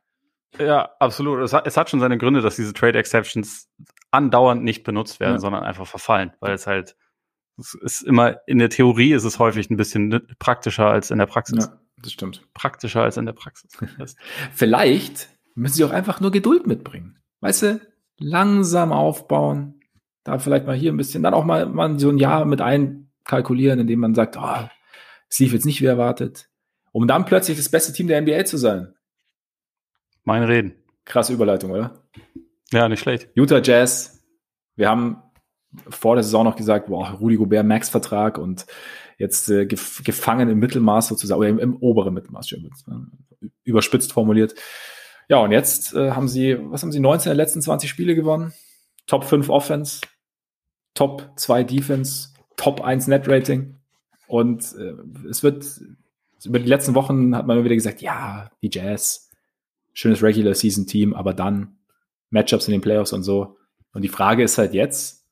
Ja, 0.58 0.90
absolut. 0.98 1.40
Es 1.40 1.52
hat, 1.52 1.66
es 1.66 1.76
hat 1.76 1.90
schon 1.90 2.00
seine 2.00 2.18
Gründe, 2.18 2.40
dass 2.40 2.56
diese 2.56 2.72
Trade 2.72 2.98
Exceptions 2.98 3.68
andauernd 4.10 4.64
nicht 4.64 4.82
benutzt 4.82 5.20
werden, 5.20 5.34
ja. 5.34 5.38
sondern 5.38 5.62
einfach 5.62 5.86
verfallen, 5.86 6.32
weil 6.40 6.54
es 6.54 6.66
halt, 6.66 6.96
es 7.58 7.74
ist 7.74 8.02
immer, 8.02 8.40
in 8.46 8.58
der 8.58 8.68
Theorie 8.68 9.12
ist 9.12 9.24
es 9.24 9.38
häufig 9.38 9.70
ein 9.70 9.76
bisschen 9.76 10.26
praktischer 10.38 10.86
als 10.86 11.10
in 11.10 11.18
der 11.18 11.26
Praxis. 11.26 11.64
Ja, 11.64 11.80
das 11.98 12.12
stimmt. 12.12 12.42
Praktischer 12.54 13.02
als 13.02 13.16
in 13.16 13.26
der 13.26 13.32
Praxis. 13.32 13.70
Vielleicht 14.52 15.28
müssen 15.54 15.74
sie 15.74 15.84
auch 15.84 15.90
einfach 15.90 16.20
nur 16.20 16.30
Geduld 16.30 16.66
mitbringen. 16.66 17.18
Weißt 17.40 17.62
du, 17.62 17.80
langsam 18.18 18.92
aufbauen, 18.92 19.80
da 20.24 20.38
vielleicht 20.38 20.66
mal 20.66 20.76
hier 20.76 20.92
ein 20.92 20.96
bisschen, 20.96 21.22
dann 21.22 21.34
auch 21.34 21.44
mal, 21.44 21.66
mal 21.66 21.98
so 21.98 22.08
ein 22.08 22.18
Jahr 22.18 22.44
mit 22.44 22.60
ein, 22.60 23.10
kalkulieren, 23.24 23.80
indem 23.80 24.00
man 24.00 24.14
sagt, 24.14 24.36
oh, 24.36 24.68
es 25.28 25.38
lief 25.38 25.52
jetzt 25.52 25.66
nicht 25.66 25.80
wie 25.80 25.86
erwartet, 25.86 26.48
um 26.92 27.06
dann 27.06 27.24
plötzlich 27.24 27.56
das 27.56 27.68
beste 27.68 27.92
Team 27.92 28.06
der 28.08 28.20
NBA 28.20 28.44
zu 28.44 28.56
sein. 28.56 28.94
Mein 30.24 30.42
Reden. 30.42 30.74
Krasse 31.04 31.32
Überleitung, 31.32 31.70
oder? 31.70 32.02
Ja, 32.72 32.88
nicht 32.88 33.00
schlecht. 33.00 33.28
Utah 33.34 33.60
Jazz. 33.62 34.24
Wir 34.74 34.88
haben 34.88 35.22
vor 35.88 36.14
der 36.14 36.24
Saison 36.24 36.44
noch 36.44 36.56
gesagt, 36.56 36.88
boah, 36.88 37.10
Rudy 37.20 37.36
Gobert 37.36 37.66
Max-Vertrag 37.66 38.38
und 38.38 38.66
jetzt 39.18 39.48
äh, 39.48 39.66
gef 39.66 40.02
gefangen 40.04 40.48
im 40.48 40.58
Mittelmaß 40.58 41.08
sozusagen, 41.08 41.38
oder 41.38 41.48
im, 41.48 41.58
im 41.58 41.76
oberen 41.76 42.14
Mittelmaß, 42.14 42.54
überspitzt 43.64 44.12
formuliert. 44.12 44.54
Ja, 45.28 45.38
und 45.38 45.52
jetzt 45.52 45.94
äh, 45.94 46.12
haben 46.12 46.28
sie, 46.28 46.56
was 46.70 46.82
haben 46.82 46.92
sie, 46.92 47.00
19 47.00 47.30
der 47.30 47.36
letzten 47.36 47.60
20 47.60 47.90
Spiele 47.90 48.14
gewonnen? 48.14 48.52
Top 49.06 49.24
5 49.24 49.48
Offense, 49.48 50.00
Top 50.94 51.30
2 51.36 51.64
Defense, 51.64 52.30
Top 52.56 52.80
1 52.82 53.06
Net 53.08 53.28
Rating. 53.28 53.76
Und 54.28 54.74
äh, 54.78 54.94
es 55.28 55.42
wird, 55.42 55.64
über 56.44 56.58
die 56.58 56.68
letzten 56.68 56.94
Wochen 56.94 57.34
hat 57.34 57.46
man 57.46 57.56
immer 57.56 57.64
wieder 57.64 57.74
gesagt, 57.74 58.02
ja, 58.02 58.50
die 58.62 58.70
Jazz, 58.72 59.30
schönes 59.92 60.22
Regular 60.22 60.54
Season 60.54 60.86
Team, 60.86 61.14
aber 61.14 61.34
dann 61.34 61.76
Matchups 62.30 62.68
in 62.68 62.72
den 62.72 62.80
Playoffs 62.80 63.12
und 63.12 63.22
so. 63.22 63.56
Und 63.92 64.02
die 64.02 64.08
Frage 64.08 64.42
ist 64.42 64.58
halt 64.58 64.74
jetzt, 64.74 65.25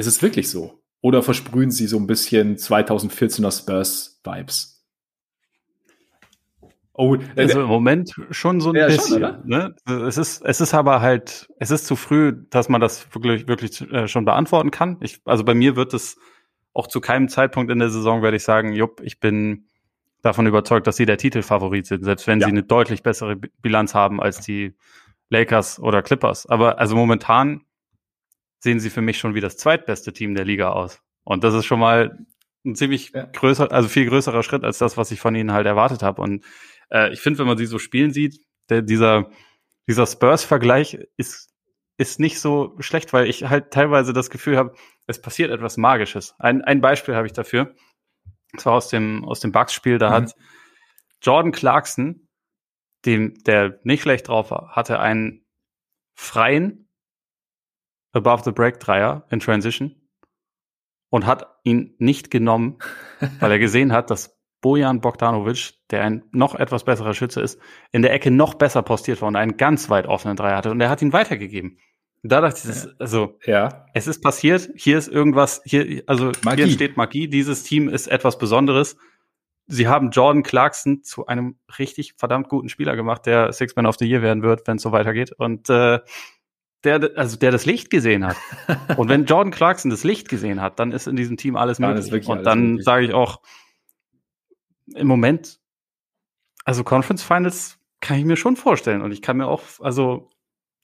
ist 0.00 0.06
es 0.06 0.22
wirklich 0.22 0.50
so? 0.50 0.82
Oder 1.02 1.22
versprühen 1.22 1.70
sie 1.70 1.86
so 1.86 1.98
ein 1.98 2.06
bisschen 2.06 2.56
2014er 2.56 3.56
Spurs 3.56 4.20
Vibes? 4.24 4.84
Oh, 6.92 7.14
äh, 7.14 7.20
also 7.36 7.62
im 7.62 7.68
Moment 7.68 8.14
schon 8.30 8.60
so 8.60 8.70
ein 8.70 8.76
ja, 8.76 8.86
bisschen. 8.86 9.22
Schon, 9.22 9.46
ne? 9.46 9.74
Es 10.06 10.18
ist, 10.18 10.42
es 10.44 10.60
ist 10.60 10.74
aber 10.74 11.00
halt, 11.00 11.48
es 11.58 11.70
ist 11.70 11.86
zu 11.86 11.96
früh, 11.96 12.34
dass 12.50 12.68
man 12.68 12.80
das 12.80 13.06
wirklich, 13.14 13.48
wirklich 13.48 13.80
äh, 13.92 14.08
schon 14.08 14.24
beantworten 14.24 14.70
kann. 14.70 14.98
Ich, 15.00 15.20
also 15.24 15.44
bei 15.44 15.54
mir 15.54 15.76
wird 15.76 15.94
es 15.94 16.18
auch 16.74 16.86
zu 16.86 17.00
keinem 17.00 17.28
Zeitpunkt 17.28 17.70
in 17.70 17.78
der 17.78 17.90
Saison 17.90 18.22
werde 18.22 18.36
ich 18.36 18.44
sagen, 18.44 18.72
jupp, 18.72 19.00
ich 19.02 19.18
bin 19.18 19.66
davon 20.22 20.46
überzeugt, 20.46 20.86
dass 20.86 20.96
sie 20.96 21.06
der 21.06 21.16
Titelfavorit 21.16 21.86
sind, 21.86 22.04
selbst 22.04 22.26
wenn 22.26 22.40
ja. 22.40 22.46
sie 22.46 22.52
eine 22.52 22.62
deutlich 22.62 23.02
bessere 23.02 23.36
Bilanz 23.36 23.94
haben 23.94 24.20
als 24.20 24.40
die 24.40 24.74
Lakers 25.30 25.80
oder 25.80 26.02
Clippers. 26.02 26.46
Aber 26.46 26.78
also 26.78 26.96
momentan 26.96 27.62
sehen 28.60 28.80
sie 28.80 28.90
für 28.90 29.02
mich 29.02 29.18
schon 29.18 29.34
wie 29.34 29.40
das 29.40 29.56
zweitbeste 29.56 30.12
Team 30.12 30.34
der 30.34 30.44
Liga 30.44 30.70
aus. 30.70 31.02
Und 31.24 31.44
das 31.44 31.54
ist 31.54 31.66
schon 31.66 31.80
mal 31.80 32.18
ein 32.64 32.76
ziemlich 32.76 33.12
ja. 33.14 33.24
größer, 33.24 33.72
also 33.72 33.88
viel 33.88 34.06
größerer 34.06 34.42
Schritt 34.42 34.64
als 34.64 34.78
das, 34.78 34.96
was 34.96 35.10
ich 35.10 35.20
von 35.20 35.34
ihnen 35.34 35.52
halt 35.52 35.66
erwartet 35.66 36.02
habe. 36.02 36.22
Und 36.22 36.44
äh, 36.90 37.12
ich 37.12 37.20
finde, 37.20 37.38
wenn 37.40 37.46
man 37.46 37.58
sie 37.58 37.66
so 37.66 37.78
spielen 37.78 38.12
sieht, 38.12 38.40
der, 38.68 38.82
dieser, 38.82 39.30
dieser 39.88 40.06
Spurs-Vergleich 40.06 40.98
ist 41.16 41.50
ist 42.00 42.18
nicht 42.18 42.40
so 42.40 42.74
schlecht, 42.78 43.12
weil 43.12 43.28
ich 43.28 43.44
halt 43.44 43.72
teilweise 43.72 44.14
das 44.14 44.30
Gefühl 44.30 44.56
habe, 44.56 44.74
es 45.06 45.20
passiert 45.20 45.50
etwas 45.50 45.76
Magisches. 45.76 46.34
Ein, 46.38 46.62
ein 46.62 46.80
Beispiel 46.80 47.14
habe 47.14 47.26
ich 47.26 47.34
dafür. 47.34 47.74
Das 48.54 48.64
war 48.64 48.72
aus 48.72 48.88
dem, 48.88 49.22
aus 49.26 49.40
dem 49.40 49.52
Bucks-Spiel, 49.52 49.98
da 49.98 50.08
mhm. 50.08 50.14
hat 50.14 50.34
Jordan 51.20 51.52
Clarkson, 51.52 52.26
dem, 53.04 53.34
der 53.44 53.80
nicht 53.82 54.00
schlecht 54.00 54.28
drauf 54.28 54.50
war, 54.50 54.70
hatte 54.70 54.98
einen 54.98 55.44
freien 56.14 56.88
Above 58.12 58.42
the 58.44 58.52
Break 58.52 58.80
Dreier 58.80 59.24
in 59.30 59.40
Transition 59.40 59.94
und 61.10 61.26
hat 61.26 61.46
ihn 61.64 61.94
nicht 61.98 62.30
genommen, 62.30 62.78
weil 63.40 63.52
er 63.52 63.58
gesehen 63.58 63.92
hat, 63.92 64.10
dass 64.10 64.40
Bojan 64.60 65.00
Bogdanovic, 65.00 65.74
der 65.90 66.02
ein 66.02 66.24
noch 66.32 66.54
etwas 66.54 66.84
besserer 66.84 67.14
Schütze 67.14 67.40
ist, 67.40 67.58
in 67.92 68.02
der 68.02 68.12
Ecke 68.12 68.30
noch 68.30 68.54
besser 68.54 68.82
postiert 68.82 69.22
war 69.22 69.28
und 69.28 69.36
einen 69.36 69.56
ganz 69.56 69.88
weit 69.88 70.06
offenen 70.06 70.36
Dreier 70.36 70.56
hatte 70.56 70.70
und 70.70 70.80
er 70.80 70.90
hat 70.90 71.02
ihn 71.02 71.12
weitergegeben. 71.12 71.78
Da 72.22 72.42
dachte 72.42 72.58
ich, 72.58 72.64
das, 72.64 73.00
also, 73.00 73.38
ja. 73.46 73.86
es 73.94 74.06
ist 74.06 74.22
passiert, 74.22 74.68
hier 74.76 74.98
ist 74.98 75.08
irgendwas, 75.08 75.62
hier, 75.64 76.02
also, 76.06 76.32
Magie. 76.42 76.64
hier 76.64 76.72
steht 76.72 76.96
Magie, 76.98 77.28
dieses 77.28 77.62
Team 77.62 77.88
ist 77.88 78.08
etwas 78.08 78.36
Besonderes. 78.36 78.98
Sie 79.66 79.88
haben 79.88 80.10
Jordan 80.10 80.42
Clarkson 80.42 81.02
zu 81.02 81.26
einem 81.26 81.58
richtig 81.78 82.14
verdammt 82.18 82.50
guten 82.50 82.68
Spieler 82.68 82.94
gemacht, 82.96 83.24
der 83.24 83.52
Six 83.52 83.74
Man 83.76 83.86
of 83.86 83.96
the 83.98 84.04
Year 84.04 84.20
werden 84.20 84.42
wird, 84.42 84.66
wenn 84.66 84.76
es 84.76 84.82
so 84.82 84.92
weitergeht. 84.92 85.32
Und 85.32 85.70
äh, 85.70 86.00
der, 86.84 87.10
also 87.16 87.36
der 87.36 87.50
das 87.50 87.66
Licht 87.66 87.90
gesehen 87.90 88.26
hat. 88.26 88.36
und 88.96 89.08
wenn 89.08 89.24
Jordan 89.26 89.52
Clarkson 89.52 89.90
das 89.90 90.04
Licht 90.04 90.28
gesehen 90.28 90.60
hat, 90.60 90.78
dann 90.78 90.92
ist 90.92 91.06
in 91.06 91.16
diesem 91.16 91.36
Team 91.36 91.56
alles 91.56 91.78
möglich. 91.78 92.26
und 92.28 92.44
dann 92.44 92.80
sage 92.80 93.04
ich 93.04 93.12
auch, 93.12 93.40
im 94.94 95.06
Moment, 95.06 95.60
also 96.64 96.84
Conference 96.84 97.22
Finals 97.22 97.78
kann 98.00 98.18
ich 98.18 98.24
mir 98.24 98.36
schon 98.36 98.56
vorstellen. 98.56 99.02
Und 99.02 99.12
ich 99.12 99.22
kann 99.22 99.36
mir 99.36 99.46
auch, 99.46 99.62
also 99.80 100.30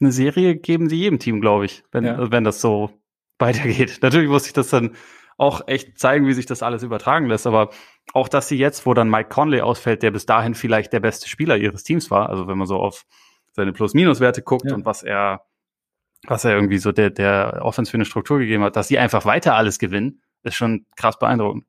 eine 0.01 0.13
Serie 0.13 0.57
geben 0.57 0.89
sie 0.89 0.97
jedem 0.97 1.19
Team, 1.19 1.41
glaube 1.41 1.65
ich, 1.65 1.83
wenn, 1.91 2.05
ja. 2.05 2.31
wenn 2.31 2.45
das 2.45 2.61
so 2.61 2.91
weitergeht. 3.39 3.99
Natürlich 4.03 4.29
muss 4.29 4.47
ich 4.47 4.53
das 4.53 4.71
dann 4.71 4.97
auch 5.39 5.69
echt 5.69 5.99
zeigen, 5.99 6.27
wie 6.27 6.33
sich 6.33 6.47
das 6.47 6.63
alles 6.63 6.83
übertragen 6.83 7.27
lässt. 7.27 7.47
Aber 7.47 7.71
auch, 8.15 8.29
dass 8.29 8.49
sie 8.49 8.57
jetzt, 8.57 8.87
wo 8.87 8.95
dann 8.95 9.11
Mike 9.11 9.29
Conley 9.29 9.61
ausfällt, 9.61 10.03
der 10.03 10.11
bis 10.11 10.25
dahin 10.25 10.55
vielleicht 10.55 10.93
der 10.93 11.01
beste 11.01 11.29
Spieler 11.29 11.57
ihres 11.57 11.83
Teams 11.83 12.11
war, 12.11 12.31
also 12.31 12.49
wenn 12.49 12.57
man 12.57 12.67
so 12.67 12.77
auf 12.77 13.05
seine 13.53 13.73
Plus-Minus-Werte 13.73 14.43
guckt 14.43 14.67
ja. 14.67 14.75
und 14.75 14.85
was 14.85 15.03
er, 15.03 15.47
was 16.27 16.45
er 16.45 16.55
irgendwie 16.55 16.79
so 16.79 16.93
der, 16.93 17.11
der 17.11 17.61
Offense 17.63 17.91
für 17.91 17.97
eine 17.97 18.05
Struktur 18.05 18.39
gegeben 18.39 18.63
hat, 18.63 18.77
dass 18.77 18.89
sie 18.89 18.99
einfach 18.99 19.25
weiter 19.25 19.55
alles 19.55 19.79
gewinnen, 19.79 20.21
ist 20.43 20.55
schon 20.55 20.87
krass 20.97 21.19
beeindruckend. 21.19 21.65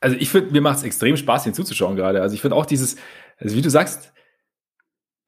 Also 0.00 0.16
ich 0.18 0.30
finde, 0.30 0.52
mir 0.52 0.62
macht 0.62 0.78
es 0.78 0.82
extrem 0.82 1.16
Spaß, 1.16 1.44
hier 1.44 1.52
zuzuschauen 1.52 1.96
gerade. 1.96 2.22
Also 2.22 2.34
ich 2.34 2.40
finde 2.40 2.56
auch 2.56 2.66
dieses, 2.66 2.96
also 3.38 3.54
wie 3.54 3.62
du 3.62 3.70
sagst, 3.70 4.12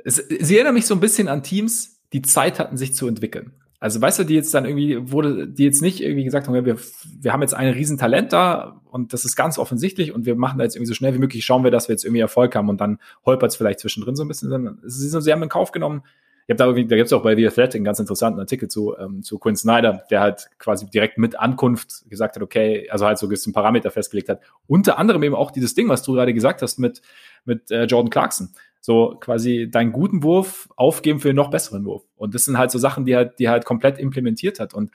es, 0.05 0.17
sie 0.17 0.57
erinnern 0.57 0.75
mich 0.75 0.87
so 0.87 0.95
ein 0.95 1.01
bisschen 1.01 1.29
an 1.29 1.43
Teams, 1.43 2.01
die 2.13 2.23
Zeit 2.23 2.59
hatten, 2.59 2.77
sich 2.77 2.95
zu 2.95 3.07
entwickeln. 3.07 3.53
Also 3.81 4.01
weißt 4.01 4.21
du, 4.21 4.25
die 4.25 4.35
jetzt 4.35 4.55
dann 4.55 4.65
irgendwie 4.65 5.11
wurde, 5.11 5.49
die 5.49 5.65
jetzt 5.65 5.83
nicht 5.83 6.01
irgendwie 6.01 6.23
gesagt 6.23 6.47
haben, 6.47 6.55
wir, 6.55 6.79
wir 7.21 7.33
haben 7.33 7.43
jetzt 7.43 7.55
ein 7.55 7.73
Riesentalent 7.73 8.33
da 8.33 8.81
und 8.91 9.13
das 9.13 9.25
ist 9.25 9.35
ganz 9.35 9.59
offensichtlich 9.59 10.13
und 10.13 10.25
wir 10.25 10.37
machen 10.37 10.59
da 10.59 10.65
jetzt 10.65 10.77
irgendwie 10.77 10.89
so 10.89 10.95
schnell 10.95 11.15
wie 11.15 11.19
möglich, 11.19 11.45
schauen 11.45 11.65
wir, 11.65 11.73
dass 11.73 11.89
wir 11.89 11.95
jetzt 11.95 12.05
irgendwie 12.05 12.21
Erfolg 12.21 12.55
haben 12.55 12.69
und 12.69 12.81
dann 12.81 12.99
holpert 13.27 13.51
es 13.51 13.57
vielleicht 13.57 13.81
zwischendrin 13.81 14.15
so 14.15 14.23
ein 14.23 14.29
bisschen. 14.29 14.79
Sie, 14.85 15.09
sie 15.09 15.33
haben 15.33 15.43
in 15.43 15.49
Kauf 15.49 15.73
genommen, 15.73 16.03
Ich 16.47 16.53
habe 16.53 16.57
da 16.57 16.67
irgendwie, 16.67 16.87
da 16.87 16.97
gibt 16.97 17.07
es 17.07 17.13
auch 17.13 17.23
bei 17.23 17.37
The 17.37 17.47
Athletic 17.47 17.77
einen 17.77 17.85
ganz 17.85 18.01
interessanten 18.01 18.41
Artikel 18.41 18.69
zu, 18.69 18.97
ähm, 18.99 19.23
zu 19.23 19.39
Quinn 19.39 19.57
Snyder, 19.57 20.05
der 20.11 20.21
halt 20.21 20.51
quasi 20.59 20.87
direkt 20.87 21.19
mit 21.19 21.39
Ankunft 21.39 22.09
gesagt 22.11 22.37
hat, 22.37 22.43
okay, 22.43 22.89
also 22.91 23.07
halt 23.07 23.19
so 23.19 23.29
ein 23.29 23.53
Parameter 23.53 23.91
festgelegt 23.91 24.29
hat. 24.29 24.41
Unter 24.67 24.99
anderem 24.99 25.23
eben 25.23 25.35
auch 25.35 25.51
dieses 25.51 25.75
Ding, 25.75 25.89
was 25.89 26.03
du 26.03 26.15
gerade 26.15 26.35
gesagt 26.35 26.63
hast 26.63 26.79
mit, 26.79 27.01
mit 27.45 27.71
äh, 27.71 27.85
Jordan 27.85 28.11
Clarkson. 28.11 28.51
So 28.81 29.17
quasi 29.21 29.69
deinen 29.71 29.93
guten 29.93 30.25
Wurf 30.25 30.69
aufgeben 30.75 31.21
für 31.21 31.29
einen 31.29 31.37
noch 31.37 31.51
besseren 31.51 31.85
Wurf. 31.85 32.03
Und 32.17 32.35
das 32.35 32.45
sind 32.45 32.59
halt 32.59 32.73
so 32.73 32.79
Sachen, 32.79 33.05
die 33.05 33.15
halt, 33.15 33.39
die 33.39 33.49
halt 33.49 33.65
komplett 33.65 33.99
implementiert 33.99 34.59
hat. 34.59 34.75
Und 34.75 34.91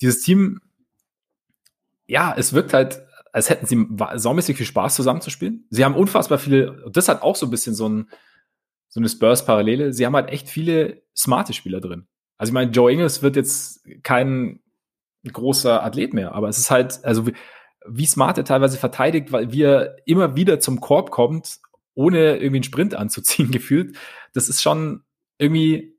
dieses 0.00 0.22
Team, 0.22 0.60
ja, 2.06 2.34
es 2.36 2.52
wirkt 2.52 2.74
halt, 2.74 3.02
als 3.32 3.50
hätten 3.50 3.66
sie 3.66 3.86
saumäßig 4.16 4.56
viel 4.56 4.66
Spaß 4.66 4.96
zusammenzuspielen. 4.96 5.66
Sie 5.70 5.84
haben 5.84 5.94
unfassbar 5.94 6.38
viele, 6.38 6.90
das 6.90 7.08
hat 7.08 7.22
auch 7.22 7.36
so 7.36 7.46
ein 7.46 7.50
bisschen 7.50 7.74
so 7.74 7.88
ein, 7.88 8.08
so 8.88 9.00
eine 9.00 9.08
Spurs-Parallele. 9.08 9.92
Sie 9.92 10.06
haben 10.06 10.16
halt 10.16 10.30
echt 10.30 10.48
viele 10.48 11.02
smarte 11.16 11.52
Spieler 11.52 11.80
drin. 11.80 12.06
Also 12.38 12.50
ich 12.50 12.54
meine, 12.54 12.70
Joe 12.70 12.90
Ingles 12.90 13.22
wird 13.22 13.36
jetzt 13.36 13.84
kein 14.02 14.60
großer 15.30 15.82
Athlet 15.84 16.14
mehr, 16.14 16.32
aber 16.32 16.48
es 16.48 16.58
ist 16.58 16.70
halt, 16.70 17.04
also 17.04 17.26
wie, 17.26 17.34
wie 17.86 18.06
smart 18.06 18.38
er 18.38 18.44
teilweise 18.44 18.78
verteidigt, 18.78 19.32
weil 19.32 19.52
wir 19.52 19.96
immer 20.06 20.36
wieder 20.36 20.60
zum 20.60 20.80
Korb 20.80 21.10
kommt, 21.10 21.58
ohne 21.94 22.36
irgendwie 22.36 22.58
einen 22.58 22.62
Sprint 22.62 22.94
anzuziehen 22.94 23.50
gefühlt. 23.50 23.96
Das 24.32 24.48
ist 24.48 24.62
schon 24.62 25.02
irgendwie, 25.38 25.96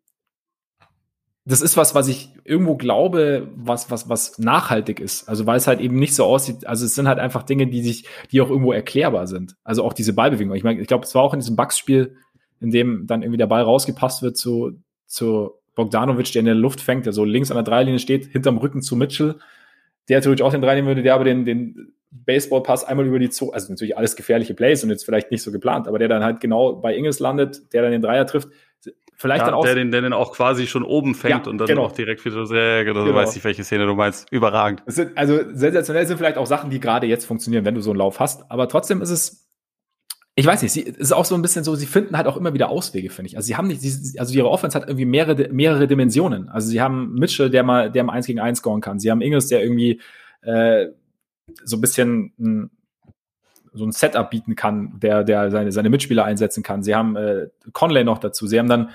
das 1.46 1.62
ist 1.62 1.78
was, 1.78 1.96
was 1.96 2.08
ich 2.08 2.32
irgendwo 2.44 2.78
glaube, 2.78 3.50
was, 3.56 3.92
was, 3.92 4.08
was 4.08 4.38
nachhaltig 4.40 5.00
ist. 5.00 5.28
Also 5.28 5.46
weil 5.46 5.58
es 5.58 5.68
halt 5.68 5.80
eben 5.80 5.98
nicht 5.98 6.16
so 6.16 6.26
aussieht. 6.26 6.66
Also 6.68 6.86
es 6.86 6.96
sind 6.96 7.08
halt 7.08 7.20
einfach 7.20 7.44
Dinge, 7.44 7.68
die 7.68 7.82
sich, 7.82 8.08
die 8.32 8.42
auch 8.42 8.50
irgendwo 8.50 8.72
erklärbar 8.72 9.28
sind. 9.28 9.56
Also 9.64 9.84
auch 9.84 9.94
diese 9.94 10.14
Ballbewegung. 10.14 10.56
Ich 10.56 10.64
meine, 10.64 10.80
ich 10.80 10.88
glaube, 10.88 11.06
es 11.06 11.16
war 11.16 11.24
auch 11.24 11.34
in 11.34 11.40
diesem 11.40 11.56
Bugs-Spiel, 11.56 12.18
in 12.62 12.72
dem 12.72 13.08
dann 13.08 13.22
irgendwie 13.22 13.38
der 13.38 13.48
Ball 13.48 13.64
rausgepasst 13.64 14.22
wird 14.22 14.38
zu, 14.38 14.74
zu 15.06 15.54
Bogdanovic, 15.76 16.32
der 16.34 16.42
in 16.42 16.46
der 16.46 16.56
Luft 16.56 16.82
fängt, 16.82 17.06
der 17.06 17.14
so 17.14 17.24
links 17.24 17.52
an 17.52 17.56
der 17.56 17.64
Dreilinie 17.64 18.00
steht, 18.00 18.26
hinterm 18.26 18.58
Rücken 18.58 18.82
zu 18.82 18.96
Mitchell, 18.96 19.36
der 20.10 20.18
natürlich 20.18 20.44
auch 20.44 20.52
den 20.52 20.62
Dreilinie 20.62 20.90
würde, 20.90 21.04
der 21.04 21.16
aber 21.16 21.24
den, 21.24 21.46
den 21.46 21.94
Baseballpass 22.12 22.84
einmal 22.84 23.06
über 23.06 23.20
die 23.20 23.30
Zone, 23.30 23.54
also 23.54 23.72
natürlich 23.72 23.98
alles 23.98 24.16
gefährliche 24.16 24.54
Plays 24.54 24.84
und 24.84 24.90
jetzt 24.90 25.06
vielleicht 25.06 25.32
nicht 25.32 25.44
so 25.44 25.52
geplant, 25.52 25.88
aber 25.88 26.00
der 26.00 26.08
dann 26.08 26.24
halt 26.24 26.40
genau 26.42 26.74
bei 26.76 26.96
Ingels 26.96 27.20
landet, 27.20 27.74
der 27.74 27.84
dann 27.84 27.92
den 27.92 28.02
Dreier 28.02 28.26
trifft, 28.26 28.50
vielleicht 29.16 29.42
ja, 29.42 29.46
dann 29.46 29.54
auch. 29.54 29.64
Der 29.64 29.76
den, 29.76 29.92
der 29.92 30.02
den 30.02 30.14
auch 30.14 30.34
quasi 30.34 30.66
schon 30.66 30.84
oben 30.84 31.14
fängt 31.14 31.46
ja, 31.46 31.52
und 31.52 31.60
dann 31.60 31.68
genau. 31.68 31.84
auch 31.84 31.92
direkt 31.92 32.26
wieder 32.26 32.46
sehr, 32.46 32.84
genau, 32.84 33.02
genau. 33.02 33.12
du 33.12 33.16
weißt 33.16 33.36
nicht, 33.36 33.44
welche 33.44 33.64
Szene 33.64 33.86
du 33.86 33.94
meinst. 33.94 34.32
Überragend. 34.32 34.82
Sind, 34.88 35.18
also 35.18 35.40
sensationell 35.54 36.08
sind 36.08 36.18
vielleicht 36.18 36.38
auch 36.38 36.48
Sachen, 36.48 36.70
die 36.72 36.80
gerade 36.80 37.06
jetzt 37.06 37.26
funktionieren, 37.26 37.66
wenn 37.66 37.76
du 37.76 37.82
so 37.82 37.92
einen 37.92 38.00
Lauf 38.00 38.20
hast, 38.20 38.50
aber 38.50 38.68
trotzdem 38.68 39.02
ist 39.02 39.12
es 39.12 39.49
ich 40.40 40.46
weiß 40.46 40.62
nicht, 40.62 40.72
sie 40.72 40.82
ist 40.82 41.12
auch 41.12 41.26
so 41.26 41.36
ein 41.36 41.42
bisschen 41.42 41.66
so, 41.66 41.76
sie 41.76 41.86
finden 41.86 42.16
halt 42.16 42.26
auch 42.26 42.38
immer 42.38 42.54
wieder 42.54 42.70
Auswege, 42.70 43.10
finde 43.10 43.28
ich. 43.28 43.36
Also 43.36 43.48
sie 43.48 43.58
haben 43.58 43.68
nicht, 43.68 43.82
sie, 43.82 44.18
also 44.20 44.34
ihre 44.34 44.50
Offense 44.50 44.80
hat 44.80 44.88
irgendwie 44.88 45.04
mehrere, 45.04 45.50
mehrere 45.52 45.86
Dimensionen. 45.86 46.48
Also 46.48 46.70
sie 46.70 46.82
haben 46.82 47.14
Mitchell, 47.16 47.50
der 47.50 47.64
mal, 47.64 47.92
der 47.92 48.06
mal 48.06 48.14
eins 48.14 48.26
gegen 48.26 48.40
eins 48.40 48.60
scoren 48.60 48.80
kann. 48.80 49.00
Sie 49.00 49.12
haben 49.12 49.20
Ingles, 49.20 49.48
der 49.48 49.62
irgendwie 49.62 50.00
äh, 50.44 50.88
so 51.66 51.76
ein 51.76 51.82
bisschen 51.82 52.32
ein, 52.40 52.72
so 53.74 53.84
ein 53.86 53.92
Setup 53.92 54.30
bieten 54.30 54.56
kann, 54.56 54.98
der, 55.02 55.26
der 55.26 55.52
seine, 55.52 55.74
seine 55.74 55.90
Mitspieler 55.90 56.24
einsetzen 56.24 56.64
kann. 56.64 56.84
Sie 56.84 56.96
haben 56.96 57.18
äh, 57.18 57.48
Conley 57.74 58.06
noch 58.06 58.20
dazu. 58.20 58.48
Sie 58.48 58.60
haben 58.60 58.70
dann 58.70 58.92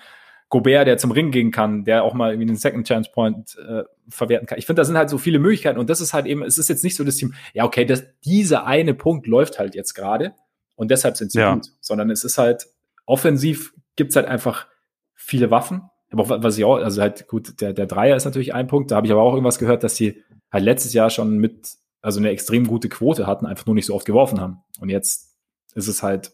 Gobert, 0.49 0.87
der 0.87 0.97
zum 0.97 1.11
Ring 1.11 1.31
gehen 1.31 1.51
kann, 1.51 1.85
der 1.85 2.05
auch 2.05 2.15
mal 2.15 2.31
irgendwie 2.31 2.49
einen 2.49 2.57
Second 2.57 2.89
Chance 2.89 3.11
Point 3.13 3.59
äh, 3.59 3.83
verwerten 4.09 4.47
kann. 4.47 4.59
Ich 4.59 4.65
finde, 4.65 4.81
da 4.81 4.85
sind 4.87 4.97
halt 4.97 5.11
so 5.11 5.19
viele 5.19 5.39
Möglichkeiten 5.39 5.79
und 5.79 5.91
das 5.91 6.01
ist 6.01 6.15
halt 6.15 6.25
eben, 6.25 6.43
es 6.43 6.57
ist 6.57 6.69
jetzt 6.69 6.85
nicht 6.85 6.97
so 6.97 7.05
das 7.05 7.17
Team, 7.17 7.35
ja, 7.53 7.65
okay, 7.65 7.85
das, 7.85 8.05
dieser 8.25 8.65
eine 8.67 8.95
Punkt 8.95 9.27
läuft 9.27 9.59
halt 9.59 9.75
jetzt 9.75 9.93
gerade 9.93 10.33
und 10.77 10.91
deshalb 10.91 11.17
sind 11.17 11.33
sie 11.33 11.39
ja. 11.39 11.55
gut, 11.55 11.69
sondern 11.81 12.11
es 12.11 12.25
ist 12.25 12.39
halt 12.39 12.67
offensiv 13.07 13.75
gibt's 13.97 14.17
halt 14.17 14.27
einfach 14.27 14.67
viele 15.15 15.51
Waffen. 15.51 15.83
Aber 16.11 16.23
auch, 16.23 16.43
was 16.43 16.59
ich 16.59 16.65
auch, 16.65 16.77
also 16.77 17.01
halt 17.01 17.27
gut, 17.27 17.61
der, 17.61 17.73
der 17.73 17.87
Dreier 17.87 18.17
ist 18.17 18.25
natürlich 18.25 18.55
ein 18.55 18.67
Punkt. 18.67 18.91
Da 18.91 18.97
habe 18.97 19.07
ich 19.07 19.13
aber 19.13 19.23
auch 19.23 19.33
irgendwas 19.33 19.59
gehört, 19.59 19.83
dass 19.83 19.97
sie 19.97 20.23
halt 20.51 20.65
letztes 20.65 20.93
Jahr 20.93 21.11
schon 21.11 21.39
mit, 21.39 21.75
also 22.03 22.21
eine 22.21 22.31
extrem 22.31 22.67
gute 22.67 22.89
Quote 22.89 23.27
hatten, 23.27 23.47
einfach 23.47 23.67
nur 23.67 23.75
nicht 23.75 23.87
so 23.87 23.95
oft 23.95 24.07
geworfen 24.07 24.41
haben. 24.41 24.59
Und 24.81 24.91
jetzt 24.91 25.37
ist 25.75 25.89
es 25.89 26.03
halt, 26.03 26.33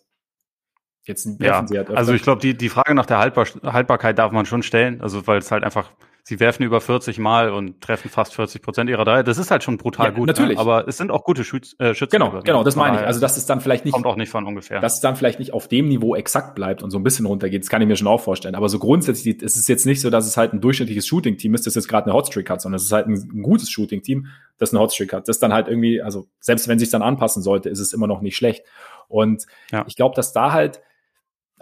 jetzt 1.04 1.26
ja, 1.40 1.66
halt 1.66 1.90
Also 1.90 2.12
ich 2.12 2.22
glaube, 2.22 2.40
die, 2.40 2.56
die 2.56 2.68
Frage 2.68 2.94
nach 2.94 3.06
der 3.06 3.18
Haltbar 3.18 3.46
Haltbarkeit 3.62 4.18
darf 4.18 4.32
man 4.32 4.46
schon 4.46 4.62
stellen, 4.62 5.00
also 5.00 5.26
weil 5.26 5.38
es 5.38 5.50
halt 5.50 5.64
einfach 5.64 5.90
sie 6.22 6.40
werfen 6.40 6.62
über 6.62 6.80
40 6.80 7.18
Mal 7.18 7.50
und 7.50 7.80
treffen 7.80 8.08
fast 8.10 8.34
40 8.34 8.62
Prozent 8.62 8.90
ihrer 8.90 9.04
Dreier. 9.04 9.22
Das 9.22 9.38
ist 9.38 9.50
halt 9.50 9.62
schon 9.62 9.76
brutal 9.76 10.06
ja, 10.06 10.10
gut. 10.12 10.26
Ne? 10.26 10.32
Natürlich. 10.32 10.56
Ne? 10.56 10.60
Aber 10.60 10.86
es 10.88 10.96
sind 10.96 11.10
auch 11.10 11.24
gute 11.24 11.44
Schütz, 11.44 11.74
äh, 11.78 11.94
Schützen. 11.94 12.18
Genau, 12.18 12.40
genau, 12.42 12.64
das 12.64 12.76
meine 12.76 13.00
ich. 13.00 13.06
Also, 13.06 13.20
dass 13.20 13.36
es 13.36 13.46
dann 13.46 13.60
vielleicht 13.60 13.84
nicht. 13.84 13.94
Kommt 13.94 14.06
auch 14.06 14.16
nicht 14.16 14.30
von 14.30 14.46
ungefähr. 14.46 14.80
Dass 14.80 14.94
es 14.94 15.00
dann 15.00 15.16
vielleicht 15.16 15.38
nicht 15.38 15.52
auf 15.52 15.68
dem 15.68 15.88
Niveau 15.88 16.14
exakt 16.14 16.54
bleibt 16.54 16.82
und 16.82 16.90
so 16.90 16.98
ein 16.98 17.02
bisschen 17.02 17.26
runtergeht. 17.26 17.62
Das 17.62 17.68
kann 17.70 17.82
ich 17.82 17.88
mir 17.88 17.96
schon 17.96 18.08
auch 18.08 18.20
vorstellen. 18.20 18.54
Aber 18.54 18.68
so 18.68 18.78
grundsätzlich 18.78 19.42
ist 19.42 19.56
es 19.56 19.68
jetzt 19.68 19.86
nicht 19.86 20.00
so, 20.00 20.10
dass 20.10 20.26
es 20.26 20.36
halt 20.36 20.52
ein 20.52 20.60
durchschnittliches 20.60 21.06
Shooting-Team 21.06 21.54
ist, 21.54 21.66
das 21.66 21.74
jetzt 21.74 21.88
gerade 21.88 22.06
eine 22.06 22.14
Hotstreak 22.14 22.48
hat, 22.50 22.60
sondern 22.60 22.76
es 22.76 22.84
ist 22.84 22.92
halt 22.92 23.06
ein, 23.06 23.14
ein 23.14 23.42
gutes 23.42 23.70
Shooting-Team, 23.70 24.26
das 24.58 24.72
eine 24.72 24.80
Hotstreak 24.80 25.12
hat. 25.12 25.28
Das 25.28 25.38
dann 25.38 25.52
halt 25.52 25.68
irgendwie, 25.68 26.02
also 26.02 26.28
selbst 26.40 26.68
wenn 26.68 26.78
sich 26.78 26.90
dann 26.90 27.02
anpassen 27.02 27.42
sollte, 27.42 27.68
ist 27.68 27.80
es 27.80 27.92
immer 27.92 28.06
noch 28.06 28.20
nicht 28.20 28.36
schlecht. 28.36 28.64
Und 29.08 29.46
ja. 29.72 29.84
ich 29.86 29.96
glaube, 29.96 30.14
dass 30.14 30.32
da 30.32 30.52
halt, 30.52 30.80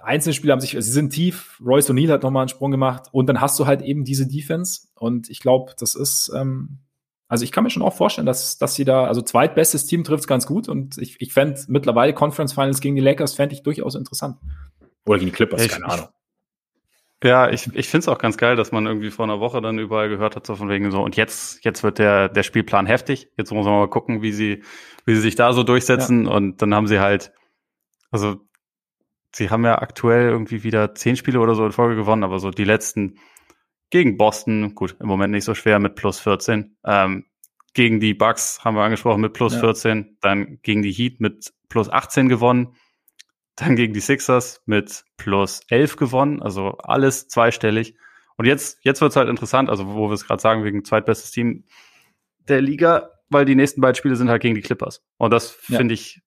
einzelne 0.03 0.33
Spieler 0.33 0.53
haben 0.53 0.61
sich, 0.61 0.73
sie 0.73 0.81
sind 0.81 1.11
tief, 1.11 1.61
Royce 1.65 1.91
O'Neill 1.91 2.13
hat 2.13 2.23
nochmal 2.23 2.43
einen 2.43 2.49
Sprung 2.49 2.71
gemacht 2.71 3.07
und 3.13 3.27
dann 3.27 3.41
hast 3.41 3.59
du 3.59 3.67
halt 3.67 3.83
eben 3.83 4.05
diese 4.05 4.27
Defense 4.27 4.89
und 4.95 5.29
ich 5.29 5.41
glaube, 5.41 5.73
das 5.79 5.95
ist, 5.95 6.33
ähm, 6.35 6.79
also 7.29 7.45
ich 7.45 7.53
kann 7.53 7.65
mir 7.65 7.71
schon 7.71 7.83
auch 7.83 7.95
vorstellen, 7.95 8.27
dass, 8.27 8.59
dass 8.59 8.75
sie 8.75 8.85
da, 8.85 9.05
also 9.05 9.21
zweitbestes 9.23 9.87
Team 9.87 10.05
trifft 10.05 10.27
ganz 10.27 10.47
gut 10.47 10.69
und 10.69 10.99
ich, 10.99 11.21
ich 11.21 11.33
fände 11.33 11.61
mittlerweile 11.69 12.15
Conference 12.15 12.53
Finals 12.53 12.81
gegen 12.81 12.97
die 12.97 13.03
Lakers 13.03 13.35
fände 13.35 13.55
ich 13.55 13.63
durchaus 13.63 13.95
interessant. 13.95 14.39
Oder 15.07 15.19
gegen 15.19 15.31
die 15.31 15.37
Clippers, 15.37 15.63
ich, 15.63 15.71
keine 15.71 15.87
Ahnung. 15.87 16.09
Ja, 17.25 17.51
ich, 17.51 17.67
ich 17.75 17.89
finde 17.89 18.03
es 18.03 18.09
auch 18.09 18.19
ganz 18.19 18.37
geil, 18.37 18.55
dass 18.55 18.71
man 18.71 18.87
irgendwie 18.87 19.11
vor 19.11 19.25
einer 19.25 19.41
Woche 19.41 19.61
dann 19.61 19.79
überall 19.79 20.09
gehört 20.09 20.37
hat, 20.37 20.47
so 20.47 20.55
von 20.55 20.69
wegen 20.69 20.91
so, 20.93 21.03
und 21.03 21.17
jetzt, 21.17 21.65
jetzt 21.65 21.83
wird 21.83 21.99
der, 21.99 22.29
der 22.29 22.45
Spielplan 22.45 22.87
heftig. 22.87 23.33
Jetzt 23.37 23.51
muss 23.53 23.67
man 23.67 23.75
mal 23.75 23.91
gucken, 23.91 24.23
wie 24.23 24.33
sie, 24.33 24.63
wie 25.05 25.17
sie 25.17 25.21
sich 25.21 25.35
da 25.35 25.53
so 25.53 25.65
durchsetzen. 25.65 26.27
Ja. 26.27 26.31
Und 26.31 26.63
dann 26.63 26.73
haben 26.75 26.87
sie 26.87 27.01
halt, 27.01 27.33
also 28.13 28.37
sie 29.35 29.51
haben 29.51 29.64
ja 29.64 29.81
aktuell 29.81 30.29
irgendwie 30.29 30.62
wieder 30.62 30.95
zehn 30.95 31.16
Spiele 31.16 31.41
oder 31.41 31.55
so 31.55 31.64
in 31.64 31.72
Folge 31.72 31.97
gewonnen, 31.97 32.24
aber 32.24 32.39
so 32.39 32.51
die 32.51 32.64
letzten 32.64 33.18
gegen 33.91 34.16
Boston, 34.16 34.74
gut, 34.74 34.97
im 35.01 35.07
Moment 35.07 35.33
nicht 35.33 35.45
so 35.45 35.55
schwer 35.55 35.79
mit 35.79 35.95
plus 35.95 36.20
14. 36.20 36.76
Ähm, 36.85 37.24
gegen 37.74 38.01
die 38.01 38.14
Bucks 38.14 38.64
haben 38.64 38.76
wir 38.76 38.83
angesprochen 38.83 39.20
mit 39.20 39.33
plus 39.33 39.55
ja. 39.55 39.61
14, 39.61 40.18
dann 40.20 40.59
gegen 40.62 40.83
die 40.83 40.93
Heat 40.93 41.20
mit 41.20 41.53
plus 41.68 41.89
18 41.89 42.29
gewonnen, 42.29 42.74
dann 43.57 43.76
gegen 43.76 43.93
die 43.93 44.01
Sixers 44.01 44.62
mit 44.66 45.05
plus 45.16 45.61
11 45.68 45.97
gewonnen, 45.97 46.43
also 46.43 46.76
alles 46.79 47.29
zweistellig. 47.29 47.97
Und 48.37 48.47
jetzt, 48.47 48.79
jetzt 48.83 49.01
wird's 49.01 49.16
halt 49.16 49.29
interessant, 49.29 49.68
also 49.68 49.87
wo 49.95 50.09
wir 50.09 50.14
es 50.14 50.26
gerade 50.26 50.41
sagen, 50.41 50.64
wegen 50.64 50.85
zweitbestes 50.85 51.31
Team 51.31 51.64
der 52.49 52.61
Liga, 52.61 53.11
weil 53.31 53.45
die 53.45 53.57
nächsten 53.57 53.81
beiden 53.81 53.97
Spiele 53.97 54.16
sind 54.16 54.29
halt 54.29 54.43
gegen 54.43 54.55
die 54.55 54.61
Clippers. 54.61 55.05
Und 55.16 55.33
das 55.33 55.59
ja. 55.68 55.79
finde 55.79 55.95
ich 55.95 56.22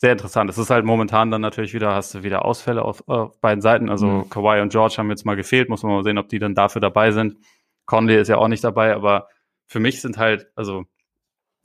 sehr 0.00 0.12
interessant. 0.12 0.48
Es 0.48 0.56
ist 0.56 0.70
halt 0.70 0.86
momentan 0.86 1.30
dann 1.30 1.42
natürlich 1.42 1.74
wieder, 1.74 1.94
hast 1.94 2.14
du 2.14 2.22
wieder 2.22 2.46
Ausfälle 2.46 2.82
auf, 2.82 3.06
auf 3.06 3.38
beiden 3.40 3.60
Seiten. 3.60 3.90
Also 3.90 4.06
mhm. 4.06 4.30
Kawhi 4.30 4.62
und 4.62 4.72
George 4.72 4.94
haben 4.96 5.10
jetzt 5.10 5.26
mal 5.26 5.36
gefehlt, 5.36 5.68
muss 5.68 5.82
man 5.82 5.92
mal 5.92 6.02
sehen, 6.02 6.16
ob 6.16 6.28
die 6.28 6.38
dann 6.38 6.54
dafür 6.54 6.80
dabei 6.80 7.10
sind. 7.12 7.36
Conley 7.84 8.18
ist 8.18 8.28
ja 8.28 8.38
auch 8.38 8.48
nicht 8.48 8.64
dabei, 8.64 8.94
aber 8.94 9.28
für 9.66 9.78
mich 9.78 10.00
sind 10.00 10.16
halt, 10.16 10.46
also 10.56 10.84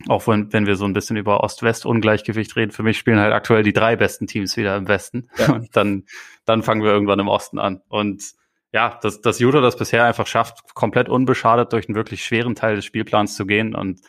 auch 0.10 0.28
wenn, 0.28 0.52
wenn 0.52 0.68
wir 0.68 0.76
so 0.76 0.84
ein 0.84 0.92
bisschen 0.92 1.16
über 1.16 1.46
Ost-West-Ungleichgewicht 1.46 2.58
reden, 2.58 2.72
für 2.72 2.84
mich 2.84 2.98
spielen 2.98 3.20
halt 3.20 3.32
aktuell 3.32 3.64
die 3.64 3.72
drei 3.72 3.96
besten 3.96 4.28
Teams 4.28 4.58
wieder 4.58 4.76
im 4.76 4.90
Westen. 4.90 5.30
Ja. 5.38 5.54
Und 5.54 5.74
dann, 5.78 6.04
dann 6.44 6.62
fangen 6.62 6.84
wir 6.84 6.92
irgendwann 6.92 7.20
im 7.20 7.30
Osten 7.30 7.58
an. 7.58 7.82
Und 7.88 8.34
ja, 8.74 9.00
dass, 9.02 9.22
dass 9.22 9.40
Utah 9.40 9.62
das 9.62 9.78
bisher 9.78 10.04
einfach 10.04 10.28
schafft, 10.28 10.74
komplett 10.74 11.08
unbeschadet 11.08 11.72
durch 11.72 11.88
einen 11.88 11.96
wirklich 11.96 12.26
schweren 12.26 12.56
Teil 12.56 12.76
des 12.76 12.84
Spielplans 12.84 13.38
zu 13.38 13.46
gehen 13.46 13.74
und 13.74 14.02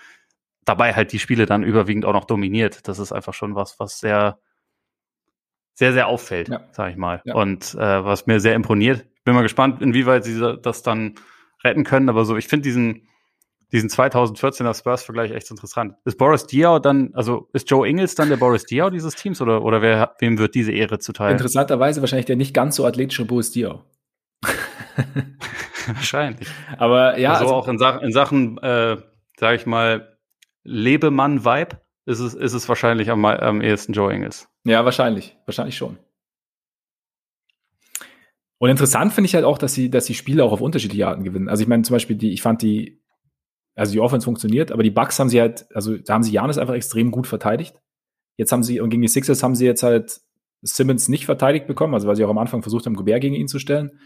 dabei 0.67 0.93
halt 0.93 1.13
die 1.13 1.19
Spiele 1.19 1.47
dann 1.47 1.63
überwiegend 1.63 2.05
auch 2.05 2.13
noch 2.13 2.27
dominiert. 2.27 2.87
Das 2.89 2.99
ist 2.99 3.13
einfach 3.13 3.33
schon 3.33 3.55
was, 3.55 3.81
was 3.81 3.99
sehr, 3.99 4.39
sehr, 5.73 5.95
sehr 5.95 6.09
auffällt, 6.09 6.49
ja. 6.49 6.61
sag 6.73 6.91
ich 6.91 6.97
mal. 6.97 7.23
Ja. 7.25 7.35
Und 7.35 7.75
äh, 7.75 8.05
was 8.05 8.27
mir 8.27 8.41
sehr 8.41 8.55
imponiert. 8.55 9.07
Bin 9.25 9.35
mal 9.35 9.43
gespannt, 9.43 9.81
inwieweit 9.81 10.25
sie 10.25 10.59
das 10.61 10.83
dann 10.83 11.15
retten 11.65 11.85
können. 11.85 12.09
Aber 12.09 12.25
so, 12.25 12.37
ich 12.37 12.49
finde 12.49 12.65
diesen, 12.65 13.09
diesen 13.73 13.89
2014er 13.89 14.77
Spurs-Vergleich 14.77 15.31
echt 15.31 15.51
interessant. 15.51 15.95
Ist 16.05 16.19
Boris 16.19 16.47
Diaw 16.47 16.81
dann, 16.81 17.11
also 17.15 17.49
ist 17.53 17.71
Joe 17.71 17.89
Ingles 17.89 18.15
dann 18.17 18.29
der 18.29 18.37
Boris 18.37 18.65
Diaw 18.65 18.91
dieses 18.91 19.15
Teams 19.15 19.41
oder, 19.41 19.63
oder 19.63 19.83
wer, 19.83 20.15
wem 20.19 20.39
wird 20.39 20.55
diese 20.55 20.73
Ehre 20.73 20.99
zuteil? 20.99 21.33
Interessanterweise 21.33 22.01
wahrscheinlich 22.03 22.27
der 22.27 22.37
nicht 22.37 22.55
ganz 22.55 22.77
so 22.77 22.85
athletische 22.85 23.25
Boris 23.25 23.53
Diaw. 23.53 23.83
wahrscheinlich. 25.87 26.49
Aber 26.77 27.19
ja. 27.19 27.33
Also, 27.35 27.45
also 27.45 27.55
auch 27.55 27.69
in, 27.69 27.79
Sachen, 27.79 28.03
in 28.03 28.13
Sachen, 28.13 28.59
äh, 28.59 28.97
sag 29.39 29.55
ich 29.57 29.67
mal, 29.67 30.16
Lebemann-Vibe 30.67 31.81
ist 32.07 32.21
es, 32.21 32.35
ist 32.35 32.53
es 32.53 32.69
wahrscheinlich 32.69 33.11
am, 33.11 33.25
am 33.25 33.61
ehesten 33.61 33.93
Joe 33.93 34.13
Ingles. 34.13 34.49
Ja, 34.65 34.85
wahrscheinlich. 34.85 35.37
Wahrscheinlich 35.47 35.77
schon. 35.77 35.99
Und 38.59 38.71
interessant 38.71 39.13
finde 39.13 39.27
ich 39.27 39.35
halt 39.35 39.45
auch, 39.45 39.59
dass 39.59 39.75
sie, 39.75 39.91
dass 39.91 40.07
die 40.07 40.15
Spiele 40.15 40.45
auch 40.45 40.53
auf 40.53 40.61
unterschiedliche 40.61 41.07
Arten 41.07 41.25
gewinnen. 41.25 41.49
Also 41.49 41.63
ich 41.63 41.69
meine 41.69 41.83
zum 41.83 41.95
Beispiel, 41.95 42.17
die, 42.17 42.33
ich 42.33 42.43
fand 42.43 42.63
die, 42.63 43.03
also 43.75 43.93
die 43.93 44.01
Offense 44.01 44.25
funktioniert, 44.25 44.73
aber 44.73 44.83
die 44.83 44.91
Bucks 44.91 45.19
haben 45.19 45.29
sie 45.29 45.41
halt, 45.41 45.67
also 45.75 45.97
da 45.99 46.15
haben 46.15 46.23
sie 46.23 46.33
Janis 46.33 46.57
einfach 46.57 46.75
extrem 46.75 47.11
gut 47.11 47.27
verteidigt. 47.27 47.77
Jetzt 48.37 48.53
haben 48.53 48.63
sie, 48.63 48.81
und 48.81 48.91
gegen 48.91 49.03
die 49.03 49.09
Sixers 49.09 49.43
haben 49.43 49.55
sie 49.55 49.67
jetzt 49.67 49.83
halt 49.83 50.21
Simmons 50.63 51.09
nicht 51.09 51.27
verteidigt 51.27 51.67
bekommen, 51.67 51.95
also 51.95 52.09
weil 52.09 52.17
sie 52.17 52.25
auch 52.25 52.31
am 52.31 52.39
Anfang 52.39 52.63
versucht 52.63 52.87
haben, 52.87 52.97
Gobert 52.97 53.21
gegen 53.21 53.35
ihn 53.35 53.49
zu 53.49 53.59
stellen. 53.59 54.01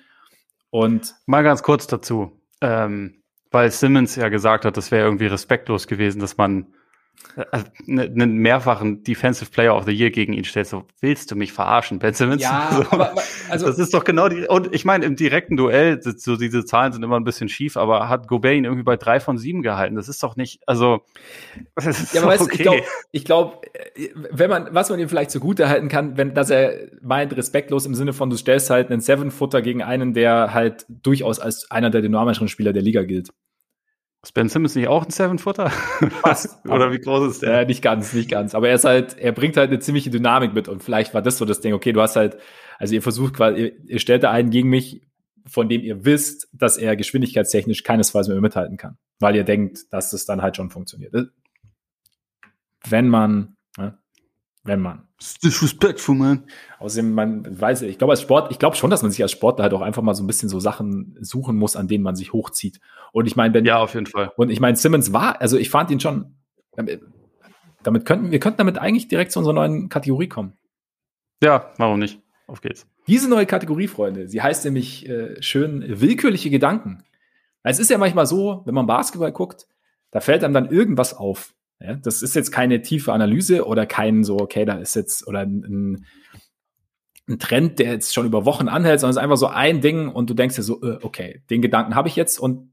Und 0.71 1.15
mal 1.27 1.43
ganz 1.43 1.63
kurz 1.63 1.87
dazu, 1.87 2.41
ähm, 2.61 3.20
weil 3.51 3.71
Simmons 3.71 4.17
ja 4.17 4.29
gesagt 4.29 4.65
hat, 4.65 4.77
das 4.77 4.91
wäre 4.91 5.05
irgendwie 5.05 5.27
respektlos 5.27 5.87
gewesen, 5.87 6.21
dass 6.21 6.37
man 6.37 6.67
einen 7.87 7.99
äh, 7.99 8.09
ne, 8.09 8.27
mehrfachen 8.27 9.03
Defensive 9.05 9.51
Player 9.51 9.77
of 9.77 9.85
the 9.85 9.93
Year 9.93 10.11
gegen 10.11 10.33
ihn 10.33 10.45
stellt, 10.45 10.67
so 10.67 10.85
willst 11.01 11.31
du 11.31 11.37
mich 11.37 11.53
verarschen, 11.53 11.99
Ben 11.99 12.15
Simmons? 12.15 12.43
Ja, 12.43 12.71
so, 12.77 12.91
aber, 12.91 13.15
also 13.49 13.67
das 13.67 13.79
ist 13.79 13.95
doch 13.95 14.05
genau 14.05 14.29
die. 14.29 14.47
Und 14.47 14.75
ich 14.75 14.85
meine, 14.85 15.05
im 15.05 15.17
direkten 15.17 15.57
Duell, 15.57 16.01
so 16.03 16.37
diese 16.37 16.65
Zahlen 16.65 16.93
sind 16.93 17.03
immer 17.03 17.17
ein 17.17 17.25
bisschen 17.25 17.49
schief, 17.49 17.77
aber 17.77 18.09
hat 18.09 18.29
Gobert 18.29 18.55
ihn 18.55 18.65
irgendwie 18.65 18.83
bei 18.83 18.97
drei 18.97 19.21
von 19.21 19.39
sieben 19.39 19.63
gehalten. 19.63 19.97
Das 19.97 20.09
ist 20.09 20.23
doch 20.23 20.37
nicht, 20.37 20.61
also. 20.67 21.01
Das 21.75 22.13
ja, 22.13 22.23
aber 22.23 22.33
weißt, 22.33 22.43
okay. 22.43 22.55
ich 22.55 22.63
glaube, 22.63 22.83
ich 23.13 23.25
glaub, 23.25 23.67
wenn 24.31 24.51
man, 24.51 24.69
was 24.73 24.91
man 24.91 24.99
ihm 24.99 25.09
vielleicht 25.09 25.31
zugute 25.31 25.69
halten 25.69 25.89
kann, 25.89 26.17
wenn, 26.17 26.35
dass 26.35 26.51
er 26.51 26.75
meint, 27.01 27.35
respektlos 27.37 27.87
im 27.87 27.95
Sinne 27.95 28.13
von, 28.13 28.29
du 28.29 28.37
stellst 28.37 28.71
halt 28.71 28.91
einen 28.91 29.01
Seven-Footer 29.01 29.63
gegen 29.63 29.83
einen, 29.83 30.13
der 30.13 30.53
halt 30.53 30.85
durchaus 30.89 31.41
als 31.41 31.71
einer 31.71 31.91
der 31.91 32.03
dynamischeren 32.03 32.49
Spieler 32.49 32.73
der 32.73 32.83
Liga 32.83 33.03
gilt. 33.03 33.31
Ist 34.23 34.35
Ben 34.35 34.51
Simmons 34.51 34.75
nicht 34.75 34.89
auch 34.89 35.05
ein 35.05 35.11
Seven-Footer? 35.11 35.71
Fast. 35.71 36.65
Oder 36.67 36.93
wie 36.93 36.99
groß 36.99 37.31
ist 37.31 37.43
der? 37.43 37.61
Äh, 37.61 37.67
nicht 37.67 37.81
ganz, 37.81 38.13
nicht 38.13 38.31
ganz. 38.31 38.55
Aber 38.55 38.69
er 38.69 38.75
ist 38.75 38.85
halt, 38.85 39.17
er 39.17 39.33
bringt 39.33 39.57
halt 39.57 39.71
eine 39.71 39.79
ziemliche 39.79 40.11
Dynamik 40.11 40.53
mit 40.53 40.69
und 40.69 40.83
vielleicht 40.83 41.15
war 41.15 41.23
das 41.23 41.39
so 41.39 41.47
das 41.47 41.61
Ding, 41.61 41.73
okay, 41.73 41.93
du 41.93 42.03
hast 42.03 42.17
halt, 42.17 42.37
also 42.79 42.95
ihr 42.95 43.01
versucht 43.01 43.35
quasi, 43.35 43.61
ihr, 43.61 43.85
ihr 43.87 43.99
stellt 43.99 44.23
da 44.23 44.31
einen 44.31 44.51
gegen 44.51 44.69
mich, 44.69 45.03
von 45.47 45.71
dem 45.71 45.81
ihr 45.81 46.05
wisst, 46.05 46.49
dass 46.53 46.77
er 46.77 46.97
geschwindigkeitstechnisch 46.97 47.83
keinesfalls 47.83 48.29
mehr 48.29 48.41
mithalten 48.43 48.77
kann. 48.77 48.99
Weil 49.21 49.37
ihr 49.37 49.45
denkt, 49.45 49.91
dass 49.91 50.11
das 50.11 50.27
dann 50.27 50.43
halt 50.43 50.57
schon 50.57 50.71
funktioniert. 50.71 51.15
Wenn 52.87 53.09
man, 53.09 53.57
ne, 53.79 53.99
wenn 54.65 54.81
man. 54.81 55.09
Disrespectful, 55.43 56.15
man. 56.15 56.45
Außerdem, 56.79 57.13
man 57.13 57.61
weiß, 57.61 57.83
ich 57.83 57.99
glaube, 57.99 58.13
als 58.13 58.23
Sport, 58.23 58.51
ich 58.51 58.59
glaube 58.59 58.77
schon, 58.77 58.91
dass 58.91 59.03
man 59.03 59.11
sich 59.11 59.23
als 59.23 59.33
Sportler 59.33 59.65
halt 59.65 59.75
auch 59.75 59.83
einfach 59.83 60.03
mal 60.03 60.15
so 60.15 60.23
ein 60.23 60.27
bisschen 60.27 60.49
so 60.49 60.61
Sachen 60.61 61.17
suchen 61.21 61.57
muss, 61.57 61.77
an 61.77 61.89
denen 61.89 62.03
man 62.03 62.17
sich 62.17 62.33
hochzieht. 62.33 62.81
Und 63.13 63.27
ich 63.27 63.37
meine, 63.37 63.53
wenn. 63.55 63.65
Ja, 63.65 63.79
auf 63.79 63.95
jeden 63.95 64.07
Fall. 64.07 64.33
Und 64.37 64.51
ich 64.51 64.61
meine, 64.61 64.77
Simmons 64.77 65.13
war, 65.13 65.41
also 65.41 65.57
ich 65.59 65.71
fand 65.71 65.91
ihn 65.91 66.01
schon, 66.01 66.37
damit 67.83 68.07
könnten, 68.07 68.31
wir 68.31 68.41
könnten 68.41 68.59
damit 68.59 68.79
eigentlich 68.79 69.09
direkt 69.09 69.33
zu 69.33 69.39
unserer 69.39 69.55
neuen 69.55 69.89
Kategorie 69.89 70.29
kommen. 70.29 70.55
Ja, 71.43 71.73
warum 71.77 71.99
nicht? 71.99 72.21
Auf 72.47 72.61
geht's. 72.61 72.87
Diese 73.07 73.29
neue 73.29 73.47
Kategorie, 73.47 73.89
Freunde, 73.89 74.29
sie 74.29 74.43
heißt 74.43 74.65
nämlich 74.65 75.09
äh, 75.09 75.41
schön 75.43 75.85
willkürliche 76.01 76.51
Gedanken. 76.51 77.03
Es 77.63 77.79
ist 77.79 77.91
ja 77.91 77.99
manchmal 77.99 78.27
so, 78.27 78.63
wenn 78.65 78.75
man 78.75 78.87
Basketball 78.87 79.33
guckt, 79.33 79.67
da 80.11 80.21
fällt 80.21 80.45
einem 80.45 80.55
dann 80.55 80.71
irgendwas 80.71 81.15
auf. 81.15 81.55
Ja, 81.81 81.95
das 81.95 82.23
ist 82.23 82.35
jetzt 82.35 82.53
keine 82.53 82.83
tiefe 82.83 83.13
Analyse 83.13 83.65
oder 83.67 83.87
kein 83.87 84.23
so, 84.23 84.39
okay, 84.39 84.65
da 84.65 84.75
ist 84.75 84.95
jetzt 84.95 85.27
oder 85.27 85.41
ein, 85.41 86.05
ein 87.29 87.39
Trend, 87.39 87.79
der 87.79 87.93
jetzt 87.93 88.13
schon 88.15 88.27
über 88.27 88.45
Wochen 88.45 88.69
anhält, 88.69 89.01
sondern 89.01 89.13
es 89.13 89.17
ist 89.17 89.23
einfach 89.23 89.37
so 89.39 89.47
ein 89.47 89.81
Ding 89.81 90.09
und 90.09 90.29
du 90.29 90.35
denkst 90.35 90.57
dir 90.57 90.63
so, 90.63 90.83
äh, 90.83 90.99
okay, 91.03 91.43
den 91.49 91.63
Gedanken 91.63 91.95
habe 91.95 92.09
ich 92.09 92.17
jetzt 92.17 92.39
und 92.39 92.73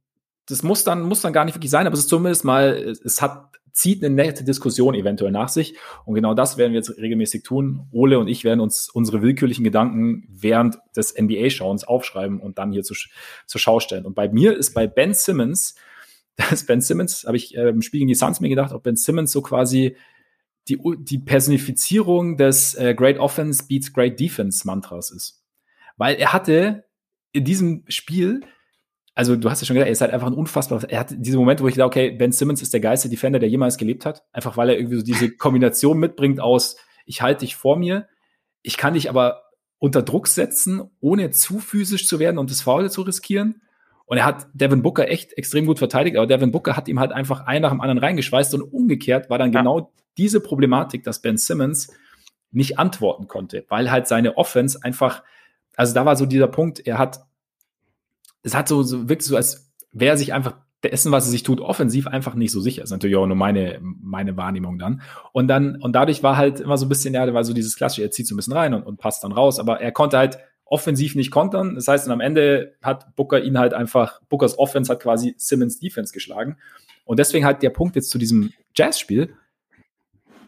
das 0.50 0.64
muss 0.64 0.84
dann, 0.84 1.04
muss 1.04 1.22
dann 1.22 1.34
gar 1.34 1.46
nicht 1.46 1.56
wirklich 1.56 1.72
sein, 1.72 1.88
aber 1.88 1.94
es 1.94 2.02
ist 2.02 2.10
zumindest 2.10 2.44
mal, 2.46 2.96
es 3.04 3.22
hat, 3.22 3.52
zieht 3.74 4.04
eine 4.04 4.14
nette 4.14 4.44
Diskussion 4.44 4.96
eventuell 4.96 5.32
nach 5.32 5.50
sich. 5.50 5.76
Und 6.06 6.16
genau 6.16 6.34
das 6.34 6.58
werden 6.58 6.72
wir 6.72 6.80
jetzt 6.80 6.98
regelmäßig 6.98 7.44
tun. 7.44 7.88
Ole 7.92 8.18
und 8.18 8.28
ich 8.28 8.44
werden 8.44 8.60
uns 8.60 8.90
unsere 8.90 9.22
willkürlichen 9.22 9.64
Gedanken 9.64 10.28
während 10.30 10.80
des 10.96 11.14
NBA-Schauens 11.16 11.84
aufschreiben 11.84 12.40
und 12.40 12.58
dann 12.58 12.72
hier 12.72 12.84
zu, 12.84 12.96
zur 13.46 13.62
Schau 13.62 13.80
stellen. 13.80 14.06
Und 14.06 14.16
bei 14.16 14.30
mir 14.30 14.58
ist 14.58 14.74
bei 14.74 14.88
Ben 14.88 15.14
Simmons 15.14 15.76
dass 16.38 16.66
Ben 16.66 16.82
Simmons, 16.82 17.26
habe 17.26 17.38
ich 17.38 17.56
äh, 17.56 17.70
im 17.70 17.82
Spiel 17.82 18.00
gegen 18.00 18.08
die 18.08 18.16
Suns 18.16 18.40
mir 18.40 18.50
gedacht, 18.50 18.72
ob 18.72 18.84
Ben 18.84 18.96
Simmons 18.96 19.32
so 19.32 19.42
quasi 19.42 19.96
die, 20.68 20.80
die 21.00 21.20
Personifizierung 21.20 22.38
des 22.38 22.76
äh, 22.76 22.94
Great 22.94 23.18
Offense 23.18 23.66
beats 23.68 23.92
Great 23.94 24.20
Defense 24.20 24.66
Mantras 24.66 25.12
ist. 25.12 25.44
Weil 25.98 26.16
er 26.16 26.34
hatte 26.34 26.86
in 27.32 27.44
diesem 27.44 27.84
Spiel, 27.88 28.42
also 29.16 29.36
du 29.36 29.50
hast 29.50 29.62
ja 29.62 29.66
schon 29.66 29.76
gesagt, 29.76 29.88
er 29.88 29.92
ist 29.92 30.02
halt 30.02 30.14
einfach 30.14 30.28
ein 30.28 30.34
unfassbar, 30.34 30.84
er 30.90 31.00
hat 31.00 31.14
diese 31.18 31.38
Momente, 31.38 31.64
wo 31.64 31.68
ich 31.68 31.76
dachte, 31.76 31.88
okay, 31.88 32.12
Ben 32.12 32.32
Simmons 32.32 32.62
ist 32.62 32.74
der 32.74 32.82
geilste 32.82 33.10
Defender, 33.10 33.40
der 33.40 33.50
jemals 33.50 33.78
gelebt 33.78 34.06
hat. 34.06 34.24
Einfach 34.32 34.58
weil 34.58 34.70
er 34.70 34.78
irgendwie 34.78 34.98
so 34.98 35.04
diese 35.04 35.32
Kombination 35.38 35.98
mitbringt 35.98 36.40
aus, 36.40 36.78
ich 37.06 37.22
halte 37.22 37.46
dich 37.46 37.56
vor 37.56 37.78
mir, 37.78 38.08
ich 38.62 38.78
kann 38.78 38.94
dich 38.94 39.10
aber 39.10 39.44
unter 39.80 40.02
Druck 40.02 40.28
setzen, 40.28 40.90
ohne 41.00 41.32
zu 41.32 41.60
physisch 41.60 42.08
zu 42.08 42.20
werden 42.20 42.38
und 42.38 42.52
das 42.52 42.62
Foul 42.62 42.90
zu 42.92 43.04
riskieren. 43.04 43.62
Und 44.08 44.18
er 44.18 44.26
hat 44.26 44.48
Devin 44.54 44.82
Booker 44.82 45.10
echt 45.10 45.38
extrem 45.38 45.66
gut 45.66 45.80
verteidigt, 45.80 46.16
aber 46.16 46.28
Devin 46.28 46.52
Booker 46.52 46.78
hat 46.78 46.88
ihm 46.88 47.00
halt 47.00 47.12
einfach 47.12 47.42
einen 47.42 47.62
nach 47.62 47.72
dem 47.72 47.82
anderen 47.82 48.00
reingeschweißt 48.00 48.54
und 48.56 48.62
umgekehrt 48.62 49.30
war 49.30 49.38
dann 49.38 49.52
ja. 49.52 49.60
genau 49.60 49.92
diese 50.18 50.40
Problematik, 50.40 51.04
dass 51.04 51.22
Ben 51.22 51.38
Simmons 51.38 51.94
nicht 52.52 52.80
antworten 52.80 53.28
konnte, 53.28 53.66
weil 53.68 53.92
halt 53.92 54.08
seine 54.08 54.38
Offense 54.38 54.82
einfach, 54.82 55.24
also 55.76 55.94
da 55.94 56.06
war 56.06 56.16
so 56.16 56.26
dieser 56.26 56.48
Punkt, 56.48 56.88
er 56.88 56.98
hat, 56.98 57.20
es 58.44 58.56
hat 58.56 58.70
so, 58.70 58.82
so 58.82 59.10
wirklich 59.10 59.28
so, 59.28 59.36
als 59.36 59.74
wäre 59.92 60.18
sich 60.18 60.34
einfach 60.34 60.56
dessen, 60.84 61.12
was 61.12 61.26
er 61.26 61.32
sich 61.32 61.44
tut, 61.44 61.60
offensiv 61.60 62.08
einfach 62.08 62.34
nicht 62.36 62.52
so 62.52 62.62
sicher. 62.62 62.82
Das 62.82 62.90
ist 62.90 62.94
natürlich 62.94 63.18
auch 63.18 63.28
nur 63.28 63.36
meine, 63.36 63.80
meine 63.82 64.38
Wahrnehmung 64.38 64.80
dann. 64.80 65.02
Und 65.34 65.50
dann, 65.50 65.82
und 65.82 65.94
dadurch 65.94 66.24
war 66.24 66.38
halt 66.38 66.62
immer 66.62 66.78
so 66.78 66.86
ein 66.86 66.90
bisschen, 66.90 67.14
ja, 67.14 67.26
da 67.26 67.34
war 67.34 67.44
so 67.44 67.54
dieses 67.54 67.76
klassische, 67.76 68.04
er 68.04 68.12
zieht 68.12 68.28
so 68.28 68.36
ein 68.36 68.38
bisschen 68.38 68.54
rein 68.54 68.74
und, 68.74 68.84
und 68.84 68.98
passt 68.98 69.26
dann 69.26 69.34
raus, 69.34 69.60
aber 69.60 69.82
er 69.82 69.92
konnte 69.92 70.18
halt 70.18 70.38
offensiv 70.70 71.16
nicht 71.16 71.32
kontern. 71.32 71.76
Das 71.76 71.88
heißt, 71.88 72.10
am 72.10 72.20
Ende 72.20 72.76
hat 72.82 73.16
Booker 73.16 73.42
ihn 73.42 73.58
halt 73.58 73.74
einfach, 73.74 74.22
Bookers 74.30 74.58
Offense 74.60 74.92
hat 74.92 75.02
quasi 75.02 75.36
Simmons 75.38 75.80
Defense 75.80 76.14
geschlagen. 76.14 76.58
Und 77.06 77.20
deswegen 77.20 77.46
halt 77.46 77.64
der 77.64 77.70
Punkt 77.70 77.96
jetzt 77.96 78.10
zu 78.10 78.18
diesem 78.18 78.52
Jazz-Spiel, 78.76 79.34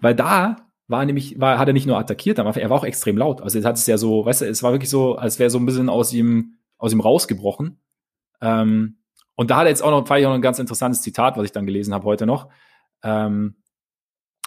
weil 0.01 0.15
da 0.15 0.57
war 0.87 1.05
nämlich, 1.05 1.39
war, 1.39 1.59
hat 1.59 1.67
er 1.67 1.73
nicht 1.73 1.85
nur 1.85 1.97
attackiert, 1.97 2.39
er 2.39 2.45
war 2.45 2.71
auch 2.71 2.83
extrem 2.83 3.17
laut. 3.17 3.41
Also 3.41 3.57
jetzt 3.57 3.65
hat 3.65 3.77
es 3.77 3.85
ja 3.85 3.97
so, 3.97 4.25
weißt 4.25 4.41
du, 4.41 4.45
es 4.45 4.63
war 4.63 4.71
wirklich 4.71 4.89
so, 4.89 5.15
als 5.15 5.39
wäre 5.39 5.49
so 5.49 5.59
ein 5.59 5.65
bisschen 5.65 5.87
aus 5.87 6.11
ihm, 6.13 6.57
aus 6.77 6.91
ihm 6.91 6.99
rausgebrochen. 6.99 7.79
Ähm, 8.41 8.97
und 9.35 9.51
da 9.51 9.57
hat 9.57 9.65
er 9.65 9.69
jetzt 9.69 9.83
auch 9.83 9.91
noch, 9.91 10.07
fand 10.07 10.19
ich 10.19 10.25
auch 10.25 10.31
noch 10.31 10.37
ein 10.37 10.41
ganz 10.41 10.59
interessantes 10.59 11.01
Zitat, 11.01 11.37
was 11.37 11.45
ich 11.45 11.51
dann 11.51 11.65
gelesen 11.65 11.93
habe 11.93 12.05
heute 12.05 12.25
noch. 12.25 12.49
Ähm, 13.03 13.55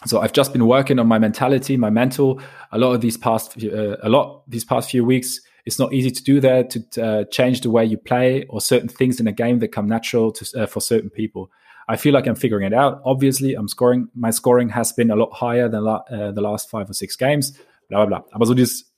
so 0.05 0.21
I've 0.21 0.33
just 0.35 0.53
been 0.53 0.67
working 0.67 0.99
on 0.99 1.07
my 1.07 1.19
mentality, 1.19 1.77
my 1.79 1.91
mental. 1.91 2.39
A 2.71 2.77
lot 2.77 2.95
of 2.95 3.01
these 3.01 3.19
past, 3.19 3.57
uh, 3.63 3.97
a 4.03 4.09
lot 4.09 4.45
these 4.49 4.67
past 4.67 4.91
few 4.91 5.07
weeks, 5.07 5.45
it's 5.65 5.79
not 5.79 5.93
easy 5.93 6.11
to 6.11 6.23
do 6.23 6.41
that 6.41 6.71
to 6.71 7.03
uh, 7.03 7.25
change 7.25 7.61
the 7.61 7.71
way 7.71 7.85
you 7.85 7.97
play 7.97 8.45
or 8.49 8.61
certain 8.61 8.89
things 8.89 9.21
in 9.21 9.27
a 9.27 9.33
game 9.33 9.61
that 9.61 9.69
come 9.69 9.87
natural 9.87 10.33
to, 10.33 10.63
uh, 10.63 10.67
for 10.67 10.81
certain 10.81 11.11
people. 11.11 11.51
I 11.89 11.97
feel 11.97 12.13
like 12.13 12.27
I'm 12.27 12.37
figuring 12.37 12.67
it 12.67 12.75
out. 12.75 13.01
Obviously, 13.05 13.55
I'm 13.55 13.69
scoring. 13.69 14.09
My 14.15 14.31
scoring 14.31 14.71
has 14.71 14.93
been 14.93 15.11
a 15.11 15.17
lot 15.17 15.33
higher 15.33 15.69
than 15.69 15.85
la 15.85 16.03
uh, 16.11 16.33
the 16.33 16.41
last 16.41 16.71
five 16.71 16.89
or 16.89 16.95
six 16.95 17.17
games. 17.17 17.53
Bla 17.89 18.05
bla 18.05 18.07
bla. 18.07 18.25
Aber 18.33 18.47
so 18.47 18.55
dieses 18.55 18.93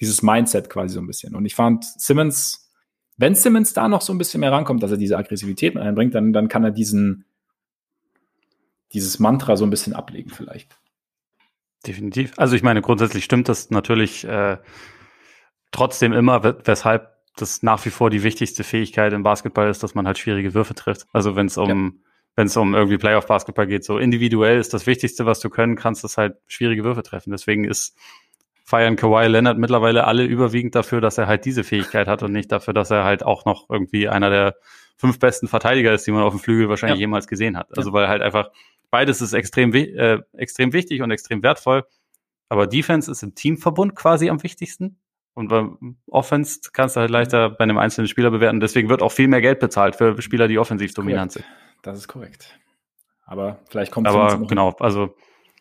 dieses 0.00 0.22
Mindset 0.22 0.70
quasi 0.70 0.94
so 0.94 1.00
ein 1.00 1.06
bisschen. 1.06 1.34
Und 1.34 1.44
ich 1.44 1.54
fand 1.54 1.84
Simmons, 1.84 2.70
wenn 3.16 3.34
Simmons 3.34 3.72
da 3.72 3.88
noch 3.88 4.00
so 4.00 4.12
ein 4.12 4.18
bisschen 4.18 4.40
mehr 4.40 4.52
rankommt, 4.52 4.82
dass 4.82 4.90
er 4.90 4.96
diese 4.96 5.16
Aggressivität 5.18 5.74
mit 5.74 5.82
einbringt, 5.82 6.14
dann 6.14 6.32
dann 6.32 6.48
kann 6.48 6.64
er 6.64 6.70
diesen 6.70 7.24
dieses 8.92 9.18
Mantra 9.18 9.56
so 9.56 9.64
ein 9.64 9.70
bisschen 9.70 9.92
ablegen 9.92 10.30
vielleicht. 10.30 10.76
Definitiv. 11.86 12.32
Also 12.36 12.54
ich 12.54 12.62
meine, 12.62 12.82
grundsätzlich 12.82 13.24
stimmt 13.24 13.48
das 13.48 13.70
natürlich. 13.70 14.24
Äh, 14.24 14.58
trotzdem 15.72 16.12
immer, 16.12 16.42
weshalb 16.64 17.12
das 17.36 17.62
nach 17.62 17.84
wie 17.84 17.90
vor 17.90 18.10
die 18.10 18.22
wichtigste 18.22 18.62
Fähigkeit 18.62 19.12
im 19.12 19.22
Basketball 19.22 19.68
ist, 19.68 19.82
dass 19.82 19.94
man 19.94 20.06
halt 20.06 20.18
schwierige 20.18 20.54
Würfe 20.54 20.74
trifft. 20.74 21.06
Also 21.12 21.34
wenn 21.34 21.46
es 21.46 21.56
um 21.56 21.68
ja. 21.68 22.10
wenn 22.36 22.46
es 22.46 22.56
um 22.56 22.74
irgendwie 22.74 22.98
Playoff-Basketball 22.98 23.66
geht, 23.66 23.84
so 23.84 23.98
individuell 23.98 24.58
ist 24.58 24.74
das 24.74 24.86
Wichtigste, 24.86 25.26
was 25.26 25.40
du 25.40 25.50
können 25.50 25.74
kannst, 25.74 26.04
ist 26.04 26.18
halt 26.18 26.36
schwierige 26.46 26.84
Würfe 26.84 27.02
treffen. 27.02 27.30
Deswegen 27.30 27.64
ist 27.64 27.96
feiern 28.64 28.96
Kawhi 28.96 29.26
Leonard 29.26 29.58
mittlerweile 29.58 30.04
alle 30.04 30.24
überwiegend 30.24 30.74
dafür, 30.74 31.00
dass 31.00 31.18
er 31.18 31.26
halt 31.26 31.44
diese 31.44 31.64
Fähigkeit 31.64 32.06
hat 32.06 32.22
und 32.22 32.32
nicht 32.32 32.52
dafür, 32.52 32.74
dass 32.74 32.90
er 32.90 33.04
halt 33.04 33.24
auch 33.24 33.44
noch 33.44 33.68
irgendwie 33.68 34.08
einer 34.08 34.30
der 34.30 34.56
fünf 34.96 35.18
besten 35.18 35.48
Verteidiger 35.48 35.92
ist, 35.92 36.06
die 36.06 36.12
man 36.12 36.22
auf 36.22 36.32
dem 36.32 36.38
Flügel 36.40 36.68
wahrscheinlich 36.68 36.98
ja. 36.98 37.02
jemals 37.02 37.26
gesehen 37.26 37.56
hat. 37.56 37.76
Also 37.76 37.90
ja. 37.90 37.94
weil 37.94 38.08
halt 38.08 38.22
einfach 38.22 38.50
beides 38.90 39.20
ist 39.20 39.32
extrem, 39.32 39.74
äh, 39.74 40.18
extrem 40.34 40.72
wichtig 40.72 41.02
und 41.02 41.10
extrem 41.10 41.42
wertvoll. 41.42 41.84
Aber 42.48 42.66
Defense 42.66 43.10
ist 43.10 43.22
im 43.22 43.34
Teamverbund 43.34 43.96
quasi 43.96 44.30
am 44.30 44.42
wichtigsten. 44.42 44.98
Und 45.34 45.48
beim 45.48 45.96
Offense 46.08 46.60
kannst 46.72 46.96
du 46.96 47.00
halt 47.00 47.10
leichter 47.10 47.50
bei 47.50 47.60
einem 47.60 47.78
einzelnen 47.78 48.06
Spieler 48.06 48.30
bewerten. 48.30 48.60
Deswegen 48.60 48.88
wird 48.88 49.02
auch 49.02 49.12
viel 49.12 49.28
mehr 49.28 49.40
Geld 49.40 49.60
bezahlt 49.60 49.96
für 49.96 50.20
Spieler, 50.20 50.46
die 50.46 50.58
offensiv 50.58 50.92
dominant 50.94 51.32
sind. 51.32 51.44
Das 51.82 51.96
ist 51.96 52.08
korrekt. 52.08 52.58
Aber 53.24 53.60
vielleicht 53.70 53.92
kommt 53.92 54.06
Aber 54.06 54.38
genau, 54.46 54.74
also 54.78 55.14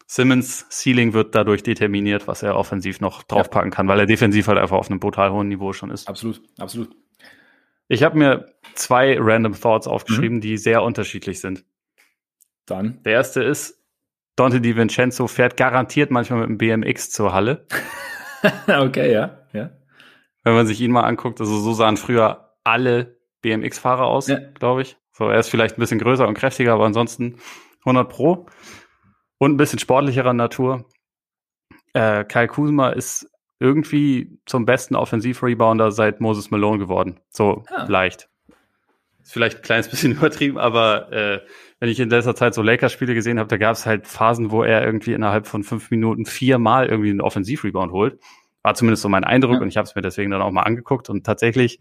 Simmons 0.08 0.68
Ceiling 0.70 1.14
wird 1.14 1.36
dadurch 1.36 1.64
determiniert, 1.64 2.28
was 2.28 2.44
er 2.44 2.58
offensiv 2.58 3.00
noch 3.00 3.24
draufpacken 3.24 3.72
ja. 3.72 3.76
kann, 3.76 3.88
weil 3.88 4.00
er 4.00 4.06
defensiv 4.06 4.48
halt 4.48 4.58
einfach 4.58 4.76
auf 4.76 4.90
einem 4.90 5.00
brutal 5.00 5.32
hohen 5.32 5.48
Niveau 5.48 5.72
schon 5.72 5.90
ist. 5.90 6.10
Absolut, 6.10 6.42
absolut. 6.58 6.94
Ich 7.88 8.04
habe 8.04 8.18
mir 8.18 8.54
zwei 8.74 9.18
Random 9.18 9.54
Thoughts 9.54 9.88
aufgeschrieben, 9.88 10.38
mhm. 10.38 10.42
die 10.42 10.58
sehr 10.58 10.84
unterschiedlich 10.84 11.40
sind. 11.40 11.64
Dann. 12.66 13.02
Der 13.04 13.14
erste 13.14 13.42
ist, 13.42 13.82
Dante 14.36 14.60
DiVincenzo 14.60 15.28
fährt 15.28 15.56
garantiert 15.56 16.12
manchmal 16.12 16.42
mit 16.42 16.50
dem 16.50 16.58
BMX 16.58 17.12
zur 17.12 17.34
Halle. 17.34 17.66
okay, 18.68 19.12
ja, 19.12 19.40
ja. 19.54 19.72
Wenn 20.44 20.54
man 20.54 20.68
sich 20.68 20.82
ihn 20.82 20.92
mal 20.92 21.04
anguckt, 21.04 21.40
also 21.40 21.60
so 21.60 21.74
sahen 21.74 21.98
früher 21.98 22.56
alle 22.64 23.18
BMX-Fahrer 23.42 24.06
aus, 24.06 24.28
ja. 24.28 24.40
glaube 24.54 24.82
ich. 24.82 24.98
So, 25.12 25.28
er 25.28 25.40
ist 25.40 25.50
vielleicht 25.50 25.78
ein 25.78 25.82
bisschen 25.82 26.00
größer 26.00 26.28
und 26.28 26.34
kräftiger, 26.34 26.74
aber 26.74 26.86
ansonsten 26.86 27.38
100 27.82 28.10
Pro. 28.10 28.48
Und 29.38 29.54
ein 29.54 29.58
bisschen 29.58 29.80
sportlicherer 29.80 30.34
Natur. 30.34 30.86
Äh, 31.94 32.24
Kyle 32.26 32.48
Kuzma 32.48 32.90
ist 32.90 33.30
irgendwie 33.60 34.40
zum 34.46 34.66
besten 34.66 34.96
Offensiv-Rebounder 34.96 35.92
seit 35.92 36.22
Moses 36.22 36.50
Malone 36.50 36.80
geworden. 36.80 37.20
So 37.30 37.64
ah. 37.70 37.86
leicht. 37.88 38.31
Ist 39.24 39.34
vielleicht 39.34 39.58
ein 39.58 39.62
kleines 39.62 39.88
bisschen 39.90 40.14
übertrieben, 40.14 40.58
aber 40.58 41.12
äh, 41.12 41.40
wenn 41.80 41.90
ich 41.90 42.00
in 42.00 42.10
letzter 42.10 42.36
Zeit 42.36 42.54
so 42.54 42.62
Lakers-Spiele 42.62 43.14
gesehen 43.14 43.40
habe, 43.40 43.48
da 43.48 43.58
gab 43.58 43.74
es 43.76 43.86
halt 43.86 44.08
Phasen, 44.08 44.52
wo 44.52 44.64
er 44.64 44.84
irgendwie 44.84 45.14
innerhalb 45.14 45.48
von 45.48 45.64
fünf 45.64 45.90
Minuten 45.92 46.26
viermal 46.26 46.88
irgendwie 46.88 47.10
einen 47.10 47.22
Offensiv-Rebound 47.22 47.92
holt. 47.92 48.20
War 48.64 48.76
zumindest 48.76 49.02
so 49.02 49.10
mein 49.10 49.24
Eindruck 49.24 49.56
ja. 49.56 49.62
und 49.62 49.68
ich 49.68 49.78
habe 49.78 49.88
es 49.88 49.96
mir 49.96 50.02
deswegen 50.02 50.32
dann 50.32 50.42
auch 50.42 50.52
mal 50.52 50.64
angeguckt 50.64 51.10
und 51.10 51.26
tatsächlich 51.26 51.80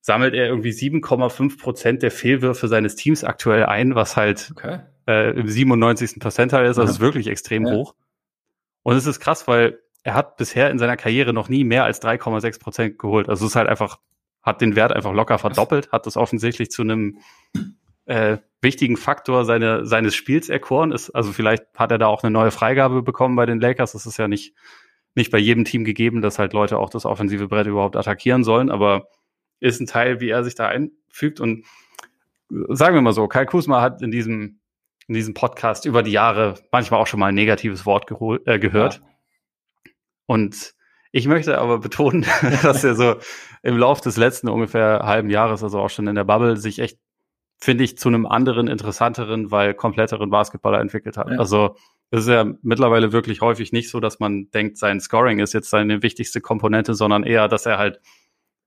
sammelt 0.00 0.34
er 0.34 0.48
irgendwie 0.48 0.70
7,5 0.70 1.60
Prozent 1.60 2.02
der 2.02 2.10
Fehlwürfe 2.10 2.66
seines 2.66 2.96
Teams 2.96 3.22
aktuell 3.22 3.64
ein, 3.64 3.94
was 3.94 4.16
halt 4.16 4.52
okay. 4.56 4.80
äh, 5.06 5.30
im 5.30 5.46
97. 5.46 6.18
Percentile 6.18 6.64
ist. 6.64 6.78
Also 6.78 6.82
ja. 6.82 6.90
ist 6.90 7.00
wirklich 7.00 7.28
extrem 7.28 7.66
ja. 7.66 7.72
hoch. 7.72 7.94
Und 8.82 8.96
es 8.96 9.06
ist 9.06 9.20
krass, 9.20 9.46
weil 9.46 9.78
er 10.02 10.14
hat 10.14 10.36
bisher 10.36 10.70
in 10.70 10.78
seiner 10.78 10.96
Karriere 10.96 11.32
noch 11.32 11.48
nie 11.48 11.62
mehr 11.62 11.84
als 11.84 12.02
3,6 12.02 12.60
Prozent 12.60 12.98
geholt. 12.98 13.28
Also 13.28 13.44
es 13.44 13.52
ist 13.52 13.56
halt 13.56 13.68
einfach, 13.68 14.00
hat 14.42 14.60
den 14.60 14.76
Wert 14.76 14.92
einfach 14.92 15.12
locker 15.12 15.38
verdoppelt, 15.38 15.92
hat 15.92 16.06
das 16.06 16.16
offensichtlich 16.16 16.70
zu 16.70 16.82
einem 16.82 17.18
äh, 18.06 18.38
wichtigen 18.60 18.96
Faktor 18.96 19.44
seine, 19.44 19.86
seines 19.86 20.14
Spiels 20.14 20.48
erkoren. 20.48 20.92
Ist, 20.92 21.10
also 21.10 21.32
vielleicht 21.32 21.64
hat 21.76 21.90
er 21.90 21.98
da 21.98 22.06
auch 22.06 22.22
eine 22.22 22.30
neue 22.30 22.50
Freigabe 22.50 23.02
bekommen 23.02 23.36
bei 23.36 23.46
den 23.46 23.60
Lakers. 23.60 23.92
Das 23.92 24.06
ist 24.06 24.18
ja 24.18 24.28
nicht, 24.28 24.54
nicht 25.14 25.30
bei 25.30 25.38
jedem 25.38 25.64
Team 25.64 25.84
gegeben, 25.84 26.22
dass 26.22 26.38
halt 26.38 26.52
Leute 26.52 26.78
auch 26.78 26.90
das 26.90 27.04
offensive 27.04 27.48
Brett 27.48 27.66
überhaupt 27.66 27.96
attackieren 27.96 28.44
sollen, 28.44 28.70
aber 28.70 29.08
ist 29.60 29.80
ein 29.80 29.86
Teil, 29.86 30.20
wie 30.20 30.30
er 30.30 30.42
sich 30.42 30.54
da 30.54 30.68
einfügt. 30.68 31.38
Und 31.38 31.64
sagen 32.68 32.94
wir 32.94 33.02
mal 33.02 33.12
so, 33.12 33.28
Kai 33.28 33.44
Kusma 33.44 33.80
hat 33.80 34.02
in 34.02 34.10
diesem, 34.10 34.60
in 35.06 35.14
diesem 35.14 35.34
Podcast 35.34 35.84
über 35.84 36.02
die 36.02 36.12
Jahre 36.12 36.54
manchmal 36.72 37.00
auch 37.00 37.06
schon 37.06 37.20
mal 37.20 37.26
ein 37.26 37.34
negatives 37.34 37.86
Wort 37.86 38.10
äh, 38.46 38.58
gehört. 38.58 38.94
Ja. 38.94 39.90
Und 40.26 40.74
ich 41.12 41.28
möchte 41.28 41.58
aber 41.58 41.78
betonen, 41.78 42.24
dass 42.62 42.82
er 42.82 42.94
so 42.94 43.16
im 43.62 43.76
Lauf 43.76 44.00
des 44.00 44.16
letzten 44.16 44.48
ungefähr 44.48 45.00
halben 45.04 45.30
Jahres, 45.30 45.62
also 45.62 45.78
auch 45.78 45.90
schon 45.90 46.08
in 46.08 46.14
der 46.14 46.24
Bubble, 46.24 46.56
sich 46.56 46.78
echt, 46.78 46.98
finde 47.60 47.84
ich, 47.84 47.96
zu 47.96 48.08
einem 48.08 48.26
anderen, 48.26 48.66
interessanteren, 48.66 49.50
weil 49.50 49.74
kompletteren 49.74 50.30
Basketballer 50.30 50.80
entwickelt 50.80 51.16
hat. 51.16 51.30
Ja. 51.30 51.38
Also 51.38 51.76
es 52.10 52.22
ist 52.22 52.28
ja 52.28 52.46
mittlerweile 52.62 53.12
wirklich 53.12 53.40
häufig 53.42 53.72
nicht 53.72 53.90
so, 53.90 54.00
dass 54.00 54.18
man 54.18 54.50
denkt, 54.50 54.78
sein 54.78 55.00
Scoring 55.00 55.38
ist 55.38 55.52
jetzt 55.52 55.70
seine 55.70 56.02
wichtigste 56.02 56.40
Komponente, 56.40 56.94
sondern 56.94 57.24
eher, 57.24 57.46
dass 57.46 57.66
er 57.66 57.78
halt 57.78 58.00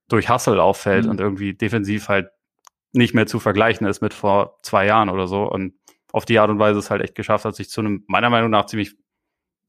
durch 0.08 0.30
Hustle 0.30 0.62
auffällt 0.62 1.04
mhm. 1.04 1.10
und 1.10 1.20
irgendwie 1.20 1.52
defensiv 1.52 2.08
halt 2.08 2.30
nicht 2.92 3.12
mehr 3.12 3.26
zu 3.26 3.40
vergleichen 3.40 3.86
ist 3.86 4.00
mit 4.00 4.14
vor 4.14 4.56
zwei 4.62 4.86
Jahren 4.86 5.10
oder 5.10 5.26
so. 5.26 5.50
Und 5.50 5.74
auf 6.12 6.24
die 6.24 6.38
Art 6.38 6.48
und 6.48 6.58
Weise 6.58 6.78
es 6.78 6.90
halt 6.90 7.02
echt 7.02 7.16
geschafft 7.16 7.44
hat, 7.44 7.56
sich 7.56 7.68
zu 7.68 7.80
einem, 7.80 8.04
meiner 8.06 8.30
Meinung 8.30 8.50
nach, 8.50 8.66
ziemlich 8.66 8.96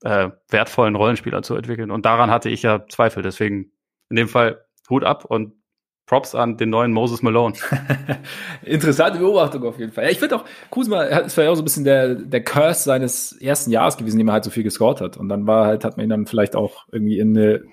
äh, 0.03 0.29
wertvollen 0.49 0.95
Rollenspieler 0.95 1.41
zu 1.41 1.55
entwickeln. 1.55 1.91
Und 1.91 2.05
daran 2.05 2.31
hatte 2.31 2.49
ich 2.49 2.63
ja 2.63 2.85
Zweifel. 2.87 3.23
Deswegen 3.23 3.71
in 4.09 4.15
dem 4.15 4.27
Fall 4.27 4.65
Hut 4.89 5.03
ab 5.03 5.25
und 5.25 5.53
Props 6.05 6.35
an 6.35 6.55
den 6.55 6.69
neuen 6.69 6.93
Moses 6.93 7.21
Malone. 7.21 7.53
Interessante 8.63 9.19
Beobachtung 9.19 9.63
auf 9.65 9.77
jeden 9.77 9.91
Fall. 9.91 10.05
Ja, 10.05 10.09
ich 10.09 10.19
finde 10.19 10.37
auch, 10.37 10.45
Kuzma 10.69 11.03
ist 11.03 11.37
ja 11.37 11.49
auch 11.49 11.55
so 11.55 11.61
ein 11.61 11.65
bisschen 11.65 11.83
der, 11.83 12.15
der 12.15 12.41
Curse 12.43 12.83
seines 12.83 13.33
ersten 13.33 13.71
Jahres 13.71 13.97
gewesen, 13.97 14.17
dem 14.17 14.29
er 14.29 14.35
halt 14.35 14.45
so 14.45 14.49
viel 14.49 14.63
gescored 14.63 15.01
hat. 15.01 15.17
Und 15.17 15.27
dann 15.27 15.47
war 15.47 15.65
halt, 15.65 15.83
hat 15.83 15.97
man 15.97 16.05
ihn 16.05 16.09
dann 16.09 16.25
vielleicht 16.25 16.55
auch 16.55 16.87
irgendwie 16.91 17.19
in 17.19 17.37
eine, 17.37 17.63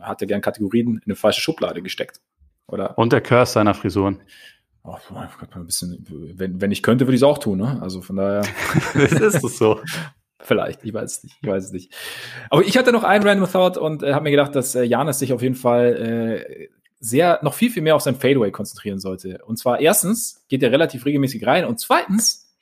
hat 0.00 0.20
er 0.20 0.28
gern 0.28 0.40
Kategorien 0.42 0.94
in 0.94 1.02
eine 1.06 1.16
falsche 1.16 1.40
Schublade 1.40 1.82
gesteckt. 1.82 2.20
Oder? 2.68 2.96
Und 2.96 3.12
der 3.12 3.20
Curse 3.20 3.54
seiner 3.54 3.74
Frisuren. 3.74 4.20
Oh, 4.84 4.96
ein 5.50 5.66
bisschen, 5.66 6.06
wenn, 6.36 6.60
wenn 6.60 6.70
ich 6.70 6.84
könnte, 6.84 7.06
würde 7.06 7.16
ich 7.16 7.22
es 7.22 7.24
auch 7.24 7.38
tun, 7.38 7.58
ne? 7.58 7.78
Also 7.82 8.00
von 8.00 8.14
daher. 8.14 8.42
ist 8.94 9.42
es 9.42 9.58
so. 9.58 9.80
Vielleicht, 10.40 10.84
ich 10.84 10.92
weiß 10.92 11.18
es 11.18 11.24
nicht, 11.24 11.36
ich 11.40 11.48
weiß 11.48 11.64
es 11.64 11.72
nicht. 11.72 11.94
Aber 12.50 12.62
ich 12.62 12.76
hatte 12.76 12.92
noch 12.92 13.04
einen 13.04 13.26
Random 13.26 13.50
Thought 13.50 13.78
und 13.78 14.02
äh, 14.02 14.12
habe 14.12 14.24
mir 14.24 14.30
gedacht, 14.30 14.54
dass 14.54 14.74
äh, 14.74 14.82
Janis 14.82 15.18
sich 15.18 15.32
auf 15.32 15.42
jeden 15.42 15.54
Fall 15.54 15.96
äh, 15.96 16.68
sehr, 16.98 17.38
noch 17.42 17.54
viel, 17.54 17.70
viel 17.70 17.82
mehr 17.82 17.96
auf 17.96 18.02
sein 18.02 18.16
Fadeaway 18.16 18.50
konzentrieren 18.50 18.98
sollte. 18.98 19.38
Und 19.46 19.58
zwar 19.58 19.80
erstens 19.80 20.44
geht 20.48 20.62
er 20.62 20.72
relativ 20.72 21.06
regelmäßig 21.06 21.46
rein 21.46 21.64
und 21.64 21.80
zweitens 21.80 22.54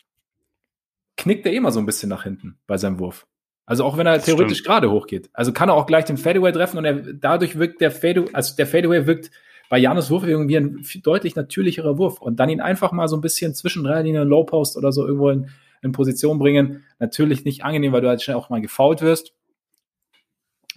knickt 1.17 1.47
er 1.47 1.53
immer 1.53 1.73
so 1.73 1.81
ein 1.81 1.87
bisschen 1.87 2.09
nach 2.09 2.25
hinten 2.25 2.59
bei 2.67 2.77
seinem 2.77 2.99
Wurf. 2.99 3.27
Also 3.67 3.85
auch 3.85 3.97
wenn 3.97 4.07
er 4.07 4.17
das 4.17 4.27
theoretisch 4.27 4.59
stimmt. 4.59 4.67
gerade 4.67 4.91
hochgeht. 4.91 5.31
Also 5.33 5.53
kann 5.53 5.69
er 5.69 5.75
auch 5.75 5.87
gleich 5.87 6.05
den 6.05 6.19
Fadeaway 6.19 6.53
treffen 6.53 6.79
und 6.79 6.85
er, 6.85 6.95
dadurch 6.95 7.59
wirkt 7.59 7.81
der 7.81 7.91
Fadeaway, 7.91 8.31
also 8.33 8.55
der 8.57 8.67
Fadeaway 8.67 9.07
wirkt 9.07 9.31
bei 9.71 9.79
Janus 9.79 10.11
Wurfbewegung 10.11 10.49
wie 10.49 10.57
ein 10.59 10.85
deutlich 11.03 11.35
natürlicherer 11.35 11.97
Wurf 11.97 12.21
und 12.21 12.39
dann 12.39 12.51
ihn 12.51 12.61
einfach 12.61 12.93
mal 12.93 13.09
so 13.09 13.17
ein 13.17 13.23
bisschen 13.23 13.55
zwischen 13.55 13.85
drei 13.85 14.03
Linien 14.03 14.29
Low 14.29 14.45
Post 14.45 14.77
oder 14.77 14.93
so 14.93 15.07
irgendwo 15.07 15.31
in 15.31 15.49
in 15.85 15.93
Position 15.93 16.39
bringen. 16.39 16.85
Natürlich 16.99 17.45
nicht 17.45 17.65
angenehm, 17.65 17.93
weil 17.93 18.01
du 18.01 18.09
halt 18.09 18.23
schnell 18.23 18.37
auch 18.37 18.51
mal 18.51 18.61
gefault 18.61 19.03
wirst. 19.03 19.33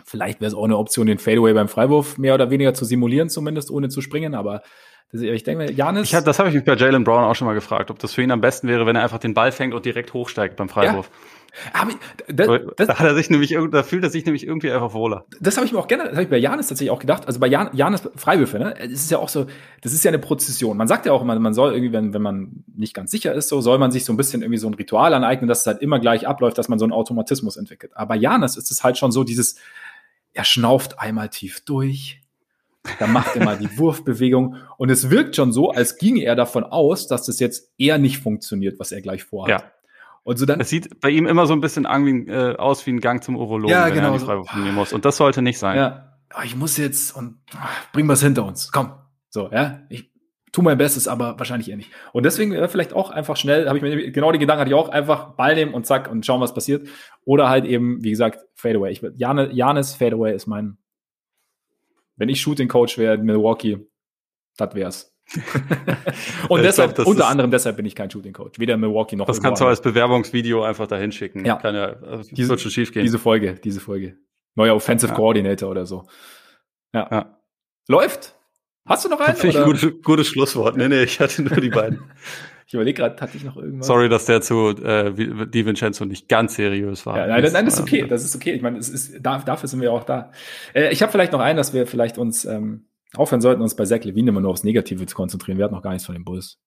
Vielleicht 0.06 0.40
wäre 0.40 0.48
es 0.48 0.54
auch 0.54 0.64
eine 0.64 0.78
Option, 0.78 1.08
den 1.08 1.18
Fadeaway 1.18 1.54
beim 1.54 1.68
Freiwurf 1.68 2.18
mehr 2.18 2.34
oder 2.34 2.50
weniger 2.50 2.74
zu 2.74 2.86
simulieren, 2.86 3.30
zumindest 3.30 3.72
ohne 3.72 3.90
zu 3.90 4.02
springen. 4.02 4.36
Aber 4.36 4.62
das, 5.12 5.22
ich 5.22 5.44
denke, 5.44 5.72
Janis. 5.72 6.12
Das 6.12 6.40
habe 6.40 6.50
ich 6.50 6.56
mich 6.56 6.66
bei 6.66 6.76
Jalen 6.76 7.04
Brown 7.04 7.24
auch 7.24 7.36
schon 7.36 7.48
mal 7.48 7.54
gefragt, 7.54 7.92
ob 7.92 8.00
das 8.00 8.14
für 8.14 8.22
ihn 8.22 8.32
am 8.32 8.42
besten 8.42 8.68
wäre, 8.68 8.86
wenn 8.86 8.96
er 8.96 9.04
einfach 9.04 9.20
den 9.20 9.34
Ball 9.34 9.52
fängt 9.52 9.74
und 9.74 9.86
direkt 9.86 10.14
hochsteigt 10.14 10.56
beim 10.58 10.70
Freiwurf. 10.70 11.10
Ja. 11.12 11.37
Aber 11.74 11.92
das, 12.28 12.48
das, 12.76 12.88
da 12.88 13.00
hat 13.00 13.06
er 13.06 13.16
sich 13.16 13.30
nämlich 13.30 13.58
da 13.72 13.84
fühlt 13.84 14.04
er 14.04 14.10
sich 14.10 14.26
nämlich 14.26 14.46
irgendwie 14.46 14.72
einfach 14.72 14.94
wohler. 14.94 15.26
Das 15.40 15.58
habe 15.58 15.66
ich 15.66 15.74
mir 15.74 15.80
auch 15.80 15.88
gerne, 15.88 16.04
das 16.04 16.14
habe 16.14 16.24
ich 16.24 16.30
bei 16.30 16.38
Janis 16.38 16.68
tatsächlich 16.68 16.92
auch 16.92 17.00
gedacht. 17.00 17.28
Also 17.28 17.40
bei 17.40 17.48
Jan, 17.48 17.70
Janis 17.74 18.08
Freiwürfe, 18.16 18.60
ne? 18.60 18.76
Es 18.80 18.92
ist 18.92 19.12
ja 19.12 19.18
auch 19.18 19.30
so, 19.30 19.48
das 19.82 19.94
ist 19.94 20.04
ja 20.04 20.10
eine 20.10 20.20
Prozession. 20.20 20.78
Man 20.78 20.88
sagt 20.88 21.06
ja 21.06 21.14
auch 21.14 21.22
immer, 21.22 21.38
man 21.40 21.54
soll 21.54 21.74
irgendwie, 21.74 21.94
wenn, 21.94 22.14
wenn 22.14 22.22
man 22.22 22.64
nicht 22.76 22.94
ganz 22.94 23.12
sicher 23.12 23.34
ist, 23.34 23.50
so 23.50 23.62
soll 23.62 23.78
man 23.78 23.92
sich 23.92 24.06
so 24.06 24.14
ein 24.14 24.18
bisschen 24.18 24.42
irgendwie 24.42 24.60
so 24.60 24.68
ein 24.68 24.74
Ritual 24.74 25.14
aneignen, 25.14 25.48
dass 25.48 25.62
es 25.62 25.68
halt 25.68 25.82
immer 25.82 26.00
gleich 26.00 26.28
abläuft, 26.28 26.58
dass 26.58 26.70
man 26.70 26.80
so 26.80 26.86
einen 26.86 26.94
Automatismus 26.94 27.58
entwickelt. 27.58 27.92
Aber 27.96 28.10
bei 28.10 28.18
Janis 28.18 28.58
ist 28.58 28.72
es 28.72 28.84
halt 28.84 28.98
schon 28.98 29.12
so 29.12 29.24
dieses, 29.24 29.56
er 30.34 30.44
schnauft 30.44 31.00
einmal 31.00 31.30
tief 31.30 31.62
durch, 31.62 32.22
dann 33.00 33.12
macht 33.12 33.36
er 33.36 33.44
mal 33.44 33.58
die 33.58 33.70
Wurfbewegung 33.78 34.58
und 34.78 34.90
es 34.90 35.10
wirkt 35.10 35.36
schon 35.36 35.52
so, 35.52 35.72
als 35.72 35.98
ginge 35.98 36.24
er 36.24 36.36
davon 36.36 36.64
aus, 36.64 37.08
dass 37.08 37.26
das 37.26 37.40
jetzt 37.40 37.72
eher 37.78 37.98
nicht 37.98 38.20
funktioniert, 38.20 38.80
was 38.80 38.92
er 38.92 39.02
gleich 39.02 39.24
vorhat. 39.24 39.50
Ja. 39.50 39.72
Und 40.28 40.36
so 40.38 40.46
dann. 40.46 40.60
Es 40.60 40.68
sieht 40.68 41.00
bei 41.00 41.10
ihm 41.10 41.26
immer 41.26 41.48
so 41.48 41.54
ein 41.54 41.62
bisschen 41.62 41.86
äh, 41.86 42.54
aus 42.58 42.86
wie 42.86 42.92
ein 42.92 43.00
Gang 43.00 43.24
zum 43.24 43.38
Urologen, 43.38 43.70
ja, 43.70 43.86
wenn 43.86 43.94
genau, 43.94 44.12
er 44.12 44.20
die 44.20 44.26
Freiwurf 44.26 44.54
nehmen 44.56 44.76
muss. 44.76 44.92
Und 44.92 45.06
das 45.06 45.16
sollte 45.16 45.42
nicht 45.42 45.58
sein. 45.58 45.78
Ja. 45.78 46.20
Oh, 46.38 46.42
ich 46.44 46.54
muss 46.54 46.76
jetzt 46.76 47.16
und 47.16 47.38
ach, 47.56 47.92
bringen 47.94 48.10
wir 48.10 48.14
es 48.14 48.24
hinter 48.24 48.44
uns. 48.44 48.70
Komm. 48.74 48.92
So, 49.30 49.50
ja. 49.50 49.84
Ich 49.88 50.12
tu 50.52 50.62
mein 50.62 50.78
Bestes, 50.78 51.08
aber 51.08 51.40
wahrscheinlich 51.40 51.70
eher 51.70 51.78
nicht. 51.78 51.92
Und 52.12 52.24
deswegen 52.24 52.52
äh, 52.52 52.68
vielleicht 52.68 52.92
auch 52.92 53.10
einfach 53.10 53.38
schnell, 53.38 53.70
habe 53.70 53.78
ich 53.78 53.82
mir 53.82 54.12
genau 54.12 54.34
die 54.34 54.40
Gedanken 54.40 54.60
hatte 54.60 54.70
ich 54.70 54.76
auch, 54.76 54.90
einfach 54.90 55.36
Ball 55.36 55.56
nehmen 55.56 55.74
und 55.74 55.86
zack 55.86 56.12
und 56.12 56.26
schauen, 56.26 56.42
was 56.42 56.54
passiert. 56.54 56.90
Oder 57.24 57.48
halt 57.48 57.64
eben, 57.64 58.04
wie 58.04 58.10
gesagt, 58.10 58.46
Fadeaway. 58.56 58.92
Ich, 58.92 59.02
Jane, 59.16 59.54
Janis 59.54 59.96
Fadeaway 59.96 60.36
ist 60.36 60.46
mein, 60.46 60.78
wenn 62.18 62.28
ich 62.28 62.42
Shooting 62.42 62.68
Coach 62.68 62.98
wäre 62.98 63.16
in 63.16 63.24
Milwaukee, 63.24 63.88
das 64.58 64.76
wär's. 64.76 65.17
und 66.50 66.64
deshalb, 66.64 66.96
glaub, 66.96 67.08
unter 67.08 67.28
anderem 67.28 67.52
deshalb 67.52 67.76
bin 67.76 67.86
ich 67.86 67.96
kein 67.96 68.10
Shooting 68.10 68.34
Coach. 68.34 68.60
Weder 68.60 68.78
Milwaukee 68.78 69.16
noch 69.16 69.28
Das 69.28 69.42
kannst 69.42 69.62
du 69.62 69.66
als 69.66 69.82
Bewerbungsvideo 69.82 70.64
einfach 70.64 70.88
dahin 70.88 71.12
schicken. 71.12 71.46
Ja. 71.46 71.58
Kann 71.58 71.76
ja, 71.76 71.98
also 72.02 72.30
diese, 72.32 72.50
wird 72.50 72.62
schon 72.62 72.72
schief 72.72 72.92
gehen. 72.94 73.04
Diese 73.04 73.20
Folge, 73.20 73.56
diese 73.56 73.80
Folge. 73.80 74.18
Neuer 74.56 74.76
Offensive 74.76 75.12
ja. 75.12 75.16
Coordinator 75.16 75.70
oder 75.70 75.86
so. 75.86 76.08
Ja. 76.94 77.08
ja. 77.12 77.40
Läuft. 77.88 78.36
Hast 78.86 79.04
du 79.04 79.10
noch 79.10 79.20
einen? 79.20 79.36
Finde 79.36 79.50
ich 79.50 79.58
ein 79.58 79.66
gutes, 79.66 80.02
gutes 80.02 80.28
Schlusswort. 80.28 80.78
Nee, 80.78 80.88
nee, 80.88 81.04
ich 81.04 81.20
hatte 81.20 81.42
nur 81.44 81.60
die 81.60 81.70
beiden. 81.70 82.04
ich 82.68 82.74
überlege 82.74 83.02
gerade, 83.02 83.20
hatte 83.20 83.36
ich 83.36 83.44
noch 83.44 83.58
irgendwas? 83.58 83.88
Sorry, 83.88 84.08
dass 84.08 84.26
der 84.26 84.42
zu 84.42 84.70
äh, 84.70 85.12
Di 85.14 85.66
Vincenzo 85.66 86.06
nicht 86.06 86.30
ganz 86.30 86.56
seriös 86.56 87.06
war. 87.06 87.18
Ja, 87.18 87.28
nein, 87.28 87.44
nein, 87.52 87.66
das 87.66 87.76
ist 87.76 87.82
okay. 87.82 88.08
Das 88.08 88.24
ist 88.24 88.36
okay. 88.36 88.54
Ich 88.54 88.62
meine, 88.62 88.78
es 88.78 88.88
ist, 88.88 89.20
dafür 89.22 89.68
sind 89.68 89.82
wir 89.82 89.92
auch 89.92 90.06
da. 90.06 90.32
Äh, 90.74 90.92
ich 90.94 91.02
habe 91.02 91.12
vielleicht 91.12 91.34
noch 91.34 91.42
einen, 91.42 91.58
dass 91.58 91.74
wir 91.74 91.86
vielleicht 91.86 92.18
uns 92.18 92.46
ähm, 92.46 92.88
aufhören 93.16 93.42
sollten, 93.42 93.62
uns 93.62 93.76
bei 93.76 93.86
Zach 93.86 94.04
Levine 94.04 94.30
immer 94.30 94.42
nur 94.42 94.52
aufs 94.52 94.64
Negative 94.64 95.06
zu 95.06 95.16
konzentrieren. 95.16 95.58
Wir 95.58 95.66
hatten 95.66 95.76
noch 95.76 95.82
gar 95.82 95.92
nichts 95.92 96.06
von 96.06 96.16
dem 96.16 96.26
Bulls. 96.26 96.60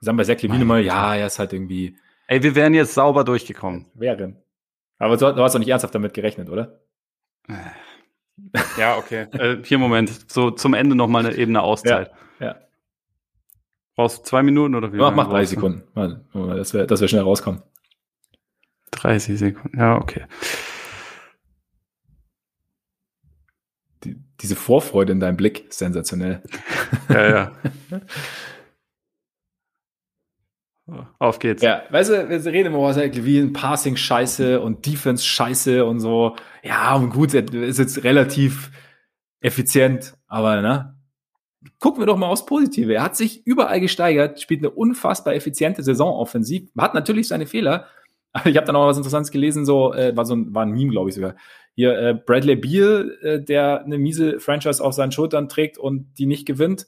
Wir 0.00 0.06
sagen 0.06 0.16
bei 0.16 0.24
Zach 0.24 0.40
Levine 0.40 0.64
mal, 0.64 0.82
ja, 0.82 1.14
er 1.14 1.26
ist 1.26 1.38
halt 1.38 1.52
irgendwie. 1.52 1.96
Ey, 2.26 2.42
wir 2.42 2.54
wären 2.54 2.74
jetzt 2.74 2.94
sauber 2.94 3.24
durchgekommen. 3.24 3.86
Wären. 3.94 4.42
Aber 4.98 5.16
du, 5.16 5.26
hast 5.26 5.54
doch 5.54 5.58
nicht 5.58 5.68
ernsthaft 5.68 5.94
damit 5.94 6.14
gerechnet, 6.14 6.48
oder? 6.48 6.80
Ja, 8.78 8.96
okay. 8.96 9.26
äh, 9.32 9.62
hier, 9.62 9.78
Moment. 9.78 10.30
So 10.30 10.50
zum 10.50 10.74
Ende 10.74 10.94
noch 10.94 11.08
mal 11.08 11.26
eine 11.26 11.36
Ebene 11.36 11.60
Auszeit. 11.62 12.10
Ja. 12.40 12.46
ja. 12.46 12.56
Brauchst 13.94 14.20
du 14.20 14.22
zwei 14.22 14.42
Minuten 14.42 14.74
oder 14.74 14.92
wie? 14.92 14.96
Mach, 14.96 15.14
mach 15.14 15.28
drei 15.28 15.44
Sekunden. 15.44 15.84
Mal, 15.94 16.24
dass 16.32 16.72
wir, 16.72 16.86
dass 16.86 17.00
wir 17.00 17.08
schnell 17.08 17.22
rauskommen. 17.22 17.62
30 18.92 19.38
Sekunden, 19.38 19.78
ja, 19.78 19.96
okay. 19.96 20.26
die, 24.04 24.23
diese 24.40 24.56
Vorfreude 24.56 25.12
in 25.12 25.20
deinem 25.20 25.36
Blick, 25.36 25.66
sensationell. 25.70 26.42
Ja, 27.08 27.28
ja. 27.28 27.52
Auf 31.18 31.38
geht's. 31.38 31.62
Ja, 31.62 31.84
weißt 31.88 32.10
du, 32.10 32.28
wir 32.28 32.52
reden 32.52 32.74
immer 32.74 32.92
über 32.92 33.24
wie 33.24 33.38
ein 33.38 33.54
Passing 33.54 33.96
scheiße 33.96 34.60
und 34.60 34.84
Defense 34.84 35.24
scheiße 35.24 35.84
und 35.84 36.00
so. 36.00 36.36
Ja, 36.62 36.94
und 36.94 37.10
gut, 37.10 37.32
ist 37.32 37.78
jetzt 37.78 38.04
relativ 38.04 38.70
effizient, 39.40 40.14
aber 40.26 40.60
ne? 40.60 40.94
Gucken 41.78 42.02
wir 42.02 42.06
doch 42.06 42.18
mal 42.18 42.26
aufs 42.26 42.44
Positive. 42.44 42.92
Er 42.92 43.02
hat 43.02 43.16
sich 43.16 43.46
überall 43.46 43.80
gesteigert, 43.80 44.38
spielt 44.42 44.60
eine 44.60 44.70
unfassbar 44.70 45.34
effiziente 45.34 45.82
Saison 45.82 46.12
offensiv, 46.14 46.68
hat 46.76 46.92
natürlich 46.92 47.28
seine 47.28 47.46
Fehler, 47.46 47.86
ich 48.44 48.56
habe 48.56 48.66
dann 48.66 48.76
auch 48.76 48.86
was 48.86 48.96
Interessantes 48.96 49.30
gelesen, 49.30 49.64
so, 49.64 49.94
äh, 49.94 50.14
war 50.16 50.26
so 50.26 50.34
ein, 50.34 50.54
war 50.54 50.66
ein 50.66 50.72
Meme, 50.72 50.90
glaube 50.90 51.08
ich 51.08 51.14
sogar. 51.14 51.36
Hier, 51.74 51.98
äh, 51.98 52.14
Bradley 52.14 52.56
Beal, 52.56 53.18
äh, 53.22 53.40
der 53.42 53.84
eine 53.84 53.98
miese 53.98 54.38
Franchise 54.40 54.82
auf 54.82 54.94
seinen 54.94 55.12
Schultern 55.12 55.48
trägt 55.48 55.76
und 55.78 56.14
die 56.18 56.26
nicht 56.26 56.46
gewinnt. 56.46 56.86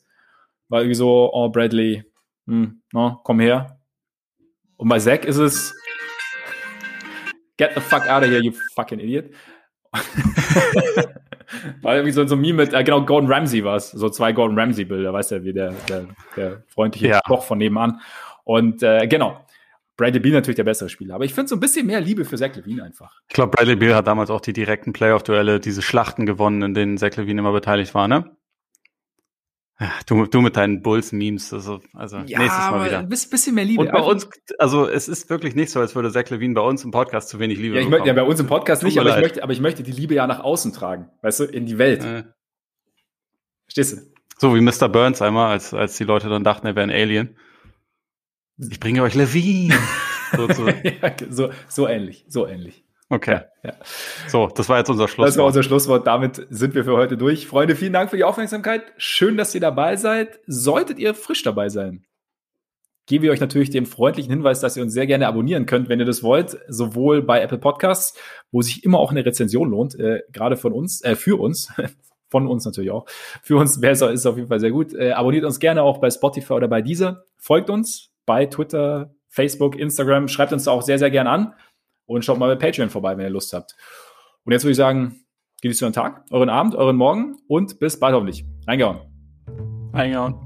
War 0.69 0.81
irgendwie 0.81 0.95
so, 0.95 1.33
oh, 1.33 1.49
Bradley, 1.49 2.05
hm, 2.47 2.83
no, 2.93 3.21
komm 3.25 3.41
her. 3.41 3.81
Und 4.77 4.89
bei 4.89 4.99
Zack 4.99 5.25
ist 5.25 5.39
es, 5.39 5.75
get 7.57 7.73
the 7.75 7.81
fuck 7.81 8.09
out 8.09 8.23
of 8.23 8.29
here, 8.29 8.43
you 8.43 8.53
fucking 8.75 9.01
idiot. 9.01 9.31
War 11.83 11.95
irgendwie 11.95 12.13
so, 12.13 12.27
so 12.27 12.35
ein 12.35 12.41
Meme 12.41 12.65
mit, 12.65 12.75
äh, 12.75 12.83
genau, 12.85 13.05
Gordon 13.05 13.31
Ramsay 13.31 13.65
war 13.65 13.77
es. 13.77 13.93
So 13.93 14.09
zwei 14.09 14.33
Gordon 14.33 14.59
Ramsay-Bilder, 14.59 15.13
weißt 15.13 15.33
du, 15.33 15.45
wie 15.45 15.53
der, 15.53 15.73
der, 15.89 16.09
der 16.37 16.63
freundliche 16.67 17.09
ja. 17.09 17.21
Koch 17.21 17.45
von 17.45 17.59
nebenan. 17.59 18.01
Und 18.45 18.83
äh, 18.83 19.07
genau, 19.07 19.46
Bradley 19.97 20.21
Beal 20.21 20.35
natürlich 20.35 20.57
der 20.57 20.65
bessere 20.65 20.89
Spieler. 20.89 21.15
Aber 21.15 21.25
ich 21.25 21.33
finde 21.33 21.49
so 21.49 21.57
ein 21.57 21.61
bisschen 21.61 21.87
mehr 21.87 22.01
Liebe 22.01 22.25
für 22.25 22.37
Zach 22.37 22.55
Levine 22.55 22.85
einfach. 22.85 23.21
Ich 23.29 23.35
glaube, 23.35 23.53
Bradley 23.57 23.77
Beal 23.77 23.95
hat 23.95 24.07
damals 24.07 24.31
auch 24.31 24.41
die 24.41 24.53
direkten 24.53 24.93
Playoff-Duelle, 24.93 25.61
diese 25.61 25.83
Schlachten 25.83 26.27
gewonnen, 26.27 26.63
in 26.63 26.75
denen 26.75 26.99
Zach 26.99 27.17
Levine 27.17 27.41
immer 27.41 27.53
beteiligt 27.53 27.95
war, 27.95 28.09
ne? 28.09 28.37
Du, 30.07 30.25
du 30.25 30.41
mit 30.41 30.57
deinen 30.57 30.81
Bulls-Memes, 30.81 31.53
also, 31.53 31.83
also 31.93 32.17
ja, 32.27 32.39
nächstes 32.39 32.71
Mal 32.71 32.87
wieder. 32.87 32.99
Ein 33.01 33.09
bisschen 33.11 33.55
mehr 33.55 33.67
Liebe. 33.67 33.83
Und 33.83 33.93
bei 33.93 34.01
uns, 34.01 34.27
also 34.59 34.89
es 34.89 35.07
ist 35.07 35.29
wirklich 35.29 35.55
nicht 35.55 35.71
so, 35.71 35.81
als 35.81 35.95
würde 35.95 36.11
Zach 36.11 36.31
Levine 36.31 36.55
bei 36.55 36.63
uns 36.63 36.83
im 36.83 36.91
Podcast 36.91 37.29
zu 37.29 37.39
wenig 37.39 37.59
Liebe 37.59 37.75
ja, 37.75 37.83
ich 37.83 37.89
möchte, 37.89 38.09
ja, 38.09 38.15
bei 38.15 38.23
uns 38.23 38.41
im 38.41 38.47
Podcast 38.47 38.83
nicht, 38.83 38.99
aber 38.99 39.15
ich, 39.15 39.21
möchte, 39.23 39.43
aber 39.43 39.53
ich 39.53 39.61
möchte 39.61 39.83
die 39.83 39.93
Liebe 39.93 40.15
ja 40.15 40.27
nach 40.27 40.41
außen 40.41 40.73
tragen, 40.73 41.11
weißt 41.21 41.41
du, 41.41 41.45
in 41.45 41.67
die 41.67 41.77
Welt. 41.77 42.03
Äh. 42.05 42.25
Verstehst 43.65 43.99
du? 43.99 44.17
So 44.39 44.55
wie 44.55 44.63
Mr. 44.63 44.89
Burns 44.89 45.21
einmal, 45.21 45.53
als, 45.53 45.75
als 45.75 45.99
die 45.99 46.05
Leute 46.05 46.31
dann 46.31 46.43
dachten, 46.43 46.67
er 46.67 46.75
wäre 46.75 46.87
ein 46.87 46.91
Alien. 46.91 47.37
Ich 48.59 48.81
bringe 48.81 49.03
euch 49.03 49.15
Levine. 49.15 49.75
so, 50.37 50.53
so. 50.53 50.69
ja, 51.03 51.15
so, 51.31 51.51
so 51.69 51.89
ähnlich, 51.89 52.25
so 52.29 52.47
ähnlich. 52.47 52.85
Okay. 53.09 53.41
Ja, 53.63 53.71
ja. 53.71 53.75
So, 54.27 54.49
das 54.49 54.69
war 54.69 54.79
jetzt 54.79 54.91
unser 54.91 55.07
Schlusswort. 55.07 55.29
Das 55.29 55.39
war 55.39 55.45
unser 55.45 55.63
Schlusswort. 55.63 56.07
Damit 56.07 56.47
sind 56.51 56.75
wir 56.75 56.85
für 56.85 56.97
heute 56.97 57.17
durch. 57.17 57.47
Freunde, 57.47 57.77
vielen 57.77 57.93
Dank 57.93 58.11
für 58.11 58.17
die 58.17 58.25
Aufmerksamkeit. 58.25 58.83
Schön, 58.97 59.37
dass 59.37 59.55
ihr 59.55 59.61
dabei 59.61 59.97
seid. 59.97 60.41
Solltet 60.47 60.99
ihr 60.99 61.15
frisch 61.15 61.45
dabei 61.45 61.69
sein, 61.69 62.05
gebe 63.07 63.27
ich 63.27 63.31
euch 63.31 63.41
natürlich 63.41 63.71
den 63.71 63.87
freundlichen 63.87 64.33
Hinweis, 64.33 64.61
dass 64.61 64.77
ihr 64.77 64.83
uns 64.83 64.93
sehr 64.93 65.07
gerne 65.07 65.29
abonnieren 65.29 65.67
könnt, 65.67 65.89
wenn 65.89 66.01
ihr 66.01 66.07
das 66.07 66.25
wollt, 66.25 66.59
sowohl 66.69 67.23
bei 67.23 67.41
Apple 67.41 67.59
Podcasts, 67.59 68.19
wo 68.51 68.63
sich 68.63 68.83
immer 68.85 68.99
auch 68.99 69.13
eine 69.13 69.25
Rezension 69.25 69.71
lohnt, 69.71 69.95
äh, 69.99 70.23
gerade 70.33 70.57
von 70.57 70.73
uns, 70.73 71.03
äh, 71.03 71.15
für 71.15 71.41
uns, 71.41 71.73
von 72.29 72.49
uns 72.49 72.65
natürlich 72.65 72.91
auch. 72.91 73.07
Für 73.43 73.57
uns 73.57 73.81
besser 73.81 74.11
ist 74.11 74.27
auf 74.27 74.37
jeden 74.37 74.49
Fall 74.49 74.59
sehr 74.59 74.73
gut. 74.73 74.93
Äh, 74.95 75.13
abonniert 75.13 75.45
uns 75.45 75.61
gerne 75.61 75.85
auch 75.85 75.99
bei 75.99 76.11
Spotify 76.11 76.55
oder 76.55 76.67
bei 76.67 76.83
dieser. 76.83 77.25
Folgt 77.37 77.71
uns 77.71 78.11
bei 78.27 78.47
Twitter, 78.47 79.15
Facebook, 79.29 79.77
Instagram. 79.77 80.29
Schreibt 80.29 80.53
uns 80.53 80.69
auch 80.69 80.83
sehr, 80.83 80.99
sehr 80.99 81.11
gerne 81.11 81.31
an 81.31 81.55
und 82.07 82.25
schaut 82.25 82.39
mal 82.39 82.55
bei 82.55 82.67
Patreon 82.67 82.91
vorbei, 82.91 83.17
wenn 83.17 83.25
ihr 83.25 83.31
Lust 83.31 83.53
habt. 83.53 83.77
Und 84.45 84.53
jetzt 84.53 84.65
würde 84.65 84.73
ich 84.73 84.77
sagen, 84.77 85.25
genießt 85.63 85.83
euren 85.83 85.93
Tag, 85.93 86.25
euren 86.31 86.51
Abend, 86.51 86.75
euren 86.75 86.97
Morgen 86.97 87.37
und 87.49 87.79
bis 87.79 87.99
bald 87.99 88.15
hoffentlich. 88.15 88.45
Reingehauen. 88.67 89.01
Reingehauen. 89.93 90.46